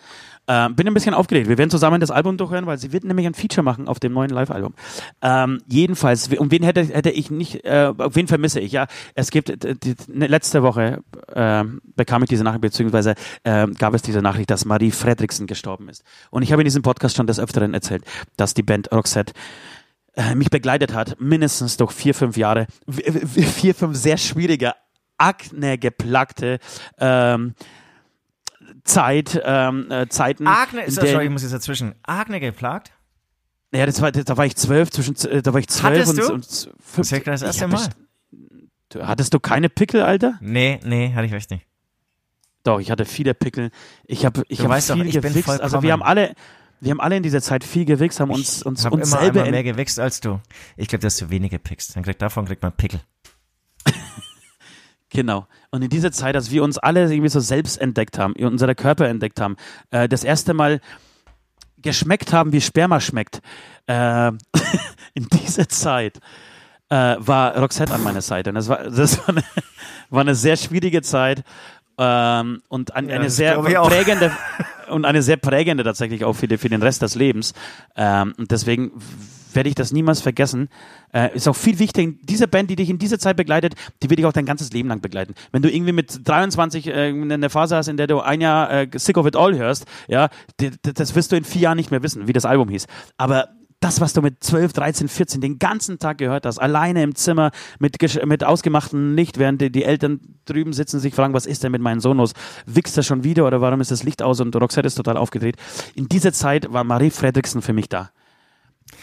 Ähm, 0.47 0.75
bin 0.75 0.87
ein 0.87 0.93
bisschen 0.93 1.13
aufgeregt. 1.13 1.47
Wir 1.47 1.57
werden 1.57 1.69
zusammen 1.69 2.01
das 2.01 2.11
Album 2.11 2.37
durchhören, 2.37 2.65
weil 2.65 2.77
sie 2.77 2.91
wird 2.91 3.05
nämlich 3.05 3.25
ein 3.25 3.33
Feature 3.33 3.63
machen 3.63 3.87
auf 3.87 3.99
dem 3.99 4.11
neuen 4.11 4.29
Live-Album. 4.29 4.73
Ähm, 5.21 5.61
jedenfalls, 5.67 6.27
um 6.37 6.51
wen 6.51 6.63
hätte, 6.63 6.83
hätte 6.83 7.11
ich 7.11 7.31
nicht, 7.31 7.63
äh, 7.63 7.93
wen 7.97 8.27
vermisse 8.27 8.59
ich? 8.59 8.73
Ja, 8.73 8.87
es 9.15 9.31
gibt, 9.31 9.49
äh, 9.49 9.75
die, 9.75 9.95
ne, 10.07 10.27
letzte 10.27 10.61
Woche 10.61 11.01
ähm, 11.33 11.81
bekam 11.95 12.23
ich 12.23 12.29
diese 12.29 12.43
Nachricht, 12.43 12.61
beziehungsweise 12.61 13.15
ähm, 13.45 13.73
gab 13.75 13.93
es 13.93 14.01
diese 14.01 14.21
Nachricht, 14.21 14.49
dass 14.49 14.65
Marie 14.65 14.91
Fredriksen 14.91 15.47
gestorben 15.47 15.87
ist. 15.87 16.03
Und 16.29 16.41
ich 16.41 16.51
habe 16.51 16.61
in 16.61 16.65
diesem 16.65 16.81
Podcast 16.81 17.15
schon 17.15 17.27
des 17.27 17.39
Öfteren 17.39 17.73
erzählt, 17.73 18.03
dass 18.35 18.53
die 18.53 18.63
Band 18.63 18.91
Roxette 18.91 19.33
äh, 20.15 20.35
mich 20.35 20.49
begleitet 20.49 20.93
hat, 20.93 21.19
mindestens 21.21 21.77
durch 21.77 21.91
vier, 21.93 22.13
fünf 22.13 22.35
Jahre, 22.35 22.67
vier, 22.89 23.73
fünf 23.73 23.95
sehr 23.95 24.17
schwierige, 24.17 24.73
Akne 25.17 25.77
geplagte 25.77 26.59
ähm, 26.99 27.53
Zeit, 28.83 29.41
ähm, 29.43 29.91
äh, 29.91 30.07
Zeiten. 30.09 30.47
Agne, 30.47 30.83
ist 30.83 30.95
sorry, 30.95 31.25
ich 31.25 31.29
muss 31.31 31.41
jetzt 31.43 31.53
dazwischen. 31.53 31.95
Agne 32.03 32.39
geplagt? 32.39 32.91
ja, 33.73 33.85
das 33.85 34.01
war, 34.01 34.11
da 34.11 34.37
war 34.37 34.45
ich 34.45 34.55
zwölf, 34.55 34.91
zwischen, 34.91 35.15
äh, 35.29 35.41
da 35.41 35.53
war 35.53 35.59
ich 35.59 35.67
zwölf 35.67 36.07
und, 36.07 36.17
du? 36.17 36.33
und 36.33 36.45
Das 36.45 36.69
fünf. 36.79 37.11
ist 37.11 37.27
das 37.27 37.41
Ich 37.41 37.47
erste 37.47 37.63
hab 37.63 37.71
Mal. 37.71 37.89
Du, 38.89 39.07
hattest 39.07 39.33
du 39.33 39.39
keine 39.39 39.69
Pickel, 39.69 40.03
Alter? 40.03 40.37
Nee, 40.41 40.79
nee, 40.83 41.11
hatte 41.13 41.25
ich 41.25 41.33
echt 41.33 41.49
nicht. 41.49 41.65
Doch, 42.63 42.79
ich 42.79 42.91
hatte 42.91 43.05
viele 43.05 43.33
Pickel. 43.33 43.71
Ich 44.05 44.25
habe 44.25 44.43
ich 44.47 44.59
Du 44.59 44.65
hab 44.65 44.71
weißt 44.71 44.91
doch, 44.91 44.95
viel 44.95 45.07
ich 45.07 45.15
gewichst. 45.15 45.49
Also 45.49 45.81
wir 45.81 45.91
haben 45.91 46.03
alle, 46.03 46.35
wir 46.79 46.91
haben 46.91 47.01
alle 47.01 47.17
in 47.17 47.23
dieser 47.23 47.41
Zeit 47.41 47.63
viel 47.63 47.85
gewichst, 47.85 48.19
haben 48.19 48.29
uns, 48.29 48.61
uns, 48.63 48.81
Ich 48.81 48.85
habe 48.85 48.95
uns 48.95 49.11
immer 49.11 49.21
selber 49.21 49.49
mehr 49.49 49.63
gewichst 49.63 49.99
als 49.99 50.21
du. 50.21 50.39
Ich 50.77 50.87
glaube, 50.87 51.01
du 51.01 51.07
hast 51.07 51.17
zu 51.17 51.29
wenige 51.29 51.59
Picks. 51.59 51.87
Dann 51.87 52.03
kriegt 52.03 52.21
davon 52.21 52.45
kriegt 52.45 52.61
man 52.61 52.71
Pickel. 52.73 53.01
Genau. 55.13 55.47
Und 55.69 55.83
in 55.83 55.89
dieser 55.89 56.11
Zeit, 56.11 56.35
als 56.35 56.49
wir 56.51 56.63
uns 56.63 56.77
alle 56.77 57.03
irgendwie 57.03 57.29
so 57.29 57.39
selbst 57.39 57.79
entdeckt 57.79 58.17
haben, 58.17 58.33
unsere 58.33 58.73
Körper 58.73 59.07
entdeckt 59.07 59.39
haben, 59.39 59.55
äh, 59.91 60.09
das 60.09 60.23
erste 60.23 60.53
Mal 60.53 60.81
geschmeckt 61.77 62.33
haben, 62.33 62.51
wie 62.51 62.61
Sperma 62.61 62.99
schmeckt, 62.99 63.41
äh, 63.85 64.27
in 65.13 65.27
dieser 65.31 65.69
Zeit 65.69 66.19
äh, 66.89 67.15
war 67.19 67.55
Roxette 67.57 67.93
an 67.93 68.03
meiner 68.03 68.21
Seite. 68.21 68.49
Und 68.49 68.55
das 68.55 68.67
war, 68.67 68.89
das 68.89 69.19
war, 69.19 69.29
eine, 69.29 69.43
war 70.09 70.21
eine 70.21 70.35
sehr 70.35 70.57
schwierige 70.57 71.03
Zeit 71.03 71.43
ähm, 71.99 72.61
und 72.67 72.95
ein, 72.95 73.09
Ja, 73.09 73.15
eine 73.15 73.29
sehr 73.29 73.61
prägende 73.61 74.31
und 74.89 75.05
eine 75.05 75.21
sehr 75.21 75.37
prägende 75.37 75.83
tatsächlich 75.83 76.25
auch 76.25 76.33
für, 76.33 76.47
die, 76.47 76.57
für 76.57 76.69
den 76.69 76.81
Rest 76.81 77.03
des 77.03 77.13
Lebens. 77.13 77.53
Ähm, 77.95 78.33
und 78.37 78.51
deswegen 78.51 78.91
werde 79.55 79.69
ich 79.69 79.75
das 79.75 79.91
niemals 79.91 80.21
vergessen. 80.21 80.69
Äh, 81.13 81.35
ist 81.35 81.47
auch 81.47 81.55
viel 81.55 81.79
wichtig, 81.79 82.19
diese 82.23 82.47
Band, 82.47 82.69
die 82.69 82.75
dich 82.75 82.89
in 82.89 82.99
dieser 82.99 83.19
Zeit 83.19 83.37
begleitet, 83.37 83.75
die 84.01 84.09
wird 84.09 84.19
dich 84.19 84.25
auch 84.25 84.33
dein 84.33 84.45
ganzes 84.45 84.71
Leben 84.71 84.89
lang 84.89 85.01
begleiten. 85.01 85.33
Wenn 85.51 85.61
du 85.61 85.71
irgendwie 85.71 85.93
mit 85.93 86.27
23 86.27 86.87
äh, 86.87 86.91
eine 86.91 87.49
Phase 87.49 87.75
hast, 87.75 87.87
in 87.87 87.97
der 87.97 88.07
du 88.07 88.19
ein 88.19 88.41
Jahr 88.41 88.71
äh, 88.71 88.87
Sick 88.95 89.17
of 89.17 89.25
It 89.25 89.35
All 89.35 89.57
hörst, 89.57 89.85
ja, 90.07 90.29
das 90.81 91.15
wirst 91.15 91.31
du 91.31 91.35
in 91.35 91.43
vier 91.43 91.61
Jahren 91.61 91.77
nicht 91.77 91.91
mehr 91.91 92.03
wissen, 92.03 92.27
wie 92.27 92.33
das 92.33 92.45
Album 92.45 92.69
hieß. 92.69 92.87
Aber 93.17 93.49
das, 93.83 93.99
was 93.99 94.13
du 94.13 94.21
mit 94.21 94.41
12, 94.41 94.71
13, 94.73 95.07
14 95.09 95.41
den 95.41 95.59
ganzen 95.59 95.99
Tag 95.99 96.17
gehört 96.17 96.45
hast, 96.45 96.57
alleine 96.57 97.03
im 97.03 97.15
Zimmer 97.15 97.51
mit, 97.79 97.97
mit 98.25 98.43
ausgemachtem 98.43 99.15
Licht, 99.15 99.39
während 99.39 99.61
die, 99.61 99.71
die 99.71 99.83
Eltern 99.83 100.21
drüben 100.45 100.71
sitzen, 100.71 100.99
sich 100.99 101.13
fragen, 101.13 101.33
was 101.33 101.45
ist 101.45 101.63
denn 101.63 101.71
mit 101.71 101.81
meinem 101.81 101.99
Sohn 101.99 102.17
los? 102.17 102.33
Wichst 102.65 102.95
er 102.95 103.03
schon 103.03 103.23
wieder 103.23 103.45
oder 103.45 103.59
warum 103.59 103.81
ist 103.81 103.91
das 103.91 104.03
Licht 104.03 104.21
aus 104.21 104.39
und 104.39 104.55
Roxette 104.55 104.87
ist 104.87 104.95
total 104.95 105.17
aufgedreht? 105.17 105.57
In 105.95 106.07
dieser 106.07 106.31
Zeit 106.31 106.71
war 106.71 106.83
Marie 106.85 107.09
Fredriksen 107.09 107.61
für 107.61 107.73
mich 107.73 107.89
da. 107.89 108.11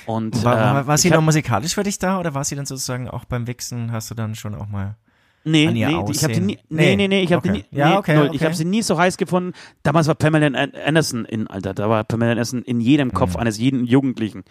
Und, 0.07 0.45
War, 0.45 0.81
ähm, 0.81 0.87
war 0.87 0.99
sie 0.99 1.11
noch 1.11 1.21
musikalisch 1.23 1.75
für 1.75 1.83
dich 1.83 1.99
da 1.99 2.19
oder 2.21 2.33
war 2.35 2.45
sie 2.45 2.55
dann 2.57 2.67
sozusagen 2.67 3.09
auch 3.09 3.25
beim 3.25 3.47
Wichsen? 3.47 3.93
Hast 3.93 4.11
du 4.11 4.15
dann 4.15 4.35
schon 4.35 4.55
auch 4.55 4.69
mal. 4.69 4.97
Nee, 5.45 5.69
an 5.69 5.77
ihr 5.77 5.87
nee, 5.89 5.93
ich 5.93 5.99
habe 5.99 6.15
sie 6.15 6.27
Aussehen? 6.27 6.47
nie, 6.47 6.59
Nee. 6.69 6.83
nee, 6.91 6.97
nee, 6.97 7.09
nee, 7.09 7.23
ich 7.23 7.33
habe 7.33 7.49
Okay. 7.49 7.59
nie, 7.59 7.65
Ja, 7.77 7.89
nee, 7.91 7.97
okay, 7.97 8.15
null. 8.17 8.27
okay. 8.29 8.37
ich 8.37 8.45
habe 8.45 8.55
sie 8.55 8.65
nie 8.67 8.83
so 8.83 8.99
heiß 8.99 9.17
gefunden. 9.17 9.53
Damals 9.83 10.07
war 10.07 10.15
Pamela 10.15 10.47
An- 10.47 10.73
Anderson 10.75 11.25
in, 11.25 11.47
Alter, 11.47 11.73
da 11.75 11.89
war 11.89 12.05
Pamela 12.05 12.33
Anderson 12.33 12.63
in 12.63 12.81
jedem 12.81 13.13
Kopf 13.13 13.35
Mhm. 13.35 13.41
eines 13.41 13.59
jeden 13.59 13.85
Jugendlichen. 13.87 14.45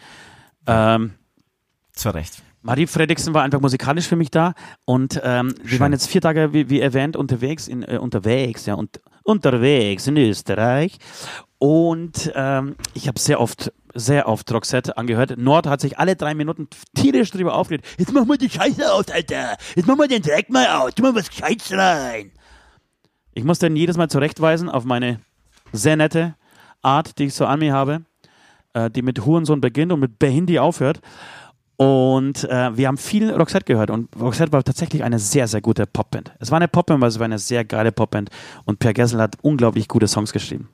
Ähm, 0.67 1.11
Zu 1.93 2.09
Recht. 2.09 2.41
Marie 2.61 2.88
Fredriksen 2.88 3.34
war 3.34 3.43
einfach 3.43 3.61
musikalisch 3.61 4.07
für 4.07 4.15
mich 4.17 4.32
da 4.32 4.53
und 4.86 5.21
ähm, 5.23 5.53
wir 5.63 5.80
waren 5.80 5.93
jetzt 5.93 6.07
vier 6.07 6.21
Tage, 6.21 6.51
wie, 6.53 6.69
wie 6.69 6.82
erwähnt, 6.82 7.15
unterwegs 7.15 7.67
in 7.69 7.84
äh, 7.84 7.97
unterwegs, 7.97 8.65
ja, 8.65 8.73
und 8.73 8.99
unterwegs 9.30 10.07
in 10.07 10.17
Österreich 10.17 10.97
und 11.59 12.32
ähm, 12.36 12.75
ich 12.93 13.07
habe 13.07 13.19
sehr 13.19 13.39
oft 13.39 13.71
sehr 13.95 14.27
oft 14.27 14.51
Roxette 14.51 14.97
angehört. 14.97 15.38
Nord 15.38 15.67
hat 15.67 15.82
sich 15.82 15.97
alle 15.97 16.15
drei 16.15 16.34
Minuten 16.34 16.67
tierisch 16.95 17.32
drüber 17.32 17.55
aufgeregt. 17.55 17.88
Jetzt 17.97 18.13
mach 18.13 18.25
mal 18.25 18.38
die 18.38 18.49
Scheiße 18.49 18.91
aus, 18.91 19.09
Alter. 19.09 19.57
Jetzt 19.75 19.88
mach 19.88 19.97
mal 19.97 20.07
den 20.07 20.21
Dreck 20.21 20.49
mal 20.49 20.67
aus. 20.67 20.93
Tu 20.93 21.01
mal 21.01 21.15
was 21.15 21.30
Gescheites 21.30 21.71
rein. 21.71 22.32
Ich 23.34 23.43
musste 23.43 23.67
ihn 23.67 23.75
jedes 23.75 23.97
Mal 23.97 24.09
zurechtweisen 24.09 24.69
auf 24.69 24.86
meine 24.86 25.19
sehr 25.71 25.95
nette 25.95 26.36
Art, 26.82 27.17
die 27.17 27.25
ich 27.25 27.34
so 27.34 27.45
an 27.45 27.59
mir 27.59 27.73
habe, 27.73 28.01
äh, 28.73 28.89
die 28.89 29.01
mit 29.01 29.25
Hurensohn 29.25 29.61
beginnt 29.61 29.91
und 29.91 29.99
mit 29.99 30.19
Behindi 30.19 30.59
aufhört. 30.59 31.01
Und 31.82 32.43
äh, 32.43 32.75
wir 32.75 32.89
haben 32.89 32.97
viel 32.97 33.32
Roxette 33.32 33.63
gehört 33.63 33.89
und 33.89 34.09
Roxette 34.19 34.51
war 34.51 34.61
tatsächlich 34.65 35.01
eine 35.01 35.17
sehr, 35.17 35.47
sehr 35.47 35.61
gute 35.61 35.88
Popband. 35.88 36.34
Es 36.38 36.51
war 36.51 36.57
eine 36.57 36.67
Popband, 36.67 36.99
aber 36.99 37.07
es 37.07 37.19
war 37.19 37.23
eine 37.23 37.39
sehr 37.39 37.63
geile 37.63 37.93
Popband 37.93 38.30
und 38.65 38.80
Per 38.80 38.91
Gessel 38.93 39.21
hat 39.21 39.38
unglaublich 39.43 39.88
gute 39.88 40.05
Songs 40.09 40.34
geschrieben. 40.34 40.67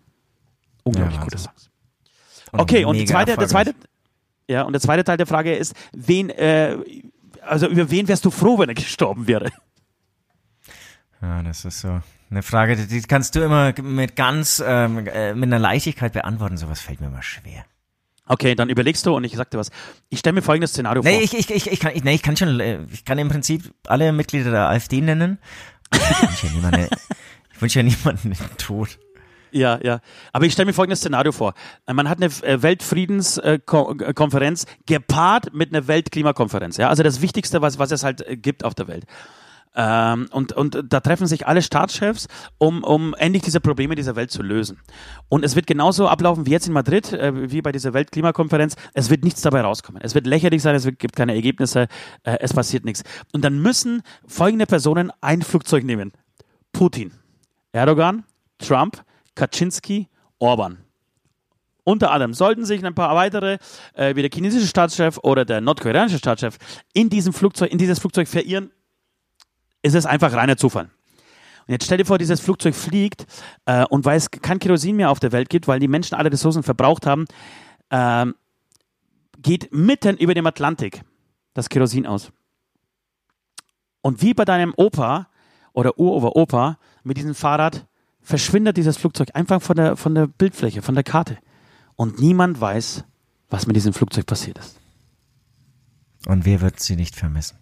Unglaublich 0.82 1.18
Ja, 1.18 1.24
gute. 1.24 1.38
Songs. 1.38 1.70
Okay, 2.54 2.86
und 2.86 2.98
mega 2.98 3.08
zweite, 3.14 3.38
der 3.38 3.48
zweite, 3.48 3.76
ja, 4.50 4.64
und 4.64 4.74
der 4.74 4.82
zweite 4.82 5.04
Teil 5.04 5.18
der 5.18 5.28
Frage 5.28 5.56
ist, 5.56 5.76
wen, 5.94 6.32
äh, 6.32 6.76
also 7.44 7.68
über 7.68 7.92
wen 7.92 8.08
wärst 8.08 8.26
du 8.26 8.32
froh, 8.32 8.58
wenn 8.58 8.70
er 8.70 8.76
gestorben 8.76 9.28
wäre? 9.28 9.52
Ja, 11.22 11.44
das 11.44 11.66
ist 11.66 11.82
so 11.82 12.02
eine 12.32 12.42
Frage, 12.42 12.78
die 12.78 12.88
die 12.88 13.02
kannst 13.04 13.36
du 13.36 13.44
immer 13.44 13.80
mit 13.80 14.16
ganz, 14.16 14.60
ähm, 14.66 15.06
äh, 15.06 15.36
mit 15.36 15.44
einer 15.50 15.60
Leichtigkeit 15.60 16.14
beantworten. 16.14 16.58
Sowas 16.58 16.82
fällt 16.82 17.00
mir 17.00 17.08
immer 17.08 17.22
schwer. 17.22 17.64
Okay, 18.28 18.56
dann 18.56 18.70
überlegst 18.70 19.06
du 19.06 19.16
und 19.16 19.24
ich 19.24 19.36
sag 19.36 19.52
dir 19.52 19.60
was. 19.60 19.70
Ich 20.10 20.18
stelle 20.20 20.34
mir 20.34 20.42
folgendes 20.42 20.72
Szenario 20.72 21.04
Nee, 21.04 21.14
vor. 21.14 21.22
ich, 21.24 21.38
ich, 21.38 21.52
ich, 21.52 21.72
ich, 21.72 21.80
kann, 21.80 21.92
ich, 21.94 22.04
nee, 22.04 22.16
ich 22.16 22.24
kann 22.24 22.36
schon, 22.36 22.60
äh, 22.60 22.80
ich 22.92 23.06
kann 23.06 23.20
im 23.20 23.30
Prinzip 23.30 23.72
alle 23.88 24.12
Mitglieder 24.12 24.50
der 24.52 24.68
AfD 24.70 25.00
nennen. 25.02 25.38
Ich 25.94 26.00
kann 26.00 26.30
ja 26.42 26.50
niemanden, 26.50 26.88
Ich 27.54 27.62
wünsche 27.62 27.80
ja 27.80 27.84
niemanden 27.84 28.32
den 28.32 28.58
Tod. 28.58 28.98
Ja, 29.52 29.80
ja. 29.82 30.00
Aber 30.34 30.46
ich 30.46 30.52
stelle 30.54 30.66
mir 30.66 30.74
folgendes 30.74 31.00
Szenario 31.00 31.32
vor. 31.32 31.54
Man 31.86 32.10
hat 32.10 32.22
eine 32.22 32.26
äh, 32.44 32.62
Weltfriedenskonferenz 32.62 34.66
gepaart 34.86 35.54
mit 35.54 35.74
einer 35.74 35.88
Weltklimakonferenz. 35.88 36.76
Ja? 36.76 36.90
Also 36.90 37.04
das 37.04 37.22
Wichtigste, 37.22 37.62
was, 37.62 37.80
was 37.80 37.92
es 37.92 38.04
halt 38.04 38.28
äh, 38.28 38.36
gibt 38.36 38.66
auf 38.66 38.76
der 38.76 38.90
Welt. 38.90 39.06
Ähm, 39.76 40.28
und, 40.32 40.54
und 40.54 40.82
da 40.88 41.00
treffen 41.02 41.28
sich 41.28 41.48
alle 41.48 41.62
Staatschefs, 41.62 42.28
um, 42.58 42.84
um 42.84 43.14
endlich 43.16 43.44
diese 43.44 43.60
Probleme 43.60 43.96
dieser 43.96 44.16
Welt 44.16 44.32
zu 44.32 44.42
lösen. 44.42 44.80
Und 45.28 45.44
es 45.44 45.56
wird 45.56 45.68
genauso 45.68 46.08
ablaufen 46.08 46.46
wie 46.46 46.52
jetzt 46.52 46.68
in 46.68 46.74
Madrid, 46.74 47.12
äh, 47.12 47.52
wie 47.52 47.62
bei 47.62 47.72
dieser 47.72 47.94
Weltklimakonferenz. 47.94 48.76
Es 48.94 49.10
wird 49.10 49.24
nichts 49.24 49.42
dabei 49.42 49.62
rauskommen. 49.62 50.02
Es 50.02 50.16
wird 50.16 50.28
lächerlich 50.28 50.62
sein, 50.62 50.76
es 50.76 50.86
wird, 50.86 51.00
gibt 51.00 51.16
keine 51.16 51.36
Ergebnisse, 51.36 51.88
äh, 52.24 52.38
es 52.40 52.54
passiert 52.54 52.86
nichts. 52.86 53.04
Und 53.34 53.44
dann 53.44 53.62
müssen 53.62 54.02
folgende 54.26 54.66
Personen 54.66 55.12
ein 55.22 55.42
Flugzeug 55.42 55.84
nehmen. 55.84 56.14
Putin, 56.72 57.12
Erdogan, 57.74 58.24
Trump, 58.60 59.04
Kaczynski, 59.36 60.08
Orban. 60.40 60.78
Unter 61.84 62.12
anderem 62.12 62.34
sollten 62.34 62.66
sich 62.66 62.84
ein 62.84 62.96
paar 62.96 63.16
weitere, 63.16 63.60
äh, 63.94 64.16
wie 64.16 64.22
der 64.22 64.32
chinesische 64.34 64.68
Staatschef 64.68 65.20
oder 65.22 65.46
der 65.46 65.62
nordkoreanische 65.62 66.18
Staatschef, 66.18 66.58
in 66.94 67.10
diesem 67.10 67.32
Flugzeug, 67.32 67.72
in 67.72 67.78
dieses 67.78 68.00
Flugzeug 68.00 68.28
verirren, 68.28 68.72
ist 69.86 69.94
es 69.94 70.06
einfach 70.06 70.34
reiner 70.34 70.58
Zufall. 70.58 70.86
Und 71.68 71.72
jetzt 71.72 71.86
stell 71.86 72.00
dir 72.00 72.06
vor, 72.06 72.18
dieses 72.18 72.42
Flugzeug 72.42 72.76
fliegt 72.76 73.26
äh, 73.66 73.86
und 73.86 74.04
weil 74.06 74.18
es 74.18 74.30
kein 74.32 74.60
Kerosin 74.60 74.96
mehr 74.96 75.12
auf 75.12 75.20
der 75.20 75.32
Welt 75.32 75.50
gibt, 75.50 75.68
weil 75.68 75.80
die 75.80 75.88
Menschen 75.88 76.16
alle 76.16 76.32
Ressourcen 76.32 76.64
verbraucht 76.64 77.06
haben, 77.06 77.26
äh, 77.90 78.26
geht 79.42 79.74
mitten 79.74 80.18
über 80.18 80.34
dem 80.34 80.48
Atlantik 80.48 81.04
das 81.54 81.70
Kerosin 81.70 82.08
aus. 82.08 82.32
Und 84.02 84.22
wie 84.22 84.34
bei 84.34 84.46
deinem 84.46 84.74
Opa 84.76 85.28
oder 85.74 86.00
Uropa 86.00 86.78
mit 87.04 87.18
diesem 87.18 87.36
Fahrrad 87.36 87.88
verschwindet 88.22 88.78
dieses 88.78 88.98
Flugzeug 88.98 89.30
einfach 89.34 89.62
von 89.62 89.76
der, 89.76 89.98
von 89.98 90.16
der 90.16 90.28
Bildfläche, 90.28 90.82
von 90.82 90.96
der 90.96 91.04
Karte. 91.04 91.38
Und 91.96 92.20
niemand 92.20 92.60
weiß, 92.60 93.06
was 93.50 93.68
mit 93.68 93.76
diesem 93.76 93.94
Flugzeug 93.94 94.26
passiert 94.26 94.58
ist. 94.58 94.80
Und 96.28 96.46
wer 96.46 96.62
wird 96.62 96.80
sie 96.80 96.96
nicht 96.96 97.16
vermissen? 97.16 97.58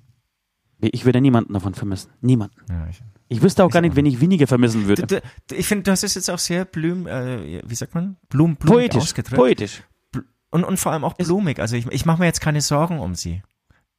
Ich 0.92 1.06
würde 1.06 1.22
niemanden 1.22 1.54
davon 1.54 1.74
vermissen. 1.74 2.12
Niemanden. 2.22 2.56
Ja, 2.70 2.88
ich, 2.90 3.02
ich, 3.30 3.42
wüsste 3.42 3.64
auch 3.64 3.72
gar 3.72 3.82
nicht, 3.82 3.96
wenn 3.96 4.06
ich 4.06 4.20
weniger 4.20 4.48
vermissen 4.48 4.88
würde. 4.88 5.22
Ich 5.52 5.68
finde, 5.68 5.84
das 5.84 6.04
ist 6.04 6.16
jetzt 6.16 6.30
auch 6.30 6.40
sehr 6.40 6.66
blüm, 6.66 7.08
äh, 7.08 7.62
wie 7.66 7.76
sagt 7.76 7.96
man? 7.96 8.18
Blum, 8.30 8.56
blumig 8.56 8.92
poetisch. 8.92 9.14
Poetisch. 9.32 9.84
Und, 10.50 10.64
und 10.64 10.78
vor 10.78 10.92
allem 10.92 11.04
auch 11.04 11.14
blumig. 11.14 11.60
Also 11.60 11.76
ich, 11.76 11.88
ich 11.88 12.06
mache 12.06 12.20
mir 12.20 12.26
jetzt 12.26 12.42
keine 12.42 12.62
Sorgen 12.62 13.00
um 13.00 13.16
sie. 13.16 13.42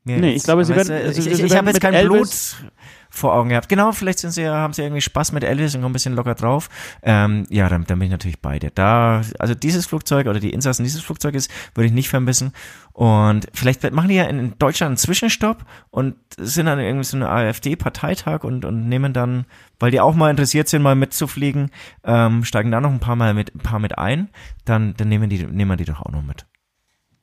Mir 0.05 0.19
nee, 0.19 0.31
jetzt, 0.33 0.37
ich 0.39 0.45
glaube, 0.45 0.65
sie 0.65 0.77
werden. 0.77 0.93
Also 0.93 1.21
ich, 1.21 1.27
ich, 1.27 1.43
ich 1.43 1.57
habe 1.57 1.69
jetzt 1.69 1.81
kein 1.81 1.95
Elvis, 1.95 2.57
Blut 2.61 2.73
vor 3.15 3.33
Augen 3.35 3.51
gehabt. 3.51 3.69
Genau, 3.69 3.93
vielleicht 3.93 4.19
sind 4.19 4.33
sie 4.33 4.43
ja, 4.43 4.55
haben 4.55 4.73
sie 4.73 4.83
irgendwie 4.83 5.01
Spaß 5.01 5.33
mit 5.33 5.45
Elvis 5.45 5.75
und 5.75 5.83
kommen 5.83 5.93
ein 5.93 5.95
bisschen 5.95 6.15
locker 6.15 6.35
drauf. 6.35 6.69
Ähm, 7.03 7.47
ja, 7.49 7.69
dann, 7.69 7.85
dann 7.85 7.99
bin 7.99 8.07
ich 8.07 8.13
natürlich 8.13 8.41
bei 8.41 8.59
dir. 8.59 8.71
Da, 8.75 9.23
also 9.39 9.55
dieses 9.55 9.87
Flugzeug 9.87 10.27
oder 10.27 10.41
die 10.41 10.51
Insassen 10.51 10.83
dieses 10.83 11.03
Flugzeuges 11.03 11.49
würde 11.75 11.87
ich 11.87 11.93
nicht 11.93 12.09
vermissen. 12.09 12.53
Und 12.93 13.47
vielleicht 13.55 13.91
machen 13.93 14.09
die 14.09 14.17
ja 14.17 14.25
in 14.25 14.59
Deutschland 14.59 14.91
einen 14.91 14.97
Zwischenstopp 14.97 15.65
und 15.91 16.17
sind 16.37 16.67
dann 16.67 16.81
irgendwie 16.81 17.05
so 17.05 17.17
eine 17.17 17.29
AfD-Parteitag 17.29 18.43
und, 18.43 18.65
und 18.65 18.89
nehmen 18.89 19.13
dann, 19.13 19.47
weil 19.79 19.93
die 19.93 20.01
auch 20.01 20.15
mal 20.15 20.31
interessiert 20.31 20.69
sind, 20.69 20.83
mal 20.83 20.97
mitzufliegen, 20.97 21.71
ähm, 22.03 22.45
steigen 22.45 22.73
da 22.73 22.81
noch 22.81 22.91
ein 22.91 23.01
paar 23.01 23.17
Mal 23.17 23.33
mit, 23.33 23.55
ein 23.55 23.61
paar 23.61 23.79
mit 23.79 23.97
ein. 23.97 24.29
Dann, 24.65 24.95
dann 24.97 25.09
nehmen 25.09 25.31
die, 25.31 25.47
nehmen 25.47 25.71
wir 25.71 25.77
die 25.77 25.85
doch 25.85 26.03
auch 26.03 26.11
noch 26.11 26.23
mit. 26.23 26.47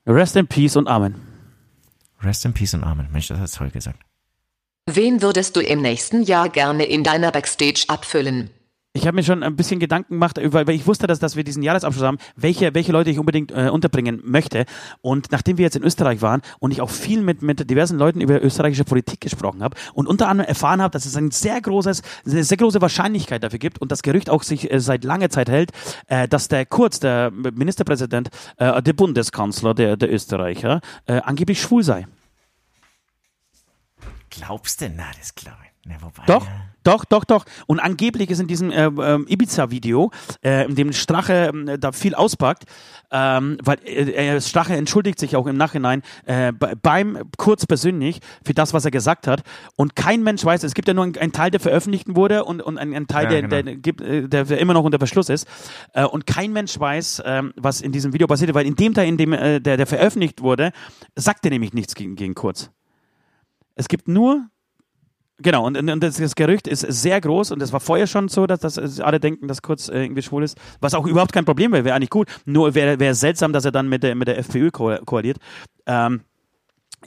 Rest 0.07 0.35
in 0.37 0.47
Peace 0.47 0.77
und 0.77 0.87
Amen. 0.87 1.15
Rest 2.21 2.45
in 2.45 2.53
Peace 2.53 2.73
und 2.73 2.83
Amen. 2.83 3.09
Mensch, 3.11 3.27
das 3.27 3.39
hat 3.39 3.53
toll 3.53 3.71
gesagt. 3.71 3.99
Wen 4.93 5.21
würdest 5.21 5.55
du 5.55 5.61
im 5.61 5.81
nächsten 5.81 6.23
Jahr 6.23 6.49
gerne 6.49 6.83
in 6.83 7.03
deiner 7.03 7.31
Backstage 7.31 7.85
abfüllen? 7.87 8.49
Ich 8.93 9.07
habe 9.07 9.15
mir 9.15 9.23
schon 9.23 9.41
ein 9.41 9.55
bisschen 9.55 9.79
Gedanken 9.79 10.15
gemacht, 10.15 10.37
weil 10.43 10.69
ich 10.71 10.85
wusste, 10.85 11.07
dass, 11.07 11.19
dass 11.19 11.37
wir 11.37 11.45
diesen 11.45 11.63
Jahresabschluss 11.63 12.03
haben, 12.03 12.17
welche, 12.35 12.73
welche 12.73 12.91
Leute 12.91 13.09
ich 13.09 13.19
unbedingt 13.19 13.51
äh, 13.51 13.69
unterbringen 13.69 14.19
möchte. 14.25 14.65
Und 14.99 15.31
nachdem 15.31 15.57
wir 15.57 15.63
jetzt 15.63 15.77
in 15.77 15.83
Österreich 15.83 16.21
waren 16.21 16.41
und 16.59 16.71
ich 16.71 16.81
auch 16.81 16.89
viel 16.89 17.21
mit, 17.21 17.41
mit 17.41 17.69
diversen 17.69 17.97
Leuten 17.97 18.19
über 18.19 18.43
österreichische 18.43 18.83
Politik 18.83 19.21
gesprochen 19.21 19.63
habe 19.63 19.77
und 19.93 20.07
unter 20.07 20.27
anderem 20.27 20.49
erfahren 20.49 20.81
habe, 20.81 20.91
dass 20.91 21.05
es 21.05 21.15
ein 21.15 21.31
sehr 21.31 21.61
großes, 21.61 22.01
eine 22.25 22.43
sehr 22.43 22.57
große 22.57 22.81
Wahrscheinlichkeit 22.81 23.41
dafür 23.43 23.59
gibt 23.59 23.79
und 23.79 23.93
das 23.93 24.01
Gerücht 24.01 24.29
auch 24.29 24.43
sich 24.43 24.69
äh, 24.69 24.81
seit 24.81 25.05
langer 25.05 25.29
Zeit 25.29 25.47
hält, 25.47 25.71
äh, 26.07 26.27
dass 26.27 26.49
der 26.49 26.65
Kurz, 26.65 26.99
der 26.99 27.31
Ministerpräsident, 27.31 28.29
äh, 28.57 28.81
der 28.81 28.93
Bundeskanzler 28.93 29.73
der, 29.73 29.95
der 29.95 30.11
Österreicher, 30.11 30.81
äh, 31.05 31.21
angeblich 31.21 31.61
schwul 31.61 31.83
sei. 31.83 32.07
Glaubst 34.31 34.81
du? 34.81 34.89
Na, 34.89 35.11
das 35.19 35.35
glaube 35.35 35.57
ich. 35.63 35.71
Na, 35.85 35.95
wobei, 36.01 36.23
Doch. 36.25 36.45
Ja. 36.45 36.71
Doch, 36.83 37.05
doch, 37.05 37.25
doch. 37.25 37.45
Und 37.67 37.79
angeblich 37.79 38.31
ist 38.31 38.39
in 38.39 38.47
diesem 38.47 38.71
äh, 38.71 38.87
äh, 38.87 39.19
Ibiza-Video, 39.27 40.11
äh, 40.43 40.65
in 40.65 40.75
dem 40.75 40.93
Strache 40.93 41.51
äh, 41.67 41.77
da 41.77 41.91
viel 41.91 42.15
auspackt, 42.15 42.63
ähm, 43.11 43.57
weil 43.63 43.77
äh, 43.85 44.41
Strache 44.41 44.75
entschuldigt 44.75 45.19
sich 45.19 45.35
auch 45.35 45.45
im 45.45 45.57
Nachhinein 45.57 46.01
äh, 46.25 46.51
beim 46.51 47.19
Kurz 47.37 47.67
persönlich 47.67 48.19
für 48.43 48.55
das, 48.55 48.73
was 48.73 48.83
er 48.85 48.89
gesagt 48.89 49.27
hat. 49.27 49.43
Und 49.75 49.95
kein 49.95 50.23
Mensch 50.23 50.43
weiß, 50.43 50.63
es 50.63 50.73
gibt 50.73 50.87
ja 50.87 50.95
nur 50.95 51.03
einen, 51.03 51.31
Teil, 51.31 51.51
der 51.51 51.59
veröffentlicht 51.59 52.15
wurde 52.15 52.45
und, 52.45 52.63
und 52.63 52.79
einen, 52.79 53.05
Teil, 53.05 53.25
ja, 53.25 53.41
der, 53.41 53.63
genau. 53.63 53.79
der, 53.79 54.27
der, 54.27 54.43
der, 54.45 54.57
immer 54.57 54.73
noch 54.73 54.83
unter 54.83 54.97
Verschluss 54.97 55.29
ist. 55.29 55.47
Äh, 55.93 56.05
und 56.05 56.25
kein 56.25 56.51
Mensch 56.51 56.79
weiß, 56.79 57.19
äh, 57.19 57.43
was 57.57 57.81
in 57.81 57.91
diesem 57.91 58.11
Video 58.11 58.25
passiert, 58.25 58.55
weil 58.55 58.65
in 58.65 58.75
dem 58.75 58.95
Teil, 58.95 59.07
in 59.07 59.17
dem 59.17 59.33
äh, 59.33 59.59
der, 59.59 59.77
der 59.77 59.85
veröffentlicht 59.85 60.41
wurde, 60.41 60.71
sagt 61.15 61.45
er 61.45 61.51
nämlich 61.51 61.73
nichts 61.73 61.93
gegen, 61.93 62.15
gegen 62.15 62.33
Kurz. 62.33 62.71
Es 63.75 63.87
gibt 63.87 64.07
nur, 64.07 64.47
genau, 65.37 65.65
und, 65.65 65.77
und 65.77 66.03
das, 66.03 66.17
das, 66.17 66.35
Gerücht 66.35 66.67
ist 66.67 66.81
sehr 66.81 67.19
groß 67.21 67.51
und 67.51 67.61
es 67.61 67.73
war 67.73 67.79
vorher 67.79 68.07
schon 68.07 68.27
so, 68.27 68.47
dass, 68.47 68.59
dass 68.59 68.99
alle 68.99 69.19
denken, 69.19 69.47
dass 69.47 69.61
Kurz 69.61 69.89
äh, 69.89 70.03
irgendwie 70.03 70.21
schwul 70.21 70.43
ist, 70.43 70.57
was 70.79 70.93
auch 70.93 71.05
überhaupt 71.05 71.33
kein 71.33 71.45
Problem 71.45 71.71
wäre, 71.71 71.85
wäre 71.85 71.95
eigentlich 71.95 72.09
gut. 72.09 72.27
Nur 72.45 72.75
wäre 72.75 72.99
wär 72.99 73.15
seltsam, 73.15 73.53
dass 73.53 73.65
er 73.65 73.71
dann 73.71 73.89
mit 73.89 74.03
der, 74.03 74.15
mit 74.15 74.27
der 74.27 74.37
FPÖ 74.37 74.71
ko 74.71 74.95
koaliert. 75.05 75.37
Ähm, 75.85 76.21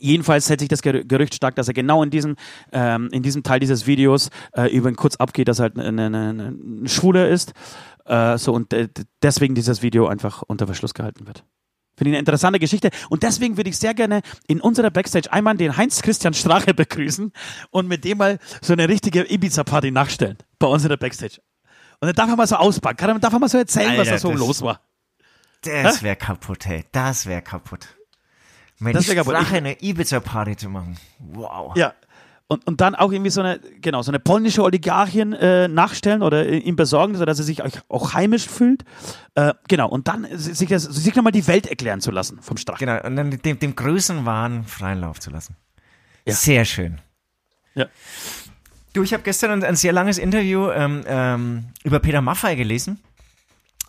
Jedenfalls 0.00 0.50
hält 0.50 0.58
sich 0.58 0.68
das 0.68 0.82
Gerücht 0.82 1.34
stark, 1.34 1.54
dass 1.54 1.68
er 1.68 1.74
genau 1.74 2.02
in 2.02 2.10
diesem, 2.10 2.34
ähm, 2.72 3.08
in 3.12 3.22
diesem 3.22 3.44
Teil 3.44 3.60
dieses 3.60 3.86
Videos 3.86 4.30
äh, 4.52 4.68
über 4.74 4.88
ihn 4.88 4.96
kurz 4.96 5.16
abgeht, 5.16 5.46
dass 5.46 5.60
er 5.60 5.64
halt 5.64 5.78
ein, 5.78 5.98
ein, 5.98 6.14
ein 6.14 6.88
Schwuler 6.88 7.28
ist. 7.28 7.52
Äh, 8.04 8.36
so 8.36 8.52
und 8.52 8.74
deswegen 9.22 9.54
dieses 9.54 9.82
Video 9.82 10.08
einfach 10.08 10.42
unter 10.42 10.66
Verschluss 10.66 10.94
gehalten 10.94 11.26
wird. 11.26 11.44
Finde 11.96 12.10
ich 12.10 12.14
eine 12.14 12.18
interessante 12.18 12.58
Geschichte. 12.58 12.90
Und 13.08 13.22
deswegen 13.22 13.56
würde 13.56 13.70
ich 13.70 13.78
sehr 13.78 13.94
gerne 13.94 14.22
in 14.46 14.60
unserer 14.60 14.90
Backstage 14.90 15.32
einmal 15.32 15.56
den 15.56 15.76
Heinz-Christian 15.76 16.34
Strache 16.34 16.74
begrüßen 16.74 17.32
und 17.70 17.88
mit 17.88 18.04
dem 18.04 18.18
mal 18.18 18.38
so 18.60 18.72
eine 18.72 18.88
richtige 18.88 19.30
Ibiza-Party 19.30 19.90
nachstellen. 19.90 20.38
Bei 20.58 20.66
uns 20.66 20.82
in 20.82 20.88
der 20.88 20.96
Backstage. 20.96 21.40
Und 22.00 22.08
dann 22.08 22.14
darf 22.14 22.28
er 22.28 22.36
mal 22.36 22.46
so 22.46 22.56
auspacken. 22.56 23.06
Dann 23.06 23.20
darf 23.20 23.32
er 23.32 23.38
mal 23.38 23.48
so 23.48 23.58
erzählen, 23.58 23.90
Alter, 23.90 24.02
was 24.02 24.08
da 24.08 24.18
so 24.18 24.32
los 24.32 24.62
war. 24.62 24.80
Das 25.62 26.02
wäre 26.02 26.16
kaputt, 26.16 26.66
hey. 26.66 26.84
Das 26.92 27.26
wäre 27.26 27.40
kaputt. 27.42 27.88
Mit 28.78 28.94
das 28.94 29.08
wär 29.08 29.14
kaputt. 29.14 29.34
Strache 29.34 29.56
eine 29.56 29.80
Ibiza-Party 29.80 30.56
zu 30.56 30.68
machen. 30.68 30.98
Wow. 31.18 31.74
Ja, 31.76 31.94
und, 32.46 32.66
und 32.66 32.80
dann 32.80 32.94
auch 32.94 33.10
irgendwie 33.10 33.30
so 33.30 33.40
eine, 33.40 33.58
genau, 33.80 34.02
so 34.02 34.10
eine 34.10 34.18
polnische 34.18 34.62
Oligarchin 34.62 35.32
äh, 35.32 35.66
nachstellen 35.68 36.22
oder 36.22 36.46
äh, 36.46 36.58
ihm 36.58 36.76
besorgen, 36.76 37.16
sodass 37.16 37.38
er 37.38 37.44
sich 37.44 37.62
auch, 37.88 38.14
heimisch 38.14 38.46
fühlt. 38.46 38.84
Äh, 39.34 39.54
genau, 39.68 39.88
und 39.88 40.08
dann 40.08 40.26
sich, 40.32 40.68
das, 40.68 40.84
sich 40.84 41.14
nochmal 41.14 41.32
die 41.32 41.46
Welt 41.46 41.66
erklären 41.66 42.00
zu 42.00 42.10
lassen 42.10 42.40
vom 42.42 42.56
Strachen. 42.56 42.78
Genau, 42.78 43.02
und 43.02 43.16
dann 43.16 43.30
dem, 43.30 43.58
dem 43.58 43.74
Größenwahn 43.74 44.64
freien 44.64 45.00
Lauf 45.00 45.20
zu 45.20 45.30
lassen. 45.30 45.56
Ja. 46.26 46.34
Sehr 46.34 46.64
schön. 46.64 47.00
Ja. 47.74 47.86
Du, 48.92 49.02
ich 49.02 49.12
habe 49.12 49.22
gestern 49.22 49.50
ein, 49.50 49.64
ein, 49.64 49.76
sehr 49.76 49.92
langes 49.92 50.18
Interview 50.18 50.70
ähm, 50.70 51.02
ähm, 51.06 51.64
über 51.82 51.98
Peter 51.98 52.20
Maffay 52.20 52.56
gelesen 52.56 53.00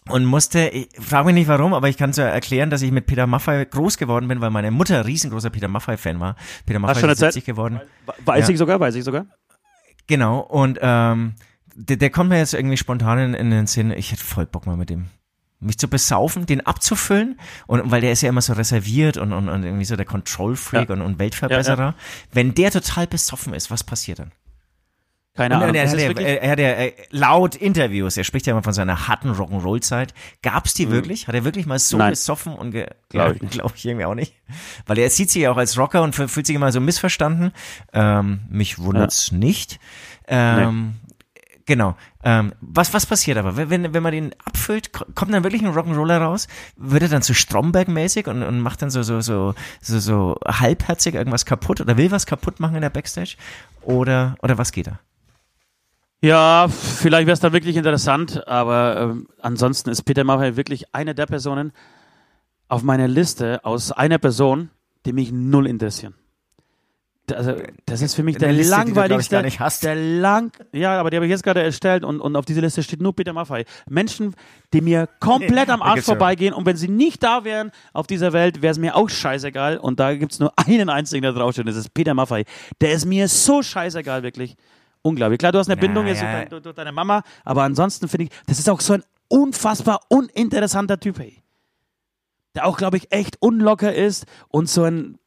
und 0.09 0.25
musste, 0.25 0.67
ich 0.67 0.89
frage 0.99 1.27
mich 1.27 1.35
nicht 1.35 1.47
warum, 1.47 1.73
aber 1.73 1.89
ich 1.89 1.97
kann 1.97 2.11
es 2.11 2.17
ja 2.17 2.25
erklären, 2.25 2.69
dass 2.69 2.81
ich 2.81 2.91
mit 2.91 3.07
Peter 3.07 3.25
Maffay 3.25 3.65
groß 3.65 3.97
geworden 3.97 4.27
bin, 4.27 4.41
weil 4.41 4.51
meine 4.51 4.71
Mutter 4.71 5.05
riesengroßer 5.05 5.49
Peter 5.49 5.67
Maffay-Fan 5.67 6.19
war. 6.19 6.35
Peter 6.65 6.79
Maffay 6.79 7.11
ist 7.11 7.19
70 7.19 7.45
geworden. 7.45 7.81
Weiß 8.23 8.47
ja. 8.47 8.53
ich 8.53 8.57
sogar, 8.57 8.79
weiß 8.79 8.95
ich 8.95 9.03
sogar. 9.03 9.25
Genau, 10.07 10.39
und 10.39 10.77
ähm, 10.81 11.33
der, 11.73 11.97
der 11.97 12.09
kommt 12.11 12.29
mir 12.29 12.37
jetzt 12.37 12.53
irgendwie 12.53 12.77
spontan 12.77 13.17
in, 13.19 13.33
in 13.33 13.49
den 13.49 13.67
Sinn, 13.67 13.91
ich 13.91 14.11
hätte 14.11 14.23
voll 14.23 14.45
Bock 14.45 14.67
mal 14.67 14.77
mit 14.77 14.89
dem 14.89 15.07
mich 15.59 15.77
zu 15.77 15.87
besaufen, 15.87 16.45
den 16.45 16.65
abzufüllen 16.65 17.39
und 17.65 17.89
weil 17.89 18.01
der 18.01 18.11
ist 18.11 18.21
ja 18.21 18.29
immer 18.29 18.41
so 18.41 18.53
reserviert 18.53 19.17
und, 19.17 19.33
und, 19.33 19.49
und 19.49 19.63
irgendwie 19.63 19.85
so 19.85 19.95
der 19.95 20.05
Control-Freak 20.05 20.89
ja. 20.89 20.95
und, 20.95 21.01
und 21.01 21.17
Weltverbesserer. 21.17 21.81
Ja. 21.81 21.95
Wenn 22.31 22.53
der 22.53 22.71
total 22.71 23.07
besoffen 23.07 23.53
ist, 23.53 23.71
was 23.71 23.83
passiert 23.83 24.19
dann? 24.19 24.31
Keine 25.35 25.55
Ahnung. 25.55 25.75
Er, 25.75 25.89
hat 25.89 25.99
ja, 25.99 26.27
er 26.27 26.51
hat 26.51 26.59
ja 26.59 26.75
laut 27.11 27.55
Interviews, 27.55 28.15
er 28.15 28.23
spricht 28.23 28.47
ja 28.47 28.53
immer 28.53 28.63
von 28.63 28.71
seiner 28.71 29.07
harten 29.07 29.31
Rock'n'Roll-Zeit. 29.31 30.13
Gab's 30.41 30.73
die 30.73 30.85
mhm. 30.85 30.91
wirklich? 30.91 31.27
Hat 31.27 31.35
er 31.35 31.43
wirklich 31.43 31.65
mal 31.65 31.77
so 31.77 31.97
Nein. 31.97 32.11
gesoffen 32.11 32.55
und 32.55 32.71
ge 32.71 32.87
glaube 33.09 33.35
ich, 33.41 33.49
glaub 33.49 33.75
ich 33.75 33.85
irgendwie 33.85 34.05
auch 34.05 34.15
nicht. 34.15 34.33
Weil 34.85 34.97
er 34.97 35.09
sieht 35.09 35.29
sich 35.29 35.41
ja 35.41 35.51
auch 35.51 35.57
als 35.57 35.77
Rocker 35.77 36.03
und 36.03 36.15
fühlt 36.15 36.47
sich 36.47 36.55
immer 36.55 36.71
so 36.71 36.79
missverstanden. 36.79 37.51
Ähm, 37.91 38.41
mich 38.49 38.79
wundert's 38.79 39.31
ja. 39.31 39.37
nicht. 39.37 39.79
Ähm, 40.27 40.95
nee. 41.03 41.15
Genau. 41.67 41.95
Ähm, 42.23 42.53
was, 42.61 42.93
was 42.93 43.05
passiert 43.05 43.37
aber? 43.37 43.57
Wenn, 43.57 43.93
wenn 43.93 44.03
man 44.03 44.11
den 44.11 44.35
abfüllt, 44.45 44.93
kommt 44.93 45.33
dann 45.33 45.43
wirklich 45.43 45.63
ein 45.63 45.73
Rock'n'Roller 45.73 46.19
raus? 46.19 46.47
Wird 46.77 47.03
er 47.03 47.09
dann 47.09 47.23
so 47.23 47.33
Stromberg-mäßig 47.33 48.27
und, 48.27 48.43
und 48.43 48.61
macht 48.61 48.83
dann 48.83 48.91
so, 48.91 49.01
so, 49.03 49.19
so, 49.21 49.55
so, 49.81 49.99
so 49.99 50.37
halbherzig 50.45 51.15
irgendwas 51.15 51.45
kaputt 51.45 51.81
oder 51.81 51.97
will 51.97 52.11
was 52.11 52.25
kaputt 52.25 52.59
machen 52.59 52.75
in 52.75 52.81
der 52.81 52.89
Backstage? 52.89 53.35
Oder, 53.81 54.37
oder 54.41 54.57
was 54.57 54.71
geht 54.71 54.87
da? 54.87 54.99
Ja, 56.25 56.67
vielleicht 56.69 57.27
wäre 57.27 57.35
es 57.35 57.39
dann 57.39 57.53
wirklich 57.53 57.75
interessant, 57.75 58.47
aber 58.47 59.11
ähm, 59.11 59.27
ansonsten 59.39 59.91
ist 59.91 60.01
Peter 60.05 60.23
Maffay 60.23 60.55
wirklich 60.57 60.91
eine 60.91 61.13
der 61.13 61.27
Personen 61.27 61.71
auf 62.67 62.81
meiner 62.81 63.07
Liste 63.07 63.63
aus 63.63 63.91
einer 63.91 64.17
Person, 64.17 64.71
die 65.05 65.13
mich 65.13 65.31
null 65.31 65.67
interessieren. 65.67 66.15
Also, 67.31 67.53
das 67.85 68.01
ist 68.01 68.15
für 68.15 68.23
mich 68.23 68.37
der 68.37 68.53
Liste, 68.53 68.75
die 68.75 68.93
du, 68.93 68.99
ich, 69.01 69.29
langweiligste, 69.29 69.51
der 69.83 69.95
lang, 69.95 70.51
ja, 70.71 70.99
aber 70.99 71.11
die 71.11 71.17
habe 71.17 71.27
ich 71.27 71.29
jetzt 71.29 71.43
gerade 71.43 71.61
erstellt 71.61 72.03
und, 72.03 72.19
und 72.19 72.35
auf 72.35 72.45
dieser 72.45 72.61
Liste 72.61 72.81
steht 72.81 73.03
nur 73.03 73.15
Peter 73.15 73.33
Maffay. 73.33 73.63
Menschen, 73.87 74.33
die 74.73 74.81
mir 74.81 75.07
komplett 75.19 75.69
am 75.69 75.81
Da 75.81 75.85
Arsch 75.85 76.05
vorbeigehen 76.05 76.55
und 76.55 76.65
wenn 76.65 76.75
sie 76.75 76.87
nicht 76.87 77.21
da 77.21 77.43
wären 77.43 77.69
auf 77.93 78.07
dieser 78.07 78.33
Welt, 78.33 78.63
wäre 78.63 78.71
es 78.71 78.79
mir 78.79 78.95
auch 78.95 79.09
scheißegal 79.09 79.77
und 79.77 79.99
da 79.99 80.15
gibt's 80.15 80.39
nur 80.39 80.53
einen 80.67 80.89
einzigen, 80.89 81.21
der 81.21 81.33
draufsteht, 81.33 81.67
das 81.67 81.75
ist 81.75 81.93
Peter 81.93 82.15
Maffay. 82.15 82.45
Der 82.81 82.93
ist 82.93 83.05
mir 83.05 83.27
so 83.27 83.61
scheißegal, 83.61 84.23
wirklich. 84.23 84.55
Unglaublich. 85.05 85.37
Klar, 85.37 85.51
du 85.51 85.59
hast 85.59 85.69
eine 85.69 85.79
Ja, 85.79 85.81
Bindung 85.87 86.07
jetzt 86.07 86.21
ja. 86.23 86.45
zu, 86.45 86.49
dein- 86.49 86.63
zu 86.63 86.73
deiner 86.73 86.91
Mama, 86.91 87.21
aber 87.43 87.61
ansonsten 87.63 88.07
finde 88.07 88.25
ich, 88.25 88.29
das 88.47 88.57
ist 88.57 88.67
auch 88.69 88.81
so 88.81 88.93
ein 88.93 89.03
unfassbar 89.27 89.99
uninteressanter 90.09 90.99
Typ, 90.99 91.19
ey. 91.19 91.43
Der 92.55 92.65
auch, 92.65 92.75
glaube 92.77 92.97
ich, 92.97 93.11
echt 93.11 93.39
unlocker 93.39 93.93
ist 93.93 94.25
und 94.47 94.67
so 94.69 94.83
ein 94.83 95.17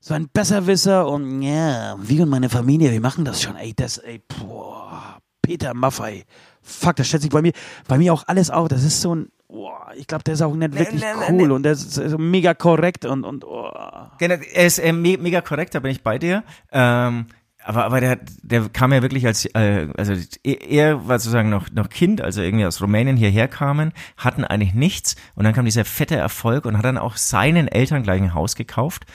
so 0.00 0.12
ein 0.12 0.28
Besserwisser 0.30 1.08
und 1.08 1.40
ja, 1.40 1.96
wie 1.98 2.20
und 2.20 2.28
meine 2.28 2.50
Familie, 2.50 2.92
wir 2.92 3.00
machen 3.00 3.24
das 3.24 3.40
schon, 3.40 3.56
ey, 3.56 3.72
das, 3.74 3.96
ey, 3.96 4.20
boah, 4.28 5.16
Peter 5.40 5.72
Maffei. 5.72 6.26
Fuck, 6.60 6.96
das 6.96 7.06
stellt 7.08 7.22
sich 7.22 7.30
bei 7.30 7.40
mir, 7.40 7.52
bei 7.88 7.96
mir 7.96 8.12
auch 8.12 8.24
alles 8.26 8.50
auf. 8.50 8.68
Das 8.68 8.84
ist 8.84 9.00
so 9.00 9.14
ein, 9.14 9.28
boah, 9.48 9.90
ich 9.96 10.06
glaube, 10.06 10.24
der 10.24 10.34
ist 10.34 10.42
auch 10.42 10.54
nicht 10.54 10.78
wirklich 10.78 11.00
nee, 11.00 11.06
nee, 11.14 11.26
cool 11.30 11.48
nee. 11.48 11.54
und 11.54 11.62
der 11.62 11.72
ist 11.72 11.94
so 11.94 12.18
mega 12.18 12.52
korrekt 12.52 13.06
und, 13.06 13.24
und, 13.24 13.44
oh. 13.46 13.70
Genau, 14.18 14.34
er 14.34 14.66
ist 14.66 14.78
äh, 14.78 14.92
me 14.92 15.16
mega 15.16 15.40
korrekt, 15.40 15.74
da 15.74 15.80
bin 15.80 15.92
ich 15.92 16.02
bei 16.02 16.18
dir. 16.18 16.44
Ähm, 16.70 17.24
aber, 17.64 17.84
aber 17.84 18.00
der, 18.00 18.18
der 18.42 18.68
kam 18.68 18.92
ja 18.92 19.02
wirklich 19.02 19.26
als, 19.26 19.46
äh, 19.54 19.88
also 19.96 20.12
er- 20.42 20.62
er 20.70 21.08
war 21.08 21.18
sozusagen 21.18 21.48
noch, 21.50 21.70
noch 21.70 21.88
Kind, 21.88 22.20
also 22.20 22.42
irgendwie 22.42 22.66
aus 22.66 22.80
Rumänien 22.82 23.16
hierher 23.16 23.48
kamen, 23.48 23.92
hatten 24.16 24.44
eigentlich 24.44 24.74
nichts 24.74 25.16
und 25.34 25.44
dann 25.44 25.54
kam 25.54 25.64
dieser 25.64 25.84
fette 25.84 26.16
Erfolg 26.16 26.66
und 26.66 26.76
hat 26.78 26.84
dann 26.84 26.98
auch 26.98 27.16
seinen 27.16 27.66
Eltern 27.68 28.02
gleich 28.02 28.20
ein 28.22 28.34
Haus 28.34 28.54
gekauft 28.54 29.06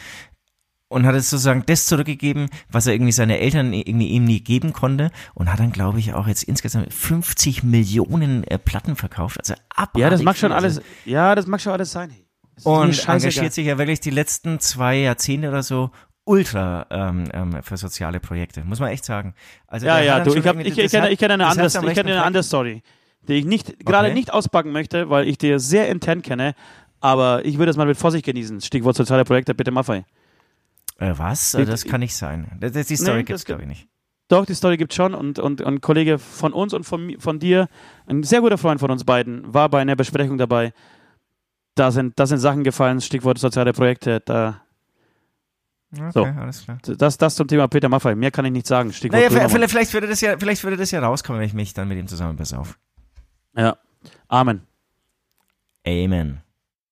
und 0.91 1.05
hat 1.05 1.13
es 1.13 1.29
sozusagen 1.29 1.63
das 1.67 1.85
zurückgegeben, 1.85 2.49
was 2.71 2.87
er 2.87 2.93
irgendwie 2.93 3.11
seine 3.11 3.37
Eltern 3.39 3.71
irgendwie 3.73 4.07
ihm 4.07 4.25
nie 4.25 4.39
geben 4.41 4.73
konnte 4.73 5.11
und 5.35 5.51
hat 5.51 5.59
dann, 5.59 5.71
glaube 5.71 5.99
ich, 5.99 6.13
auch 6.15 6.27
jetzt 6.27 6.41
insgesamt 6.43 6.91
50 6.91 7.61
Millionen 7.63 8.43
äh, 8.45 8.57
Platten 8.57 8.95
verkauft. 8.95 9.37
Also 9.39 9.53
abartig 9.69 10.01
Ja, 10.01 10.09
das 10.09 10.23
mag 10.23 10.35
schon 10.37 10.51
alles, 10.51 10.81
ja, 11.05 11.35
das 11.35 11.45
mag 11.45 11.61
schon 11.61 11.73
alles 11.73 11.91
sein. 11.91 12.11
Und 12.63 12.89
engagiert 13.27 13.53
sich 13.53 13.67
ja 13.67 13.77
wirklich 13.77 13.99
die 14.01 14.09
letzten 14.09 14.59
zwei 14.59 14.97
Jahrzehnte 14.97 15.47
oder 15.49 15.63
so 15.63 15.91
ultra 16.25 16.85
ähm, 16.89 17.23
ähm, 17.33 17.63
für 17.63 17.77
soziale 17.77 18.19
Projekte, 18.19 18.63
muss 18.63 18.79
man 18.79 18.89
echt 18.89 19.05
sagen. 19.05 19.33
Also 19.67 19.85
Ja, 19.87 19.99
ja, 19.99 20.19
du, 20.23 20.35
ich, 20.35 20.45
hab, 20.45 20.57
ich, 20.59 20.77
ich, 20.77 20.91
kenne, 20.91 21.09
ich 21.09 21.19
kenne 21.19 21.33
eine 21.35 21.47
andere, 21.47 21.67
ich 21.67 21.73
kenne 21.95 22.11
eine 22.11 22.23
andere 22.23 22.43
Story, 22.43 22.83
die 23.27 23.33
ich 23.35 23.45
nicht, 23.45 23.83
gerade 23.85 24.07
Okay. 24.07 24.13
nicht 24.13 24.31
auspacken 24.31 24.71
möchte, 24.71 25.09
weil 25.09 25.27
ich 25.27 25.37
dir 25.37 25.59
sehr 25.59 25.89
intern 25.89 26.21
kenne, 26.21 26.53
aber 26.99 27.43
ich 27.45 27.57
würde 27.57 27.71
es 27.71 27.77
mal 27.77 27.85
mit 27.87 27.97
Vorsicht 27.97 28.25
genießen. 28.25 28.61
Stichwort 28.61 28.95
soziale 28.95 29.23
Projekte, 29.23 29.55
bitte 29.55 29.71
Maffei. 29.71 30.05
Äh, 30.99 31.13
was? 31.15 31.53
Ich- 31.55 31.65
Das 31.67 31.85
kann 31.85 32.01
nicht 32.01 32.15
sein. 32.15 32.57
Das, 32.59 32.73
das, 32.73 32.87
die 32.87 32.95
Story 32.97 33.17
Nee, 33.19 33.23
gibt's 33.23 33.41
das 33.41 33.45
glaube 33.45 33.61
ich 33.63 33.67
nicht. 33.67 33.87
Doch, 34.27 34.45
die 34.45 34.53
Story 34.53 34.77
gibt 34.77 34.93
schon 34.93 35.15
und, 35.15 35.39
und, 35.39 35.61
und 35.61 35.65
ein 35.65 35.81
Kollege 35.81 36.19
von 36.19 36.53
uns 36.53 36.73
und 36.75 36.83
von, 36.83 37.15
von 37.19 37.39
dir, 37.39 37.67
ein 38.05 38.21
sehr 38.21 38.41
guter 38.41 38.59
Freund 38.59 38.79
von 38.79 38.91
uns 38.91 39.03
beiden, 39.03 39.51
war 39.53 39.69
bei 39.69 39.81
einer 39.81 39.95
Besprechung 39.95 40.37
dabei. 40.37 40.71
Da 41.73 41.89
sind, 41.91 42.19
da 42.19 42.27
sind 42.27 42.37
Sachen 42.37 42.63
gefallen, 42.63 43.01
Stichwort 43.01 43.39
soziale 43.39 43.73
Projekte. 43.73 44.19
Da, 44.23 44.61
Okay, 45.91 46.11
So. 46.13 46.23
alles 46.23 46.63
klar. 46.63 46.77
das, 46.83 47.17
das 47.17 47.35
zum 47.35 47.47
Thema 47.47 47.67
Peter 47.67 47.89
Maffei. 47.89 48.13
Mehr 48.15 48.31
kann 48.31 48.45
ich 48.45 48.51
nicht 48.51 48.67
sagen. 48.67 48.93
Stichwort 48.93 49.21
Naja, 49.21 49.49
vielleicht, 49.49 49.71
vielleicht, 49.71 49.93
würde 49.93 50.07
das 50.07 50.21
ja, 50.21 50.37
vielleicht 50.37 50.63
würde 50.63 50.77
das 50.77 50.91
ja 50.91 50.99
rauskommen, 50.99 51.39
wenn 51.39 51.47
ich 51.47 51.53
mich 51.53 51.73
dann 51.73 51.87
mit 51.87 51.97
ihm 51.97 52.07
zusammen 52.07 52.35
besauf. 52.35 52.77
Ja. 53.55 53.77
Amen. 54.27 54.61
Amen. 55.87 56.41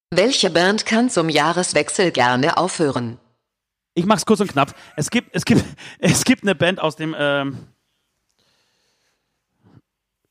Welche 0.10 0.50
Band 0.50 0.86
kann 0.86 1.10
zum 1.10 1.30
Jahreswechsel 1.30 2.12
gerne 2.12 2.58
aufhören? 2.58 3.20
Ich 3.94 4.06
mach's 4.06 4.26
kurz 4.26 4.40
und 4.40 4.52
knapp. 4.52 4.74
Es 4.96 5.10
gibt, 5.10 5.36
es 5.36 5.46
gibt, 5.46 5.64
es 6.00 6.24
gibt 6.24 6.44
eine 6.44 6.56
Band 6.56 6.80
aus 6.80 6.96
dem 6.96 7.16
ähm, 7.18 7.68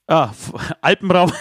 ah, 0.09 0.31
Alpenraum, 0.81 1.33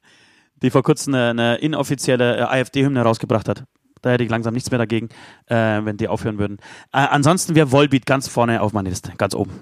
die 0.62 0.70
vor 0.70 0.82
kurzem 0.82 1.14
eine, 1.14 1.30
eine 1.30 1.56
inoffizielle 1.56 2.38
äh, 2.38 2.42
AfD-Hymne 2.42 3.02
rausgebracht 3.02 3.48
hat. 3.48 3.64
Da 4.04 4.10
hätte 4.10 4.22
ich 4.22 4.30
langsam 4.30 4.52
nichts 4.52 4.70
mehr 4.70 4.76
dagegen, 4.76 5.08
äh, 5.46 5.80
wenn 5.82 5.96
die 5.96 6.08
aufhören 6.08 6.38
würden. 6.38 6.58
Äh, 6.92 6.98
ansonsten 6.98 7.54
wäre 7.54 7.72
Volbeat 7.72 8.04
ganz 8.04 8.28
vorne 8.28 8.60
auf 8.60 8.74
meiner 8.74 8.90
Liste, 8.90 9.12
ganz 9.16 9.34
oben. 9.34 9.52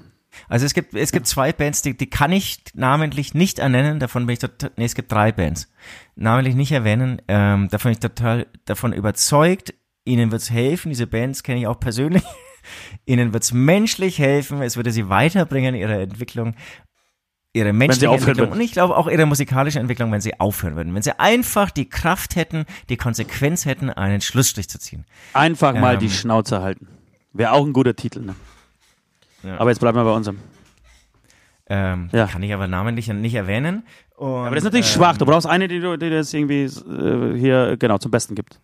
Also 0.48 0.66
es 0.66 0.74
gibt, 0.74 0.94
es 0.94 1.12
gibt 1.12 1.28
zwei 1.28 1.52
Bands, 1.52 1.82
die, 1.82 1.96
die 1.96 2.10
kann 2.10 2.32
ich 2.32 2.58
namentlich 2.74 3.34
nicht 3.34 3.60
ernennen, 3.60 4.00
davon 4.00 4.26
bin 4.26 4.32
ich 4.32 4.40
total, 4.40 4.72
nee, 4.76 4.84
es 4.84 4.96
gibt 4.96 5.12
drei 5.12 5.30
Bands. 5.30 5.70
Namentlich 6.16 6.56
nicht 6.56 6.72
erwähnen, 6.72 7.22
ähm, 7.28 7.68
davon 7.68 7.90
bin 7.90 7.92
ich 7.92 8.00
total 8.00 8.46
davon 8.64 8.92
überzeugt, 8.92 9.74
ihnen 10.04 10.32
wird's 10.32 10.50
helfen, 10.50 10.88
diese 10.88 11.06
Bands 11.06 11.44
kenne 11.44 11.60
ich 11.60 11.66
auch 11.68 11.78
persönlich, 11.78 12.24
ihnen 13.04 13.32
wird's 13.32 13.52
menschlich 13.52 14.18
helfen, 14.18 14.60
es 14.62 14.76
würde 14.76 14.90
sie 14.90 15.08
weiterbringen, 15.08 15.76
ihre 15.76 16.02
Entwicklung, 16.02 16.56
ihre 17.54 17.72
menschliche 17.72 18.06
Entwicklung 18.06 18.48
würden. 18.48 18.52
und 18.52 18.60
ich 18.60 18.72
glaube 18.72 18.96
auch 18.96 19.08
ihre 19.08 19.26
musikalische 19.26 19.78
Entwicklung, 19.78 20.10
wenn 20.10 20.20
sie 20.22 20.40
aufhören 20.40 20.74
würden. 20.76 20.94
Wenn 20.94 21.02
sie 21.02 21.18
einfach 21.18 21.70
die 21.70 21.88
Kraft 21.88 22.34
hätten, 22.36 22.64
die 22.88 22.96
Konsequenz 22.96 23.66
hätten, 23.66 23.90
einen 23.90 24.20
Schlussstrich 24.22 24.68
zu 24.68 24.78
ziehen. 24.78 25.04
Einfach 25.34 25.74
mal 25.74 25.94
Ähm. 25.94 26.00
die 26.00 26.10
Schnauze 26.10 26.62
halten. 26.62 26.88
Wäre 27.32 27.52
auch 27.52 27.64
ein 27.66 27.72
guter 27.72 27.94
Titel, 27.94 28.20
ne? 28.20 28.34
Ja. 29.42 29.58
Aber 29.58 29.70
jetzt 29.70 29.80
bleiben 29.80 29.96
wir 29.98 30.04
bei 30.04 30.12
unserem. 30.14 30.38
Ähm, 31.68 32.08
Ja. 32.12 32.26
Kann 32.26 32.42
ich 32.42 32.52
aber 32.54 32.66
namentlich 32.68 33.08
nicht 33.08 33.34
erwähnen. 33.34 33.84
Und, 34.16 34.28
Aber 34.46 34.50
das 34.50 34.58
ist 34.58 34.64
natürlich 34.64 34.86
ähm, 34.86 34.92
schwach. 34.92 35.16
Du 35.18 35.26
brauchst 35.26 35.46
eine, 35.46 35.68
die, 35.68 35.80
die 35.80 36.10
das 36.10 36.32
irgendwie 36.32 36.64
äh, 36.64 37.38
hier 37.38 37.76
genau 37.78 37.98
zum 37.98 38.10
Besten 38.10 38.34
gibt. 38.34 38.60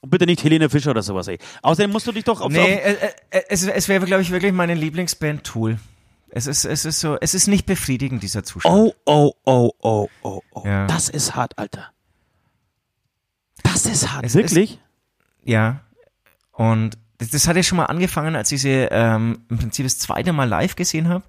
Und 0.00 0.10
bitte 0.10 0.26
nicht 0.26 0.42
Helene 0.42 0.68
Fischer 0.68 0.90
oder 0.90 1.02
sowas, 1.02 1.28
ey. 1.28 1.38
Außerdem 1.62 1.90
musst 1.90 2.06
du 2.06 2.12
dich 2.12 2.24
doch 2.24 2.40
auf, 2.40 2.50
Nee, 2.52 2.74
äh, 2.74 2.96
äh, 3.30 3.42
es, 3.48 3.62
es 3.66 3.88
wäre, 3.88 4.04
glaube 4.04 4.22
ich, 4.22 4.30
wirklich 4.30 4.52
meine 4.52 4.74
Lieblingsband 4.74 5.44
Tool. 5.44 5.78
Es 6.34 6.46
ist, 6.46 6.64
es 6.64 6.86
ist 6.86 7.00
so, 7.00 7.18
es 7.20 7.34
ist 7.34 7.46
nicht 7.46 7.66
befriedigend, 7.66 8.22
dieser 8.22 8.42
Zustand. 8.42 8.74
Oh, 8.74 8.94
oh, 9.04 9.32
oh, 9.44 9.70
oh, 9.80 10.08
oh, 10.22 10.42
oh. 10.52 10.62
Ja. 10.64 10.86
Das 10.86 11.10
ist 11.10 11.34
hart, 11.34 11.58
Alter. 11.58 11.92
Das 13.62 13.84
ist 13.84 14.10
hart. 14.10 14.24
Es 14.24 14.34
Wirklich? 14.34 14.80
Ja. 15.44 15.82
Und 16.52 16.96
das, 17.18 17.28
das 17.28 17.46
hat 17.46 17.56
ja 17.56 17.62
schon 17.62 17.76
mal 17.76 17.84
angefangen, 17.84 18.34
als 18.34 18.50
ich 18.50 18.62
sie 18.62 18.88
ähm, 18.90 19.44
im 19.50 19.58
Prinzip 19.58 19.84
das 19.84 19.98
zweite 19.98 20.32
Mal 20.32 20.48
live 20.48 20.74
gesehen 20.74 21.08
habe. 21.08 21.22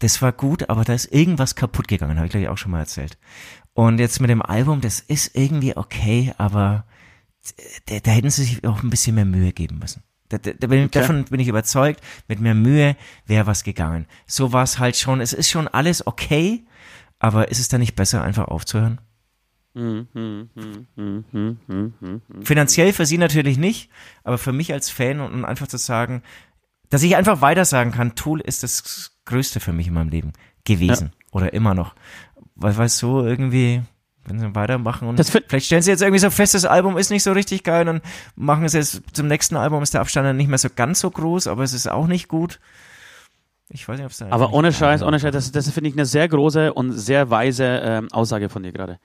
Das 0.00 0.20
war 0.20 0.32
gut, 0.32 0.68
aber 0.68 0.84
da 0.84 0.92
ist 0.92 1.12
irgendwas 1.12 1.54
kaputt 1.54 1.86
gegangen, 1.86 2.16
habe 2.16 2.26
ich 2.26 2.32
glaube 2.32 2.42
ich 2.42 2.48
auch 2.48 2.58
schon 2.58 2.72
mal 2.72 2.80
erzählt. 2.80 3.18
Und 3.74 4.00
jetzt 4.00 4.20
mit 4.20 4.28
dem 4.28 4.42
Album, 4.42 4.80
das 4.80 4.98
ist 4.98 5.36
irgendwie 5.36 5.76
okay, 5.76 6.34
aber 6.36 6.84
da, 7.86 8.00
da 8.00 8.10
hätten 8.10 8.30
sie 8.30 8.42
sich 8.42 8.66
auch 8.66 8.82
ein 8.82 8.90
bisschen 8.90 9.14
mehr 9.14 9.24
Mühe 9.24 9.52
geben 9.52 9.78
müssen. 9.78 10.02
Da, 10.28 10.38
da, 10.38 10.66
bin, 10.66 10.84
Okay. 10.84 11.00
Davon 11.00 11.24
bin 11.24 11.40
ich 11.40 11.48
überzeugt, 11.48 12.00
mit 12.28 12.40
mehr 12.40 12.54
Mühe 12.54 12.96
wäre 13.26 13.46
was 13.46 13.64
gegangen. 13.64 14.06
So 14.26 14.52
war 14.52 14.64
es 14.64 14.78
halt 14.78 14.96
schon, 14.96 15.20
es 15.20 15.32
ist 15.32 15.50
schon 15.50 15.68
alles 15.68 16.06
okay, 16.06 16.64
aber 17.18 17.50
ist 17.50 17.60
es 17.60 17.68
dann 17.68 17.80
nicht 17.80 17.96
besser, 17.96 18.22
einfach 18.22 18.48
aufzuhören? 18.48 19.00
Finanziell 22.42 22.92
für 22.92 23.06
sie 23.06 23.18
natürlich 23.18 23.58
nicht, 23.58 23.90
aber 24.24 24.38
für 24.38 24.52
mich 24.52 24.72
als 24.72 24.90
Fan 24.90 25.20
und, 25.20 25.32
und 25.32 25.44
einfach 25.44 25.66
zu 25.66 25.76
sagen, 25.76 26.22
dass 26.88 27.02
ich 27.02 27.16
einfach 27.16 27.40
weiter 27.40 27.64
sagen 27.64 27.92
kann, 27.92 28.14
Tool 28.14 28.40
ist 28.40 28.62
das 28.62 29.18
Größte 29.26 29.60
für 29.60 29.72
mich 29.72 29.88
in 29.88 29.94
meinem 29.94 30.08
Leben 30.08 30.32
gewesen 30.64 31.12
oder 31.30 31.52
immer 31.52 31.74
noch. 31.74 31.94
Weil, 32.54 32.76
weil 32.76 32.88
so 32.88 33.24
irgendwie, 33.24 33.82
wenn 34.26 34.38
sie 34.38 34.54
weitermachen 34.54 35.08
und 35.08 35.18
Das 35.18 35.30
vielleicht 35.30 35.66
stellen 35.66 35.82
sie 35.82 35.90
jetzt 35.90 36.02
irgendwie 36.02 36.18
so 36.18 36.30
fest, 36.30 36.54
das 36.54 36.64
Album 36.64 36.98
ist 36.98 37.10
nicht 37.10 37.22
so 37.22 37.32
richtig 37.32 37.62
geil 37.62 37.80
und 37.82 37.86
dann 37.86 38.00
machen 38.34 38.68
sie 38.68 38.78
jetzt 38.78 39.02
zum 39.12 39.28
nächsten 39.28 39.56
Album 39.56 39.82
ist 39.82 39.94
der 39.94 40.00
Abstand 40.00 40.26
dann 40.26 40.36
nicht 40.36 40.48
mehr 40.48 40.58
so 40.58 40.68
ganz 40.74 41.00
so 41.00 41.10
groß, 41.10 41.46
aber 41.46 41.62
es 41.62 41.72
ist 41.72 41.88
auch 41.88 42.06
nicht 42.06 42.28
gut. 42.28 42.60
Ich 43.68 43.88
weiß 43.88 43.96
nicht, 43.96 44.06
ob 44.06 44.12
es 44.12 44.18
da 44.18 44.28
Aber 44.30 44.52
ohne 44.52 44.72
Scheiß, 44.72 45.02
ohne. 45.02 45.18
Scheiß, 45.18 45.32
das, 45.32 45.50
das 45.50 45.70
finde 45.70 45.90
ich 45.90 45.96
eine 45.96 46.06
sehr 46.06 46.28
große 46.28 46.72
und 46.72 46.92
sehr 46.92 47.30
weise 47.30 47.64
ähm, 47.64 48.08
Aussage 48.12 48.48
von 48.48 48.62
dir 48.62 48.72
gerade. 48.72 48.98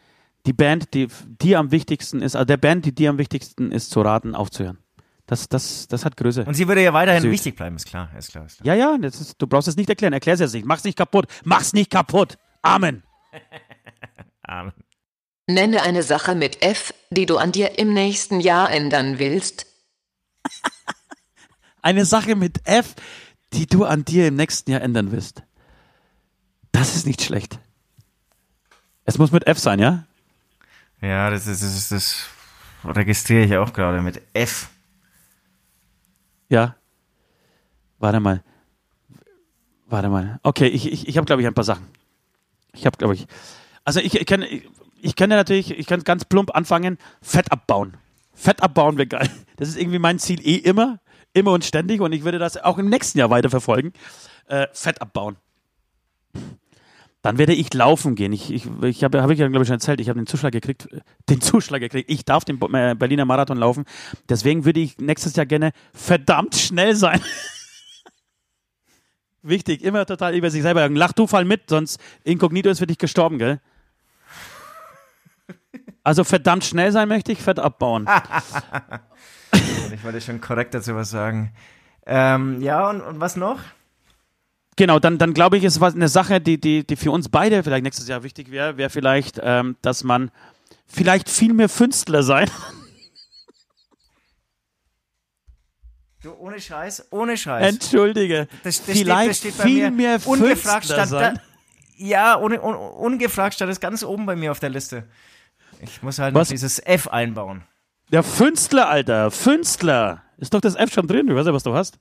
Die 0.45 0.53
Band, 0.53 0.93
die 0.93 1.07
dir 1.41 1.59
am 1.59 1.71
wichtigsten 1.71 2.21
ist, 2.21 2.35
also 2.35 2.45
der 2.45 2.57
Band, 2.57 2.85
die 2.85 2.93
dir 2.93 3.09
am 3.09 3.17
wichtigsten 3.17 3.71
ist, 3.71 3.89
zu 3.91 4.01
raten, 4.01 4.35
aufzuhören. 4.35 4.77
Das, 5.25 5.47
das, 5.47 5.87
das 5.87 6.03
hat 6.03 6.17
Größe. 6.17 6.43
Und 6.45 6.55
sie 6.55 6.67
würde 6.67 6.83
ja 6.83 6.93
weiterhin 6.93 7.21
Süd. 7.21 7.31
wichtig 7.31 7.55
bleiben, 7.55 7.75
ist 7.75 7.85
klar, 7.85 8.09
ist 8.17 8.31
klar. 8.31 8.45
Ist 8.45 8.61
klar. 8.61 8.67
Ja, 8.67 8.73
ja, 8.73 8.97
das 8.97 9.21
ist, 9.21 9.41
du 9.41 9.47
brauchst 9.47 9.67
es 9.67 9.77
nicht 9.77 9.89
erklären. 9.89 10.13
Erklär's 10.13 10.39
jetzt 10.39 10.53
nicht. 10.53 10.65
Mach's 10.65 10.83
nicht 10.83 10.97
kaputt. 10.97 11.25
Mach's 11.43 11.73
nicht 11.73 11.89
kaputt. 11.89 12.37
Amen. 12.61 13.03
Amen. 14.43 14.73
Nenne 15.53 15.81
eine 15.83 16.03
Sache 16.03 16.35
mit 16.35 16.61
F, 16.61 16.93
die 17.09 17.25
du 17.25 17.37
an 17.37 17.51
dir 17.51 17.79
im 17.79 17.93
nächsten 17.93 18.39
Jahr 18.39 18.71
ändern 18.71 19.19
willst. 19.19 19.65
Eine 21.81 22.05
Sache 22.05 22.35
mit 22.35 22.67
F, 22.67 22.95
die 23.53 23.65
du 23.65 23.85
an 23.85 24.05
dir 24.05 24.27
im 24.27 24.35
nächsten 24.35 24.71
Jahr 24.71 24.81
ändern 24.81 25.11
wirst. 25.11 25.43
Das 26.71 26.95
ist 26.95 27.07
nicht 27.07 27.21
schlecht. 27.21 27.59
Es 29.05 29.17
muss 29.17 29.31
mit 29.31 29.47
F 29.47 29.57
sein, 29.57 29.79
ja? 29.79 30.05
Ja, 31.01 31.29
das 31.29 31.47
ist, 31.47 31.63
das 31.63 31.75
ist, 31.75 31.91
das 31.91 32.29
registriere 32.83 33.45
ich 33.45 33.57
auch 33.57 33.73
gerade 33.73 34.01
mit 34.01 34.21
F. 34.33 34.69
Ja. 36.49 36.75
Warte 37.97 38.19
mal. 38.19 38.43
Warte 39.87 40.09
mal. 40.09 40.39
Okay, 40.43 40.67
ich, 40.67 40.91
ich, 40.91 41.07
ich 41.07 41.17
habe, 41.17 41.25
glaube 41.25 41.41
ich, 41.41 41.47
ein 41.47 41.53
paar 41.53 41.63
Sachen. 41.63 41.87
Ich 42.73 42.85
habe, 42.85 42.97
glaube 42.97 43.15
ich. 43.15 43.27
Also 43.83 43.99
ich, 43.99 44.15
ich 44.15 44.25
kann, 44.25 44.45
ich, 45.01 45.19
ja 45.19 45.27
natürlich, 45.27 45.77
ich 45.77 45.87
kann 45.87 46.03
ganz 46.03 46.25
plump 46.25 46.55
anfangen, 46.55 46.97
Fett 47.21 47.51
abbauen. 47.51 47.97
Fett 48.33 48.63
abbauen 48.63 48.97
wäre 48.97 49.07
geil. 49.07 49.29
Das 49.57 49.69
ist 49.69 49.77
irgendwie 49.77 49.99
mein 49.99 50.17
Ziel 50.17 50.45
eh 50.45 50.55
immer, 50.55 50.99
immer 51.33 51.51
und 51.51 51.63
ständig 51.63 52.01
und 52.01 52.13
ich 52.13 52.23
würde 52.23 52.39
das 52.39 52.57
auch 52.57 52.77
im 52.77 52.89
nächsten 52.89 53.19
Jahr 53.19 53.29
weiterverfolgen. 53.29 53.93
Äh, 54.47 54.67
Fett 54.73 55.01
abbauen. 55.01 55.37
Dann 57.21 57.37
werde 57.37 57.53
ich 57.53 57.71
laufen 57.73 58.15
gehen. 58.15 58.33
Ich, 58.33 58.51
ich, 58.51 58.65
ich 58.81 59.03
habe, 59.03 59.21
habe 59.21 59.33
ich 59.33 59.39
ja, 59.39 59.47
glaube 59.47 59.63
ich, 59.63 59.67
schon 59.67 59.75
erzählt, 59.75 60.01
ich 60.01 60.09
habe 60.09 60.19
den 60.19 60.25
Zuschlag 60.25 60.51
gekriegt, 60.51 60.87
den 61.29 61.39
Zuschlag 61.39 61.79
gekriegt. 61.79 62.09
Ich 62.09 62.25
darf 62.25 62.45
den 62.45 62.59
äh, 62.73 62.95
Berliner 62.95 63.25
Marathon 63.25 63.57
laufen. 63.57 63.85
Deswegen 64.27 64.65
würde 64.65 64.79
ich 64.79 64.97
nächstes 64.97 65.35
Jahr 65.35 65.45
gerne 65.45 65.71
verdammt 65.93 66.55
schnell 66.55 66.95
sein. 66.95 67.21
Wichtig, 69.43 69.83
immer 69.83 70.05
total 70.05 70.35
über 70.35 70.49
sich 70.49 70.63
selber. 70.63 70.89
Lach 70.89 71.13
du 71.13 71.27
fall 71.27 71.45
mit, 71.45 71.69
sonst 71.69 71.99
Inkognito 72.23 72.69
ist 72.69 72.79
für 72.79 72.87
dich 72.87 72.97
gestorben, 72.97 73.37
gell? 73.37 73.59
Also 76.03 76.23
verdammt 76.23 76.65
schnell 76.65 76.91
sein 76.91 77.07
möchte 77.07 77.31
ich, 77.31 77.39
Fett 77.41 77.59
abbauen. 77.59 78.07
ich 79.93 80.03
wollte 80.03 80.21
schon 80.21 80.41
korrekt 80.41 80.73
dazu 80.73 80.95
was 80.95 81.11
sagen. 81.11 81.53
Ähm, 82.05 82.61
ja, 82.61 82.89
und, 82.89 83.01
und 83.01 83.19
was 83.19 83.35
noch? 83.35 83.59
Genau, 84.77 84.99
dann, 84.99 85.17
dann 85.17 85.33
glaube 85.33 85.57
ich, 85.57 85.63
ist 85.63 85.79
was 85.81 85.93
eine 85.93 86.07
Sache, 86.07 86.41
die, 86.41 86.59
die, 86.59 86.85
die 86.85 86.95
für 86.95 87.11
uns 87.11 87.29
beide 87.29 87.61
vielleicht 87.63 87.83
nächstes 87.83 88.07
Jahr 88.07 88.23
wichtig 88.23 88.49
wäre, 88.51 88.77
wäre 88.77 88.89
vielleicht, 88.89 89.39
ähm, 89.43 89.75
dass 89.81 90.03
man 90.03 90.31
vielleicht 90.87 91.29
viel 91.29 91.53
mehr 91.53 91.69
Künstler 91.69 92.23
sein. 92.23 92.49
Du, 96.23 96.33
ohne 96.33 96.59
Scheiß, 96.59 97.07
ohne 97.11 97.35
Scheiß. 97.35 97.67
Entschuldige. 97.67 98.47
Das, 98.63 98.85
das 98.85 98.97
vielleicht 98.97 99.39
steht, 99.39 99.53
das 99.55 99.61
steht 99.61 99.73
viel 99.73 99.91
mehr 99.91 100.19
ungefragt 100.25 100.87
Künstler 100.87 101.05
stand 101.05 101.09
sein. 101.09 101.35
da, 101.35 101.41
Ja, 101.97 102.39
ohne, 102.39 102.61
un, 102.61 102.75
ungefragt 102.75 103.55
stand 103.55 103.71
das 103.71 103.79
ganz 103.79 104.03
oben 104.03 104.25
bei 104.25 104.35
mir 104.35 104.51
auf 104.51 104.59
der 104.59 104.69
Liste. 104.69 105.07
Ich 105.81 106.03
muss 106.03 106.19
halt 106.19 106.35
Was? 106.35 106.49
noch 106.49 106.53
dieses 106.53 106.79
F 106.79 107.07
einbauen. 107.07 107.63
Der 108.11 108.23
Künstler, 108.23 108.89
Alter. 108.89 109.31
Künstler. 109.31 110.23
Ist 110.37 110.53
doch 110.53 110.61
das 110.61 110.75
F 110.75 110.93
schon 110.93 111.07
drin. 111.07 111.27
Du 111.27 111.35
weißt 111.35 111.47
ja, 111.47 111.53
was 111.53 111.63
du 111.63 111.73
hast. 111.73 111.99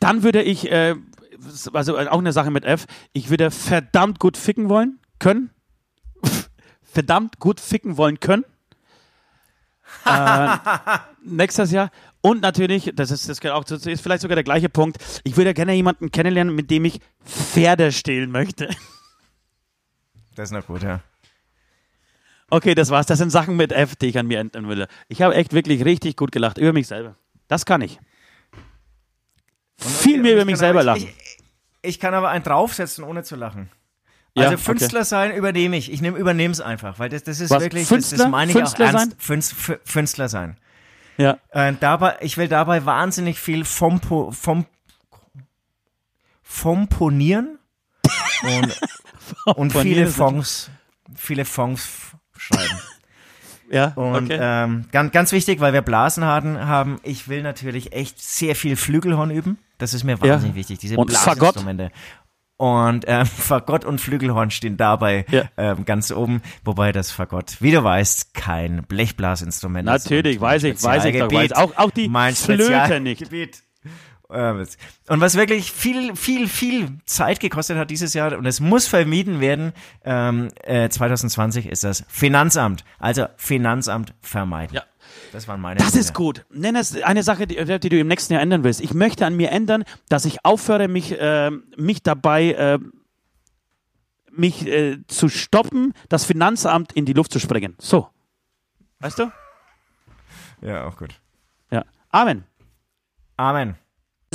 Dann 0.00 0.22
würde 0.22 0.42
ich, 0.42 0.70
äh, 0.70 0.94
also 1.72 1.98
auch 1.98 2.18
eine 2.18 2.32
Sache 2.32 2.50
mit 2.50 2.64
F, 2.64 2.86
ich 3.12 3.30
würde 3.30 3.50
verdammt 3.50 4.18
gut 4.18 4.36
ficken 4.36 4.68
wollen 4.68 4.98
können. 5.18 5.50
verdammt 6.82 7.38
gut 7.38 7.60
ficken 7.60 7.96
wollen 7.96 8.20
können. 8.20 8.44
äh, 10.04 10.56
nächstes 11.22 11.70
Jahr. 11.70 11.90
Und 12.20 12.42
natürlich, 12.42 12.92
das 12.94 13.10
ist, 13.10 13.28
das 13.28 13.44
auch 13.46 13.64
zu, 13.64 13.74
ist 13.74 14.00
vielleicht 14.00 14.22
sogar 14.22 14.34
der 14.36 14.44
gleiche 14.44 14.68
Punkt. 14.68 14.98
Ich 15.24 15.36
würde 15.36 15.54
gerne 15.54 15.74
jemanden 15.74 16.10
kennenlernen, 16.10 16.54
mit 16.54 16.70
dem 16.70 16.84
ich 16.84 17.00
Pferde 17.24 17.92
stehlen 17.92 18.30
möchte. 18.30 18.68
Das 20.34 20.50
ist 20.50 20.52
noch 20.52 20.66
gut, 20.66 20.82
ja. 20.82 21.00
Okay, 22.50 22.74
das 22.74 22.90
war's. 22.90 23.06
Das 23.06 23.18
sind 23.18 23.30
Sachen 23.30 23.56
mit 23.56 23.72
F, 23.72 23.96
die 23.96 24.06
ich 24.06 24.18
an 24.18 24.26
mir 24.26 24.38
ändern 24.40 24.68
würde. 24.68 24.86
Ich 25.08 25.20
habe 25.22 25.34
echt 25.34 25.52
wirklich 25.52 25.84
richtig 25.84 26.16
gut 26.16 26.30
gelacht 26.32 26.58
über 26.58 26.72
mich 26.72 26.86
selber. 26.86 27.16
Das 27.48 27.66
kann 27.66 27.80
ich. 27.82 27.98
Viel 29.78 30.22
mehr 30.22 30.34
über 30.34 30.44
mich 30.44 30.56
selber 30.56 30.80
aber- 30.80 30.84
lachen. 30.94 31.08
Ich, 31.08 31.38
ich 31.82 32.00
kann 32.00 32.14
aber 32.14 32.30
einen 32.30 32.44
draufsetzen, 32.44 33.04
ohne 33.04 33.22
zu 33.24 33.36
lachen. 33.36 33.70
Ja, 34.36 34.44
Also 34.50 34.54
okay. 34.56 34.64
Künstler 34.78 35.04
sein 35.04 35.34
übernehme 35.34 35.76
ich. 35.76 35.90
Ich 35.90 36.02
nehme 36.02 36.18
übernehme 36.18 36.52
es 36.52 36.60
einfach, 36.60 36.98
weil 36.98 37.08
das, 37.08 37.24
das 37.24 37.40
ist 37.40 37.50
Was? 37.50 37.62
wirklich, 37.62 37.88
Künstler? 37.88 38.16
das, 38.18 38.24
das 38.24 38.30
meine 38.30 38.50
ich 38.52 38.56
Künstler 38.56 38.88
auch 38.90 38.94
ernst. 38.94 39.16
Fünst- 39.18 39.52
F- 39.52 39.80
Künstler 39.90 40.28
sein. 40.28 40.56
Ja. 41.16 41.38
Äh, 41.50 41.72
dabei, 41.80 42.16
ich 42.20 42.36
will 42.36 42.46
dabei 42.48 42.84
wahnsinnig 42.84 43.38
viel 43.40 43.64
vom, 43.64 44.00
Po- 44.00 44.30
vom, 44.32 44.66
komponieren 46.62 47.58
und, 48.42 48.80
und 49.56 49.72
viele 49.72 50.06
Fonds, 50.06 50.70
viele 51.14 51.44
Fonds 51.44 51.88
schreiben. 52.40 52.78
Ja, 53.68 53.86
Und 53.96 54.26
okay. 54.26 54.38
ähm, 54.40 54.84
ganz, 54.92 55.10
ganz 55.10 55.32
wichtig, 55.32 55.58
weil 55.58 55.72
wir 55.72 55.82
Blasen 55.82 56.22
haben, 56.24 56.56
haben, 56.68 57.00
ich 57.02 57.26
will 57.26 57.42
natürlich 57.42 57.92
echt 57.92 58.22
sehr 58.22 58.54
viel 58.54 58.76
Flügelhorn 58.76 59.32
üben. 59.32 59.58
Das 59.78 59.92
ist 59.92 60.04
mir 60.04 60.20
wahnsinnig 60.20 60.54
wichtig, 60.54 60.78
diese 60.78 60.96
Und 60.96 61.06
Blasinstrumente. 61.08 61.90
Und 62.58 63.04
ähm, 63.08 63.26
Fagott 63.26 63.84
und 63.84 64.00
Flügelhorn 64.00 64.50
stehen 64.52 64.76
dabei 64.76 65.26
Ja. 65.30 65.46
ähm, 65.56 65.84
ganz 65.84 66.12
oben, 66.12 66.42
wobei 66.64 66.92
das 66.92 67.10
Fagott, 67.10 67.56
wie 67.58 67.72
du 67.72 67.82
weißt, 67.82 68.34
kein 68.34 68.84
Blechblasinstrument 68.84 69.88
ist. 69.88 70.04
Natürlich, 70.04 70.36
und 70.36 70.42
mein 70.42 70.52
weiß 70.52 70.62
ich, 70.62 70.80
weiß 70.82 71.04
ich 71.06 71.18
doch, 71.18 71.32
weiß. 71.32 71.52
Auch- 71.54 71.76
auch 71.76 71.90
die 71.90 72.08
mein 72.08 72.36
Flöte 72.36 73.00
nicht. 73.00 73.18
Spezialgebiet. 73.26 73.62
Ähm, 74.30 74.66
Und 75.08 75.20
was 75.20 75.36
wirklich 75.36 75.70
viel, 75.72 76.16
viel, 76.16 76.48
viel 76.48 76.98
Zeit 77.04 77.38
gekostet 77.40 77.78
hat 77.78 77.90
dieses 77.90 78.12
Jahr, 78.14 78.36
und 78.36 78.46
es 78.46 78.58
muss 78.60 78.86
vermieden 78.88 79.40
werden, 79.40 79.72
ähm, 80.04 80.48
äh, 80.64 80.88
2020 80.88 81.66
ist 81.66 81.84
das 81.84 82.04
Finanzamt. 82.08 82.84
Also 82.98 83.26
Finanzamt 83.36 84.14
vermeiden. 84.20 84.74
Ja. 84.76 84.82
Das 85.32 85.46
waren 85.48 85.60
meine 85.60 85.78
Das 85.78 85.92
Dinge. 85.92 86.00
ist 86.00 86.14
gut. 86.14 86.44
Nenn 86.50 86.74
es 86.76 87.00
eine 87.02 87.22
Sache, 87.22 87.46
die, 87.46 87.56
die 87.78 87.88
du 87.88 87.98
im 87.98 88.08
nächsten 88.08 88.32
Jahr 88.32 88.42
ändern 88.42 88.64
willst. 88.64 88.80
Ich 88.80 88.94
möchte 88.94 89.24
an 89.26 89.36
mir 89.36 89.50
ändern, 89.50 89.84
dass 90.08 90.24
ich 90.24 90.44
aufhöre, 90.44 90.88
mich, 90.88 91.18
äh, 91.20 91.50
mich 91.76 92.02
dabei, 92.02 92.52
äh, 92.52 92.78
mich 94.32 94.66
äh, 94.66 94.98
zu 95.06 95.28
stoppen, 95.28 95.94
das 96.08 96.24
Finanzamt 96.24 96.92
in 96.92 97.04
die 97.06 97.12
Luft 97.12 97.32
zu 97.32 97.38
sprengen. 97.38 97.74
So. 97.78 98.08
Weißt 99.00 99.18
du? 99.18 99.30
Ja, 100.62 100.86
auch 100.86 100.96
gut. 100.96 101.14
Ja. 101.70 101.84
Amen. 102.10 102.44
Amen. 103.36 103.76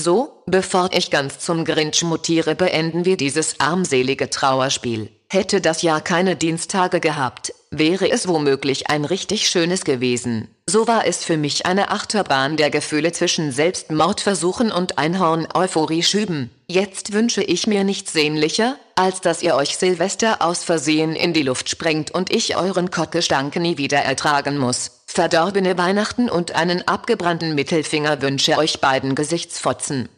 So, 0.03 0.41
bevor 0.47 0.89
ich 0.93 1.11
ganz 1.11 1.37
zum 1.37 1.63
Grinch 1.63 2.01
mutiere, 2.01 2.55
beenden 2.55 3.05
wir 3.05 3.17
dieses 3.17 3.59
armselige 3.59 4.31
Trauerspiel. 4.31 5.11
Hätte 5.29 5.61
das 5.61 5.83
Jahr 5.83 6.01
keine 6.01 6.35
Dienstage 6.35 6.99
gehabt, 6.99 7.53
wäre 7.71 8.11
es 8.11 8.27
womöglich 8.27 8.89
ein 8.89 9.05
richtig 9.05 9.49
schönes 9.49 9.85
gewesen. 9.85 10.49
So 10.67 10.87
war 10.87 11.07
es 11.07 11.23
für 11.23 11.37
mich 11.37 11.65
eine 11.65 11.89
Achterbahn 11.89 12.57
der 12.57 12.69
Gefühle 12.69 13.13
zwischen 13.13 13.53
Selbstmordversuchen 13.53 14.71
und 14.71 14.97
Einhorn-Euphorie 14.97 16.03
schüben. 16.03 16.51
Jetzt 16.67 17.13
wünsche 17.13 17.41
ich 17.41 17.67
mir 17.67 17.85
nichts 17.85 18.11
sehnlicher, 18.11 18.75
als 18.95 19.21
dass 19.21 19.41
ihr 19.41 19.55
euch 19.55 19.77
Silvester 19.77 20.41
aus 20.41 20.65
Versehen 20.65 21.15
in 21.15 21.31
die 21.31 21.43
Luft 21.43 21.69
sprengt 21.69 22.11
und 22.11 22.29
ich 22.29 22.57
euren 22.57 22.91
Kottgestank 22.91 23.55
nie 23.55 23.77
wieder 23.77 23.99
ertragen 23.99 24.57
muss. 24.57 25.03
Verdorbene 25.07 25.77
Weihnachten 25.77 26.29
und 26.29 26.53
einen 26.53 26.87
abgebrannten 26.87 27.55
Mittelfinger 27.55 28.21
wünsche 28.21 28.57
euch 28.57 28.81
beiden 28.81 29.15
Gesichtsfotzen. 29.15 30.09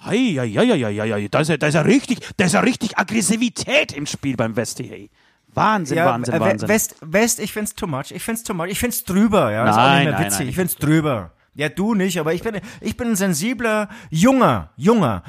Hei, 0.00 0.34
hei, 0.36 0.50
hei, 0.50 0.66
hei, 0.66 1.10
hei. 1.10 1.28
Da 1.28 1.40
ist 1.40 1.48
ja, 1.48 1.56
da 1.56 1.68
ist 1.68 1.74
ja 1.74 1.82
richtig, 1.82 2.18
da 2.36 2.44
ist 2.44 2.54
ja 2.54 2.60
richtig 2.60 2.98
Aggressivität 2.98 3.92
im 3.92 4.06
Spiel 4.06 4.36
beim 4.36 4.54
Westi, 4.56 4.86
hey. 4.88 5.10
Wahnsinn, 5.54 5.96
Ja, 5.98 6.06
Wahnsinn, 6.06 6.34
äh, 6.34 6.40
Wahnsinn. 6.40 6.68
West, 6.68 6.96
West, 7.00 7.40
ich 7.40 7.52
find's 7.52 7.74
too 7.74 7.86
much. 7.86 8.10
Ich 8.10 8.22
find's 8.22 8.42
too 8.44 8.54
much. 8.54 8.66
Ich 8.68 8.78
find's 8.78 9.04
drüber, 9.04 9.50
ja. 9.50 9.64
ist 9.68 9.72
auch 9.72 9.76
Nein, 9.76 9.96
nicht 9.98 10.04
mehr 10.04 10.12
nein, 10.14 10.26
witzig. 10.26 10.38
nein. 10.40 10.48
Ich 10.48 10.54
find's 10.56 10.76
drüber. 10.76 11.32
Ja, 11.54 11.68
du 11.68 11.94
nicht, 11.94 12.18
aber 12.20 12.32
ich 12.34 12.42
bin, 12.42 12.60
ich 12.80 12.96
bin 12.96 13.08
ein 13.08 13.16
sensibler, 13.16 13.88
junger, 14.10 14.70
junger 14.76 15.22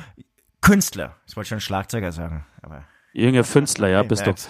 Künstler. 0.61 1.15
Ich 1.27 1.35
wollte 1.35 1.49
schon 1.49 1.59
Schlagzeuger 1.61 2.11
sagen, 2.11 2.45
aber. 2.61 2.83
Jünger 3.13 3.43
Künstler, 3.43 3.87
ja, 3.89 4.03
bist 4.03 4.27
du. 4.27 4.33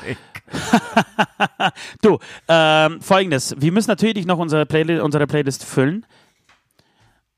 Du, 2.01 2.19
ähm, 2.47 3.01
folgendes. 3.01 3.55
Wir 3.57 3.71
müssen 3.71 3.89
natürlich 3.89 4.25
noch 4.25 4.37
unsere, 4.37 4.65
Playli 4.65 4.99
unsere 4.99 5.27
Playlist 5.27 5.63
füllen. 5.63 6.05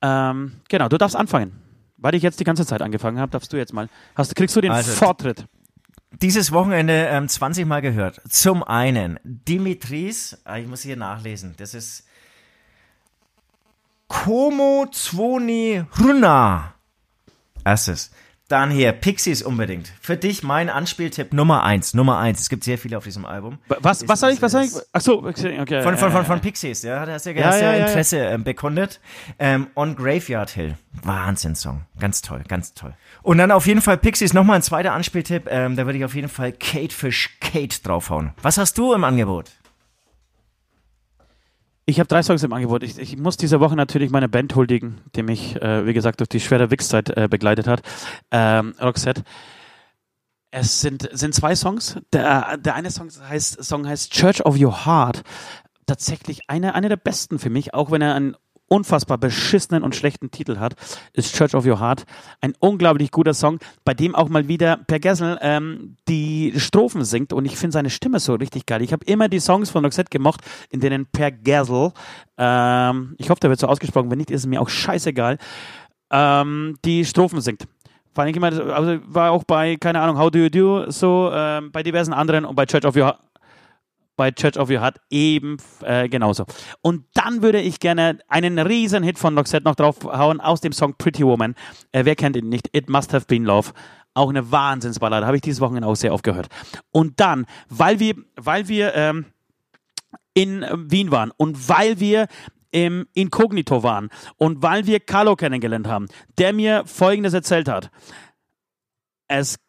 Ähm, 0.02 0.54
genau, 0.70 0.88
du 0.88 0.98
darfst 0.98 1.16
anfangen. 1.16 1.54
Weil 1.98 2.16
ich 2.16 2.24
jetzt 2.24 2.40
die 2.40 2.44
ganze 2.44 2.66
Zeit 2.66 2.82
angefangen 2.82 3.20
habe, 3.20 3.32
darfst 3.32 3.54
du 3.54 3.58
jetzt 3.58 3.74
mal. 3.74 3.88
Hast, 4.16 4.36
kriegst 4.36 4.56
du 4.56 4.62
den 4.62 4.72
Also, 4.72 4.92
Vortritt? 4.94 5.46
Dieses 6.12 6.52
Wochenende 6.52 7.08
ähm, 7.08 7.28
20 7.30 7.66
Mal 7.66 7.82
gehört. 7.82 8.22
Zum 8.30 8.64
einen 8.64 9.20
Dimitris, 9.24 10.38
ah, 10.44 10.58
ich 10.58 10.68
muss 10.68 10.82
hier 10.82 10.98
nachlesen, 10.98 11.56
das 11.58 11.74
ist 11.74 12.06
Como 14.08 14.88
Zwoni 14.92 15.86
Runa. 16.00 16.76
Erstes. 17.64 18.12
Dann 18.52 18.70
hier, 18.70 18.92
Pixies 18.92 19.44
unbedingt. 19.44 19.94
Für 20.02 20.18
dich 20.18 20.44
mein 20.44 20.70
Anspieltipp 20.70 21.32
Nummer 21.32 21.64
eins. 21.64 21.94
Nummer 21.94 22.18
eins. 22.18 22.42
Es 22.42 22.50
gibt 22.50 22.66
sehr 22.66 22.78
viele 22.78 22.98
auf 22.98 23.06
diesem 23.06 23.26
Album. 23.26 23.60
Was, 23.68 24.06
was 24.10 24.20
soll 24.20 24.32
ich, 24.32 24.42
was 24.42 24.52
soll 24.52 24.64
ich? 24.64 24.74
Ach 24.92 25.00
so, 25.00 25.24
okay. 25.24 25.82
Von, 25.82 25.98
von, 25.98 26.12
von, 26.12 26.26
von 26.26 26.42
Pixies, 26.42 26.84
ja, 26.84 27.06
da 27.06 27.14
hast 27.14 27.26
du 27.26 27.32
ja, 27.32 27.40
Ja, 27.40 27.48
hast 27.48 27.62
ja, 27.62 27.72
ja, 27.72 27.78
ja, 27.78 27.86
Interesse 27.88 28.18
ähm, 28.18 28.44
bekundet. 28.44 29.00
Ähm, 29.40 29.68
On 29.76 29.96
Graveyard 29.96 30.50
Hill. 30.50 30.76
Wahnsinnssong. 31.02 31.84
Ganz 31.98 32.22
toll, 32.22 32.44
ganz 32.46 32.74
toll. 32.74 32.94
Und 33.22 33.38
dann 33.38 33.52
auf 33.52 33.68
jeden 33.68 33.82
Fall 33.82 33.98
Pixies, 33.98 34.34
nochmal 34.34 34.58
ein 34.58 34.64
zweiter 34.64 34.92
Anspieltipp. 34.92 35.48
Ähm, 35.50 35.78
da 35.78 35.86
würde 35.86 36.00
ich 36.00 36.04
auf 36.04 36.16
jeden 36.16 36.28
Fall 36.28 36.52
Kate 36.52 36.94
Fish 36.94 37.38
Kate 37.40 37.82
draufhauen. 37.82 38.32
Was 38.42 38.58
hast 38.58 38.78
du 38.78 38.94
im 38.94 39.06
Angebot? 39.06 39.52
Ich 41.86 42.00
habe 42.00 42.08
drei 42.08 42.22
Songs 42.22 42.44
im 42.44 42.54
Angebot. 42.54 42.84
Ich, 42.84 42.98
ich 43.00 43.18
muss 43.18 43.38
diese 43.38 43.60
Woche 43.60 43.76
natürlich 43.76 44.12
meine 44.12 44.30
Band 44.30 44.56
huldigen, 44.56 45.02
die 45.16 45.24
mich, 45.24 45.62
äh, 45.62 45.86
wie 45.86 45.94
gesagt, 45.94 46.20
durch 46.20 46.30
die 46.30 46.40
schwere 46.40 46.72
Wichszeit 46.72 47.10
äh, 47.18 47.28
begleitet 47.28 47.68
hat. 47.68 47.82
Ähm, 48.30 48.76
Roxette. 48.80 49.24
Es 50.52 50.82
sind, 50.82 51.10
sind 51.12 51.34
zwei 51.34 51.56
Songs. 51.56 51.98
Der, 52.14 52.58
der 52.58 52.76
eine 52.76 52.92
Song 52.92 53.10
heißt, 53.10 53.64
Song 53.64 53.88
heißt 53.88 54.12
Church 54.12 54.46
of 54.46 54.60
Your 54.60 54.86
Heart. 54.86 55.24
Tatsächlich 55.86 56.50
eine, 56.50 56.76
eine 56.76 56.90
der 56.90 56.98
besten 56.98 57.40
für 57.40 57.50
mich, 57.50 57.74
auch 57.74 57.90
wenn 57.90 58.02
er 58.02 58.16
ein 58.16 58.36
unfassbar 58.72 59.18
beschissenen 59.18 59.84
und 59.84 59.96
schlechten 59.96 60.32
Titel 60.32 60.58
hat, 60.58 60.76
ist 61.12 61.36
Church 61.36 61.54
of 61.54 61.66
Your 61.66 61.82
Heart. 61.82 62.06
Ein 62.40 62.54
unglaublich 62.60 63.12
guter 63.12 63.34
Song, 63.34 63.60
bei 63.84 63.94
dem 63.94 64.16
auch 64.16 64.30
mal 64.30 64.48
wieder 64.48 64.78
Per 64.78 65.00
Gessel 65.00 65.38
ähm, 65.42 65.98
die 66.08 66.54
Strophen 66.56 67.04
singt 67.04 67.34
und 67.34 67.44
ich 67.46 67.58
finde 67.58 67.74
seine 67.74 67.90
Stimme 67.90 68.20
so 68.22 68.34
richtig 68.36 68.66
geil. 68.66 68.82
Ich 68.82 68.94
habe 68.94 69.06
immer 69.06 69.28
die 69.28 69.42
Songs 69.42 69.70
von 69.70 69.84
Roxette 69.84 70.10
gemocht, 70.10 70.40
in 70.70 70.80
denen 70.80 71.06
Per 71.06 71.32
Gessel, 71.32 71.92
ähm, 72.38 73.16
ich 73.18 73.30
hoffe, 73.30 73.42
der 73.42 73.50
wird 73.50 73.60
so 73.60 73.68
ausgesprochen, 73.68 74.10
wenn 74.10 74.18
nicht, 74.20 74.32
ist 74.32 74.42
es 74.42 74.48
mir 74.48 74.62
auch 74.62 74.70
scheißegal, 74.70 75.38
ähm, 76.10 76.78
die 76.86 77.04
Strophen 77.04 77.42
singt. 77.42 77.68
Fand 78.14 78.30
ich 78.30 78.38
immer, 78.38 78.48
also 78.74 79.00
war 79.06 79.32
auch 79.32 79.44
bei, 79.44 79.76
keine 79.76 80.00
Ahnung, 80.00 80.18
How 80.18 80.32
Do 80.32 80.40
You 80.40 80.50
Do, 80.50 80.92
so 80.92 81.30
ähm, 81.34 81.72
bei 81.74 81.84
diversen 81.84 82.14
anderen 82.14 82.46
und 82.46 82.56
bei 82.56 82.66
Church 82.66 82.86
of 82.86 82.96
Your 82.96 83.08
Heart 83.08 83.20
bei 84.16 84.32
Church 84.32 84.58
of 84.58 84.70
Your 84.70 84.82
Heart 84.82 84.98
eben 85.10 85.58
äh, 85.82 86.08
genauso. 86.10 86.46
Und 86.82 87.06
dann 87.14 87.42
würde 87.42 87.62
ich 87.62 87.80
gerne 87.80 88.20
einen 88.28 88.60
riesen 88.60 89.04
Hit 89.04 89.18
von 89.18 89.38
Roxette 89.38 89.64
noch 89.64 89.76
draufhauen 89.76 90.40
aus 90.42 90.62
dem 90.62 90.74
Song 90.74 90.96
Pretty 90.98 91.26
Woman. 91.26 91.56
Äh, 91.92 92.06
wer 92.06 92.16
kennt 92.16 92.36
ihn 92.36 92.50
nicht? 92.50 92.70
It 92.76 92.90
Must 92.90 93.14
Have 93.14 93.26
Been 93.26 93.44
Love. 93.44 93.72
Auch 94.14 94.30
eine 94.30 94.52
Wahnsinnsballade, 94.52 95.26
habe 95.26 95.38
ich 95.38 95.42
dieses 95.42 95.62
Wochenende 95.62 95.88
auch 95.88 95.96
sehr 95.96 96.14
aufgehört. 96.14 96.48
Und 96.92 97.20
dann, 97.22 97.46
weil 97.70 98.00
wir, 98.00 98.16
weil 98.36 98.68
wir 98.68 98.94
ähm, 98.94 99.26
in 100.34 100.66
Wien 100.74 101.12
waren 101.12 101.32
und 101.38 101.70
weil 101.70 102.00
wir 102.00 102.28
im 102.72 103.08
Inkognito 103.14 103.84
waren 103.84 104.10
und 104.38 104.62
weil 104.62 104.86
wir 104.86 105.00
Carlo 105.00 105.36
kennengelernt 105.36 105.88
haben, 105.88 106.08
der 106.38 106.54
mir 106.54 106.84
Folgendes 106.86 107.34
erzählt 107.34 107.68
hat. 107.68 107.92
Es 109.28 109.60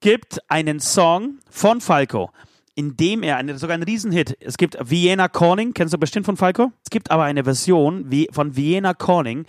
gibt 0.00 0.38
einen 0.50 0.80
Song 0.80 1.38
von 1.48 1.80
Falco, 1.80 2.30
in 2.74 2.96
dem 2.96 3.22
er 3.22 3.36
eine, 3.36 3.58
sogar 3.58 3.74
einen 3.74 3.82
Riesenhit. 3.82 4.36
Es 4.40 4.56
gibt 4.56 4.78
Vienna 4.80 5.28
Calling, 5.28 5.74
kennst 5.74 5.92
du 5.92 5.98
bestimmt 5.98 6.24
von 6.24 6.36
Falco? 6.36 6.72
Es 6.82 6.90
gibt 6.90 7.10
aber 7.10 7.24
eine 7.24 7.44
Version 7.44 8.10
wie, 8.10 8.28
von 8.32 8.56
Vienna 8.56 8.94
Calling, 8.94 9.44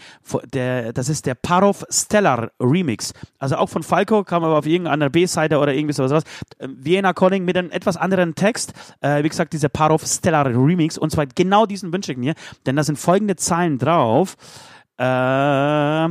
der, 0.53 0.91
das 0.91 1.07
ist 1.07 1.25
der 1.25 1.35
Parov 1.35 1.85
Stellar 1.89 2.51
Remix. 2.59 3.13
Also 3.39 3.55
auch 3.55 3.69
von 3.69 3.83
Falco, 3.83 4.23
kam 4.23 4.43
aber 4.43 4.57
auf 4.57 4.65
irgendeiner 4.65 5.09
B-Seite 5.09 5.59
oder 5.59 5.73
irgendwie 5.73 5.93
sowas. 5.93 6.23
Ähm, 6.59 6.75
Vienna 6.79 7.13
Calling 7.13 7.45
mit 7.45 7.57
einem 7.57 7.71
etwas 7.71 7.95
anderen 7.95 8.35
Text. 8.35 8.73
Äh, 8.99 9.23
wie 9.23 9.29
gesagt, 9.29 9.53
dieser 9.53 9.69
Parov 9.69 10.05
Stellar 10.05 10.47
Remix. 10.47 10.97
Und 10.97 11.11
zwar 11.11 11.25
genau 11.25 11.65
diesen 11.65 11.93
wünsche 11.93 12.11
ich 12.11 12.17
mir, 12.17 12.33
denn 12.65 12.75
da 12.75 12.83
sind 12.83 12.97
folgende 12.97 13.37
Zeilen 13.37 13.77
drauf. 13.77 14.35
Äh, 14.97 16.09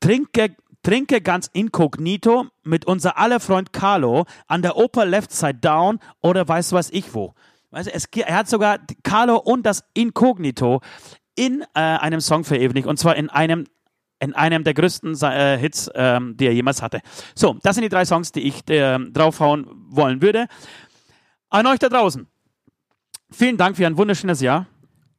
trinke 0.00 0.56
trinke 0.84 1.20
ganz 1.20 1.50
inkognito 1.52 2.46
mit 2.62 2.86
unser 2.86 3.18
aller 3.18 3.40
Freund 3.40 3.72
Carlo 3.72 4.26
an 4.46 4.62
der 4.62 4.76
Oper 4.76 5.04
Left 5.04 5.32
Side 5.32 5.58
Down 5.60 5.98
oder 6.20 6.46
weiß 6.46 6.72
was 6.72 6.90
ich 6.90 7.12
wo. 7.14 7.34
Weißt 7.70 7.88
du, 7.88 7.92
es, 7.92 8.04
er 8.04 8.36
hat 8.36 8.48
sogar 8.48 8.78
Carlo 9.02 9.36
und 9.38 9.66
das 9.66 9.82
Inkognito 9.94 10.80
in 11.34 11.62
äh, 11.74 11.80
einem 11.80 12.20
Song 12.20 12.44
verewigt 12.44 12.86
und 12.86 12.98
zwar 12.98 13.16
in 13.16 13.30
einem 13.30 13.66
in 14.20 14.32
einem 14.32 14.64
der 14.64 14.74
größten 14.74 15.20
äh, 15.22 15.58
Hits, 15.58 15.90
ähm, 15.94 16.36
die 16.36 16.46
er 16.46 16.54
jemals 16.54 16.80
hatte. 16.80 17.00
So, 17.34 17.58
das 17.62 17.74
sind 17.74 17.82
die 17.82 17.88
drei 17.90 18.04
Songs, 18.04 18.32
die 18.32 18.42
ich 18.42 18.68
äh, 18.70 18.98
draufhauen 19.10 19.66
wollen 19.88 20.22
würde. 20.22 20.46
An 21.50 21.66
euch 21.66 21.78
da 21.78 21.88
draußen. 21.88 22.26
Vielen 23.30 23.56
Dank 23.56 23.76
für 23.76 23.86
ein 23.86 23.96
wunderschönes 23.96 24.40
Jahr. 24.40 24.66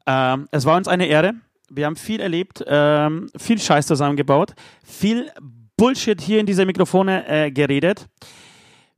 Ähm, 0.07 0.47
es 0.51 0.65
war 0.65 0.77
uns 0.77 0.87
eine 0.87 1.07
Ehre. 1.07 1.33
Wir 1.69 1.85
haben 1.85 1.95
viel 1.95 2.19
erlebt, 2.19 2.63
ähm, 2.67 3.29
viel 3.37 3.59
Scheiß 3.59 3.87
zusammengebaut, 3.87 4.53
viel 4.83 5.31
Bullshit 5.77 6.21
hier 6.21 6.39
in 6.39 6.45
diese 6.45 6.65
Mikrofone 6.65 7.27
äh, 7.27 7.51
geredet. 7.51 8.07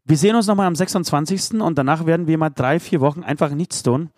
Wir 0.05 0.17
sehen 0.17 0.35
uns 0.35 0.47
nochmal 0.47 0.67
am 0.67 0.75
26. 0.75 1.59
und 1.61 1.77
danach 1.77 2.05
werden 2.05 2.27
wir 2.27 2.37
mal 2.37 2.49
drei, 2.49 2.79
vier 2.79 3.01
Wochen 3.01 3.23
einfach 3.23 3.51
nichts 3.51 3.83
tun. 3.83 4.09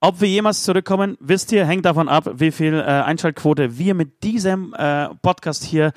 Ob 0.00 0.20
wir 0.20 0.28
jemals 0.28 0.64
zurückkommen, 0.64 1.16
wisst 1.20 1.52
ihr, 1.52 1.64
hängt 1.64 1.84
davon 1.84 2.08
ab, 2.08 2.28
wie 2.34 2.50
viel 2.50 2.74
äh, 2.74 2.82
Einschaltquote 2.82 3.78
wir 3.78 3.94
mit 3.94 4.22
diesem 4.24 4.74
äh, 4.74 5.08
Podcast 5.22 5.62
hier 5.62 5.92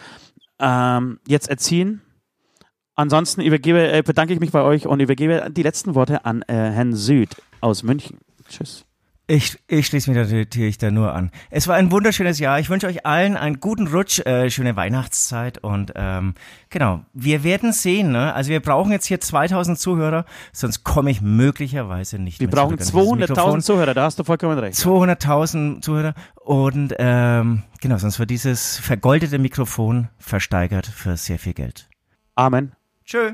ähm, 0.59 1.19
jetzt 1.27 1.49
erzielen. 1.49 2.01
Ansonsten 2.95 3.41
übergebe, 3.41 3.91
äh, 3.91 4.03
bedanke 4.03 4.33
ich 4.33 4.39
mich 4.39 4.51
bei 4.51 4.61
euch 4.61 4.87
und 4.87 4.99
übergebe 4.99 5.49
die 5.51 5.63
letzten 5.63 5.95
Worte 5.95 6.23
an 6.23 6.43
äh, 6.43 6.53
Herrn 6.53 6.93
Süd 6.93 7.35
aus 7.61 7.83
München. 7.83 8.19
Tschüss. 8.47 8.85
Ich, 9.27 9.57
ich 9.67 9.87
schließe 9.87 10.11
mich 10.11 10.29
natürlich 10.29 10.77
da 10.77 10.91
nur 10.91 11.11
an. 11.13 11.31
Es 11.49 11.67
war 11.67 11.75
ein 11.75 11.91
wunderschönes 11.91 12.37
Jahr. 12.37 12.59
Ich 12.59 12.69
wünsche 12.69 12.85
euch 12.85 13.07
allen 13.07 13.35
einen 13.35 13.59
guten 13.59 13.87
Rutsch, 13.87 14.19
äh, 14.19 14.51
schöne 14.51 14.75
Weihnachtszeit 14.75 15.57
und 15.57 15.93
ähm, 15.95 16.35
genau, 16.69 17.03
wir 17.13 17.43
werden 17.43 17.73
sehen. 17.73 18.11
Ne? 18.11 18.33
Also 18.35 18.51
wir 18.51 18.59
brauchen 18.59 18.91
jetzt 18.91 19.07
hier 19.07 19.19
2000 19.19 19.79
Zuhörer, 19.79 20.25
sonst 20.53 20.83
komme 20.83 21.09
ich 21.09 21.21
möglicherweise 21.21 22.19
nicht 22.19 22.39
Wir 22.39 22.49
brauchen 22.49 22.77
200.000 22.77 23.61
Zuhörer, 23.61 23.95
da 23.95 24.03
hast 24.03 24.19
du 24.19 24.23
vollkommen 24.23 24.59
recht. 24.59 24.77
200.000 24.77 25.81
Zuhörer 25.81 26.13
und 26.35 26.93
ähm, 26.99 27.63
genau, 27.81 27.97
sonst 27.97 28.19
wird 28.19 28.29
dieses 28.29 28.77
vergoldete 28.77 29.39
Mikrofon 29.39 30.09
versteigert 30.19 30.85
für 30.85 31.17
sehr 31.17 31.39
viel 31.39 31.53
Geld. 31.53 31.89
Amen. 32.35 32.73
Tschö. 33.05 33.33